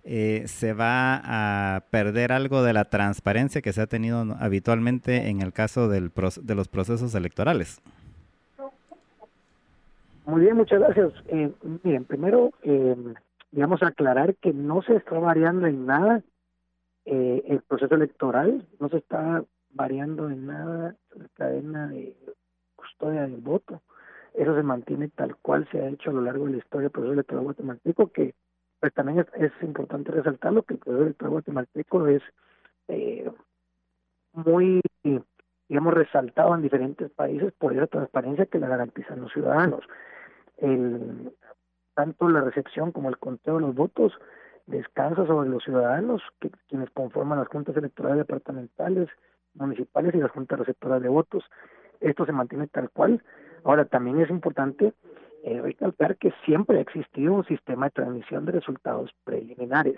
eh, 0.04 0.44
se 0.48 0.74
va 0.74 1.22
a 1.24 1.82
perder 1.90 2.32
algo 2.32 2.64
de 2.64 2.74
la 2.74 2.86
transparencia 2.86 3.62
que 3.62 3.74
se 3.74 3.82
ha 3.82 3.88
tenido 3.88 4.36
habitualmente 4.40 5.30
en 5.30 5.42
el 5.42 5.54
caso 5.54 5.88
del 5.88 6.12
de 6.42 6.56
los 6.56 6.68
procesos 6.68 7.16
electorales. 7.16 7.82
Muy 10.26 10.42
bien, 10.42 10.56
muchas 10.56 10.80
gracias. 10.80 11.14
Eh, 11.28 11.52
miren, 11.84 12.06
primero, 12.06 12.52
eh, 12.64 12.96
digamos, 13.52 13.84
aclarar 13.84 14.36
que 14.36 14.54
no 14.54 14.82
se 14.82 14.96
está 14.96 15.20
variando 15.20 15.68
en 15.68 15.86
nada 15.86 16.24
eh, 17.06 17.44
el 17.48 17.62
proceso 17.62 17.96
electoral, 17.96 18.66
no 18.80 18.90
se 18.90 18.98
está 18.98 19.44
variando 19.72 20.30
en 20.30 20.46
nada 20.46 20.96
la 21.16 21.28
cadena 21.34 21.88
de 21.88 22.16
custodia 22.94 23.22
del 23.22 23.42
voto. 23.42 23.82
Eso 24.34 24.56
se 24.56 24.64
mantiene 24.64 25.10
tal 25.10 25.36
cual 25.38 25.68
se 25.72 25.80
ha 25.80 25.90
hecho 25.90 26.10
a 26.10 26.14
lo 26.14 26.22
largo 26.22 26.46
de 26.46 26.52
la 26.52 26.58
historia 26.58 26.84
del 26.84 26.92
proceso 26.92 27.14
electoral 27.14 27.44
guatemalteco, 27.44 28.12
que 28.12 28.34
pues 28.80 28.94
también 28.94 29.20
es, 29.20 29.28
es 29.36 29.52
importante 29.62 30.12
resaltarlo 30.12 30.64
que 30.64 30.74
el 30.74 30.80
proceso 30.80 31.04
electoral 31.04 31.32
guatemalteco 31.32 32.08
es 32.08 32.22
eh, 32.88 33.32
muy, 34.34 34.82
digamos, 35.70 35.94
resaltado 35.94 36.56
en 36.56 36.62
diferentes 36.62 37.12
países 37.12 37.54
por 37.54 37.74
esa 37.74 37.88
transparencia 37.88 38.46
que 38.48 38.60
la 38.60 38.68
garantizan 38.68 39.22
los 39.22 39.32
ciudadanos. 39.32 39.84
El, 40.58 41.34
tanto 41.94 42.30
la 42.30 42.42
recepción 42.42 42.92
como 42.92 43.10
el 43.10 43.18
conteo 43.18 43.56
de 43.56 43.62
los 43.62 43.76
votos 43.76 44.14
descansa 44.66 45.26
sobre 45.28 45.50
los 45.50 45.64
ciudadanos, 45.64 46.22
que, 46.40 46.50
quienes 46.68 46.90
conforman 46.92 47.40
las 47.40 47.48
juntas 47.48 47.78
electorales 47.78 48.20
departamentales, 48.20 49.10
municipales 49.54 50.16
y 50.16 50.18
las 50.18 50.32
juntas 50.32 50.60
receptoras 50.60 51.02
de 51.02 51.10
votos. 51.10 51.44
Esto 52.04 52.26
se 52.26 52.32
mantiene 52.32 52.68
tal 52.68 52.90
cual. 52.90 53.24
Ahora, 53.64 53.86
también 53.86 54.20
es 54.20 54.30
importante 54.30 54.94
eh, 55.44 55.62
recalcar 55.62 56.18
que 56.18 56.34
siempre 56.46 56.78
ha 56.78 56.82
existido 56.82 57.34
un 57.34 57.46
sistema 57.46 57.88
de 57.88 57.92
transmisión 57.92 58.46
de 58.46 58.52
resultados 58.52 59.12
preliminares. 59.24 59.98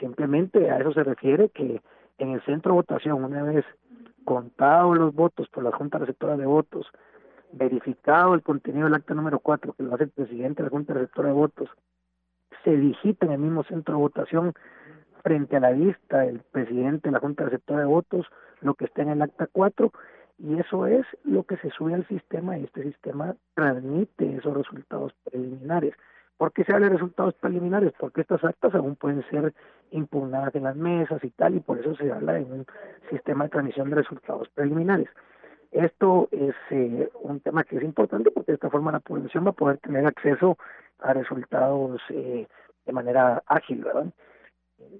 Simplemente 0.00 0.70
a 0.70 0.78
eso 0.78 0.92
se 0.92 1.04
refiere 1.04 1.50
que 1.50 1.82
en 2.18 2.30
el 2.30 2.42
centro 2.44 2.72
de 2.72 2.76
votación, 2.76 3.22
una 3.24 3.42
vez 3.42 3.64
contados 4.24 4.96
los 4.96 5.14
votos 5.14 5.48
por 5.48 5.64
la 5.64 5.72
Junta 5.72 5.98
Receptora 5.98 6.36
de 6.36 6.46
Votos, 6.46 6.86
verificado 7.52 8.34
el 8.34 8.42
contenido 8.42 8.84
del 8.84 8.94
acta 8.94 9.14
número 9.14 9.40
4, 9.40 9.74
que 9.74 9.82
lo 9.82 9.94
hace 9.94 10.04
el 10.04 10.10
presidente 10.10 10.62
de 10.62 10.68
la 10.68 10.70
Junta 10.70 10.94
Receptora 10.94 11.28
de 11.28 11.34
Votos, 11.34 11.68
se 12.64 12.76
digita 12.76 13.26
en 13.26 13.32
el 13.32 13.38
mismo 13.38 13.64
centro 13.64 13.96
de 13.96 14.00
votación 14.00 14.52
frente 15.22 15.56
a 15.56 15.60
la 15.60 15.72
vista 15.72 16.20
del 16.20 16.40
presidente 16.40 17.08
de 17.08 17.12
la 17.12 17.20
Junta 17.20 17.44
Receptora 17.44 17.80
de 17.80 17.86
Votos 17.86 18.26
lo 18.60 18.74
que 18.74 18.84
está 18.84 19.02
en 19.02 19.10
el 19.10 19.22
acta 19.22 19.48
4 19.50 19.92
y 20.38 20.58
eso 20.58 20.86
es 20.86 21.06
lo 21.24 21.44
que 21.44 21.56
se 21.58 21.70
sube 21.70 21.94
al 21.94 22.06
sistema 22.08 22.58
y 22.58 22.64
este 22.64 22.82
sistema 22.82 23.36
transmite 23.54 24.36
esos 24.36 24.56
resultados 24.56 25.12
preliminares. 25.24 25.94
¿Por 26.36 26.52
qué 26.52 26.64
se 26.64 26.74
habla 26.74 26.86
de 26.86 26.94
resultados 26.94 27.34
preliminares? 27.34 27.92
Porque 27.98 28.22
estas 28.22 28.42
actas 28.42 28.74
aún 28.74 28.96
pueden 28.96 29.24
ser 29.30 29.54
impugnadas 29.92 30.54
en 30.54 30.64
las 30.64 30.74
mesas 30.74 31.22
y 31.22 31.30
tal, 31.30 31.54
y 31.54 31.60
por 31.60 31.78
eso 31.78 31.94
se 31.94 32.10
habla 32.10 32.32
de 32.32 32.44
un 32.44 32.66
sistema 33.10 33.44
de 33.44 33.50
transmisión 33.50 33.90
de 33.90 33.96
resultados 33.96 34.48
preliminares. 34.48 35.08
Esto 35.70 36.28
es 36.32 36.54
eh, 36.70 37.10
un 37.22 37.40
tema 37.40 37.64
que 37.64 37.76
es 37.76 37.82
importante 37.82 38.30
porque 38.30 38.52
de 38.52 38.56
esta 38.56 38.70
forma 38.70 38.92
la 38.92 39.00
población 39.00 39.46
va 39.46 39.50
a 39.50 39.54
poder 39.54 39.78
tener 39.78 40.04
acceso 40.04 40.58
a 40.98 41.14
resultados 41.14 42.00
eh, 42.10 42.46
de 42.84 42.92
manera 42.92 43.42
ágil, 43.46 43.84
¿verdad? 43.84 44.06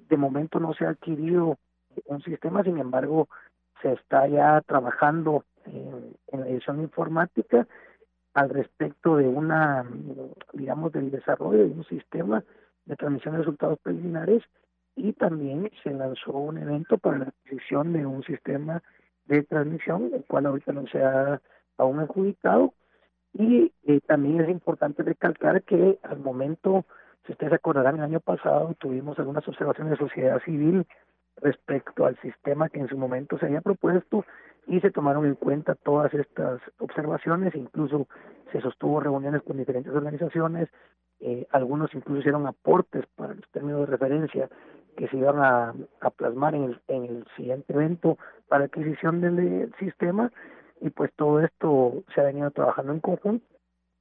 De 0.09 0.17
momento 0.17 0.61
no 0.61 0.73
se 0.75 0.87
ha 0.87 0.91
adquirido 0.91 1.59
un 2.07 2.23
sistema, 2.23 2.63
sin 2.63 2.79
embargo, 2.79 3.29
se 3.83 3.93
está 3.93 4.27
ya 4.29 4.61
trabajando 4.63 5.45
en 5.67 6.41
la 6.41 6.49
edición 6.49 6.81
informática 6.81 7.67
al 8.35 8.49
respecto 8.49 9.17
de 9.17 9.29
una, 9.29 9.85
digamos, 10.53 10.93
del 10.93 11.11
desarrollo 11.11 11.59
de 11.59 11.73
un 11.73 11.85
sistema 11.85 12.43
de 12.87 12.97
transmisión 12.97 13.35
de 13.35 13.41
resultados 13.41 13.79
preliminares 13.81 14.43
y 14.97 15.13
también 15.13 15.71
se 15.83 15.91
lanzó 15.91 16.33
un 16.33 16.59
evento 16.59 16.99
para 16.99 17.19
la 17.19 17.25
adquisición 17.27 17.93
de 17.93 18.07
un 18.07 18.23
sistema 18.25 18.83
de 19.27 19.43
transmisión, 19.43 20.11
el 20.15 20.25
cual 20.25 20.47
ahorita 20.47 20.73
no 20.73 20.87
se 20.87 21.03
ha 21.03 21.41
aún 21.79 22.01
adjudicado. 22.01 22.75
Y 23.35 23.73
eh, 23.85 24.01
también 24.07 24.41
es 24.41 24.51
importante 24.51 25.03
recalcar 25.03 25.63
que 25.63 25.99
al 26.03 26.19
momento, 26.19 26.85
si 27.27 27.33
ustedes 27.33 27.55
acordarán, 27.55 27.97
el 27.97 28.03
año 28.03 28.21
pasado 28.21 28.75
tuvimos 28.79 29.19
algunas 29.19 29.47
observaciones 29.49 29.93
de 29.93 30.07
sociedad 30.07 30.43
civil 30.45 30.87
respecto 31.43 32.07
al 32.07 32.17
sistema 32.21 32.69
que 32.69 32.81
en 32.81 32.89
su 32.89 32.97
momento 32.97 33.39
se 33.39 33.47
había 33.47 33.61
propuesto 33.61 34.25
y 34.67 34.81
se 34.81 34.91
tomaron 34.91 35.27
en 35.27 35.35
cuenta 35.35 35.75
todas 35.75 36.15
estas 36.15 36.61
observaciones, 36.79 37.55
incluso 37.55 38.07
se 38.53 38.61
sostuvo 38.61 39.01
reuniones 39.01 39.43
con 39.43 39.57
diferentes 39.57 39.93
organizaciones, 39.93 40.69
eh, 41.21 41.47
algunos 41.51 41.95
incluso 41.95 42.21
hicieron 42.21 42.47
aportes 42.47 43.05
para 43.17 43.35
los 43.35 43.49
términos 43.51 43.81
de 43.81 43.87
referencia 43.87 44.49
que 44.97 45.09
se 45.09 45.17
iban 45.17 45.39
a, 45.39 45.75
plasmar 46.17 46.55
en 46.55 46.65
el, 46.65 46.81
en 46.89 47.05
el 47.05 47.27
siguiente 47.37 47.73
evento 47.73 48.19
para 48.49 48.65
adquisición 48.65 49.21
del, 49.21 49.73
sistema. 49.79 50.31
Y 50.81 50.91
pues 50.91 51.13
todo 51.15 51.41
esto 51.41 52.03
se 52.15 52.21
ha 52.21 52.25
venido 52.25 52.51
trabajando 52.51 52.93
en 52.93 53.01
conjunto 53.01 53.47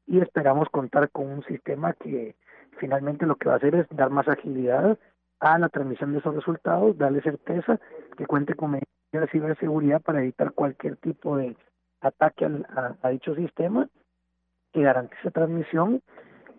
y 0.07 0.19
esperamos 0.19 0.67
contar 0.69 1.09
con 1.11 1.27
un 1.27 1.43
sistema 1.43 1.93
que 1.93 2.35
finalmente 2.79 3.27
lo 3.27 3.35
que 3.35 3.49
va 3.49 3.53
a 3.53 3.57
hacer 3.57 3.75
es 3.75 3.87
dar 3.91 4.09
más 4.09 4.27
agilidad 4.27 4.97
a 5.41 5.59
la 5.59 5.69
transmisión 5.69 6.13
de 6.13 6.19
esos 6.19 6.35
resultados, 6.35 6.97
darle 6.97 7.21
certeza, 7.21 7.79
que 8.17 8.25
cuente 8.25 8.55
con 8.55 8.71
medidas 8.71 8.87
de 9.11 9.27
ciberseguridad 9.27 10.01
para 10.01 10.21
evitar 10.21 10.53
cualquier 10.53 10.95
tipo 10.97 11.35
de 11.35 11.57
ataque 11.99 12.45
a, 12.45 13.09
dicho 13.09 13.35
sistema, 13.35 13.89
que 14.71 14.81
garantice 14.81 15.31
transmisión 15.31 16.01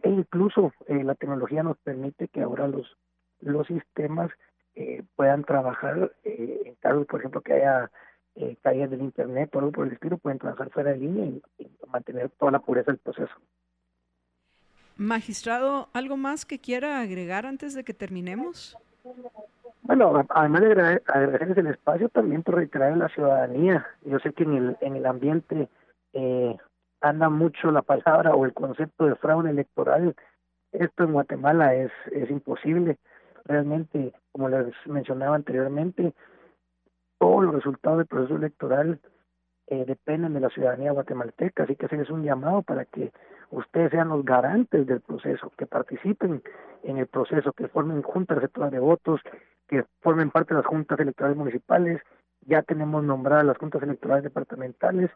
e 0.02 0.10
incluso 0.10 0.72
eh, 0.86 1.02
la 1.02 1.14
tecnología 1.14 1.62
nos 1.62 1.78
permite 1.78 2.28
que 2.28 2.42
ahora 2.42 2.68
los 2.68 2.96
los 3.42 3.66
sistemas 3.66 4.30
eh, 4.74 5.02
puedan 5.16 5.44
trabajar 5.44 6.12
eh, 6.24 6.62
en 6.64 6.74
caso, 6.76 7.04
por 7.04 7.20
ejemplo, 7.20 7.42
que 7.42 7.54
haya 7.54 7.90
eh, 8.36 8.56
caídas 8.62 8.90
del 8.90 9.02
Internet 9.02 9.54
o 9.54 9.58
algo 9.58 9.72
por 9.72 9.86
el 9.86 9.92
estilo, 9.92 10.16
pueden 10.16 10.38
trabajar 10.38 10.70
fuera 10.70 10.92
de 10.92 10.98
línea 10.98 11.26
y, 11.26 11.42
mantener 11.88 12.30
toda 12.38 12.52
la 12.52 12.60
pureza 12.60 12.90
del 12.90 13.00
proceso. 13.00 13.34
Magistrado, 15.02 15.88
¿algo 15.92 16.16
más 16.16 16.46
que 16.46 16.60
quiera 16.60 17.00
agregar 17.00 17.44
antes 17.44 17.74
de 17.74 17.82
que 17.82 17.92
terminemos? 17.92 18.78
Bueno, 19.82 20.24
además 20.28 20.60
de 20.60 21.02
agradecerles 21.06 21.58
el 21.58 21.66
espacio, 21.66 22.08
también 22.08 22.42
por 22.44 22.54
reiterar 22.54 22.92
a 22.92 22.96
la 22.96 23.08
ciudadanía. 23.08 23.84
Yo 24.04 24.20
sé 24.20 24.32
que 24.32 24.44
en 24.44 24.54
el, 24.54 24.76
en 24.80 24.94
el 24.94 25.06
ambiente 25.06 25.68
eh, 26.12 26.56
anda 27.00 27.28
mucho 27.28 27.72
la 27.72 27.82
palabra 27.82 28.34
o 28.34 28.44
el 28.44 28.54
concepto 28.54 29.06
de 29.06 29.16
fraude 29.16 29.50
electoral. 29.50 30.14
Esto 30.70 31.04
en 31.04 31.12
Guatemala 31.12 31.74
es, 31.74 31.90
es 32.12 32.30
imposible 32.30 32.96
realmente, 33.44 34.12
como 34.30 34.48
les 34.48 34.72
mencionaba 34.86 35.34
anteriormente, 35.34 36.14
todos 37.18 37.44
los 37.44 37.54
resultados 37.56 37.98
del 37.98 38.06
proceso 38.06 38.36
electoral 38.36 39.00
eh, 39.72 39.84
dependen 39.86 40.34
de 40.34 40.40
la 40.40 40.50
ciudadanía 40.50 40.92
guatemalteca, 40.92 41.62
así 41.62 41.76
que 41.76 41.86
es 41.86 42.10
un 42.10 42.22
llamado 42.22 42.62
para 42.62 42.84
que 42.84 43.12
ustedes 43.50 43.90
sean 43.90 44.08
los 44.08 44.24
garantes 44.24 44.86
del 44.86 45.00
proceso, 45.00 45.50
que 45.56 45.66
participen 45.66 46.42
en 46.82 46.98
el 46.98 47.06
proceso, 47.06 47.52
que 47.52 47.68
formen 47.68 48.02
juntas 48.02 48.36
receptoras 48.36 48.70
de 48.70 48.78
votos, 48.78 49.20
que 49.68 49.84
formen 50.00 50.30
parte 50.30 50.54
de 50.54 50.60
las 50.60 50.66
juntas 50.66 50.98
electorales 51.00 51.38
municipales, 51.38 52.02
ya 52.42 52.62
tenemos 52.62 53.02
nombradas 53.02 53.46
las 53.46 53.58
juntas 53.58 53.82
electorales 53.82 54.24
departamentales 54.24 55.10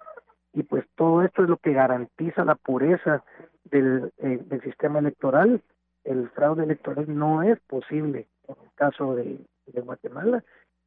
y 0.53 0.63
pues 0.63 0.87
todo 0.95 1.23
esto 1.23 1.43
es 1.43 1.49
lo 1.49 1.59
que 1.59 1.73
garantiza 1.73 2.45
la 2.45 2.55
pureza 2.55 3.25
del, 3.65 4.13
eh, 4.19 4.41
del 4.43 4.63
sistema 4.63 5.01
electoral 5.01 5.61
el 6.07 6.31
fraude 6.31 6.65
electoral 6.65 7.05
no 7.09 7.43
es 7.43 7.59
posible 7.61 8.29
en 8.49 8.55
el 8.63 8.73
caso 8.75 9.15
de, 9.17 9.39
Guatemala. 9.67 10.45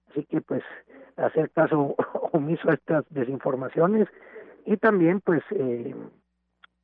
Así 0.09 0.25
que 0.25 0.41
pues 0.41 0.63
hacer 1.17 1.49
caso 1.51 1.95
omiso 2.33 2.69
a 2.69 2.73
estas 2.73 3.05
desinformaciones 3.09 4.07
y 4.65 4.77
también 4.77 5.21
pues 5.21 5.41
eh, 5.51 5.95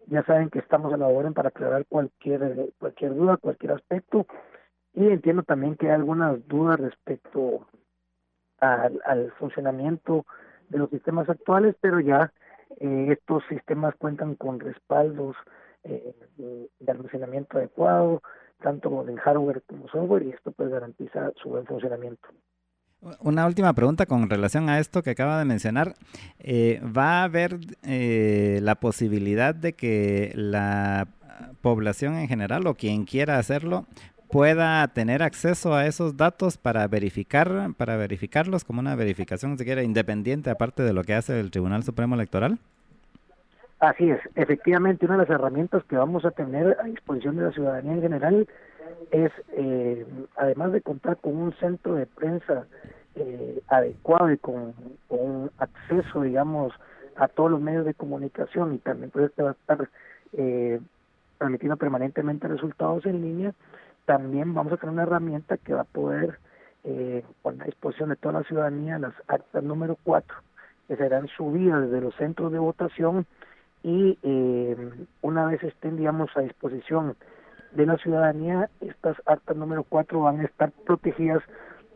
ya 0.07 0.23
saben 0.23 0.49
que 0.49 0.59
estamos 0.59 0.93
a 0.93 0.97
la 0.97 1.07
orden 1.07 1.33
para 1.33 1.49
aclarar 1.49 1.85
cualquier 1.87 2.71
cualquier 2.79 3.15
duda, 3.15 3.37
cualquier 3.37 3.73
aspecto 3.73 4.25
y 4.93 5.07
entiendo 5.07 5.43
también 5.43 5.75
que 5.75 5.87
hay 5.87 5.95
algunas 5.95 6.47
dudas 6.47 6.79
respecto 6.79 7.67
al, 8.59 9.01
al 9.05 9.31
funcionamiento 9.33 10.25
de 10.69 10.79
los 10.79 10.89
sistemas 10.89 11.29
actuales, 11.29 11.75
pero 11.81 11.99
ya 11.99 12.31
eh, 12.79 13.07
estos 13.11 13.43
sistemas 13.47 13.95
cuentan 13.95 14.35
con 14.35 14.59
respaldos 14.59 15.35
eh, 15.83 16.15
de 16.37 16.91
almacenamiento 16.91 17.57
adecuado, 17.57 18.21
tanto 18.61 19.07
en 19.07 19.17
hardware 19.17 19.61
como 19.63 19.87
software, 19.89 20.23
y 20.23 20.31
esto 20.31 20.51
pues 20.51 20.69
garantiza 20.69 21.31
su 21.35 21.49
buen 21.49 21.65
funcionamiento. 21.65 22.27
Una 23.19 23.45
última 23.45 23.73
pregunta 23.73 24.05
con 24.05 24.29
relación 24.29 24.69
a 24.69 24.79
esto 24.79 25.03
que 25.03 25.11
acaba 25.11 25.37
de 25.37 25.45
mencionar. 25.45 25.93
Eh, 26.39 26.81
¿Va 26.85 27.21
a 27.21 27.23
haber 27.25 27.59
eh, 27.83 28.59
la 28.63 28.75
posibilidad 28.75 29.53
de 29.53 29.73
que 29.73 30.31
la 30.35 31.07
población 31.61 32.15
en 32.15 32.27
general 32.27 32.65
o 32.65 32.73
quien 32.73 33.05
quiera 33.05 33.37
hacerlo 33.37 33.85
pueda 34.31 34.87
tener 34.87 35.21
acceso 35.21 35.75
a 35.75 35.85
esos 35.85 36.17
datos 36.17 36.57
para 36.57 36.87
verificar, 36.87 37.69
para 37.77 37.95
verificarlos 37.95 38.63
como 38.63 38.79
una 38.79 38.95
verificación 38.95 39.57
siquiera 39.57 39.83
independiente 39.83 40.49
aparte 40.49 40.81
de 40.81 40.93
lo 40.93 41.03
que 41.03 41.13
hace 41.13 41.39
el 41.39 41.51
Tribunal 41.51 41.83
Supremo 41.83 42.15
Electoral? 42.15 42.57
Así 43.79 44.09
es, 44.09 44.19
efectivamente 44.35 45.05
una 45.05 45.15
de 45.15 45.21
las 45.21 45.29
herramientas 45.29 45.83
que 45.83 45.95
vamos 45.95 46.25
a 46.25 46.31
tener 46.31 46.75
a 46.79 46.85
disposición 46.85 47.35
de 47.35 47.43
la 47.43 47.51
ciudadanía 47.51 47.93
en 47.93 48.01
general 48.01 48.47
es, 49.11 49.31
eh, 49.53 50.05
además 50.35 50.71
de 50.71 50.81
contar 50.81 51.17
con 51.17 51.35
un 51.37 51.53
centro 51.53 51.95
de 51.95 52.05
prensa 52.05 52.65
eh, 53.15 53.61
adecuado 53.67 54.31
y 54.31 54.37
con, 54.37 54.73
acceso, 55.57 56.21
digamos, 56.21 56.73
a 57.15 57.27
todos 57.27 57.51
los 57.51 57.61
medios 57.61 57.85
de 57.85 57.93
comunicación 57.93 58.73
y 58.73 58.77
también 58.79 59.09
puede 59.11 59.27
estar 59.27 59.89
eh, 60.33 60.79
transmitiendo 61.37 61.77
permanentemente 61.77 62.47
resultados 62.47 63.05
en 63.05 63.21
línea, 63.21 63.53
también 64.05 64.53
vamos 64.53 64.73
a 64.73 64.77
tener 64.77 64.93
una 64.93 65.03
herramienta 65.03 65.57
que 65.57 65.73
va 65.73 65.81
a 65.81 65.85
poder 65.85 66.39
eh, 66.83 67.23
poner 67.41 67.63
a 67.63 67.65
disposición 67.65 68.09
de 68.09 68.15
toda 68.15 68.39
la 68.39 68.43
ciudadanía 68.43 68.99
las 68.99 69.13
actas 69.27 69.63
número 69.63 69.97
4, 70.03 70.35
que 70.87 70.95
serán 70.95 71.27
subidas 71.29 71.83
desde 71.83 72.01
los 72.01 72.15
centros 72.15 72.51
de 72.51 72.59
votación 72.59 73.25
y 73.81 74.17
eh, 74.23 74.91
una 75.21 75.47
vez 75.47 75.63
estén, 75.63 75.97
digamos, 75.97 76.29
a 76.35 76.41
disposición 76.41 77.15
de 77.75 77.85
la 77.85 77.97
ciudadanía, 77.97 78.69
estas 78.81 79.17
actas 79.25 79.55
número 79.55 79.83
4 79.83 80.19
van 80.21 80.39
a 80.39 80.43
estar 80.43 80.71
protegidas 80.85 81.43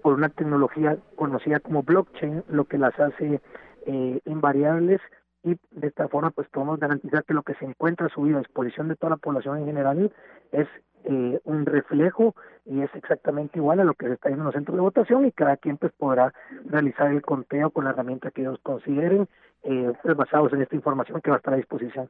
por 0.02 0.14
una 0.14 0.30
tecnología 0.30 0.98
conocida 1.16 1.60
como 1.60 1.84
blockchain, 1.84 2.44
lo 2.50 2.66
que 2.66 2.78
las 2.78 2.98
hace 3.00 3.42
eh, 3.86 4.20
invariables 4.26 5.02
y 5.44 5.56
de 5.72 5.88
esta 5.88 6.08
forma 6.08 6.32
pues 6.32 6.48
podemos 6.50 6.80
garantizar 6.80 7.24
que 7.24 7.34
lo 7.34 7.44
que 7.44 7.54
se 7.56 7.66
encuentra 7.66 8.10
subido 8.10 8.38
a 8.38 8.42
disposición 8.42 8.90
de 8.90 8.96
toda 8.96 9.12
la 9.12 9.18
población 9.18 9.60
en 9.60 9.66
general 9.66 10.12
es 10.52 10.68
eh, 11.06 11.40
un 11.46 11.66
reflejo 11.66 12.36
y 12.66 12.82
es 12.82 12.94
exactamente 12.94 13.58
igual 13.58 13.80
a 13.80 13.86
lo 13.86 13.94
que 13.94 14.08
se 14.08 14.14
está 14.14 14.28
viendo 14.28 14.44
en 14.44 14.46
los 14.48 14.56
centros 14.56 14.76
de 14.76 14.82
votación 14.82 15.26
y 15.26 15.32
cada 15.32 15.56
quien 15.58 15.78
pues 15.78 15.94
podrá 15.94 16.34
realizar 16.66 17.12
el 17.12 17.22
conteo 17.22 17.70
con 17.70 17.86
la 17.86 17.92
herramienta 17.92 18.32
que 18.32 18.42
ellos 18.42 18.60
consideren 18.64 19.28
eh, 19.64 19.94
pues 20.04 20.16
basados 20.18 20.52
en 20.54 20.62
esta 20.62 20.76
información 20.76 21.22
que 21.22 21.30
va 21.30 21.38
a 21.38 21.40
estar 21.40 21.54
a 21.54 21.58
disposición. 21.58 22.10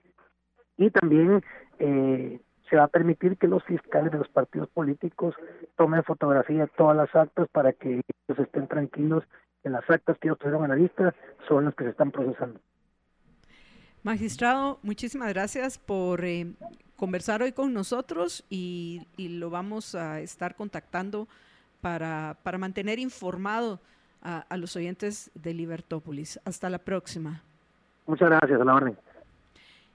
Y 0.78 0.90
también 0.92 1.44
eh, 1.78 2.40
se 2.70 2.76
va 2.76 2.84
a 2.84 2.88
permitir 2.88 3.38
que 3.38 3.48
los 3.48 3.64
fiscales 3.64 4.12
de 4.12 4.20
los 4.20 4.28
partidos 4.30 4.70
políticos 4.70 5.36
tomen 5.76 6.04
fotografía 6.04 6.62
de 6.62 6.72
todas 6.78 6.96
las 6.96 7.14
actas 7.16 7.48
para 7.52 7.74
que 7.74 8.02
ellos 8.28 8.40
estén 8.40 8.68
tranquilos 8.68 9.24
en 9.64 9.74
las 9.74 9.90
actas 9.90 10.18
que 10.20 10.28
ellos 10.28 10.40
tuvieron 10.40 10.64
en 10.64 10.70
la 10.70 10.76
lista 10.76 11.14
son 11.48 11.66
las 11.66 11.76
que 11.76 11.84
se 11.84 11.90
están 11.92 12.12
procesando. 12.12 12.60
Magistrado, 14.04 14.80
muchísimas 14.82 15.30
gracias 15.30 15.78
por 15.78 16.24
eh, 16.24 16.54
conversar 16.96 17.42
hoy 17.42 17.52
con 17.52 17.74
nosotros 17.74 18.46
y, 18.50 19.08
lo 19.18 19.50
vamos 19.50 19.96
a 19.96 20.22
estar 20.22 20.56
contactando 20.56 21.28
para, 21.82 22.38
para 22.44 22.58
mantener 22.58 23.00
informado 23.00 23.80
a, 24.22 24.58
los 24.58 24.76
oyentes 24.76 25.32
de 25.34 25.54
Libertópolis. 25.54 26.40
Hasta 26.46 26.70
la 26.70 26.80
próxima. 26.80 27.42
Muchas 28.06 28.30
gracias, 28.30 28.60
a 28.60 28.66
la 28.66 28.76
orden. 28.76 28.98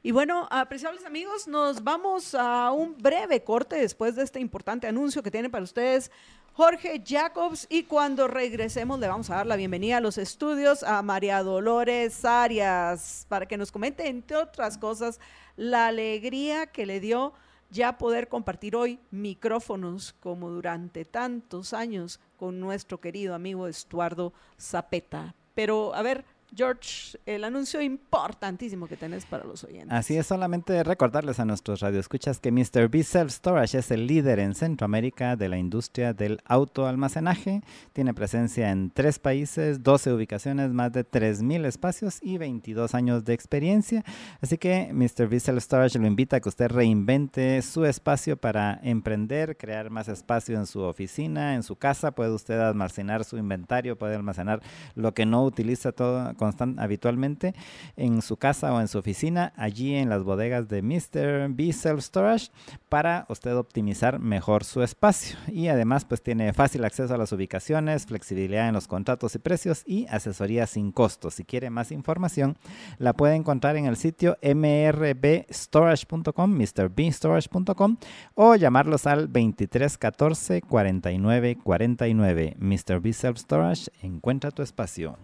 Y 0.06 0.12
bueno, 0.12 0.47
apreciables 0.51 1.06
amigos, 1.06 1.48
nos 1.48 1.82
vamos 1.82 2.35
a 2.35 2.70
un 2.72 2.94
breve 2.98 3.43
corte 3.43 3.76
después 3.76 4.14
de 4.14 4.22
este 4.22 4.39
importante 4.39 4.86
anuncio 4.86 5.22
que 5.22 5.31
tiene 5.31 5.48
para 5.48 5.64
ustedes 5.64 6.10
Jorge 6.52 7.02
Jacobs 7.02 7.66
y 7.70 7.85
cuando 7.85 8.28
regresemos 8.28 9.01
le 9.01 9.09
vamos 9.09 9.31
a 9.31 9.36
dar 9.36 9.47
la 9.47 9.56
bienvenida 9.56 9.97
a 9.97 10.01
los 10.02 10.18
estudios 10.18 10.82
a 10.82 11.01
María 11.01 11.43
Dolores 11.43 12.22
Arias 12.26 13.24
para 13.31 13.47
que 13.47 13.56
nos 13.56 13.72
comente, 13.72 14.06
entre 14.06 14.36
otras 14.36 14.76
cosas, 14.76 15.20
la 15.56 15.86
alegría 15.86 16.66
que 16.66 16.85
le 16.85 17.01
dio 17.01 17.32
ya 17.70 17.97
poder 17.97 18.28
compartir 18.28 18.76
hoy 18.76 19.01
micrófonos 19.10 20.14
como 20.20 20.51
durante 20.51 21.06
tantos 21.06 21.72
años 21.72 22.20
con 22.36 22.60
nuestro 22.60 23.01
querido 23.01 23.35
amigo 23.35 23.68
Estuardo 23.68 24.35
Zapeta. 24.60 25.35
Pero 25.55 25.94
a 25.94 26.02
ver, 26.02 26.26
George, 26.56 27.18
el 27.26 27.44
anuncio 27.44 27.81
importantísimo 27.81 28.86
que 28.86 28.97
tenés 28.97 29.26
para 29.26 29.44
los 29.44 29.64
oyentes. 29.64 29.90
Así 29.90 30.16
es, 30.16 30.26
solamente 30.26 30.82
recordarles 30.85 31.40
a 31.40 31.44
nuestros 31.44 31.81
radioescuchas 31.81 32.39
que 32.39 32.52
Mr. 32.52 32.89
B 32.89 33.02
Self 33.02 33.32
Storage 33.32 33.78
es 33.78 33.90
el 33.90 34.06
líder 34.06 34.39
en 34.39 34.55
Centroamérica 34.55 35.36
de 35.36 35.48
la 35.48 35.59
industria 35.59 36.12
del 36.12 36.40
autoalmacenaje. 36.44 37.62
Tiene 37.93 38.14
presencia 38.14 38.70
en 38.70 38.90
tres 38.90 39.18
países, 39.18 39.82
12 39.82 40.12
ubicaciones, 40.12 40.70
más 40.70 40.93
de 40.93 41.05
3.000 41.05 41.66
espacios 41.66 42.18
y 42.22 42.39
22 42.39 42.94
años 42.94 43.24
de 43.24 43.35
experiencia. 43.35 44.05
Así 44.40 44.59
que 44.59 44.90
Mr. 44.93 45.28
B 45.28 45.40
Self 45.40 45.62
Storage 45.62 45.98
lo 45.98 46.06
invita 46.06 46.36
a 46.36 46.40
que 46.40 46.48
usted 46.48 46.68
reinvente 46.68 47.60
su 47.62 47.85
espacio 47.85 48.36
para 48.36 48.78
emprender, 48.82 49.56
crear 49.56 49.90
más 49.90 50.09
espacio 50.09 50.56
en 50.56 50.66
su 50.66 50.81
oficina, 50.81 51.55
en 51.55 51.62
su 51.62 51.76
casa. 51.76 52.12
Puede 52.12 52.32
usted 52.32 52.60
almacenar 52.60 53.24
su 53.24 53.36
inventario, 53.36 53.98
puede 53.98 54.14
almacenar 54.14 54.62
lo 54.94 55.14
que 55.14 55.26
no 55.26 55.44
utiliza 55.44 55.93
todo 55.93 56.35
constant, 56.45 56.79
habitualmente 56.79 57.55
en 57.97 58.21
su 58.23 58.37
casa 58.37 58.73
o 58.75 58.81
en 58.81 58.87
su 58.89 58.99
oficina, 58.99 59.53
allí 59.57 59.95
en 59.95 60.11
las 60.11 60.23
bodegas 60.23 60.69
de 60.69 60.83
Mr. 60.83 61.49
B 61.51 61.73
Self 61.73 62.03
Storage, 62.03 62.51
para 62.89 63.27
usted 63.29 63.57
optimizar 63.57 64.19
mejor 64.19 64.65
su 64.65 64.83
espacio. 64.83 65.39
Y 65.49 65.69
además, 65.69 66.05
pues 66.05 66.21
tiene 66.23 66.53
fácil 66.53 66.85
acceso 66.85 67.15
a 67.15 67.19
las 67.19 67.33
ubicaciones, 67.33 68.07
flexibilidad 68.07 68.69
en 68.69 68.75
los 68.75 68.89
contratos 68.89 69.35
y 69.35 69.39
precios 69.39 69.83
y 69.87 70.07
asesoría 70.09 70.66
sin 70.66 70.93
costo. 70.93 71.31
Si 71.31 71.45
quiere 71.45 71.71
más 71.71 71.91
información, 71.93 72.59
la 72.99 73.15
puede 73.15 73.37
encontrar 73.37 73.77
en 73.77 73.87
el 73.87 73.97
sitio 73.97 74.37
mrbstorage.com, 74.43 76.51
mrbstorage.com 76.51 77.97
o 78.35 78.55
llamarlos 78.55 79.07
al 79.07 79.33
2314 79.33 80.61
49 80.62 81.59
49. 81.62 82.57
Mr. 82.59 83.01
B 83.01 83.12
Self 83.12 83.39
Storage, 83.39 83.91
encuentra 84.03 84.51
tu 84.51 84.62
espacio. 84.62 85.16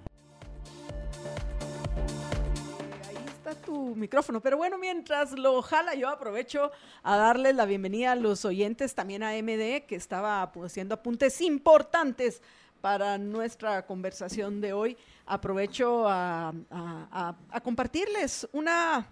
Micrófono. 3.95 4.41
Pero 4.41 4.57
bueno, 4.57 4.79
mientras 4.79 5.33
lo 5.33 5.61
jala, 5.63 5.95
yo 5.95 6.09
aprovecho 6.09 6.71
a 7.03 7.17
darles 7.17 7.55
la 7.55 7.67
bienvenida 7.67 8.13
a 8.13 8.17
los 8.17 8.45
oyentes, 8.45 8.95
también 8.95 9.23
a 9.23 9.33
MD, 9.33 9.87
que 9.87 9.97
estaba 9.97 10.43
haciendo 10.43 10.95
apuntes 10.95 11.41
importantes 11.41 12.43
para 12.81 13.19
nuestra 13.19 13.85
conversación 13.87 14.61
de 14.61 14.73
hoy. 14.73 14.97
Aprovecho 15.27 16.05
a, 16.09 16.53
compartirles 17.63 18.49
una 18.53 19.07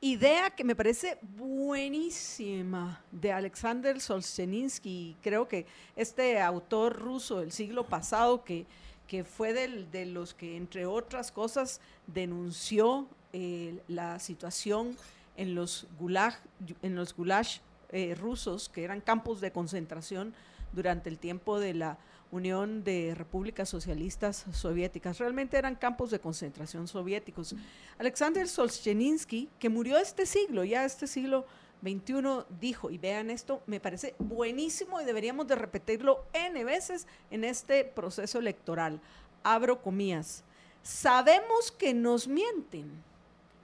idea 0.00 0.50
que 0.50 0.64
me 0.64 0.76
parece 0.76 1.18
buenísima 1.22 3.02
de 3.10 3.32
Alexander 3.32 4.00
Solzhenitsyn. 4.00 5.16
Creo 5.22 5.48
que 5.48 5.66
este 5.96 6.40
autor 6.40 6.96
ruso 6.96 7.40
del 7.40 7.52
siglo 7.52 7.84
pasado 7.84 8.44
que, 8.44 8.66
que 9.06 9.24
fue 9.24 9.52
de 9.52 10.06
los 10.06 10.34
que, 10.34 10.56
entre 10.56 10.86
otras 10.86 11.32
cosas, 11.32 11.80
denunció 12.06 13.08
eh, 13.32 13.80
la 13.88 14.18
situación 14.18 14.96
en 15.36 15.54
los 15.54 15.86
gulag, 15.98 16.38
en 16.82 16.96
los 16.96 17.14
gulags 17.14 17.60
eh, 17.90 18.14
rusos, 18.14 18.68
que 18.68 18.84
eran 18.84 19.00
campos 19.00 19.40
de 19.40 19.52
concentración 19.52 20.34
durante 20.72 21.08
el 21.08 21.18
tiempo 21.18 21.58
de 21.58 21.74
la 21.74 21.98
Unión 22.30 22.84
de 22.84 23.14
Repúblicas 23.14 23.68
Socialistas 23.68 24.44
Soviéticas. 24.52 25.18
Realmente 25.18 25.56
eran 25.56 25.76
campos 25.76 26.10
de 26.10 26.18
concentración 26.18 26.86
soviéticos. 26.86 27.54
Alexander 27.98 28.46
Solzhenitsyn, 28.46 29.48
que 29.58 29.68
murió 29.68 29.96
este 29.96 30.26
siglo, 30.26 30.64
ya 30.64 30.84
este 30.84 31.06
siglo 31.06 31.46
XXI, 31.82 32.44
dijo, 32.60 32.90
y 32.90 32.98
vean 32.98 33.30
esto, 33.30 33.62
me 33.66 33.80
parece 33.80 34.14
buenísimo 34.18 35.00
y 35.00 35.04
deberíamos 35.04 35.46
de 35.46 35.54
repetirlo 35.54 36.24
N 36.34 36.62
veces 36.64 37.06
en 37.30 37.44
este 37.44 37.84
proceso 37.84 38.38
electoral. 38.38 39.00
Abro 39.42 39.80
comillas. 39.80 40.44
Sabemos 40.82 41.72
que 41.72 41.94
nos 41.94 42.28
mienten 42.28 42.90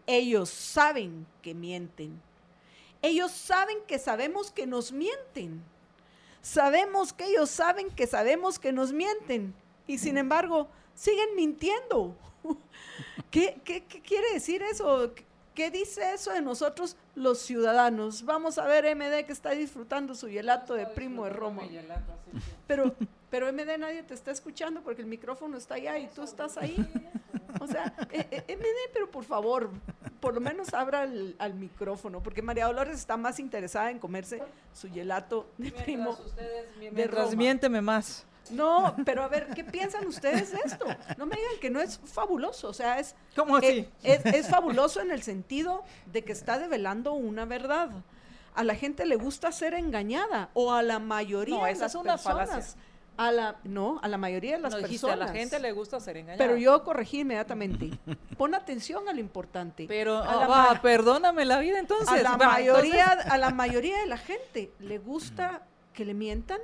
ellos 0.07 0.51
saben 0.51 1.27
que 1.43 1.55
mienten. 1.55 2.21
Ellos 3.03 3.33
saben 3.33 3.79
que 3.87 3.99
sabemos 3.99 4.51
que 4.51 4.67
nos 4.67 4.93
mienten. 4.93 5.63
Sabemos 6.41 7.13
que 7.13 7.27
ellos 7.27 7.51
saben 7.51 7.91
que 7.91 8.07
sabemos 8.07 8.59
que 8.59 8.73
nos 8.73 8.93
mienten. 8.93 9.55
Y 9.87 9.99
sin 9.99 10.17
embargo, 10.17 10.69
siguen 10.95 11.35
mintiendo. 11.37 12.17
¿Qué, 13.31 13.61
quiere 14.07 14.33
decir 14.33 14.63
eso? 14.63 15.13
¿Qué 15.55 15.71
dice 15.71 16.15
eso 16.15 16.33
de 16.33 16.43
nosotros 16.43 16.97
los 17.15 17.39
ciudadanos? 17.39 18.25
Vamos 18.25 18.59
a 18.59 18.67
ver 18.67 18.95
MD 18.97 19.25
que 19.25 19.33
está 19.33 19.51
disfrutando 19.51 20.15
su 20.15 20.29
gelato 20.29 20.75
de 20.75 20.87
primo 20.87 21.25
de 21.25 21.31
Roma. 21.31 21.63
Pero, 22.67 22.95
pero 23.35 23.53
MD 23.53 23.79
nadie 23.79 24.05
te 24.05 24.15
está 24.15 24.31
escuchando 24.31 24.81
porque 24.83 25.03
el 25.03 25.09
micrófono 25.09 25.57
está 25.57 25.75
allá 25.75 25.99
y 25.99 26.07
tú 26.07 26.23
estás 26.23 26.57
ahí. 26.57 26.77
O 27.61 27.67
sea, 27.67 27.93
eh, 28.13 28.27
eh, 28.31 28.57
MD, 28.57 28.93
pero 28.93 29.11
por 29.11 29.25
favor, 29.25 29.71
por 30.21 30.35
lo 30.35 30.41
menos 30.41 30.73
abra 30.73 31.03
el, 31.03 31.35
al 31.41 31.55
micrófono, 31.55 32.23
porque 32.23 32.43
María 32.43 32.67
Dolores 32.67 32.97
está 32.97 33.17
más 33.17 33.41
interesada 33.41 33.91
en 33.91 33.99
comerse 33.99 34.41
su 34.73 34.89
gelato 34.89 35.49
de 35.59 35.73
primo. 35.73 36.17
mientras 36.93 37.35
miénteme 37.35 37.81
más. 37.81 38.25
No, 38.51 38.95
pero 39.05 39.25
a 39.25 39.29
ver, 39.29 39.49
¿qué 39.53 39.65
piensan 39.65 40.07
ustedes 40.07 40.53
de 40.53 40.61
esto? 40.65 40.85
No 41.19 41.27
me 41.27 41.35
digan 41.35 41.59
que 41.61 41.71
no 41.71 41.81
es 41.81 41.99
fabuloso, 42.05 42.69
o 42.69 42.73
sea, 42.73 43.01
es... 43.01 43.17
¿Cómo 43.35 43.57
así? 43.57 43.89
Es, 44.05 44.25
es, 44.27 44.49
fabuloso 44.49 45.01
en 45.01 45.11
el 45.11 45.23
sentido 45.23 45.83
de 46.07 46.23
que 46.23 46.31
está 46.31 46.57
develando 46.61 47.15
una 47.15 47.47
verdad. 47.47 47.91
A 48.55 48.63
la 48.63 48.77
gente 48.77 49.07
le 49.07 49.17
gusta 49.17 49.51
ser 49.51 49.75
engañada, 49.75 50.51
o 50.55 50.73
a 50.73 50.85
la 50.85 51.01
mayoría 51.01 51.57
de 51.65 51.75
las 51.75 51.97
personas. 51.97 52.77
A 53.17 53.31
la, 53.31 53.57
no, 53.63 54.01
a 54.03 54.09
la 54.09 54.19
mayoría 54.19 54.57
de 54.57 54.63
las 54.63 54.75
personas. 54.75 55.15
a 55.15 55.17
la 55.17 55.29
gente 55.29 55.61
le 55.61 55.71
gusta 55.73 56.01
ser 56.01 56.17
engañada. 56.17 56.45
Pero 56.45 56.57
yo 56.57 56.83
corregí 56.83 57.21
inmediatamente. 57.21 57.91
Pon 58.37 58.55
atención 58.55 59.09
a 59.09 59.13
lo 59.13 59.21
importante. 59.21 59.87
Pero, 59.87 60.17
ah, 60.17 60.79
perdóname 60.83 61.45
la 61.45 61.61
vida 61.61 61.79
entonces. 61.79 62.09
A 62.09 62.23
la, 62.23 62.37
mayoría, 62.37 63.07
a 63.07 63.39
la 63.39 63.51
mayoría 63.51 64.01
de 64.01 64.07
la 64.07 64.19
gente 64.19 64.73
le 64.81 64.99
gusta 64.99 65.63
que 65.93 66.05
le 66.05 66.15
mientan. 66.15 66.59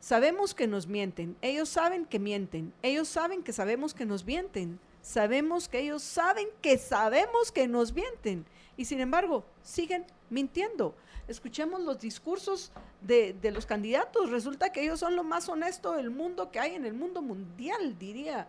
Sabemos 0.00 0.54
que 0.54 0.66
nos 0.66 0.86
mienten. 0.86 1.36
Ellos 1.40 1.68
saben 1.68 2.04
que 2.04 2.18
mienten. 2.18 2.72
Ellos 2.82 3.08
saben 3.08 3.42
que 3.42 3.52
sabemos 3.52 3.94
que 3.94 4.04
nos 4.04 4.24
mienten. 4.24 4.78
Sabemos 5.02 5.68
que 5.68 5.80
ellos 5.80 6.02
saben 6.02 6.48
que 6.60 6.76
sabemos 6.76 7.52
que 7.52 7.68
nos 7.68 7.94
mienten. 7.94 8.44
Y 8.80 8.86
sin 8.86 9.00
embargo, 9.00 9.44
siguen 9.62 10.06
mintiendo 10.30 10.94
escuchemos 11.28 11.82
los 11.82 12.00
discursos 12.00 12.72
de, 13.02 13.36
los 13.52 13.66
candidatos. 13.66 14.30
Resulta 14.30 14.72
que 14.72 14.82
ellos 14.82 15.00
son 15.00 15.16
lo 15.16 15.22
más 15.22 15.50
honesto 15.50 15.92
del 15.92 16.10
mundo 16.10 16.50
que 16.50 16.58
hay 16.58 16.74
en 16.74 16.86
el 16.86 16.94
mundo 16.94 17.20
mundial, 17.20 17.98
diría 17.98 18.48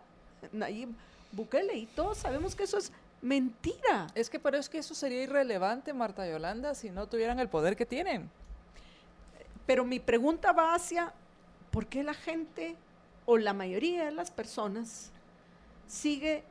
Nayib 0.52 0.88
Bukele. 1.32 1.76
Y 1.76 1.86
todos 1.86 2.16
sabemos 2.18 2.56
que 2.56 2.64
eso 2.64 2.78
es 2.78 2.92
mentira. 3.20 4.08
Es 4.14 4.28
que 4.28 4.40
pero 4.40 4.56
es 4.56 4.70
que 4.70 4.78
eso 4.78 4.94
sería 4.94 5.22
irrelevante, 5.22 5.92
Marta 5.92 6.26
Yolanda, 6.26 6.74
si 6.74 6.88
no 6.88 7.06
tuvieran 7.06 7.38
el 7.38 7.48
poder 7.48 7.76
que 7.76 7.84
tienen. 7.86 8.30
Pero 9.66 9.84
mi 9.84 10.00
pregunta 10.00 10.52
va 10.52 10.74
hacia, 10.74 11.12
¿por 11.70 11.86
qué 11.86 12.02
la 12.02 12.14
gente 12.14 12.74
o 13.26 13.36
la 13.36 13.52
mayoría 13.52 14.06
de 14.06 14.12
las 14.12 14.30
personas 14.30 15.12
sigue 15.86 16.42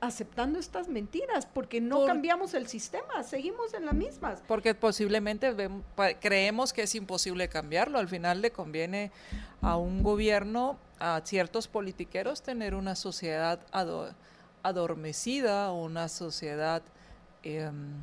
aceptando 0.00 0.58
estas 0.58 0.88
mentiras, 0.88 1.46
porque 1.46 1.80
no 1.80 2.04
cambiamos 2.04 2.54
el 2.54 2.66
sistema, 2.66 3.22
seguimos 3.22 3.72
en 3.74 3.86
las 3.86 3.94
mismas. 3.94 4.42
Porque 4.46 4.74
posiblemente 4.74 5.54
creemos 6.20 6.72
que 6.72 6.82
es 6.82 6.94
imposible 6.94 7.48
cambiarlo, 7.48 7.98
al 7.98 8.08
final 8.08 8.42
le 8.42 8.50
conviene 8.50 9.10
a 9.62 9.76
un 9.76 10.02
gobierno, 10.02 10.78
a 10.98 11.20
ciertos 11.24 11.68
politiqueros, 11.68 12.42
tener 12.42 12.74
una 12.74 12.94
sociedad 12.94 13.60
adormecida, 14.62 15.72
una 15.72 16.08
sociedad, 16.08 16.82
em, 17.42 17.94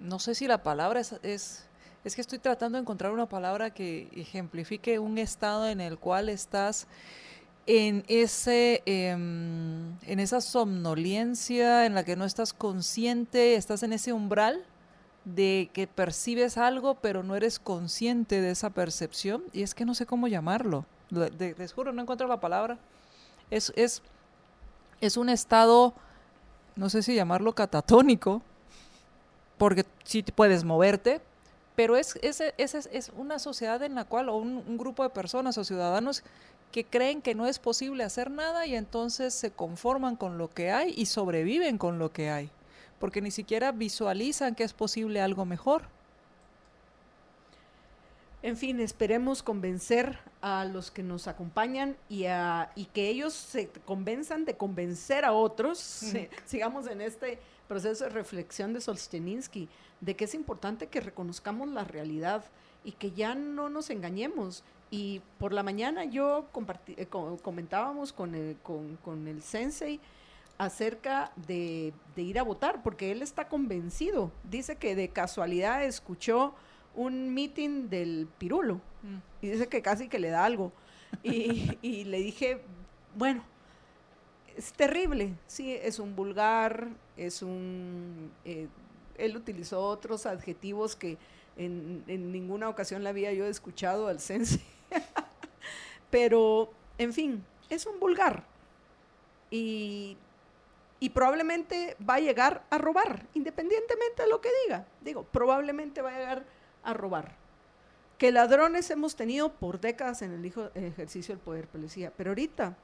no 0.00 0.18
sé 0.18 0.34
si 0.34 0.46
la 0.46 0.62
palabra 0.62 1.00
es, 1.00 1.14
es, 1.22 1.66
es 2.04 2.14
que 2.14 2.20
estoy 2.20 2.38
tratando 2.38 2.76
de 2.76 2.82
encontrar 2.82 3.12
una 3.12 3.28
palabra 3.28 3.70
que 3.70 4.08
ejemplifique 4.14 4.98
un 4.98 5.18
estado 5.18 5.68
en 5.68 5.80
el 5.80 5.98
cual 5.98 6.28
estás 6.28 6.86
en, 7.66 8.04
ese, 8.08 8.82
em, 8.86 9.96
en 10.02 10.20
esa 10.20 10.40
somnolencia 10.40 11.86
en 11.86 11.94
la 11.94 12.04
que 12.04 12.16
no 12.16 12.24
estás 12.24 12.52
consciente, 12.52 13.54
estás 13.54 13.82
en 13.82 13.92
ese 13.92 14.12
umbral 14.12 14.64
de 15.24 15.70
que 15.72 15.86
percibes 15.86 16.58
algo 16.58 16.96
pero 16.96 17.22
no 17.22 17.36
eres 17.36 17.60
consciente 17.60 18.40
de 18.40 18.50
esa 18.50 18.70
percepción 18.70 19.44
y 19.52 19.62
es 19.62 19.74
que 19.74 19.84
no 19.84 19.94
sé 19.94 20.06
cómo 20.06 20.26
llamarlo, 20.26 20.84
les 21.10 21.72
juro, 21.72 21.92
no 21.92 22.02
encuentro 22.02 22.26
la 22.26 22.40
palabra. 22.40 22.78
Es, 23.50 23.72
es, 23.76 24.02
es 25.00 25.16
un 25.18 25.28
estado, 25.28 25.92
no 26.74 26.88
sé 26.88 27.02
si 27.02 27.14
llamarlo 27.14 27.54
catatónico, 27.54 28.40
porque 29.58 29.84
sí 30.04 30.22
puedes 30.22 30.64
moverte, 30.64 31.20
pero 31.76 31.96
es, 31.96 32.18
es, 32.22 32.40
es, 32.56 32.74
es, 32.74 33.12
una 33.14 33.38
sociedad 33.38 33.82
en 33.82 33.94
la 33.94 34.04
cual, 34.04 34.30
o 34.30 34.36
un 34.36 34.78
grupo 34.78 35.02
de 35.02 35.10
personas 35.10 35.58
o 35.58 35.64
ciudadanos 35.64 36.24
que 36.72 36.84
creen 36.84 37.22
que 37.22 37.34
no 37.34 37.46
es 37.46 37.58
posible 37.58 38.02
hacer 38.02 38.30
nada 38.30 38.66
y 38.66 38.74
entonces 38.74 39.34
se 39.34 39.52
conforman 39.52 40.16
con 40.16 40.38
lo 40.38 40.48
que 40.50 40.72
hay 40.72 40.92
y 40.96 41.06
sobreviven 41.06 41.78
con 41.78 41.98
lo 41.98 42.12
que 42.12 42.30
hay, 42.30 42.50
porque 42.98 43.20
ni 43.20 43.30
siquiera 43.30 43.70
visualizan 43.70 44.54
que 44.54 44.64
es 44.64 44.72
posible 44.72 45.20
algo 45.20 45.44
mejor. 45.44 45.82
En 48.42 48.56
fin, 48.56 48.80
esperemos 48.80 49.40
convencer 49.42 50.18
a 50.40 50.64
los 50.64 50.90
que 50.90 51.04
nos 51.04 51.28
acompañan 51.28 51.96
y, 52.08 52.24
a, 52.24 52.72
y 52.74 52.86
que 52.86 53.08
ellos 53.08 53.34
se 53.34 53.68
convenzan 53.84 54.44
de 54.44 54.56
convencer 54.56 55.24
a 55.24 55.32
otros. 55.32 55.78
Sigamos 56.44 56.88
en 56.88 57.02
este 57.02 57.38
proceso 57.68 58.02
de 58.04 58.10
reflexión 58.10 58.72
de 58.72 58.80
Solzhenitsky, 58.80 59.68
de 60.00 60.16
que 60.16 60.24
es 60.24 60.34
importante 60.34 60.88
que 60.88 61.00
reconozcamos 61.00 61.68
la 61.68 61.84
realidad 61.84 62.44
y 62.82 62.92
que 62.92 63.12
ya 63.12 63.36
no 63.36 63.68
nos 63.68 63.90
engañemos. 63.90 64.64
Y 64.92 65.22
por 65.38 65.54
la 65.54 65.62
mañana 65.62 66.04
yo 66.04 66.48
compartí, 66.52 66.94
eh, 66.98 67.06
comentábamos 67.06 68.12
con 68.12 68.34
el, 68.34 68.58
con, 68.62 68.96
con 68.96 69.26
el 69.26 69.42
sensei 69.42 69.98
acerca 70.58 71.32
de, 71.46 71.94
ir 72.14 72.38
a 72.38 72.42
votar, 72.42 72.82
porque 72.82 73.10
él 73.10 73.22
está 73.22 73.48
convencido. 73.48 74.30
Dice 74.44 74.76
que 74.76 74.94
de 74.94 75.08
casualidad 75.08 75.82
escuchó 75.82 76.54
un 76.94 77.32
meeting 77.32 77.88
del 77.88 78.28
Pirulo 78.36 78.82
y 79.40 79.48
dice 79.48 79.66
que 79.66 79.80
casi 79.80 80.08
que 80.08 80.18
le 80.18 80.28
da 80.28 80.44
algo. 80.44 80.72
Y, 81.22 82.04
le 82.04 82.18
dije, 82.18 82.60
bueno, 83.16 83.42
es 84.56 84.74
terrible, 84.74 85.34
sí, 85.46 85.72
es 85.72 85.98
un 85.98 86.14
vulgar, 86.14 86.88
es 87.16 87.40
un... 87.40 88.30
Eh, 88.44 88.68
él 89.16 89.36
utilizó 89.38 89.80
otros 89.86 90.26
adjetivos 90.26 90.96
que 90.96 91.16
en, 91.56 92.04
en, 92.08 92.30
ninguna 92.30 92.68
ocasión 92.68 93.02
le 93.02 93.08
había 93.08 93.32
yo 93.32 93.46
escuchado 93.46 94.08
al 94.08 94.20
sense. 94.20 94.60
Pero, 96.10 96.70
en 96.98 97.12
fin, 97.12 97.44
es 97.68 97.86
un 97.86 97.98
vulgar. 98.00 98.44
Y, 99.50 100.16
y 101.00 101.10
probablemente 101.10 101.96
va 102.08 102.14
a 102.14 102.20
llegar 102.20 102.64
a 102.70 102.78
robar, 102.78 103.26
independientemente 103.34 104.22
de 104.22 104.28
lo 104.28 104.40
que 104.40 104.50
diga. 104.64 104.86
Digo, 105.00 105.24
probablemente 105.24 106.02
va 106.02 106.10
a 106.10 106.18
llegar 106.18 106.44
a 106.82 106.94
robar. 106.94 107.36
Que 108.18 108.30
ladrones 108.30 108.90
hemos 108.90 109.16
tenido 109.16 109.52
por 109.52 109.80
décadas 109.80 110.22
en 110.22 110.32
el 110.32 110.44
ejercicio 110.74 111.34
del 111.34 111.42
poder 111.42 111.66
policía, 111.66 112.12
pero 112.16 112.30
ahorita 112.30 112.76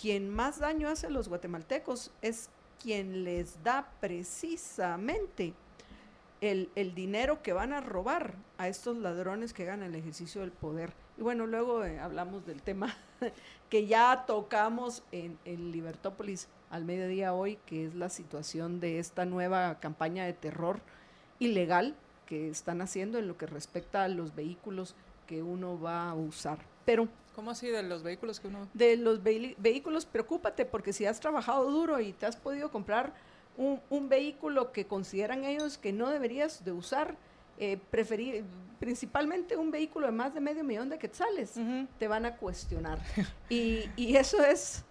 quien 0.00 0.30
más 0.30 0.58
daño 0.58 0.88
hace 0.88 1.08
a 1.08 1.10
los 1.10 1.28
guatemaltecos 1.28 2.10
es 2.22 2.48
quien 2.82 3.24
les 3.24 3.62
da 3.62 3.90
precisamente 4.00 5.54
el, 6.40 6.94
dinero 6.94 7.42
que 7.42 7.52
van 7.52 7.72
a 7.72 7.80
robar 7.80 8.34
a 8.58 8.66
estos 8.66 8.96
ladrones 8.96 9.52
que 9.52 9.64
ganan 9.64 9.90
el 9.90 9.94
ejercicio 9.94 10.40
del 10.40 10.50
poder. 10.50 10.92
Y 11.18 11.22
bueno, 11.22 11.46
luego 11.46 11.84
eh, 11.84 11.98
hablamos 11.98 12.46
del 12.46 12.62
tema 12.62 12.96
que 13.70 13.86
ya 13.86 14.24
tocamos 14.26 15.02
en, 15.12 15.38
en 15.44 15.72
Libertópolis 15.72 16.48
al 16.70 16.84
mediodía 16.84 17.34
hoy, 17.34 17.58
que 17.66 17.86
es 17.86 17.94
la 17.94 18.08
situación 18.08 18.80
de 18.80 18.98
esta 18.98 19.24
nueva 19.24 19.78
campaña 19.80 20.24
de 20.24 20.32
terror 20.32 20.80
ilegal 21.38 21.94
que 22.26 22.48
están 22.48 22.80
haciendo 22.80 23.18
en 23.18 23.28
lo 23.28 23.36
que 23.36 23.46
respecta 23.46 24.04
a 24.04 24.08
los 24.08 24.34
vehículos 24.34 24.94
que 25.26 25.42
uno 25.42 25.80
va 25.80 26.08
a 26.08 26.14
usar. 26.14 26.58
Pero 26.84 27.08
¿Cómo 27.34 27.50
así 27.50 27.68
de 27.68 27.82
los 27.82 28.02
vehículos 28.02 28.40
que 28.40 28.48
uno...? 28.48 28.68
De 28.74 28.96
los 28.96 29.22
vehículos, 29.22 30.04
preocúpate, 30.04 30.66
porque 30.66 30.92
si 30.92 31.06
has 31.06 31.18
trabajado 31.20 31.70
duro 31.70 31.98
y 32.00 32.12
te 32.12 32.26
has 32.26 32.36
podido 32.36 32.70
comprar 32.70 33.14
un, 33.56 34.08
vehículo 34.08 34.72
que 34.72 34.86
consideran 34.86 35.44
ellos 35.44 35.78
que 35.78 35.92
no 35.92 36.10
deberías 36.10 36.64
de 36.64 36.72
usar, 36.72 37.16
eh, 37.58 37.78
preferir, 37.90 38.44
principalmente 38.78 39.56
un 39.56 39.70
vehículo 39.70 40.06
de 40.06 40.12
más 40.12 40.34
de 40.34 40.40
medio 40.40 40.64
millón 40.64 40.88
de 40.88 40.98
quetzales, 40.98 41.54
te 41.98 42.08
van 42.08 42.26
a 42.26 42.36
cuestionar. 42.36 42.98
y, 43.48 43.88
y, 43.96 44.16
eso 44.16 44.42
es, 44.44 44.84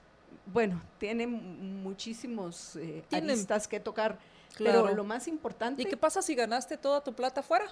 bueno, 0.45 0.81
tiene 0.97 1.27
muchísimos 1.27 2.75
eh, 2.77 3.03
aristas 3.11 3.67
que 3.67 3.79
tocar, 3.79 4.19
pero 4.57 4.93
lo 4.93 5.03
más 5.03 5.27
importante... 5.27 5.81
¿Y 5.81 5.85
qué 5.85 5.97
pasa 5.97 6.21
si 6.21 6.35
ganaste 6.35 6.77
toda 6.77 7.03
tu 7.03 7.13
plata 7.13 7.41
fuera? 7.41 7.65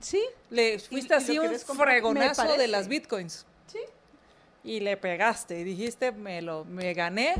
Sí. 0.00 0.22
Le 0.50 0.78
fuiste 0.78 1.14
así 1.14 1.38
un 1.38 1.58
fregonazo 1.58 2.56
de 2.56 2.68
las 2.68 2.88
bitcoins. 2.88 3.46
Sí 3.66 3.78
y 4.64 4.80
le 4.80 4.96
pegaste 4.96 5.60
y 5.60 5.64
dijiste, 5.64 6.10
me, 6.10 6.40
lo, 6.42 6.64
me 6.64 6.94
gané 6.94 7.34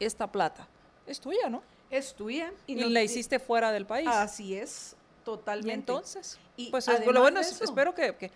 esta 0.00 0.32
plata. 0.32 0.66
Es 1.06 1.20
tuya, 1.20 1.50
¿no? 1.50 1.62
Es 1.90 2.14
tuya. 2.14 2.52
Y, 2.66 2.76
la 2.76 3.02
hiciste 3.02 3.38
fuera 3.38 3.70
del 3.70 3.84
país. 3.84 4.08
Así 4.10 4.56
es, 4.56 4.96
totalmente. 5.24 5.92
¿Y 5.92 5.96
entonces, 5.96 6.38
y 6.56 6.70
pues 6.70 6.86
lo 6.86 7.20
bueno, 7.20 7.40
espero 7.40 7.94
que, 7.94 8.30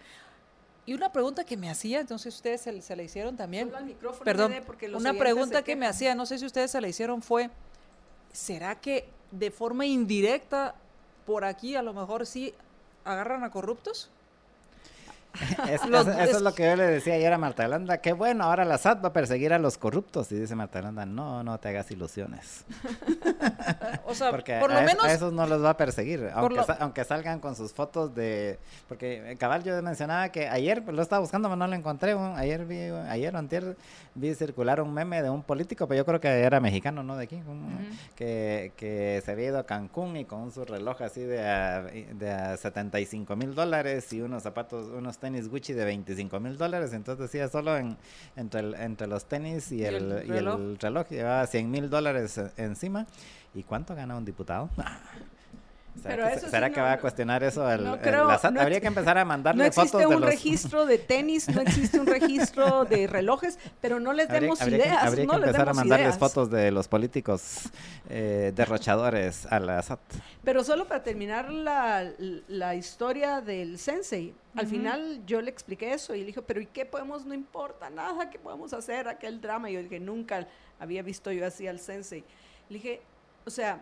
Y 0.85 0.95
una 0.95 1.13
pregunta 1.13 1.45
que 1.45 1.57
me 1.57 1.71
hacía, 1.71 2.01
entonces 2.01 2.35
ustedes 2.35 2.61
se, 2.61 2.81
se 2.83 2.97
la 2.97 3.03
hicieron 3.03 3.37
también. 3.37 3.73
Perdón, 4.25 4.55
una 4.95 5.15
pregunta 5.15 5.63
que 5.63 5.77
me 5.77 5.87
hacía, 5.87 6.15
no 6.15 6.27
sé 6.27 6.39
si 6.39 6.47
ustedes 6.47 6.71
se 6.71 6.81
la 6.81 6.89
hicieron 6.89 7.23
fue, 7.23 7.51
¿será 8.33 8.81
que 8.81 9.09
de 9.31 9.51
forma 9.51 9.87
indirecta 9.87 10.75
por 11.27 11.45
aquí 11.45 11.75
a 11.75 11.83
lo 11.83 11.93
mejor 11.93 12.27
sí 12.27 12.55
agarran 13.05 13.45
a 13.45 13.51
corruptos? 13.51 14.11
eso, 15.71 16.11
es 16.13 16.41
lo 16.41 16.55
que 16.55 16.65
yo 16.65 16.77
le 16.77 16.85
decía 16.85 17.15
ayer 17.15 17.33
a 17.33 17.39
Marta 17.39 17.65
Yolanda. 17.65 17.99
Qué 17.99 18.13
bueno, 18.13 18.45
ahora 18.45 18.65
la 18.65 18.79
SAT 18.79 19.05
va 19.05 19.09
a 19.09 19.13
perseguir 19.13 19.53
a 19.53 19.59
los 19.59 19.79
corruptos. 19.79 20.31
Y 20.33 20.37
dice 20.37 20.55
Marta 20.55 20.81
Yolanda, 20.81 21.07
no, 21.07 21.43
no 21.43 21.59
te 21.59 21.69
hagas 21.69 21.91
ilusiones. 21.91 22.65
o 24.07 24.15
sea, 24.15 24.31
porque 24.31 24.59
por 24.59 24.71
lo 24.71 24.79
a, 24.79 24.83
menos... 24.83 25.05
a, 25.05 25.13
esos 25.13 25.33
no 25.33 25.47
los 25.47 25.63
va 25.63 25.71
a 25.71 25.77
perseguir. 25.77 26.31
Aunque, 26.35 26.61
aunque 26.79 27.05
salgan 27.05 27.41
con 27.41 27.57
sus 27.57 27.73
fotos 27.73 28.15
de... 28.15 28.59
Porque 28.89 29.37
cabal 29.39 29.63
yo 29.63 29.81
mencionaba 29.83 30.29
que 30.31 30.49
ayer, 30.49 30.85
pues, 30.85 30.97
lo 30.97 31.03
estaba 31.03 31.21
buscando, 31.21 31.49
pero 31.49 31.57
no 31.57 31.67
lo 31.67 31.75
encontré. 31.75 32.13
ayer 32.13 32.65
vi, 32.65 32.81
ayer 33.09 33.35
o 33.35 33.39
antier, 33.39 33.77
vi 34.15 34.35
circular 34.35 34.81
un 34.81 34.93
meme 34.93 35.23
de 35.23 35.31
un 35.31 35.43
político, 35.43 35.87
pero 35.87 35.99
yo 35.99 36.07
creo 36.07 36.21
que 36.21 36.29
era 36.29 36.61
mexicano, 36.61 37.03
¿no? 37.03 37.17
De 37.17 37.25
aquí. 37.25 37.43
que, 38.15 38.73
que 38.77 39.23
se 39.25 39.31
había 39.31 39.47
ido 39.47 39.59
a 39.59 39.67
Cancún 39.67 40.17
y 40.17 40.25
con 40.25 40.51
su 40.53 40.65
reloj 40.65 41.03
así 41.03 41.23
de 41.23 41.47
a, 41.49 41.83
de 41.83 42.31
a 42.31 42.57
75 42.57 43.37
mil 43.37 43.55
dólares 43.55 44.13
y 44.13 44.21
unos 44.21 44.43
zapatos, 44.43 44.89
unos 44.89 45.19
tenis 45.27 45.49
Gucci 45.49 45.73
de 45.73 45.85
25 45.85 46.39
mil 46.39 46.57
dólares, 46.57 46.93
entonces 46.93 47.31
decía 47.31 47.49
solo 47.49 47.77
en, 47.77 47.97
entre, 48.37 48.61
entre 48.85 49.09
los 49.09 49.25
tenis 49.25 49.73
y, 49.73 49.85
el, 49.85 50.25
y 50.25 50.31
el 50.31 50.79
reloj 50.79 51.09
llevaba 51.09 51.45
100 51.47 51.71
mil 51.71 51.91
dólares 51.91 52.41
encima. 52.57 53.07
¿Y 53.53 53.65
cuánto 53.65 53.97
gana 53.97 54.17
un 54.17 54.25
diputado? 54.25 54.71
¿Será, 56.03 56.71
que, 56.71 56.81
va 56.81 56.93
a 56.93 56.99
cuestionar 56.99 57.43
eso 57.43 57.71
el, 57.71 57.87
Habría 57.87 58.81
que 58.81 58.87
empezar 58.87 59.19
a 59.19 59.25
mandarle 59.25 59.71
fotos 59.73 60.01
de 60.01 60.07
No 60.07 60.11
existe 60.11 60.17
un 60.17 60.23
registro 60.23 60.87
de 60.87 60.99
tenis, 60.99 61.49
no 61.49 61.61
existe 61.61 62.01
un 62.01 62.07
registro 62.07 62.85
de 62.85 63.07
relojes, 63.07 63.59
pero 63.81 64.01
no 64.01 64.13
les 64.13 64.29
demos 64.29 64.61
ideas. 64.63 65.05
habría 65.05 65.27
que 65.27 65.35
empezar 65.35 65.69
a 65.69 65.73
mandarles 65.73 66.19
fotos 66.19 66.51
de 66.51 66.71
los 66.71 66.89
políticos 66.89 67.71
eh, 68.09 68.53
derrochadores 68.55 69.47
a 69.47 69.61
la 69.61 69.83
SAT. 69.83 70.01
Pero 70.45 70.63
solo 70.65 70.87
para 70.87 71.03
terminar 71.03 71.51
la, 71.51 72.09
la 72.49 72.75
historia 72.75 73.41
del 73.41 73.79
sensei, 73.79 74.35
al 74.55 74.67
final 74.67 75.23
yo 75.27 75.43
le 75.43 75.51
expliqué 75.51 75.93
eso 75.93 76.15
y 76.15 76.21
le 76.21 76.27
dije, 76.27 76.43
pero 76.43 76.61
¿y 76.61 76.67
qué 76.67 76.87
podemos? 76.87 77.27
No 77.27 77.35
importa 77.35 77.91
nada, 77.91 78.31
¿qué 78.31 78.39
podemos 78.39 78.73
hacer? 78.73 79.09
Aquel 79.09 79.41
drama. 79.41 79.71
Y 79.71 79.75
yo 79.75 79.83
dije, 79.83 80.01
nunca 80.01 80.47
había 80.79 81.03
visto 81.03 81.31
yo 81.31 81.47
así 81.47 81.67
al 81.67 81.79
sensei. 81.79 82.25
Le 82.69 82.79
dije, 82.79 83.01
o 83.45 83.51
sea, 83.51 83.81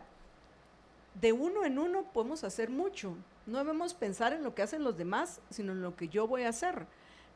de 1.14 1.32
uno 1.32 1.64
en 1.64 1.78
uno 1.78 2.04
podemos 2.12 2.44
hacer 2.44 2.70
mucho. 2.70 3.16
No 3.46 3.58
debemos 3.58 3.94
pensar 3.94 4.32
en 4.32 4.42
lo 4.42 4.54
que 4.54 4.62
hacen 4.62 4.84
los 4.84 4.96
demás, 4.96 5.40
sino 5.50 5.72
en 5.72 5.82
lo 5.82 5.96
que 5.96 6.08
yo 6.08 6.26
voy 6.26 6.42
a 6.42 6.48
hacer. 6.48 6.86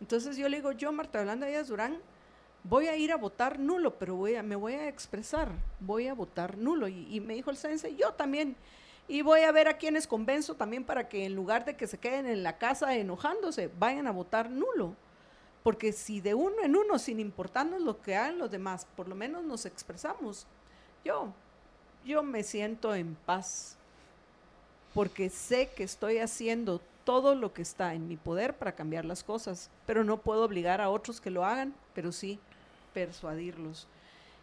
Entonces 0.00 0.36
yo 0.36 0.48
le 0.48 0.58
digo, 0.58 0.72
yo, 0.72 0.92
Marta 0.92 1.20
Yolanda 1.20 1.46
Díaz 1.46 1.68
Durán, 1.68 1.98
voy 2.64 2.88
a 2.88 2.96
ir 2.96 3.12
a 3.12 3.16
votar 3.16 3.58
nulo, 3.58 3.98
pero 3.98 4.14
voy 4.14 4.34
a, 4.34 4.42
me 4.42 4.56
voy 4.56 4.74
a 4.74 4.88
expresar, 4.88 5.50
voy 5.80 6.08
a 6.08 6.14
votar 6.14 6.56
nulo. 6.56 6.88
Y, 6.88 7.20
me 7.20 7.34
dijo 7.34 7.50
el 7.50 7.56
sense, 7.56 7.94
yo 7.94 8.12
también. 8.12 8.56
Y 9.06 9.22
voy 9.22 9.40
a 9.40 9.52
ver 9.52 9.68
a 9.68 9.78
quienes 9.78 10.06
convenzo 10.06 10.54
también 10.54 10.84
para 10.84 11.08
que 11.08 11.24
en 11.24 11.34
lugar 11.34 11.64
de 11.64 11.76
que 11.76 11.86
se 11.86 11.98
queden 11.98 12.26
en 12.26 12.42
la 12.42 12.58
casa 12.58 12.94
enojándose, 12.94 13.70
vayan 13.78 14.06
a 14.06 14.12
votar 14.12 14.50
nulo. 14.50 14.94
Porque 15.62 15.92
si 15.92 16.20
de 16.20 16.34
uno 16.34 16.62
en 16.62 16.76
uno, 16.76 16.98
sin 16.98 17.18
importarnos 17.18 17.80
lo 17.80 18.00
que 18.00 18.16
hagan 18.16 18.38
los 18.38 18.50
demás, 18.50 18.86
por 18.96 19.08
lo 19.08 19.14
menos 19.14 19.44
nos 19.44 19.66
expresamos. 19.66 20.46
Yo, 21.04 21.32
yo 22.08 22.22
me 22.22 22.42
siento 22.42 22.94
en 22.94 23.14
paz 23.26 23.76
porque 24.94 25.28
sé 25.28 25.68
que 25.76 25.84
estoy 25.84 26.18
haciendo 26.18 26.80
todo 27.04 27.34
lo 27.34 27.52
que 27.52 27.62
está 27.62 27.94
en 27.94 28.08
mi 28.08 28.16
poder 28.16 28.54
para 28.54 28.74
cambiar 28.74 29.04
las 29.04 29.22
cosas, 29.22 29.70
pero 29.86 30.02
no 30.04 30.16
puedo 30.16 30.44
obligar 30.44 30.80
a 30.80 30.88
otros 30.88 31.20
que 31.20 31.30
lo 31.30 31.44
hagan, 31.44 31.74
pero 31.94 32.10
sí 32.10 32.40
persuadirlos. 32.94 33.86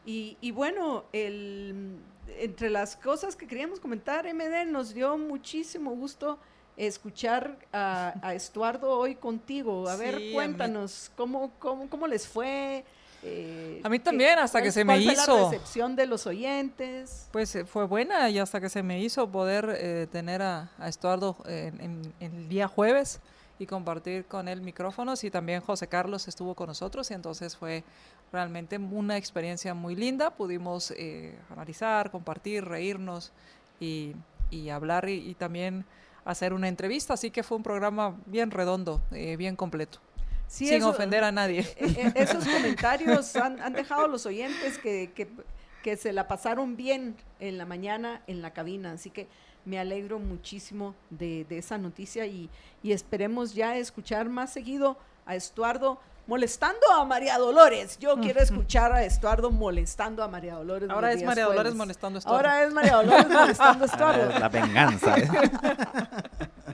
Y, 0.07 0.51
bueno, 0.51 1.03
el, 1.13 1.97
entre 2.37 2.69
las 2.69 2.95
cosas 2.95 3.35
que 3.35 3.47
queríamos 3.47 3.79
comentar, 3.79 4.31
MD 4.31 4.65
nos 4.67 4.93
dio 4.93 5.17
muchísimo 5.17 5.91
gusto 5.95 6.37
escuchar 6.77 7.57
a, 7.73 8.33
Estuardo 8.35 8.91
hoy 8.99 9.15
contigo. 9.15 9.89
A 9.89 9.95
ver, 9.95 10.31
cuéntanos, 10.31 11.11
¿cómo, 11.17 11.51
cómo, 11.57 11.89
¿cómo 11.89 12.05
les 12.05 12.27
fue? 12.27 12.85
Eh, 13.27 13.81
a 13.83 13.89
mí 13.89 13.97
también, 13.97 14.37
hasta 14.37 14.61
que 14.61 14.71
se 14.71 14.85
me 14.85 14.99
hizo. 14.99 15.37
la 15.37 15.49
recepción 15.49 15.95
de 15.95 16.05
los 16.05 16.27
oyentes? 16.27 17.27
Pues 17.31 17.55
eh, 17.55 17.65
fue 17.65 17.85
buena 17.85 18.29
y 18.29 18.37
hasta 18.37 18.61
que 18.61 18.69
se 18.69 18.83
me 18.83 19.01
hizo 19.01 19.27
poder 19.29 19.75
eh, 19.79 20.07
tener 20.11 20.43
a, 20.43 20.69
Estuardo 20.85 21.35
en, 21.47 22.13
el 22.19 22.47
día 22.47 22.67
jueves 22.67 23.19
y 23.57 23.65
compartir 23.65 24.25
con 24.25 24.47
él 24.47 24.61
micrófonos 24.61 25.23
y 25.23 25.31
también 25.31 25.61
José 25.61 25.87
Carlos 25.87 26.27
estuvo 26.27 26.53
con 26.53 26.67
nosotros 26.67 27.09
y 27.09 27.15
entonces 27.15 27.57
fue 27.57 27.83
realmente 28.31 28.77
una 28.77 29.17
experiencia 29.17 29.73
muy 29.73 29.95
linda. 29.95 30.29
Pudimos 30.29 30.93
analizar, 31.49 32.11
compartir, 32.11 32.63
reírnos 32.63 33.31
y, 33.79 34.13
hablar 34.71 35.09
y, 35.09 35.33
también 35.33 35.85
hacer 36.25 36.53
una 36.53 36.67
entrevista, 36.67 37.13
así 37.13 37.31
que 37.31 37.43
fue 37.43 37.57
un 37.57 37.63
programa 37.63 38.15
bien 38.25 38.51
redondo, 38.51 39.01
eh, 39.11 39.35
bien 39.37 39.55
completo. 39.55 39.99
Sí, 40.47 40.67
sin 40.67 40.77
eso- 40.77 40.89
ofender 40.89 41.23
a 41.23 41.31
nadie. 41.31 41.61
e- 41.77 41.85
e- 42.15 42.23
esos 42.23 42.45
comentarios 42.45 43.35
han, 43.35 43.59
han 43.61 43.73
dejado 43.73 44.07
los 44.07 44.25
oyentes 44.25 44.77
que, 44.77 45.11
que, 45.13 45.27
que 45.83 45.97
se 45.97 46.13
la 46.13 46.27
pasaron 46.27 46.75
bien 46.75 47.15
en 47.39 47.57
la 47.57 47.65
mañana 47.65 48.21
en 48.27 48.41
la 48.41 48.51
cabina, 48.51 48.91
así 48.91 49.09
que 49.09 49.27
me 49.65 49.79
alegro 49.79 50.19
muchísimo 50.19 50.93
de, 51.09 51.45
de 51.49 51.57
esa 51.57 51.77
noticia 51.77 52.25
y, 52.27 52.49
y 52.83 52.91
esperemos 52.91 53.53
ya 53.55 53.75
escuchar 53.77 54.29
más 54.29 54.53
seguido 54.53 54.97
a 55.25 55.35
Estuardo 55.35 55.99
molestando 56.27 56.91
a 56.91 57.03
María 57.05 57.37
Dolores. 57.39 57.97
Yo 57.99 58.17
quiero 58.19 58.39
escuchar 58.43 58.91
a 58.93 59.03
Estuardo 59.03 59.49
molestando 59.51 60.23
a 60.23 60.27
María 60.27 60.53
Dolores. 60.55 60.89
Ahora 60.89 61.11
es 61.13 61.23
María 61.23 61.43
Dolores 61.45 61.61
jueves. 61.73 61.77
molestando 61.77 62.17
a 62.17 62.19
Estuardo. 62.19 62.37
Ahora 62.37 62.63
es 62.63 62.73
María 62.73 62.95
Dolores 62.97 63.27
molestando 63.29 63.83
a 63.83 63.87
Estuardo. 63.91 64.39
La 64.39 64.49
venganza. 64.49 65.15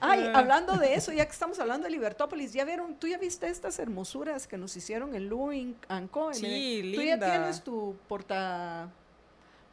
Ay, 0.00 0.30
hablando 0.34 0.76
de 0.76 0.94
eso, 0.94 1.12
ya 1.12 1.24
que 1.24 1.32
estamos 1.32 1.58
hablando 1.58 1.84
de 1.84 1.90
Libertópolis, 1.90 2.52
¿ya 2.52 2.64
vieron? 2.64 2.94
¿Tú 2.96 3.06
ya 3.06 3.18
viste 3.18 3.48
estas 3.48 3.78
hermosuras 3.78 4.46
que 4.46 4.56
nos 4.56 4.76
hicieron 4.76 5.14
en 5.14 5.28
Louis 5.28 5.74
Co? 6.10 6.34
Sí, 6.34 6.92
¿Tú 6.94 7.02
ya 7.02 7.18
tienes 7.18 7.62
tu 7.62 7.96
porta 8.08 8.90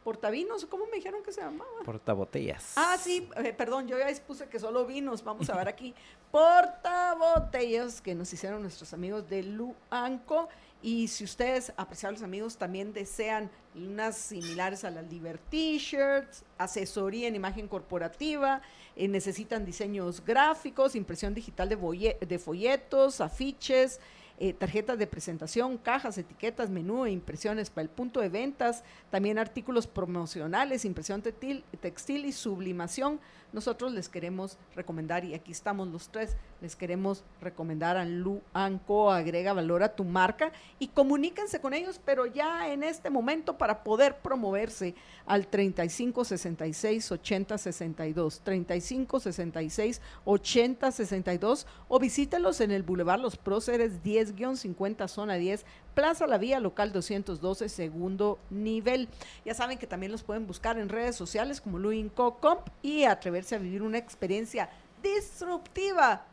portavinos? 0.02 0.66
¿Cómo 0.66 0.86
me 0.86 0.96
dijeron 0.96 1.22
que 1.22 1.32
se 1.32 1.40
llamaba? 1.40 1.70
Portabotellas. 1.84 2.74
Ah, 2.76 2.96
sí, 3.00 3.28
eh, 3.36 3.52
perdón, 3.52 3.86
yo 3.86 3.98
ya 3.98 4.06
puse 4.26 4.48
que 4.48 4.58
solo 4.58 4.84
vinos. 4.86 5.22
Vamos 5.22 5.48
a 5.50 5.56
ver 5.56 5.68
aquí. 5.68 5.94
Portabotellas 6.30 8.00
que 8.00 8.14
nos 8.14 8.32
hicieron 8.32 8.62
nuestros 8.62 8.92
amigos 8.92 9.28
de 9.28 9.42
Luanco. 9.42 10.48
Y 10.82 11.06
si 11.06 11.22
ustedes, 11.22 11.72
apreciables 11.76 12.22
amigos, 12.22 12.56
también 12.56 12.92
desean 12.92 13.50
unas 13.74 14.16
similares 14.16 14.82
a 14.82 14.90
las 14.90 15.08
Liber 15.08 15.38
T-shirts, 15.38 16.44
asesoría 16.58 17.28
en 17.28 17.36
imagen 17.36 17.68
corporativa, 17.68 18.62
eh, 18.96 19.08
necesitan 19.08 19.64
diseños 19.64 20.24
gráficos, 20.24 20.94
impresión 20.94 21.34
digital 21.34 21.68
de, 21.68 22.38
folletos, 22.38 23.20
afiches, 23.20 24.00
eh, 24.38 24.52
tarjetas 24.52 24.98
de 24.98 25.06
presentación, 25.06 25.78
cajas, 25.78 26.18
etiquetas, 26.18 26.68
menú 26.68 27.06
e 27.06 27.10
impresiones 27.10 27.70
para 27.70 27.82
el 27.82 27.88
punto 27.88 28.20
de 28.20 28.28
ventas, 28.28 28.84
también 29.10 29.38
artículos 29.38 29.86
promocionales, 29.86 30.84
impresión 30.84 31.22
textil 31.22 32.24
y 32.24 32.32
sublimación. 32.32 33.20
Nosotros 33.52 33.92
les 33.92 34.08
queremos 34.08 34.56
recomendar, 34.74 35.24
y 35.24 35.34
aquí 35.34 35.52
estamos 35.52 35.88
los 35.88 36.08
tres, 36.08 36.36
les 36.60 36.74
queremos 36.74 37.24
recomendar 37.40 37.96
a 37.96 38.04
Luanco, 38.04 39.10
agrega 39.10 39.52
valor 39.52 39.82
a 39.82 39.94
tu 39.94 40.04
marca 40.04 40.52
y 40.78 40.88
comuníquense 40.88 41.60
con 41.60 41.74
ellos, 41.74 42.00
pero 42.04 42.26
ya 42.26 42.72
en 42.72 42.82
este 42.82 43.10
momento 43.10 43.58
para 43.58 43.84
poder 43.84 44.18
promoverse 44.18 44.94
al 45.26 45.46
35 45.48 46.24
66 46.24 47.12
80 47.12 47.58
62, 47.58 48.40
35 48.40 49.20
66 49.20 50.00
80 50.24 50.92
62 50.92 51.66
o 51.88 51.98
visítelos 51.98 52.60
en 52.60 52.70
el 52.70 52.82
Boulevard 52.82 53.20
Los 53.20 53.36
Próceres 53.36 54.02
10-50 54.02 55.08
zona 55.08 55.34
10, 55.34 55.64
Plaza 55.94 56.26
La 56.26 56.38
Vía 56.38 56.58
Local 56.60 56.92
212, 56.92 57.68
segundo 57.68 58.38
nivel. 58.50 59.08
Ya 59.44 59.54
saben 59.54 59.78
que 59.78 59.86
también 59.86 60.12
los 60.12 60.22
pueden 60.22 60.46
buscar 60.46 60.78
en 60.78 60.88
redes 60.88 61.16
sociales 61.16 61.60
como 61.60 61.78
Luinco 61.78 62.38
Comp 62.38 62.66
y 62.82 63.04
atreverse 63.04 63.54
a 63.54 63.58
vivir 63.58 63.82
una 63.82 63.98
experiencia 63.98 64.70
disruptiva 65.02 66.24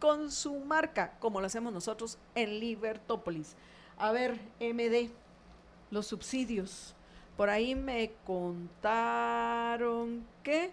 con 0.00 0.32
su 0.32 0.54
marca, 0.60 1.14
como 1.20 1.40
lo 1.40 1.46
hacemos 1.46 1.72
nosotros 1.72 2.18
en 2.34 2.58
Libertópolis. 2.58 3.54
A 3.96 4.10
ver, 4.12 4.38
MD, 4.60 5.10
los 5.90 6.06
subsidios. 6.06 6.94
Por 7.36 7.50
ahí 7.50 7.74
me 7.74 8.12
contaron 8.26 10.24
que 10.42 10.72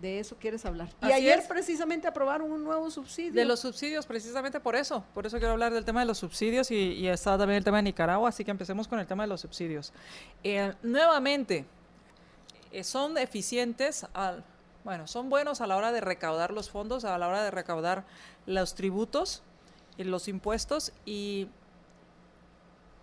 de 0.00 0.18
eso 0.18 0.36
quieres 0.40 0.64
hablar. 0.64 0.88
Y 1.02 1.12
ayer 1.12 1.38
es. 1.40 1.46
precisamente 1.46 2.08
aprobaron 2.08 2.50
un 2.50 2.64
nuevo 2.64 2.90
subsidio. 2.90 3.32
De 3.32 3.44
los 3.44 3.60
subsidios, 3.60 4.06
precisamente 4.06 4.58
por 4.60 4.74
eso. 4.74 5.04
Por 5.14 5.26
eso 5.26 5.38
quiero 5.38 5.52
hablar 5.52 5.72
del 5.72 5.84
tema 5.84 6.00
de 6.00 6.06
los 6.06 6.18
subsidios 6.18 6.70
y, 6.70 6.74
y 6.76 7.08
está 7.08 7.36
también 7.38 7.58
el 7.58 7.64
tema 7.64 7.76
de 7.78 7.84
Nicaragua, 7.84 8.28
así 8.28 8.44
que 8.44 8.50
empecemos 8.50 8.88
con 8.88 8.98
el 8.98 9.06
tema 9.06 9.22
de 9.24 9.28
los 9.28 9.40
subsidios. 9.40 9.92
Eh, 10.42 10.72
nuevamente, 10.82 11.64
eh, 12.72 12.82
son 12.84 13.16
eficientes, 13.18 14.06
al, 14.14 14.42
bueno, 14.84 15.06
son 15.06 15.30
buenos 15.30 15.60
a 15.60 15.66
la 15.66 15.76
hora 15.76 15.92
de 15.92 16.00
recaudar 16.00 16.52
los 16.52 16.70
fondos, 16.70 17.04
a 17.04 17.16
la 17.18 17.28
hora 17.28 17.44
de 17.44 17.50
recaudar 17.52 18.04
los 18.46 18.74
tributos, 18.74 19.42
y 19.98 20.04
los 20.04 20.26
impuestos 20.26 20.90
y 21.04 21.48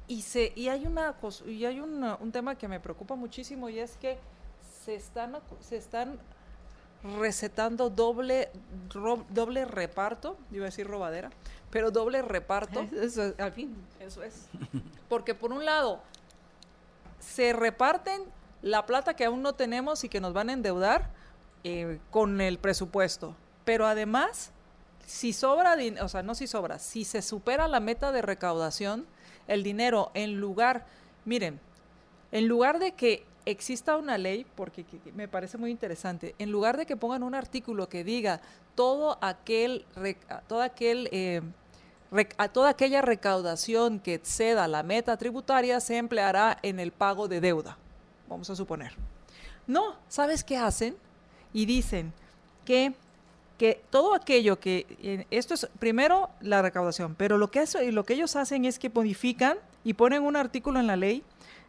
y 0.07 0.23
se 0.23 0.51
y 0.55 0.69
hay 0.69 0.87
una 0.87 1.15
y 1.45 1.65
hay 1.65 1.79
una- 1.79 2.15
un 2.15 2.31
tema 2.31 2.55
que 2.57 2.67
me 2.67 2.79
preocupa 2.79 3.13
muchísimo 3.15 3.69
y 3.69 3.77
es 3.77 3.95
que 3.97 4.17
se 4.83 4.95
están 4.95 5.37
se 5.59 5.77
están 5.77 6.17
recetando 7.03 7.89
doble 7.89 8.49
ro- 8.93 9.25
doble 9.29 9.65
reparto, 9.65 10.37
iba 10.51 10.65
a 10.65 10.69
decir 10.69 10.87
robadera, 10.87 11.29
pero 11.69 11.91
doble 11.91 12.21
reparto. 12.21 12.81
Eso, 13.01 13.23
es- 13.23 13.39
al 13.39 13.51
fin, 13.53 13.75
eso 13.99 14.23
es. 14.23 14.47
Porque 15.07 15.33
por 15.35 15.51
un 15.51 15.65
lado, 15.65 16.01
se 17.19 17.53
reparten 17.53 18.23
la 18.61 18.85
plata 18.85 19.15
que 19.15 19.25
aún 19.25 19.41
no 19.41 19.53
tenemos 19.53 20.03
y 20.03 20.09
que 20.09 20.19
nos 20.19 20.33
van 20.33 20.49
a 20.49 20.53
endeudar 20.53 21.09
eh, 21.63 21.99
con 22.11 22.41
el 22.41 22.57
presupuesto. 22.59 23.35
Pero 23.65 23.85
además, 23.87 24.51
si 25.05 25.33
sobra, 25.33 25.77
o 26.01 26.09
sea, 26.09 26.23
no 26.23 26.35
si 26.35 26.47
sobra, 26.47 26.79
si 26.79 27.05
se 27.05 27.21
supera 27.21 27.67
la 27.67 27.79
meta 27.79 28.11
de 28.11 28.21
recaudación, 28.21 29.05
el 29.47 29.63
dinero 29.63 30.11
en 30.13 30.39
lugar, 30.39 30.85
miren, 31.25 31.59
en 32.31 32.47
lugar 32.47 32.79
de 32.79 32.93
que 32.93 33.25
exista 33.51 33.97
una 33.97 34.17
ley, 34.17 34.45
porque 34.55 34.83
que- 34.83 34.99
que 34.99 35.11
me 35.11 35.27
parece 35.27 35.57
muy 35.57 35.71
interesante, 35.71 36.35
en 36.39 36.51
lugar 36.51 36.77
de 36.77 36.85
que 36.85 36.95
pongan 36.97 37.23
un 37.23 37.35
artículo 37.35 37.89
que 37.89 38.03
diga 38.03 38.41
todo 38.75 39.17
aquel, 39.21 39.85
eh, 39.95 41.41
a 42.37 42.47
toda 42.47 42.69
aquella 42.69 43.01
recaudación 43.01 43.99
que 43.99 44.15
exceda 44.15 44.67
la 44.67 44.83
meta 44.83 45.15
tributaria 45.17 45.79
se 45.79 45.97
empleará 45.97 46.57
en 46.63 46.79
el 46.79 46.91
pago 46.91 47.27
de 47.27 47.39
deuda, 47.41 47.77
vamos 48.27 48.49
a 48.49 48.55
suponer. 48.55 48.93
No, 49.67 49.95
¿sabes 50.07 50.43
qué 50.43 50.57
hacen? 50.57 50.95
Y 51.53 51.65
dicen 51.65 52.11
que, 52.65 52.93
que 53.59 53.81
todo 53.91 54.15
aquello 54.15 54.59
que, 54.59 54.85
eh, 55.03 55.27
esto 55.29 55.53
es 55.53 55.67
primero 55.77 56.29
la 56.41 56.61
recaudación, 56.63 57.13
pero 57.15 57.37
lo 57.37 57.51
que, 57.51 57.63
lo 57.91 58.03
que 58.03 58.13
ellos 58.13 58.35
hacen 58.35 58.65
es 58.65 58.79
que 58.79 58.89
modifican 58.89 59.57
y 59.83 59.93
ponen 59.93 60.23
un 60.23 60.35
artículo 60.35 60.79
en 60.79 60.87
la 60.87 60.95
ley, 60.95 61.23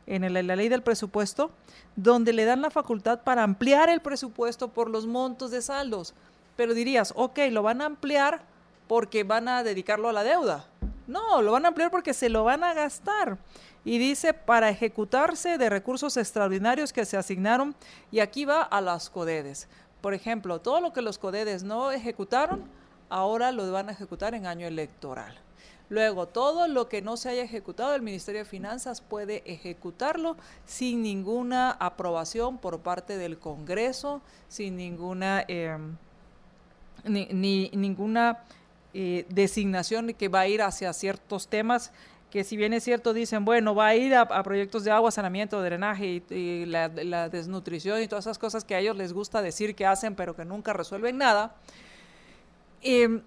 en 0.06 0.32
la 0.32 0.56
ley 0.56 0.68
del 0.68 0.82
presupuesto, 0.82 1.51
donde 1.97 2.32
le 2.32 2.44
dan 2.44 2.62
la 2.62 2.70
facultad 2.70 3.20
para 3.22 3.43
ampliar 3.43 3.89
el 3.89 4.01
presupuesto 4.01 4.68
por 4.68 4.90
los 4.90 5.06
montos 5.06 5.51
de 5.51 5.62
saldos. 5.62 6.14
Pero 6.56 6.74
dirías, 6.74 7.12
ok, 7.16 7.39
lo 7.51 7.62
van 7.62 7.81
a 7.81 7.86
ampliar 7.86 8.43
porque 8.89 9.24
van 9.24 9.48
a 9.48 9.62
dedicarlo 9.62 10.09
a 10.09 10.12
la 10.12 10.24
deuda. 10.24 10.66
No, 11.06 11.43
lo 11.43 11.52
van 11.52 11.64
a 11.64 11.68
ampliar 11.68 11.90
porque 11.90 12.14
se 12.14 12.28
lo 12.28 12.44
van 12.44 12.64
a 12.64 12.74
gastar. 12.74 13.39
Y 13.85 13.98
dice, 13.98 14.35
para 14.35 14.68
ejecutarse 14.68 15.59
de 15.59 15.70
recursos 15.70 16.16
extraordinarios 16.16 16.93
que 16.93 17.05
se 17.05 17.16
asignaron, 17.16 17.74
y 18.10 18.20
aquí 18.20 18.44
va 18.44 18.62
a 18.62 18.81
las 18.81 19.09
CODEDES. 19.10 19.68
Por 20.01 20.14
ejemplo, 20.14 20.60
todo 20.60 20.81
lo 20.81 20.93
que 20.93 21.02
los 21.02 21.18
CODEDES 21.18 21.62
no 21.62 21.90
ejecutaron, 21.90 22.64
ahora 23.09 23.52
lo 23.52 23.70
van 23.72 23.89
a 23.89 23.93
ejecutar 23.93 24.35
en 24.35 24.47
año 24.47 24.66
electoral. 24.66 25.36
Luego, 25.91 26.27
todo 26.29 26.69
lo 26.69 26.89
que 26.89 27.03
no 27.03 27.17
se 27.17 27.29
haya 27.31 27.43
ejecutado, 27.43 27.95
el 27.97 28.03
Ministerio 28.03 28.43
de 28.43 28.45
Finanzas 28.45 29.01
puede 29.01 29.43
ejecutarlo 29.45 30.37
sin 30.65 31.03
ninguna 31.03 31.73
aprobación 31.73 32.59
por 32.59 32.79
parte 32.79 33.19
del 33.19 33.39
Congreso, 33.39 34.23
sin 34.49 34.77
ninguna, 34.77 35.45
eh, 35.49 35.77
ni, 37.05 37.27
ni- 37.33 37.71
ninguna 37.75 38.39
eh, 38.95 39.27
designación 39.29 40.15
que 40.15 40.29
va 40.29 40.41
a 40.41 40.49
ir 40.49 40.62
hacia 40.62 40.93
ciertos 40.93 41.49
temas 41.49 41.93
que 42.31 42.45
si 42.45 42.57
bien 42.57 42.73
es 42.73 42.85
cierto 42.85 43.12
dicen, 43.12 43.45
bueno, 43.45 43.75
va 43.75 43.89
a 43.89 43.97
ir 43.97 44.15
a, 44.15 44.43
proyectos 44.45 44.85
de 44.85 44.93
agua, 44.93 45.11
saneamiento, 45.11 45.61
drenaje 45.61 46.23
y, 46.31 46.65
la 46.65 46.89
desnutrición 47.29 48.01
y 48.01 48.07
todas 48.07 48.27
esas 48.27 48.39
cosas 48.39 48.62
que 48.65 48.77
a 48.77 48.79
ellos 48.79 48.97
les 48.97 49.12
gusta 49.12 49.43
decir 49.43 49.75
que 49.75 49.85
hacen 49.85 50.15
pero 50.15 50.37
que 50.37 50.45
nunca 50.45 50.73
resuelven 50.73 51.19
nada, 51.19 51.57
em, 52.83 53.21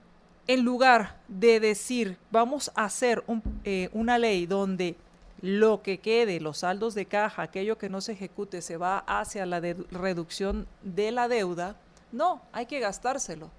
en 0.48 0.64
lugar 0.64 1.20
de 1.28 1.60
decir, 1.60 2.18
vamos 2.32 2.72
a 2.76 2.86
hacer 2.86 3.24
eh, 3.64 3.90
una 3.94 4.18
ley 4.18 4.46
donde 4.46 4.96
lo 5.42 5.82
que 5.82 6.00
quede, 6.00 6.40
los 6.40 6.60
saldos 6.60 6.96
de 6.96 7.06
caja, 7.06 7.42
aquello 7.42 7.78
que 7.78 7.90
no 7.90 8.02
se 8.02 8.14
ejecute, 8.14 8.62
se 8.62 8.78
va 8.78 9.00
hacia 9.00 9.46
la 9.46 9.60
reducción 9.60 10.68
de 10.84 11.12
la 11.12 11.28
deuda, 11.28 11.76
no, 12.14 12.42
hay 12.52 12.66
que 12.66 12.80
gastárselo. 12.80 13.50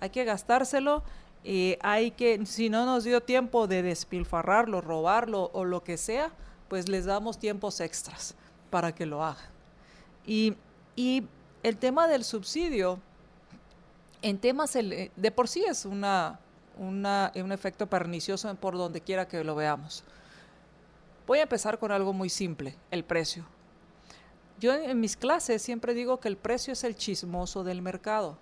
Hay 0.00 0.10
que 0.10 0.24
gastárselo, 0.24 1.04
eh, 1.44 1.78
hay 1.80 2.10
que, 2.10 2.44
si 2.46 2.68
no 2.68 2.84
nos 2.84 3.04
dio 3.04 3.22
tiempo 3.22 3.68
de 3.68 3.82
despilfarrarlo, 3.82 4.80
robarlo 4.80 5.50
o 5.54 5.64
lo 5.64 5.84
que 5.84 5.96
sea, 5.96 6.32
pues 6.68 6.88
les 6.88 7.04
damos 7.04 7.38
tiempos 7.38 7.80
extras 7.80 8.34
para 8.70 8.92
que 8.94 9.06
lo 9.06 9.24
hagan. 9.24 9.44
Y, 10.26 10.54
y 10.96 11.24
el 11.62 11.76
tema 11.76 12.08
del 12.08 12.24
subsidio, 12.24 12.98
en 14.22 14.38
temas, 14.38 14.74
ele- 14.76 15.10
de 15.16 15.30
por 15.30 15.48
sí 15.48 15.64
es 15.68 15.84
un 15.84 16.04
efecto 17.52 17.86
pernicioso 17.86 18.54
por 18.56 18.76
donde 18.76 19.00
quiera 19.00 19.26
que 19.28 19.42
lo 19.44 19.54
veamos. 19.54 20.04
Voy 21.26 21.38
a 21.38 21.42
empezar 21.42 21.78
con 21.78 21.92
algo 21.92 22.12
muy 22.12 22.28
simple, 22.28 22.76
el 22.90 23.04
precio. 23.04 23.44
Yo 24.60 24.74
en, 24.74 24.90
en 24.90 25.00
mis 25.00 25.16
clases 25.16 25.62
siempre 25.62 25.94
digo 25.94 26.20
que 26.20 26.28
el 26.28 26.36
precio 26.36 26.72
es 26.72 26.84
el 26.84 26.96
chismoso 26.96 27.64
del 27.64 27.82
mercado. 27.82 28.36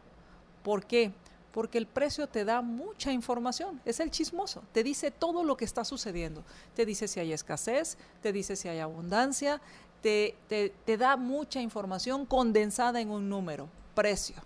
¿Por 0.62 0.85
qué? 0.85 1.12
Porque 1.52 1.78
el 1.78 1.86
precio 1.86 2.28
te 2.28 2.44
da 2.44 2.61
mucha 2.62 3.11
información, 3.11 3.81
es 3.85 3.98
el 3.98 4.11
chismoso, 4.11 4.62
te 4.73 4.85
dice 4.85 5.11
todo 5.11 5.43
lo 5.43 5.57
que 5.57 5.65
está 5.65 5.85
sucediendo, 5.85 6.44
te 6.74 6.86
dice 6.86 7.09
si 7.09 7.19
hay 7.19 7.32
escasez, 7.32 7.98
te 8.23 8.32
dice 8.32 8.55
si 8.55 8.69
hay 8.69 8.78
abundancia, 8.78 9.61
te, 10.01 10.36
te- 10.48 10.73
te 10.85 10.97
da 10.97 11.16
mucha 11.16 11.61
información 11.61 12.24
condensada 12.24 13.01
en 13.01 13.11
un 13.11 13.28
número, 13.28 13.69
precio. 13.97 14.36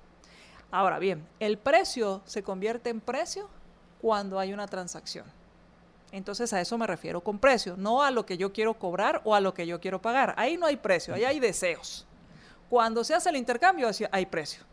Ahora 0.74 0.98
bien, 0.98 1.24
el 1.38 1.56
precio 1.56 2.20
se 2.24 2.42
convierte 2.42 2.90
en 2.90 3.00
precio 3.00 3.48
cuando 4.02 4.40
hay 4.40 4.52
una 4.52 4.66
transacción. 4.66 5.24
Entonces 6.10 6.52
a 6.52 6.60
eso 6.60 6.76
me 6.76 6.88
refiero 6.88 7.20
con 7.20 7.38
precio, 7.38 7.76
no 7.76 8.02
a 8.02 8.10
lo 8.10 8.26
que 8.26 8.36
yo 8.36 8.52
quiero 8.52 8.74
cobrar 8.74 9.22
o 9.22 9.36
a 9.36 9.40
lo 9.40 9.54
que 9.54 9.68
yo 9.68 9.80
quiero 9.80 10.02
pagar. 10.02 10.34
Ahí 10.36 10.56
no 10.56 10.66
hay 10.66 10.76
precio, 10.76 11.14
ahí 11.14 11.22
hay 11.22 11.38
deseos. 11.38 12.08
Cuando 12.68 13.04
se 13.04 13.14
hace 13.14 13.28
el 13.28 13.36
intercambio, 13.36 13.88
hay 14.10 14.26
precio. 14.26 14.64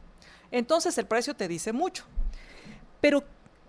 Entonces 0.49 0.97
el 0.97 1.05
precio 1.05 1.35
te 1.35 1.47
dice 1.47 1.71
mucho. 1.71 2.03
Pero, 2.99 3.23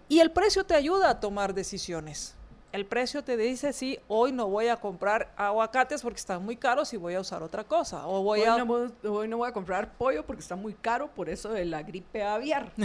y 0.08 0.20
el 0.20 0.30
precio 0.30 0.64
te 0.64 0.74
ayuda 0.74 1.10
a 1.10 1.20
tomar 1.20 1.52
decisiones. 1.52 2.34
El 2.72 2.86
precio 2.86 3.22
te 3.22 3.36
dice, 3.36 3.74
sí, 3.74 3.98
hoy 4.08 4.32
no 4.32 4.48
voy 4.48 4.68
a 4.68 4.76
comprar 4.76 5.30
aguacates 5.36 6.00
porque 6.00 6.18
están 6.18 6.42
muy 6.42 6.56
caros 6.56 6.92
y 6.94 6.96
voy 6.96 7.14
a 7.14 7.20
usar 7.20 7.42
otra 7.42 7.64
cosa. 7.64 8.06
O 8.06 8.22
voy 8.22 8.40
Hoy 8.40 8.46
a... 8.46 8.56
no, 8.56 8.64
voy, 8.64 8.92
hoy 9.04 9.28
no 9.28 9.36
voy 9.36 9.50
a 9.50 9.52
comprar 9.52 9.92
pollo 9.92 10.24
porque 10.24 10.40
está 10.40 10.56
muy 10.56 10.72
caro 10.72 11.08
por 11.08 11.28
eso 11.28 11.50
de 11.50 11.66
la 11.66 11.82
gripe 11.82 12.22
aviar. 12.22 12.72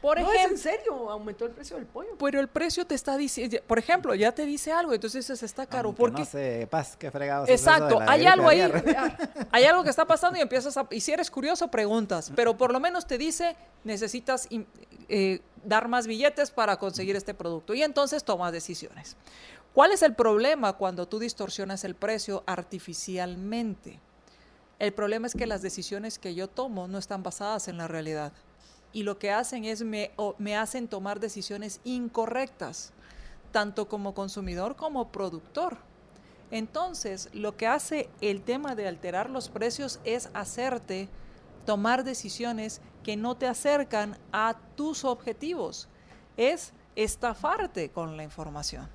Por 0.00 0.20
no, 0.20 0.28
es 0.28 0.36
ejemplo, 0.36 0.56
en 0.56 0.58
serio, 0.58 1.10
aumentó 1.10 1.44
el 1.46 1.50
precio 1.50 1.76
del 1.76 1.86
pollo. 1.86 2.10
pero 2.18 2.38
el 2.40 2.46
precio 2.48 2.86
te 2.86 2.94
está 2.94 3.16
diciendo, 3.16 3.56
por 3.66 3.78
ejemplo, 3.78 4.14
ya 4.14 4.32
te 4.32 4.44
dice 4.44 4.70
algo, 4.70 4.92
entonces 4.92 5.26
dices, 5.26 5.42
está 5.42 5.66
caro. 5.66 5.88
Aunque 5.88 5.98
¿Por 5.98 6.12
no 6.12 6.18
qué? 6.18 7.10
fregados 7.10 7.48
Exacto, 7.48 7.98
hay 8.06 8.26
algo 8.26 8.48
ahí, 8.48 8.60
hay 9.50 9.64
algo 9.64 9.82
que 9.82 9.90
está 9.90 10.04
pasando 10.04 10.38
y 10.38 10.42
empiezas 10.42 10.76
a, 10.76 10.86
y 10.90 11.00
si 11.00 11.12
eres 11.12 11.30
curioso 11.30 11.68
preguntas, 11.68 12.32
pero 12.36 12.56
por 12.56 12.72
lo 12.72 12.78
menos 12.78 13.06
te 13.06 13.18
dice 13.18 13.56
necesitas 13.84 14.48
eh, 15.08 15.40
dar 15.68 15.88
más 15.88 16.06
billetes 16.06 16.50
para 16.50 16.78
conseguir 16.78 17.14
este 17.14 17.34
producto 17.34 17.74
y 17.74 17.82
entonces 17.82 18.24
tomas 18.24 18.52
decisiones. 18.52 19.16
¿Cuál 19.74 19.92
es 19.92 20.02
el 20.02 20.14
problema 20.14 20.72
cuando 20.72 21.06
tú 21.06 21.18
distorsionas 21.18 21.84
el 21.84 21.94
precio 21.94 22.42
artificialmente? 22.46 24.00
El 24.78 24.92
problema 24.92 25.26
es 25.26 25.34
que 25.34 25.46
las 25.46 25.60
decisiones 25.60 26.18
que 26.18 26.34
yo 26.34 26.48
tomo 26.48 26.88
no 26.88 26.98
están 26.98 27.22
basadas 27.22 27.68
en 27.68 27.76
la 27.76 27.86
realidad 27.86 28.32
y 28.92 29.02
lo 29.02 29.18
que 29.18 29.30
hacen 29.30 29.64
es 29.64 29.82
me, 29.82 30.10
me 30.38 30.56
hacen 30.56 30.88
tomar 30.88 31.20
decisiones 31.20 31.80
incorrectas, 31.84 32.92
tanto 33.52 33.88
como 33.88 34.14
consumidor 34.14 34.76
como 34.76 35.12
productor. 35.12 35.76
Entonces, 36.50 37.28
lo 37.34 37.56
que 37.58 37.66
hace 37.66 38.08
el 38.22 38.40
tema 38.40 38.74
de 38.74 38.88
alterar 38.88 39.28
los 39.28 39.50
precios 39.50 40.00
es 40.04 40.30
hacerte 40.32 41.08
tomar 41.66 42.04
decisiones 42.04 42.80
que 43.02 43.16
no 43.16 43.36
te 43.36 43.46
acercan 43.46 44.16
a 44.32 44.56
tus 44.76 45.04
objetivos. 45.04 45.88
Es 46.36 46.72
estafarte 46.96 47.90
con 47.90 48.16
la 48.16 48.22
información. 48.24 48.88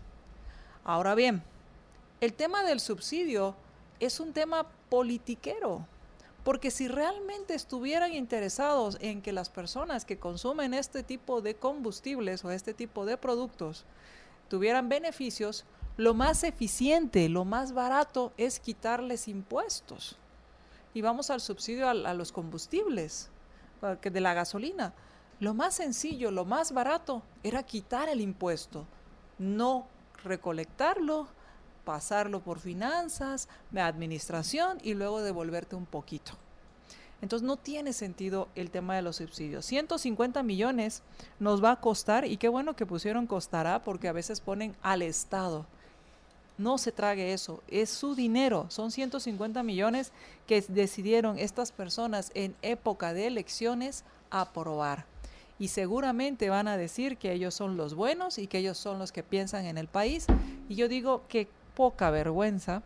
Ahora 0.83 1.15
bien, 1.15 1.43
el 2.21 2.33
tema 2.33 2.63
del 2.63 2.79
subsidio 2.79 3.55
es 3.99 4.19
un 4.19 4.33
tema 4.33 4.67
politiquero, 4.89 5.85
porque 6.43 6.71
si 6.71 6.87
realmente 6.87 7.53
estuvieran 7.53 8.13
interesados 8.13 8.97
en 8.99 9.21
que 9.21 9.31
las 9.31 9.49
personas 9.49 10.03
que 10.03 10.19
consumen 10.19 10.73
este 10.73 11.03
tipo 11.03 11.41
de 11.41 11.55
combustibles 11.55 12.43
o 12.43 12.51
este 12.51 12.73
tipo 12.73 13.05
de 13.05 13.17
productos 13.17 13.85
tuvieran 14.49 14.89
beneficios, 14.89 15.63
lo 15.95 16.13
más 16.13 16.43
eficiente, 16.43 17.29
lo 17.29 17.45
más 17.45 17.73
barato 17.73 18.33
es 18.37 18.59
quitarles 18.59 19.27
impuestos. 19.27 20.17
Y 20.93 21.01
vamos 21.01 21.29
al 21.29 21.39
subsidio 21.39 21.87
al- 21.87 22.05
a, 22.05 22.13
los 22.13 22.31
combustibles, 22.31 23.29
a 23.29 23.32
de 23.83 24.21
la 24.21 24.33
gasolina. 24.33 24.93
Lo 25.39 25.53
más 25.53 25.75
sencillo, 25.75 26.31
lo 26.31 26.45
más 26.45 26.71
barato 26.71 27.21
era 27.43 27.63
quitar 27.63 28.09
el 28.09 28.21
impuesto, 28.21 28.85
no 29.37 29.87
recolectarlo, 30.23 31.27
pasarlo 31.83 32.41
por 32.41 32.59
finanzas, 32.59 33.49
administración 33.75 34.77
y 34.81 34.93
luego 34.93 35.21
devolverte 35.21 35.75
un 35.75 35.85
poquito. 35.85 36.33
Entonces 37.21 37.45
no 37.45 37.55
tiene 37.55 37.93
sentido 37.93 38.49
el 38.53 38.69
tema 38.69 38.95
de 38.95 39.01
los 39.01 39.17
subsidios. 39.17 39.65
150 39.65 40.43
millones 40.43 41.03
nos 41.39 41.63
va 41.63 41.71
a 41.71 41.79
costar 41.79 42.25
y 42.25 42.35
qué 42.35 42.49
bueno 42.49 42.75
que 42.75 42.85
pusieron 42.85 43.27
costará 43.27 43.81
porque 43.81 44.09
a 44.09 44.13
veces 44.13 44.41
ponen 44.41 44.75
al 44.81 45.01
Estado. 45.01 45.65
No 46.57 46.77
se 46.77 46.91
trague 46.91 47.33
eso, 47.33 47.63
es 47.67 47.89
su 47.89 48.15
dinero. 48.15 48.67
Son 48.69 48.91
150 48.91 49.63
millones 49.63 50.11
que 50.47 50.61
decidieron 50.61 51.39
estas 51.39 51.71
personas 51.71 52.31
en 52.35 52.55
época 52.61 53.13
de 53.13 53.27
elecciones 53.27 54.03
aprobar. 54.29 55.05
Y 55.59 55.69
seguramente 55.69 56.49
van 56.49 56.67
a 56.67 56.77
decir 56.77 57.17
que 57.17 57.31
ellos 57.31 57.53
son 57.53 57.77
los 57.77 57.95
buenos 57.95 58.37
y 58.37 58.47
que 58.47 58.59
ellos 58.59 58.77
son 58.77 58.99
los 58.99 59.11
que 59.11 59.23
piensan 59.23 59.65
en 59.65 59.77
el 59.77 59.87
país. 59.87 60.27
Y 60.69 60.75
yo 60.75 60.87
digo 60.87 61.23
que 61.27 61.47
poca 61.75 62.11
vergüenza 62.11 62.83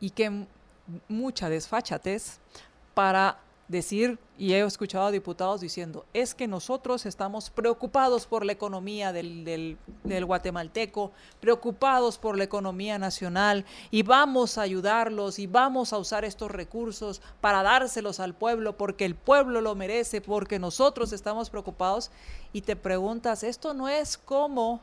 y 0.00 0.10
que 0.10 0.46
mucha 1.08 1.48
desfachatez 1.48 2.38
para 2.94 3.38
decir, 3.70 4.18
y 4.36 4.52
he 4.52 4.60
escuchado 4.66 5.06
a 5.06 5.10
diputados 5.12 5.60
diciendo, 5.60 6.04
es 6.12 6.34
que 6.34 6.48
nosotros 6.48 7.06
estamos 7.06 7.50
preocupados 7.50 8.26
por 8.26 8.44
la 8.44 8.50
economía 8.50 9.12
del, 9.12 9.44
del- 9.44 9.78
del 10.02 10.24
guatemalteco, 10.24 11.12
preocupados 11.40 12.18
por 12.18 12.36
la 12.36 12.42
economía 12.42 12.98
nacional, 12.98 13.64
y 13.92 14.02
vamos 14.02 14.58
a 14.58 14.62
ayudarlos 14.62 15.38
y 15.38 15.46
vamos 15.46 15.92
a 15.92 15.98
usar 15.98 16.24
estos 16.24 16.50
recursos 16.50 17.22
para 17.40 17.62
dárselos 17.62 18.18
al 18.18 18.34
pueblo, 18.34 18.76
porque 18.76 19.04
el 19.04 19.14
pueblo 19.14 19.60
lo 19.60 19.76
merece, 19.76 20.20
porque 20.20 20.58
nosotros 20.58 21.12
estamos 21.12 21.48
preocupados, 21.48 22.10
y 22.52 22.62
te 22.62 22.74
preguntas, 22.74 23.44
esto 23.44 23.72
no 23.72 23.88
es 23.88 24.18
como 24.18 24.80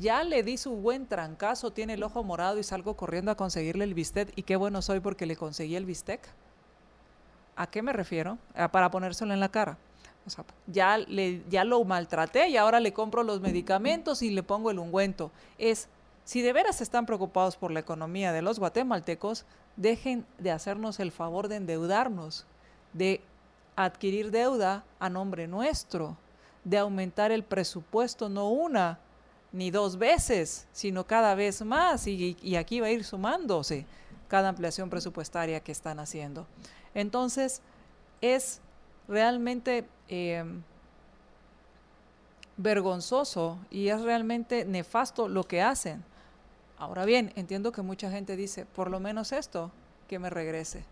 ya 0.00 0.24
le 0.24 0.42
di 0.42 0.58
su 0.58 0.72
buen 0.72 1.06
trancazo, 1.06 1.70
tiene 1.70 1.94
el 1.94 2.02
ojo 2.02 2.24
morado 2.24 2.58
y 2.58 2.64
salgo 2.64 2.94
corriendo 2.94 3.30
a 3.30 3.36
conseguirle 3.36 3.84
el 3.84 3.94
bistec. 3.94 4.30
Y 4.36 4.42
qué 4.42 4.56
bueno 4.56 4.82
soy 4.82 5.00
porque 5.00 5.24
le 5.24 5.34
conseguí 5.34 5.76
el 5.76 5.86
bistec. 5.86 6.28
¿A 7.58 7.66
qué 7.66 7.82
me 7.82 7.92
refiero? 7.92 8.38
Ah, 8.54 8.68
para 8.68 8.88
ponérselo 8.88 9.34
en 9.34 9.40
la 9.40 9.48
cara. 9.48 9.76
O 10.24 10.30
sea, 10.30 10.44
ya, 10.68 10.96
le, 10.96 11.42
ya 11.50 11.64
lo 11.64 11.82
maltraté 11.84 12.48
y 12.48 12.56
ahora 12.56 12.78
le 12.78 12.92
compro 12.92 13.24
los 13.24 13.40
medicamentos 13.40 14.22
y 14.22 14.30
le 14.30 14.44
pongo 14.44 14.70
el 14.70 14.78
ungüento. 14.78 15.32
Es, 15.58 15.88
si 16.24 16.40
de 16.40 16.52
veras 16.52 16.80
están 16.80 17.04
preocupados 17.04 17.56
por 17.56 17.72
la 17.72 17.80
economía 17.80 18.32
de 18.32 18.42
los 18.42 18.60
guatemaltecos, 18.60 19.44
dejen 19.74 20.24
de 20.38 20.52
hacernos 20.52 21.00
el 21.00 21.10
favor 21.10 21.48
de 21.48 21.56
endeudarnos, 21.56 22.46
de 22.92 23.20
adquirir 23.74 24.30
deuda 24.30 24.84
a 25.00 25.10
nombre 25.10 25.48
nuestro, 25.48 26.16
de 26.62 26.78
aumentar 26.78 27.32
el 27.32 27.42
presupuesto 27.42 28.28
no 28.28 28.50
una 28.50 29.00
ni 29.50 29.72
dos 29.72 29.98
veces, 29.98 30.68
sino 30.72 31.08
cada 31.08 31.34
vez 31.34 31.64
más 31.64 32.06
y, 32.06 32.36
y 32.40 32.54
aquí 32.54 32.78
va 32.78 32.86
a 32.86 32.90
ir 32.90 33.02
sumándose 33.02 33.84
cada 34.28 34.50
ampliación 34.50 34.90
presupuestaria 34.90 35.58
que 35.58 35.72
están 35.72 35.98
haciendo. 35.98 36.46
Entonces, 36.94 37.62
es 38.20 38.60
realmente 39.06 39.86
eh, 40.08 40.44
vergonzoso 42.56 43.58
y 43.70 43.88
es 43.88 44.00
realmente 44.02 44.64
nefasto 44.64 45.28
lo 45.28 45.44
que 45.44 45.62
hacen. 45.62 46.04
Ahora 46.76 47.04
bien, 47.04 47.32
entiendo 47.36 47.72
que 47.72 47.82
mucha 47.82 48.10
gente 48.10 48.36
dice, 48.36 48.66
por 48.66 48.90
lo 48.90 49.00
menos 49.00 49.32
esto, 49.32 49.70
que 50.06 50.18
me 50.18 50.30
regrese. 50.30 50.84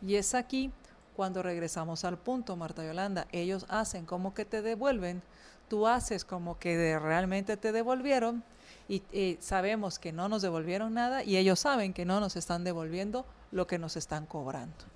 Y 0.00 0.16
es 0.16 0.34
aquí 0.34 0.70
cuando 1.16 1.42
regresamos 1.42 2.04
al 2.04 2.18
punto, 2.18 2.56
Marta 2.56 2.84
Yolanda. 2.84 3.26
Ellos 3.32 3.66
hacen 3.68 4.04
como 4.04 4.34
que 4.34 4.44
te 4.44 4.62
devuelven, 4.62 5.22
tú 5.68 5.86
haces 5.86 6.24
como 6.24 6.58
que 6.58 6.98
realmente 6.98 7.56
te 7.56 7.72
devolvieron 7.72 8.44
y 8.88 9.02
eh, 9.12 9.38
sabemos 9.40 9.98
que 9.98 10.12
no 10.12 10.28
nos 10.28 10.42
devolvieron 10.42 10.94
nada 10.94 11.24
y 11.24 11.36
ellos 11.36 11.60
saben 11.60 11.94
que 11.94 12.04
no 12.04 12.20
nos 12.20 12.36
están 12.36 12.64
devolviendo 12.64 13.24
lo 13.50 13.66
que 13.66 13.78
nos 13.78 13.96
están 13.96 14.26
cobrando. 14.26 14.93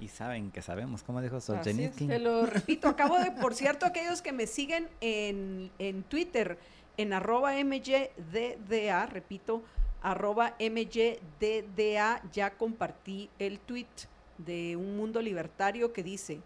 Y 0.00 0.08
saben 0.08 0.50
que 0.52 0.62
sabemos, 0.62 1.02
como 1.02 1.20
dijo 1.20 1.40
Solzhenitsyn. 1.40 2.08
te 2.08 2.18
lo 2.20 2.46
repito, 2.46 2.88
acabo 2.88 3.18
de, 3.18 3.32
por 3.32 3.54
cierto, 3.54 3.84
aquellos 3.84 4.22
que 4.22 4.32
me 4.32 4.46
siguen 4.46 4.88
en, 5.00 5.70
en 5.78 6.04
Twitter, 6.04 6.56
en 6.96 7.12
arroba 7.12 7.52
MYDDA, 7.64 9.06
repito, 9.06 9.62
arroba 10.02 10.54
MYDDA, 10.60 12.22
ya 12.32 12.50
compartí 12.56 13.28
el 13.38 13.58
tweet 13.58 13.86
de 14.38 14.76
un 14.76 14.96
mundo 14.96 15.20
libertario 15.20 15.92
que 15.92 16.02
dice, 16.04 16.40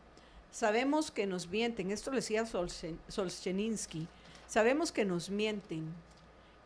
sabemos 0.50 1.10
que 1.10 1.26
nos 1.26 1.46
mienten, 1.48 1.90
esto 1.90 2.10
lo 2.10 2.16
decía 2.16 2.44
Solzhen- 2.44 2.96
Solzhenitsyn, 3.08 4.08
sabemos 4.46 4.92
que 4.92 5.04
nos 5.04 5.28
mienten, 5.28 5.92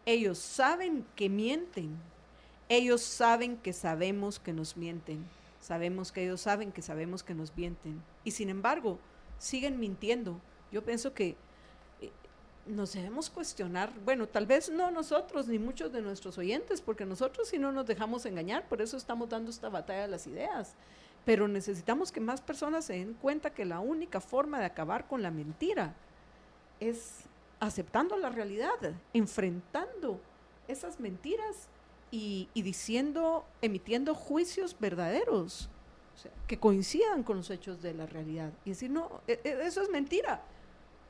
ellos 0.04 0.38
saben 0.38 1.04
que 1.16 1.28
mienten, 1.28 1.96
ellos 2.68 3.02
saben 3.02 3.56
que 3.56 3.72
sabemos 3.72 4.38
que 4.38 4.52
nos 4.52 4.76
mienten. 4.76 5.24
Sabemos 5.66 6.12
que 6.12 6.22
ellos 6.22 6.42
saben 6.42 6.70
que 6.70 6.80
sabemos 6.80 7.24
que 7.24 7.34
nos 7.34 7.56
mienten. 7.56 8.00
Y 8.22 8.30
sin 8.30 8.50
embargo, 8.50 9.00
siguen 9.40 9.80
mintiendo. 9.80 10.40
Yo 10.70 10.84
pienso 10.84 11.12
que 11.12 11.36
eh, 12.00 12.12
nos 12.66 12.92
debemos 12.92 13.30
cuestionar, 13.30 13.92
bueno, 14.04 14.28
tal 14.28 14.46
vez 14.46 14.70
no 14.70 14.92
nosotros 14.92 15.48
ni 15.48 15.58
muchos 15.58 15.92
de 15.92 16.02
nuestros 16.02 16.38
oyentes, 16.38 16.80
porque 16.80 17.04
nosotros 17.04 17.48
si 17.48 17.58
no 17.58 17.72
nos 17.72 17.84
dejamos 17.84 18.26
engañar, 18.26 18.68
por 18.68 18.80
eso 18.80 18.96
estamos 18.96 19.28
dando 19.28 19.50
esta 19.50 19.68
batalla 19.68 20.02
de 20.02 20.08
las 20.08 20.28
ideas. 20.28 20.76
Pero 21.24 21.48
necesitamos 21.48 22.12
que 22.12 22.20
más 22.20 22.40
personas 22.40 22.84
se 22.84 22.92
den 22.92 23.14
cuenta 23.14 23.50
que 23.50 23.64
la 23.64 23.80
única 23.80 24.20
forma 24.20 24.60
de 24.60 24.66
acabar 24.66 25.08
con 25.08 25.20
la 25.20 25.32
mentira 25.32 25.96
es 26.78 27.24
aceptando 27.58 28.16
la 28.16 28.28
realidad, 28.28 28.94
enfrentando 29.12 30.20
esas 30.68 31.00
mentiras 31.00 31.68
y, 32.16 32.48
y 32.54 32.62
diciendo, 32.62 33.44
emitiendo 33.60 34.14
juicios 34.14 34.74
verdaderos, 34.80 35.68
o 36.14 36.18
sea, 36.18 36.30
que 36.46 36.58
coincidan 36.58 37.22
con 37.22 37.36
los 37.36 37.50
hechos 37.50 37.82
de 37.82 37.92
la 37.92 38.06
realidad. 38.06 38.50
Y 38.64 38.70
decir, 38.70 38.90
no, 38.90 39.20
e- 39.26 39.38
e- 39.44 39.66
eso 39.66 39.82
es 39.82 39.90
mentira. 39.90 40.40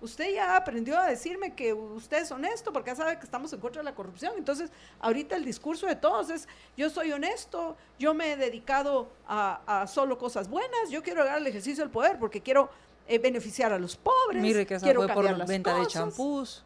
Usted 0.00 0.34
ya 0.34 0.56
aprendió 0.56 0.98
a 0.98 1.06
decirme 1.06 1.54
que 1.54 1.72
usted 1.72 2.18
es 2.22 2.30
honesto 2.32 2.72
porque 2.72 2.90
ya 2.90 2.96
sabe 2.96 3.18
que 3.18 3.24
estamos 3.24 3.52
en 3.52 3.60
contra 3.60 3.80
de 3.80 3.84
la 3.84 3.94
corrupción. 3.94 4.32
Entonces, 4.36 4.70
ahorita 5.00 5.36
el 5.36 5.44
discurso 5.44 5.86
de 5.86 5.94
todos 5.96 6.28
es, 6.30 6.48
yo 6.76 6.90
soy 6.90 7.12
honesto, 7.12 7.76
yo 7.98 8.12
me 8.12 8.32
he 8.32 8.36
dedicado 8.36 9.08
a, 9.28 9.82
a 9.82 9.86
solo 9.86 10.18
cosas 10.18 10.50
buenas, 10.50 10.90
yo 10.90 11.02
quiero 11.02 11.24
dar 11.24 11.38
el 11.38 11.46
ejercicio 11.46 11.84
del 11.84 11.90
poder 11.92 12.18
porque 12.18 12.40
quiero 12.42 12.68
eh, 13.06 13.18
beneficiar 13.18 13.72
a 13.72 13.78
los 13.78 13.96
pobres, 13.96 14.42
Mi 14.42 14.52
riqueza 14.52 14.84
quiero 14.84 15.00
fue 15.00 15.06
cambiar 15.08 15.32
por 15.34 15.38
las 15.38 15.48
venta 15.48 15.70
de 15.72 15.78
cosas. 15.84 15.92
champús. 15.92 16.64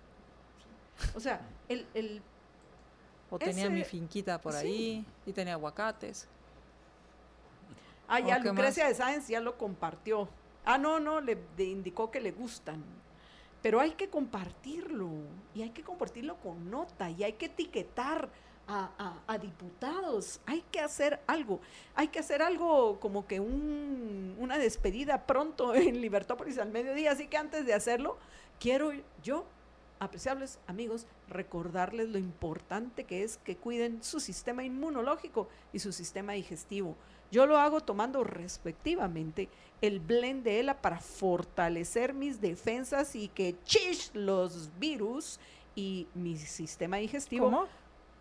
O 1.15 1.21
sea, 1.21 1.41
el, 1.69 1.87
el 1.95 2.21
O 3.31 3.39
tenía 3.39 3.71
mi 3.71 3.85
finquita 3.85 4.41
por 4.41 4.53
sí. 4.55 4.59
ahí 4.67 5.07
y 5.27 5.33
tenía 5.33 5.55
aguacates. 5.55 6.27
Ah, 8.09 8.21
ya 8.21 8.39
¿O 8.39 8.43
qué 8.43 8.49
Lucrecia 8.49 8.89
de 8.89 8.95
Sáenz 8.95 9.29
ya 9.29 9.41
lo 9.41 9.57
compartió. 9.57 10.29
Ah, 10.65 10.79
no, 10.79 10.99
no, 11.01 11.21
le 11.21 11.39
de- 11.57 11.65
indicó 11.65 12.11
que 12.11 12.21
le 12.21 12.33
gustan. 12.33 12.83
Pero 13.63 13.79
hay 13.81 13.93
que 13.93 14.09
compartirlo. 14.09 15.09
Y 15.55 15.63
hay 15.63 15.71
que 15.71 15.83
compartirlo 15.83 16.37
con 16.39 16.71
nota. 16.71 17.09
Y 17.11 17.23
hay 17.23 17.35
que 17.35 17.47
etiquetar 17.47 18.29
a, 18.67 18.91
a- 18.99 19.33
a 19.33 19.39
diputados. 19.39 20.41
Hay 20.47 20.63
que 20.73 20.81
hacer 20.81 21.21
algo. 21.29 21.61
Hay 21.95 22.09
que 22.09 22.19
hacer 22.19 22.43
algo 22.43 22.99
como 22.99 23.27
que 23.29 23.39
un- 23.39 24.35
una 24.41 24.59
despedida 24.59 25.27
pronto 25.27 25.75
en 25.75 26.01
Libertópolis 26.01 26.59
al 26.59 26.71
mediodía. 26.73 27.13
Así 27.13 27.29
que 27.29 27.37
antes 27.37 27.65
de 27.65 27.75
hacerlo, 27.75 28.19
quiero 28.59 28.91
yo, 29.23 29.45
apreciables 30.01 30.59
amigos, 30.67 31.07
recordarles 31.29 32.09
lo 32.09 32.19
importante 32.19 33.05
que 33.05 33.23
es 33.23 33.37
que 33.37 33.57
cuiden 33.57 34.03
su 34.03 34.19
sistema 34.19 34.65
inmunológico 34.65 35.49
y 35.73 35.79
su 35.79 35.93
sistema 35.93 36.33
digestivo. 36.33 36.97
Yo 37.31 37.47
lo 37.47 37.59
hago 37.59 37.81
tomando 37.81 38.25
respectivamente 38.25 39.49
el 39.81 40.01
blend 40.01 40.43
de 40.43 40.61
ELA 40.61 40.81
para 40.81 40.99
fortalecer 40.99 42.13
mis 42.13 42.41
defensas 42.41 43.15
y 43.15 43.29
que 43.29 43.55
chish 43.65 44.11
los 44.15 44.71
virus 44.81 45.39
y 45.77 46.09
mi 46.15 46.37
sistema 46.37 46.97
digestivo. 46.97 47.45
¿Cómo? 47.45 47.67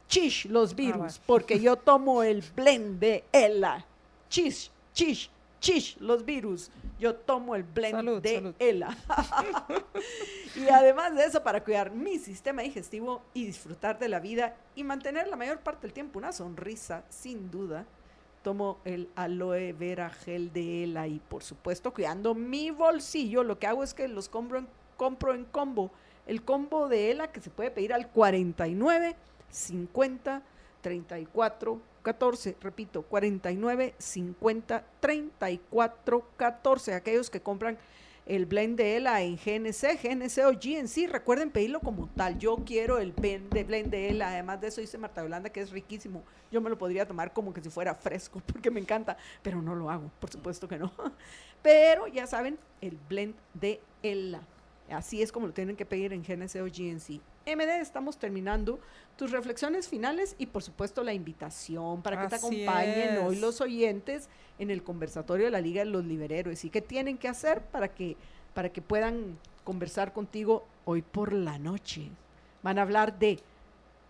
Chish 0.08 0.46
los 0.46 0.76
virus, 0.76 0.98
bueno. 0.98 1.24
porque 1.26 1.60
yo 1.60 1.78
tomo 1.78 2.24
el 2.24 2.44
blend 2.56 3.00
de 3.00 3.24
ELA. 3.32 3.86
Chish, 4.30 4.70
chish, 4.94 5.30
chish 5.60 5.98
los 6.00 6.26
virus. 6.26 6.72
Yo 7.00 7.16
tomo 7.16 7.56
el 7.56 7.64
blend 7.64 7.96
Salud, 7.96 8.22
de 8.22 8.36
salud. 8.36 8.56
ELA. 8.60 8.98
y 10.56 10.70
además 10.70 11.16
de 11.16 11.24
eso, 11.24 11.44
para 11.44 11.64
cuidar 11.64 11.92
mi 11.92 12.20
sistema 12.20 12.62
digestivo 12.62 13.22
y 13.34 13.46
disfrutar 13.46 14.00
de 14.00 14.10
la 14.10 14.20
vida 14.20 14.56
y 14.76 14.84
mantener 14.84 15.28
la 15.28 15.36
mayor 15.36 15.60
parte 15.60 15.84
del 15.84 15.94
tiempo 15.94 16.20
una 16.20 16.34
sonrisa, 16.34 17.04
sin 17.10 17.50
duda, 17.52 17.86
tomo 18.44 18.80
el 18.86 19.10
aloe 19.16 19.74
vera 19.74 20.10
gel 20.10 20.52
de 20.54 20.84
ELA 20.84 21.08
y 21.08 21.20
por 21.20 21.44
supuesto 21.44 21.94
cuidando 21.94 22.34
mi 22.34 22.72
bolsillo, 22.72 23.44
lo 23.44 23.60
que 23.60 23.68
hago 23.68 23.84
es 23.84 23.94
que 23.94 24.08
los 24.08 24.30
compro 24.30 24.60
en, 24.60 24.68
compro 24.98 25.34
en 25.34 25.46
combo. 25.46 25.92
El 26.28 26.44
combo 26.44 26.88
de 26.90 27.12
ELA 27.12 27.32
que 27.32 27.42
se 27.42 27.50
puede 27.50 27.72
pedir 27.72 27.94
al 27.94 28.10
49 28.10 29.16
50 29.50 30.44
34 30.82 31.80
14, 32.02 32.56
repito, 32.62 33.04
49 33.04 33.94
50 33.98 34.84
34 35.00 36.30
14. 36.38 36.94
Aquellos 36.94 37.30
que 37.30 37.42
compran 37.42 37.78
el 38.26 38.46
blend 38.46 38.78
de 38.78 38.98
ELA 38.98 39.24
en 39.24 39.38
GNC, 39.38 40.00
GNC 40.04 40.46
o 40.46 40.52
GNC, 40.52 41.12
recuerden 41.12 41.50
pedirlo 41.50 41.80
como 41.80 42.08
tal. 42.10 42.38
Yo 42.38 42.58
quiero 42.64 43.00
el 43.00 43.12
blend 43.12 43.52
de, 43.52 43.64
blend 43.64 43.90
de 43.90 44.10
ELA, 44.10 44.30
además 44.30 44.62
de 44.62 44.68
eso 44.68 44.82
dice 44.82 45.00
Marta 45.00 45.24
Yolanda 45.24 45.50
que 45.50 45.62
es 45.62 45.72
riquísimo. 45.72 46.24
Yo 46.52 46.62
me 46.62 46.70
lo 46.70 46.78
podría 46.78 47.08
tomar 47.08 47.34
como 47.34 47.54
que 47.54 47.62
si 47.62 47.70
fuera 47.70 47.96
fresco, 47.96 48.40
porque 48.54 48.70
me 48.70 48.80
encanta, 48.80 49.18
pero 49.42 49.62
no 49.62 49.74
lo 49.74 49.90
hago, 49.90 50.12
por 50.20 50.30
supuesto 50.30 50.68
que 50.68 50.78
no. 50.78 50.92
Pero 51.62 52.08
ya 52.08 52.26
saben, 52.26 52.58
el 52.80 52.98
blend 53.10 53.36
de 53.54 53.82
ELA. 54.02 54.42
Así 54.90 55.22
es 55.22 55.32
como 55.32 55.48
lo 55.48 55.54
tienen 55.54 55.76
que 55.76 55.86
pedir 55.86 56.14
en 56.14 56.24
GNC 56.24 56.62
o 56.62 56.66
GNC. 56.66 57.20
MD, 57.46 57.82
estamos 57.82 58.18
terminando 58.18 58.80
tus 59.18 59.32
reflexiones 59.32 59.88
finales 59.88 60.36
y 60.38 60.46
por 60.46 60.64
supuesto 60.64 61.04
la 61.04 61.14
invitación 61.14 62.02
para 62.02 62.22
que 62.22 62.28
te 62.28 62.36
acompañen 62.36 63.18
hoy 63.18 63.38
los 63.38 63.62
oyentes 63.62 64.30
en 64.60 64.70
el 64.70 64.84
conversatorio 64.84 65.46
de 65.46 65.52
la 65.52 65.62
Liga 65.62 65.84
de 65.84 65.90
los 65.90 66.06
Liberhéroes. 66.06 66.64
¿Y 66.66 66.70
qué 66.70 66.82
tienen 66.82 67.18
que 67.18 67.28
hacer 67.28 67.62
para 67.62 67.90
que, 67.90 68.18
para 68.54 68.70
que 68.70 68.82
puedan 68.82 69.38
conversar 69.64 70.14
contigo 70.14 70.66
hoy 70.86 71.02
por 71.02 71.34
la 71.34 71.58
noche? 71.58 72.10
Van 72.62 72.78
a 72.78 72.84
hablar 72.84 73.18
de 73.18 73.40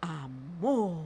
amor. 0.01 1.06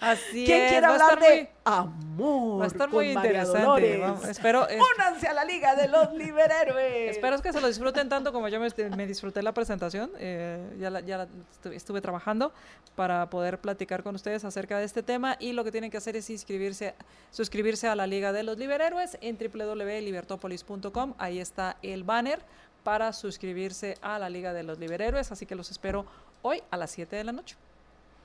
Así 0.00 0.44
¿Quién 0.46 0.62
es. 0.62 0.70
quiere 0.70 0.86
hablar 0.86 1.18
de 1.20 1.28
muy- 1.28 1.48
amor? 1.64 2.60
Va 2.60 2.64
a 2.64 2.66
estar 2.66 2.88
con 2.88 2.96
muy 2.98 3.10
interesante. 3.12 3.60
Dolores? 3.60 4.00
vamos, 4.00 4.24
espero, 4.28 4.68
es- 4.68 4.80
Únanse 4.96 5.28
a 5.28 5.34
la 5.34 5.44
Liga 5.44 5.74
de 5.74 5.88
los 5.88 6.12
Liberhéroes. 6.14 7.10
espero 7.12 7.40
que 7.40 7.52
se 7.52 7.60
lo 7.60 7.66
disfruten 7.68 8.08
tanto 8.08 8.32
como 8.32 8.48
yo 8.48 8.60
me, 8.60 8.68
me 8.96 9.06
disfruté 9.06 9.42
la 9.42 9.52
presentación. 9.52 10.10
eh, 10.18 10.76
ya 10.78 10.90
la- 10.90 11.00
ya 11.00 11.18
la 11.18 11.26
estu- 11.26 11.72
estuve 11.72 12.00
trabajando 12.00 12.52
para 12.96 13.28
poder 13.30 13.58
platicar 13.60 14.02
con 14.02 14.14
ustedes 14.14 14.44
acerca 14.44 14.78
de 14.78 14.84
este 14.84 15.02
tema 15.02 15.36
y 15.38 15.52
lo 15.52 15.64
que 15.64 15.72
tienen 15.72 15.90
que 15.90 15.96
hacer 15.96 16.16
es 16.16 16.28
inscribirse, 16.30 16.94
suscribirse 17.30 17.88
a 17.88 17.94
la 17.94 18.06
Liga 18.06 18.32
de 18.32 18.42
los 18.42 18.58
Liberhéroes 18.58 19.18
en 19.20 19.36
www.libertopolis.com. 19.38 21.14
Ahí 21.18 21.38
está 21.38 21.76
el 21.82 22.04
banner 22.04 22.40
para 22.84 23.12
suscribirse 23.12 23.96
a 24.02 24.18
la 24.18 24.28
Liga 24.30 24.52
de 24.52 24.62
los 24.62 24.78
Liberhéroes. 24.78 25.30
Así 25.32 25.46
que 25.46 25.54
los 25.54 25.70
espero 25.70 26.06
hoy 26.42 26.62
a 26.70 26.76
las 26.76 26.90
7 26.90 27.16
de 27.16 27.24
la 27.24 27.32
noche. 27.32 27.56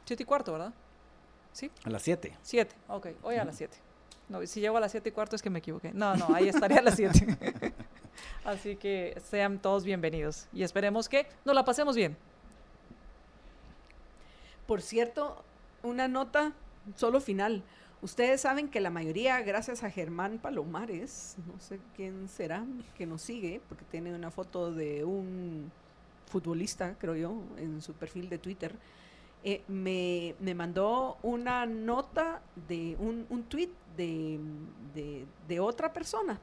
7 0.05 0.23
y 0.23 0.25
cuarto, 0.25 0.51
¿verdad? 0.51 0.73
Sí. 1.51 1.71
A 1.83 1.89
las 1.89 2.01
7. 2.03 2.37
7, 2.41 2.75
ok, 2.89 3.07
hoy 3.23 3.35
a 3.35 3.45
las 3.45 3.57
7. 3.57 3.77
No, 4.27 4.45
si 4.45 4.59
llego 4.59 4.77
a 4.77 4.79
las 4.79 4.91
7 4.91 5.09
y 5.09 5.11
cuarto 5.11 5.35
es 5.35 5.41
que 5.41 5.49
me 5.49 5.59
equivoqué. 5.59 5.91
No, 5.93 6.15
no, 6.15 6.33
ahí 6.33 6.49
estaría 6.49 6.79
a 6.79 6.81
las 6.81 6.95
7. 6.95 7.73
Así 8.45 8.75
que 8.75 9.19
sean 9.29 9.59
todos 9.59 9.83
bienvenidos 9.83 10.47
y 10.53 10.63
esperemos 10.63 11.09
que 11.09 11.27
nos 11.43 11.55
la 11.55 11.65
pasemos 11.65 11.95
bien. 11.95 12.17
Por 14.67 14.81
cierto, 14.81 15.43
una 15.83 16.07
nota 16.07 16.53
solo 16.95 17.19
final. 17.19 17.63
Ustedes 18.01 18.41
saben 18.41 18.69
que 18.69 18.81
la 18.81 18.89
mayoría, 18.89 19.41
gracias 19.41 19.83
a 19.83 19.89
Germán 19.89 20.39
Palomares, 20.39 21.35
no 21.47 21.59
sé 21.59 21.79
quién 21.95 22.27
será 22.27 22.65
que 22.97 23.05
nos 23.05 23.21
sigue, 23.21 23.61
porque 23.67 23.85
tiene 23.85 24.13
una 24.13 24.31
foto 24.31 24.71
de 24.71 25.03
un 25.03 25.71
futbolista, 26.35 26.95
creo 26.99 27.15
yo, 27.15 27.41
en 27.57 27.81
su 27.81 27.93
perfil 27.93 28.29
de 28.29 28.37
Twitter, 28.37 28.75
eh, 29.43 29.61
me, 29.67 30.35
me 30.39 30.55
mandó 30.55 31.17
una 31.23 31.65
nota 31.65 32.41
de 32.67 32.95
un, 32.99 33.25
un 33.29 33.43
tweet 33.43 33.69
de, 33.97 34.39
de- 35.47 35.59
otra 35.59 35.93
persona, 35.93 36.39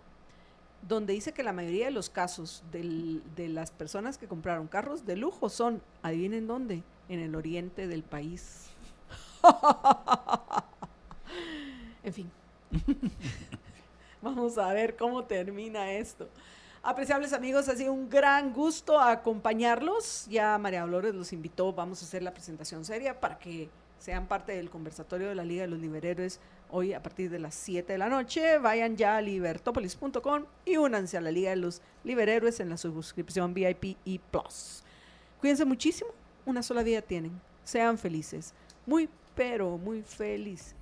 donde 0.88 1.12
dice 1.12 1.32
que 1.32 1.42
la 1.42 1.52
mayoría 1.52 1.86
de 1.86 1.90
los 1.92 2.08
casos 2.10 2.62
del- 2.72 3.22
de 3.36 3.48
las 3.48 3.70
personas 3.70 4.18
que 4.18 4.26
compraron 4.28 4.66
carros 4.68 5.04
de 5.06 5.16
lujo 5.16 5.48
son, 5.48 5.82
adivinen 6.02 6.46
dónde, 6.46 6.82
en 7.08 7.20
el 7.20 7.34
oriente 7.34 7.86
del 7.88 8.02
país. 8.02 8.68
en 12.04 12.12
fin. 12.12 12.30
Vamos 14.22 14.56
a 14.58 14.72
ver 14.72 14.96
cómo 14.96 15.24
termina 15.24 15.92
esto. 15.92 16.28
Apreciables 16.84 17.32
amigos, 17.32 17.68
ha 17.68 17.76
sido 17.76 17.92
un 17.92 18.10
gran 18.10 18.52
gusto 18.52 18.98
acompañarlos. 18.98 20.26
Ya 20.28 20.58
María 20.58 20.80
Dolores 20.80 21.14
los 21.14 21.32
invitó, 21.32 21.72
vamos 21.72 22.02
a 22.02 22.06
hacer 22.06 22.24
la 22.24 22.34
presentación 22.34 22.84
seria 22.84 23.20
para 23.20 23.38
que 23.38 23.70
sean 24.00 24.26
parte 24.26 24.50
del 24.50 24.68
conversatorio 24.68 25.28
de 25.28 25.36
la 25.36 25.44
Liga 25.44 25.62
de 25.62 25.68
los 25.68 25.78
Liberhéroes 25.78 26.40
hoy 26.70 26.92
a 26.92 27.00
partir 27.00 27.30
de 27.30 27.38
las 27.38 27.54
7 27.54 27.92
de 27.92 27.98
la 27.98 28.08
noche. 28.08 28.58
Vayan 28.58 28.96
ya 28.96 29.18
a 29.18 29.20
libertopolis.com 29.20 30.46
y 30.64 30.76
únanse 30.76 31.16
a 31.16 31.20
la 31.20 31.30
Liga 31.30 31.50
de 31.50 31.56
los 31.56 31.82
Liberhéroes 32.02 32.58
en 32.58 32.70
la 32.70 32.76
suscripción 32.76 33.54
VIP 33.54 33.96
y 34.04 34.18
Plus. 34.18 34.82
Cuídense 35.40 35.64
muchísimo, 35.64 36.10
una 36.46 36.64
sola 36.64 36.82
vida 36.82 37.00
tienen. 37.00 37.40
Sean 37.62 37.96
felices, 37.96 38.54
muy, 38.86 39.08
pero 39.36 39.78
muy 39.78 40.02
felices. 40.02 40.81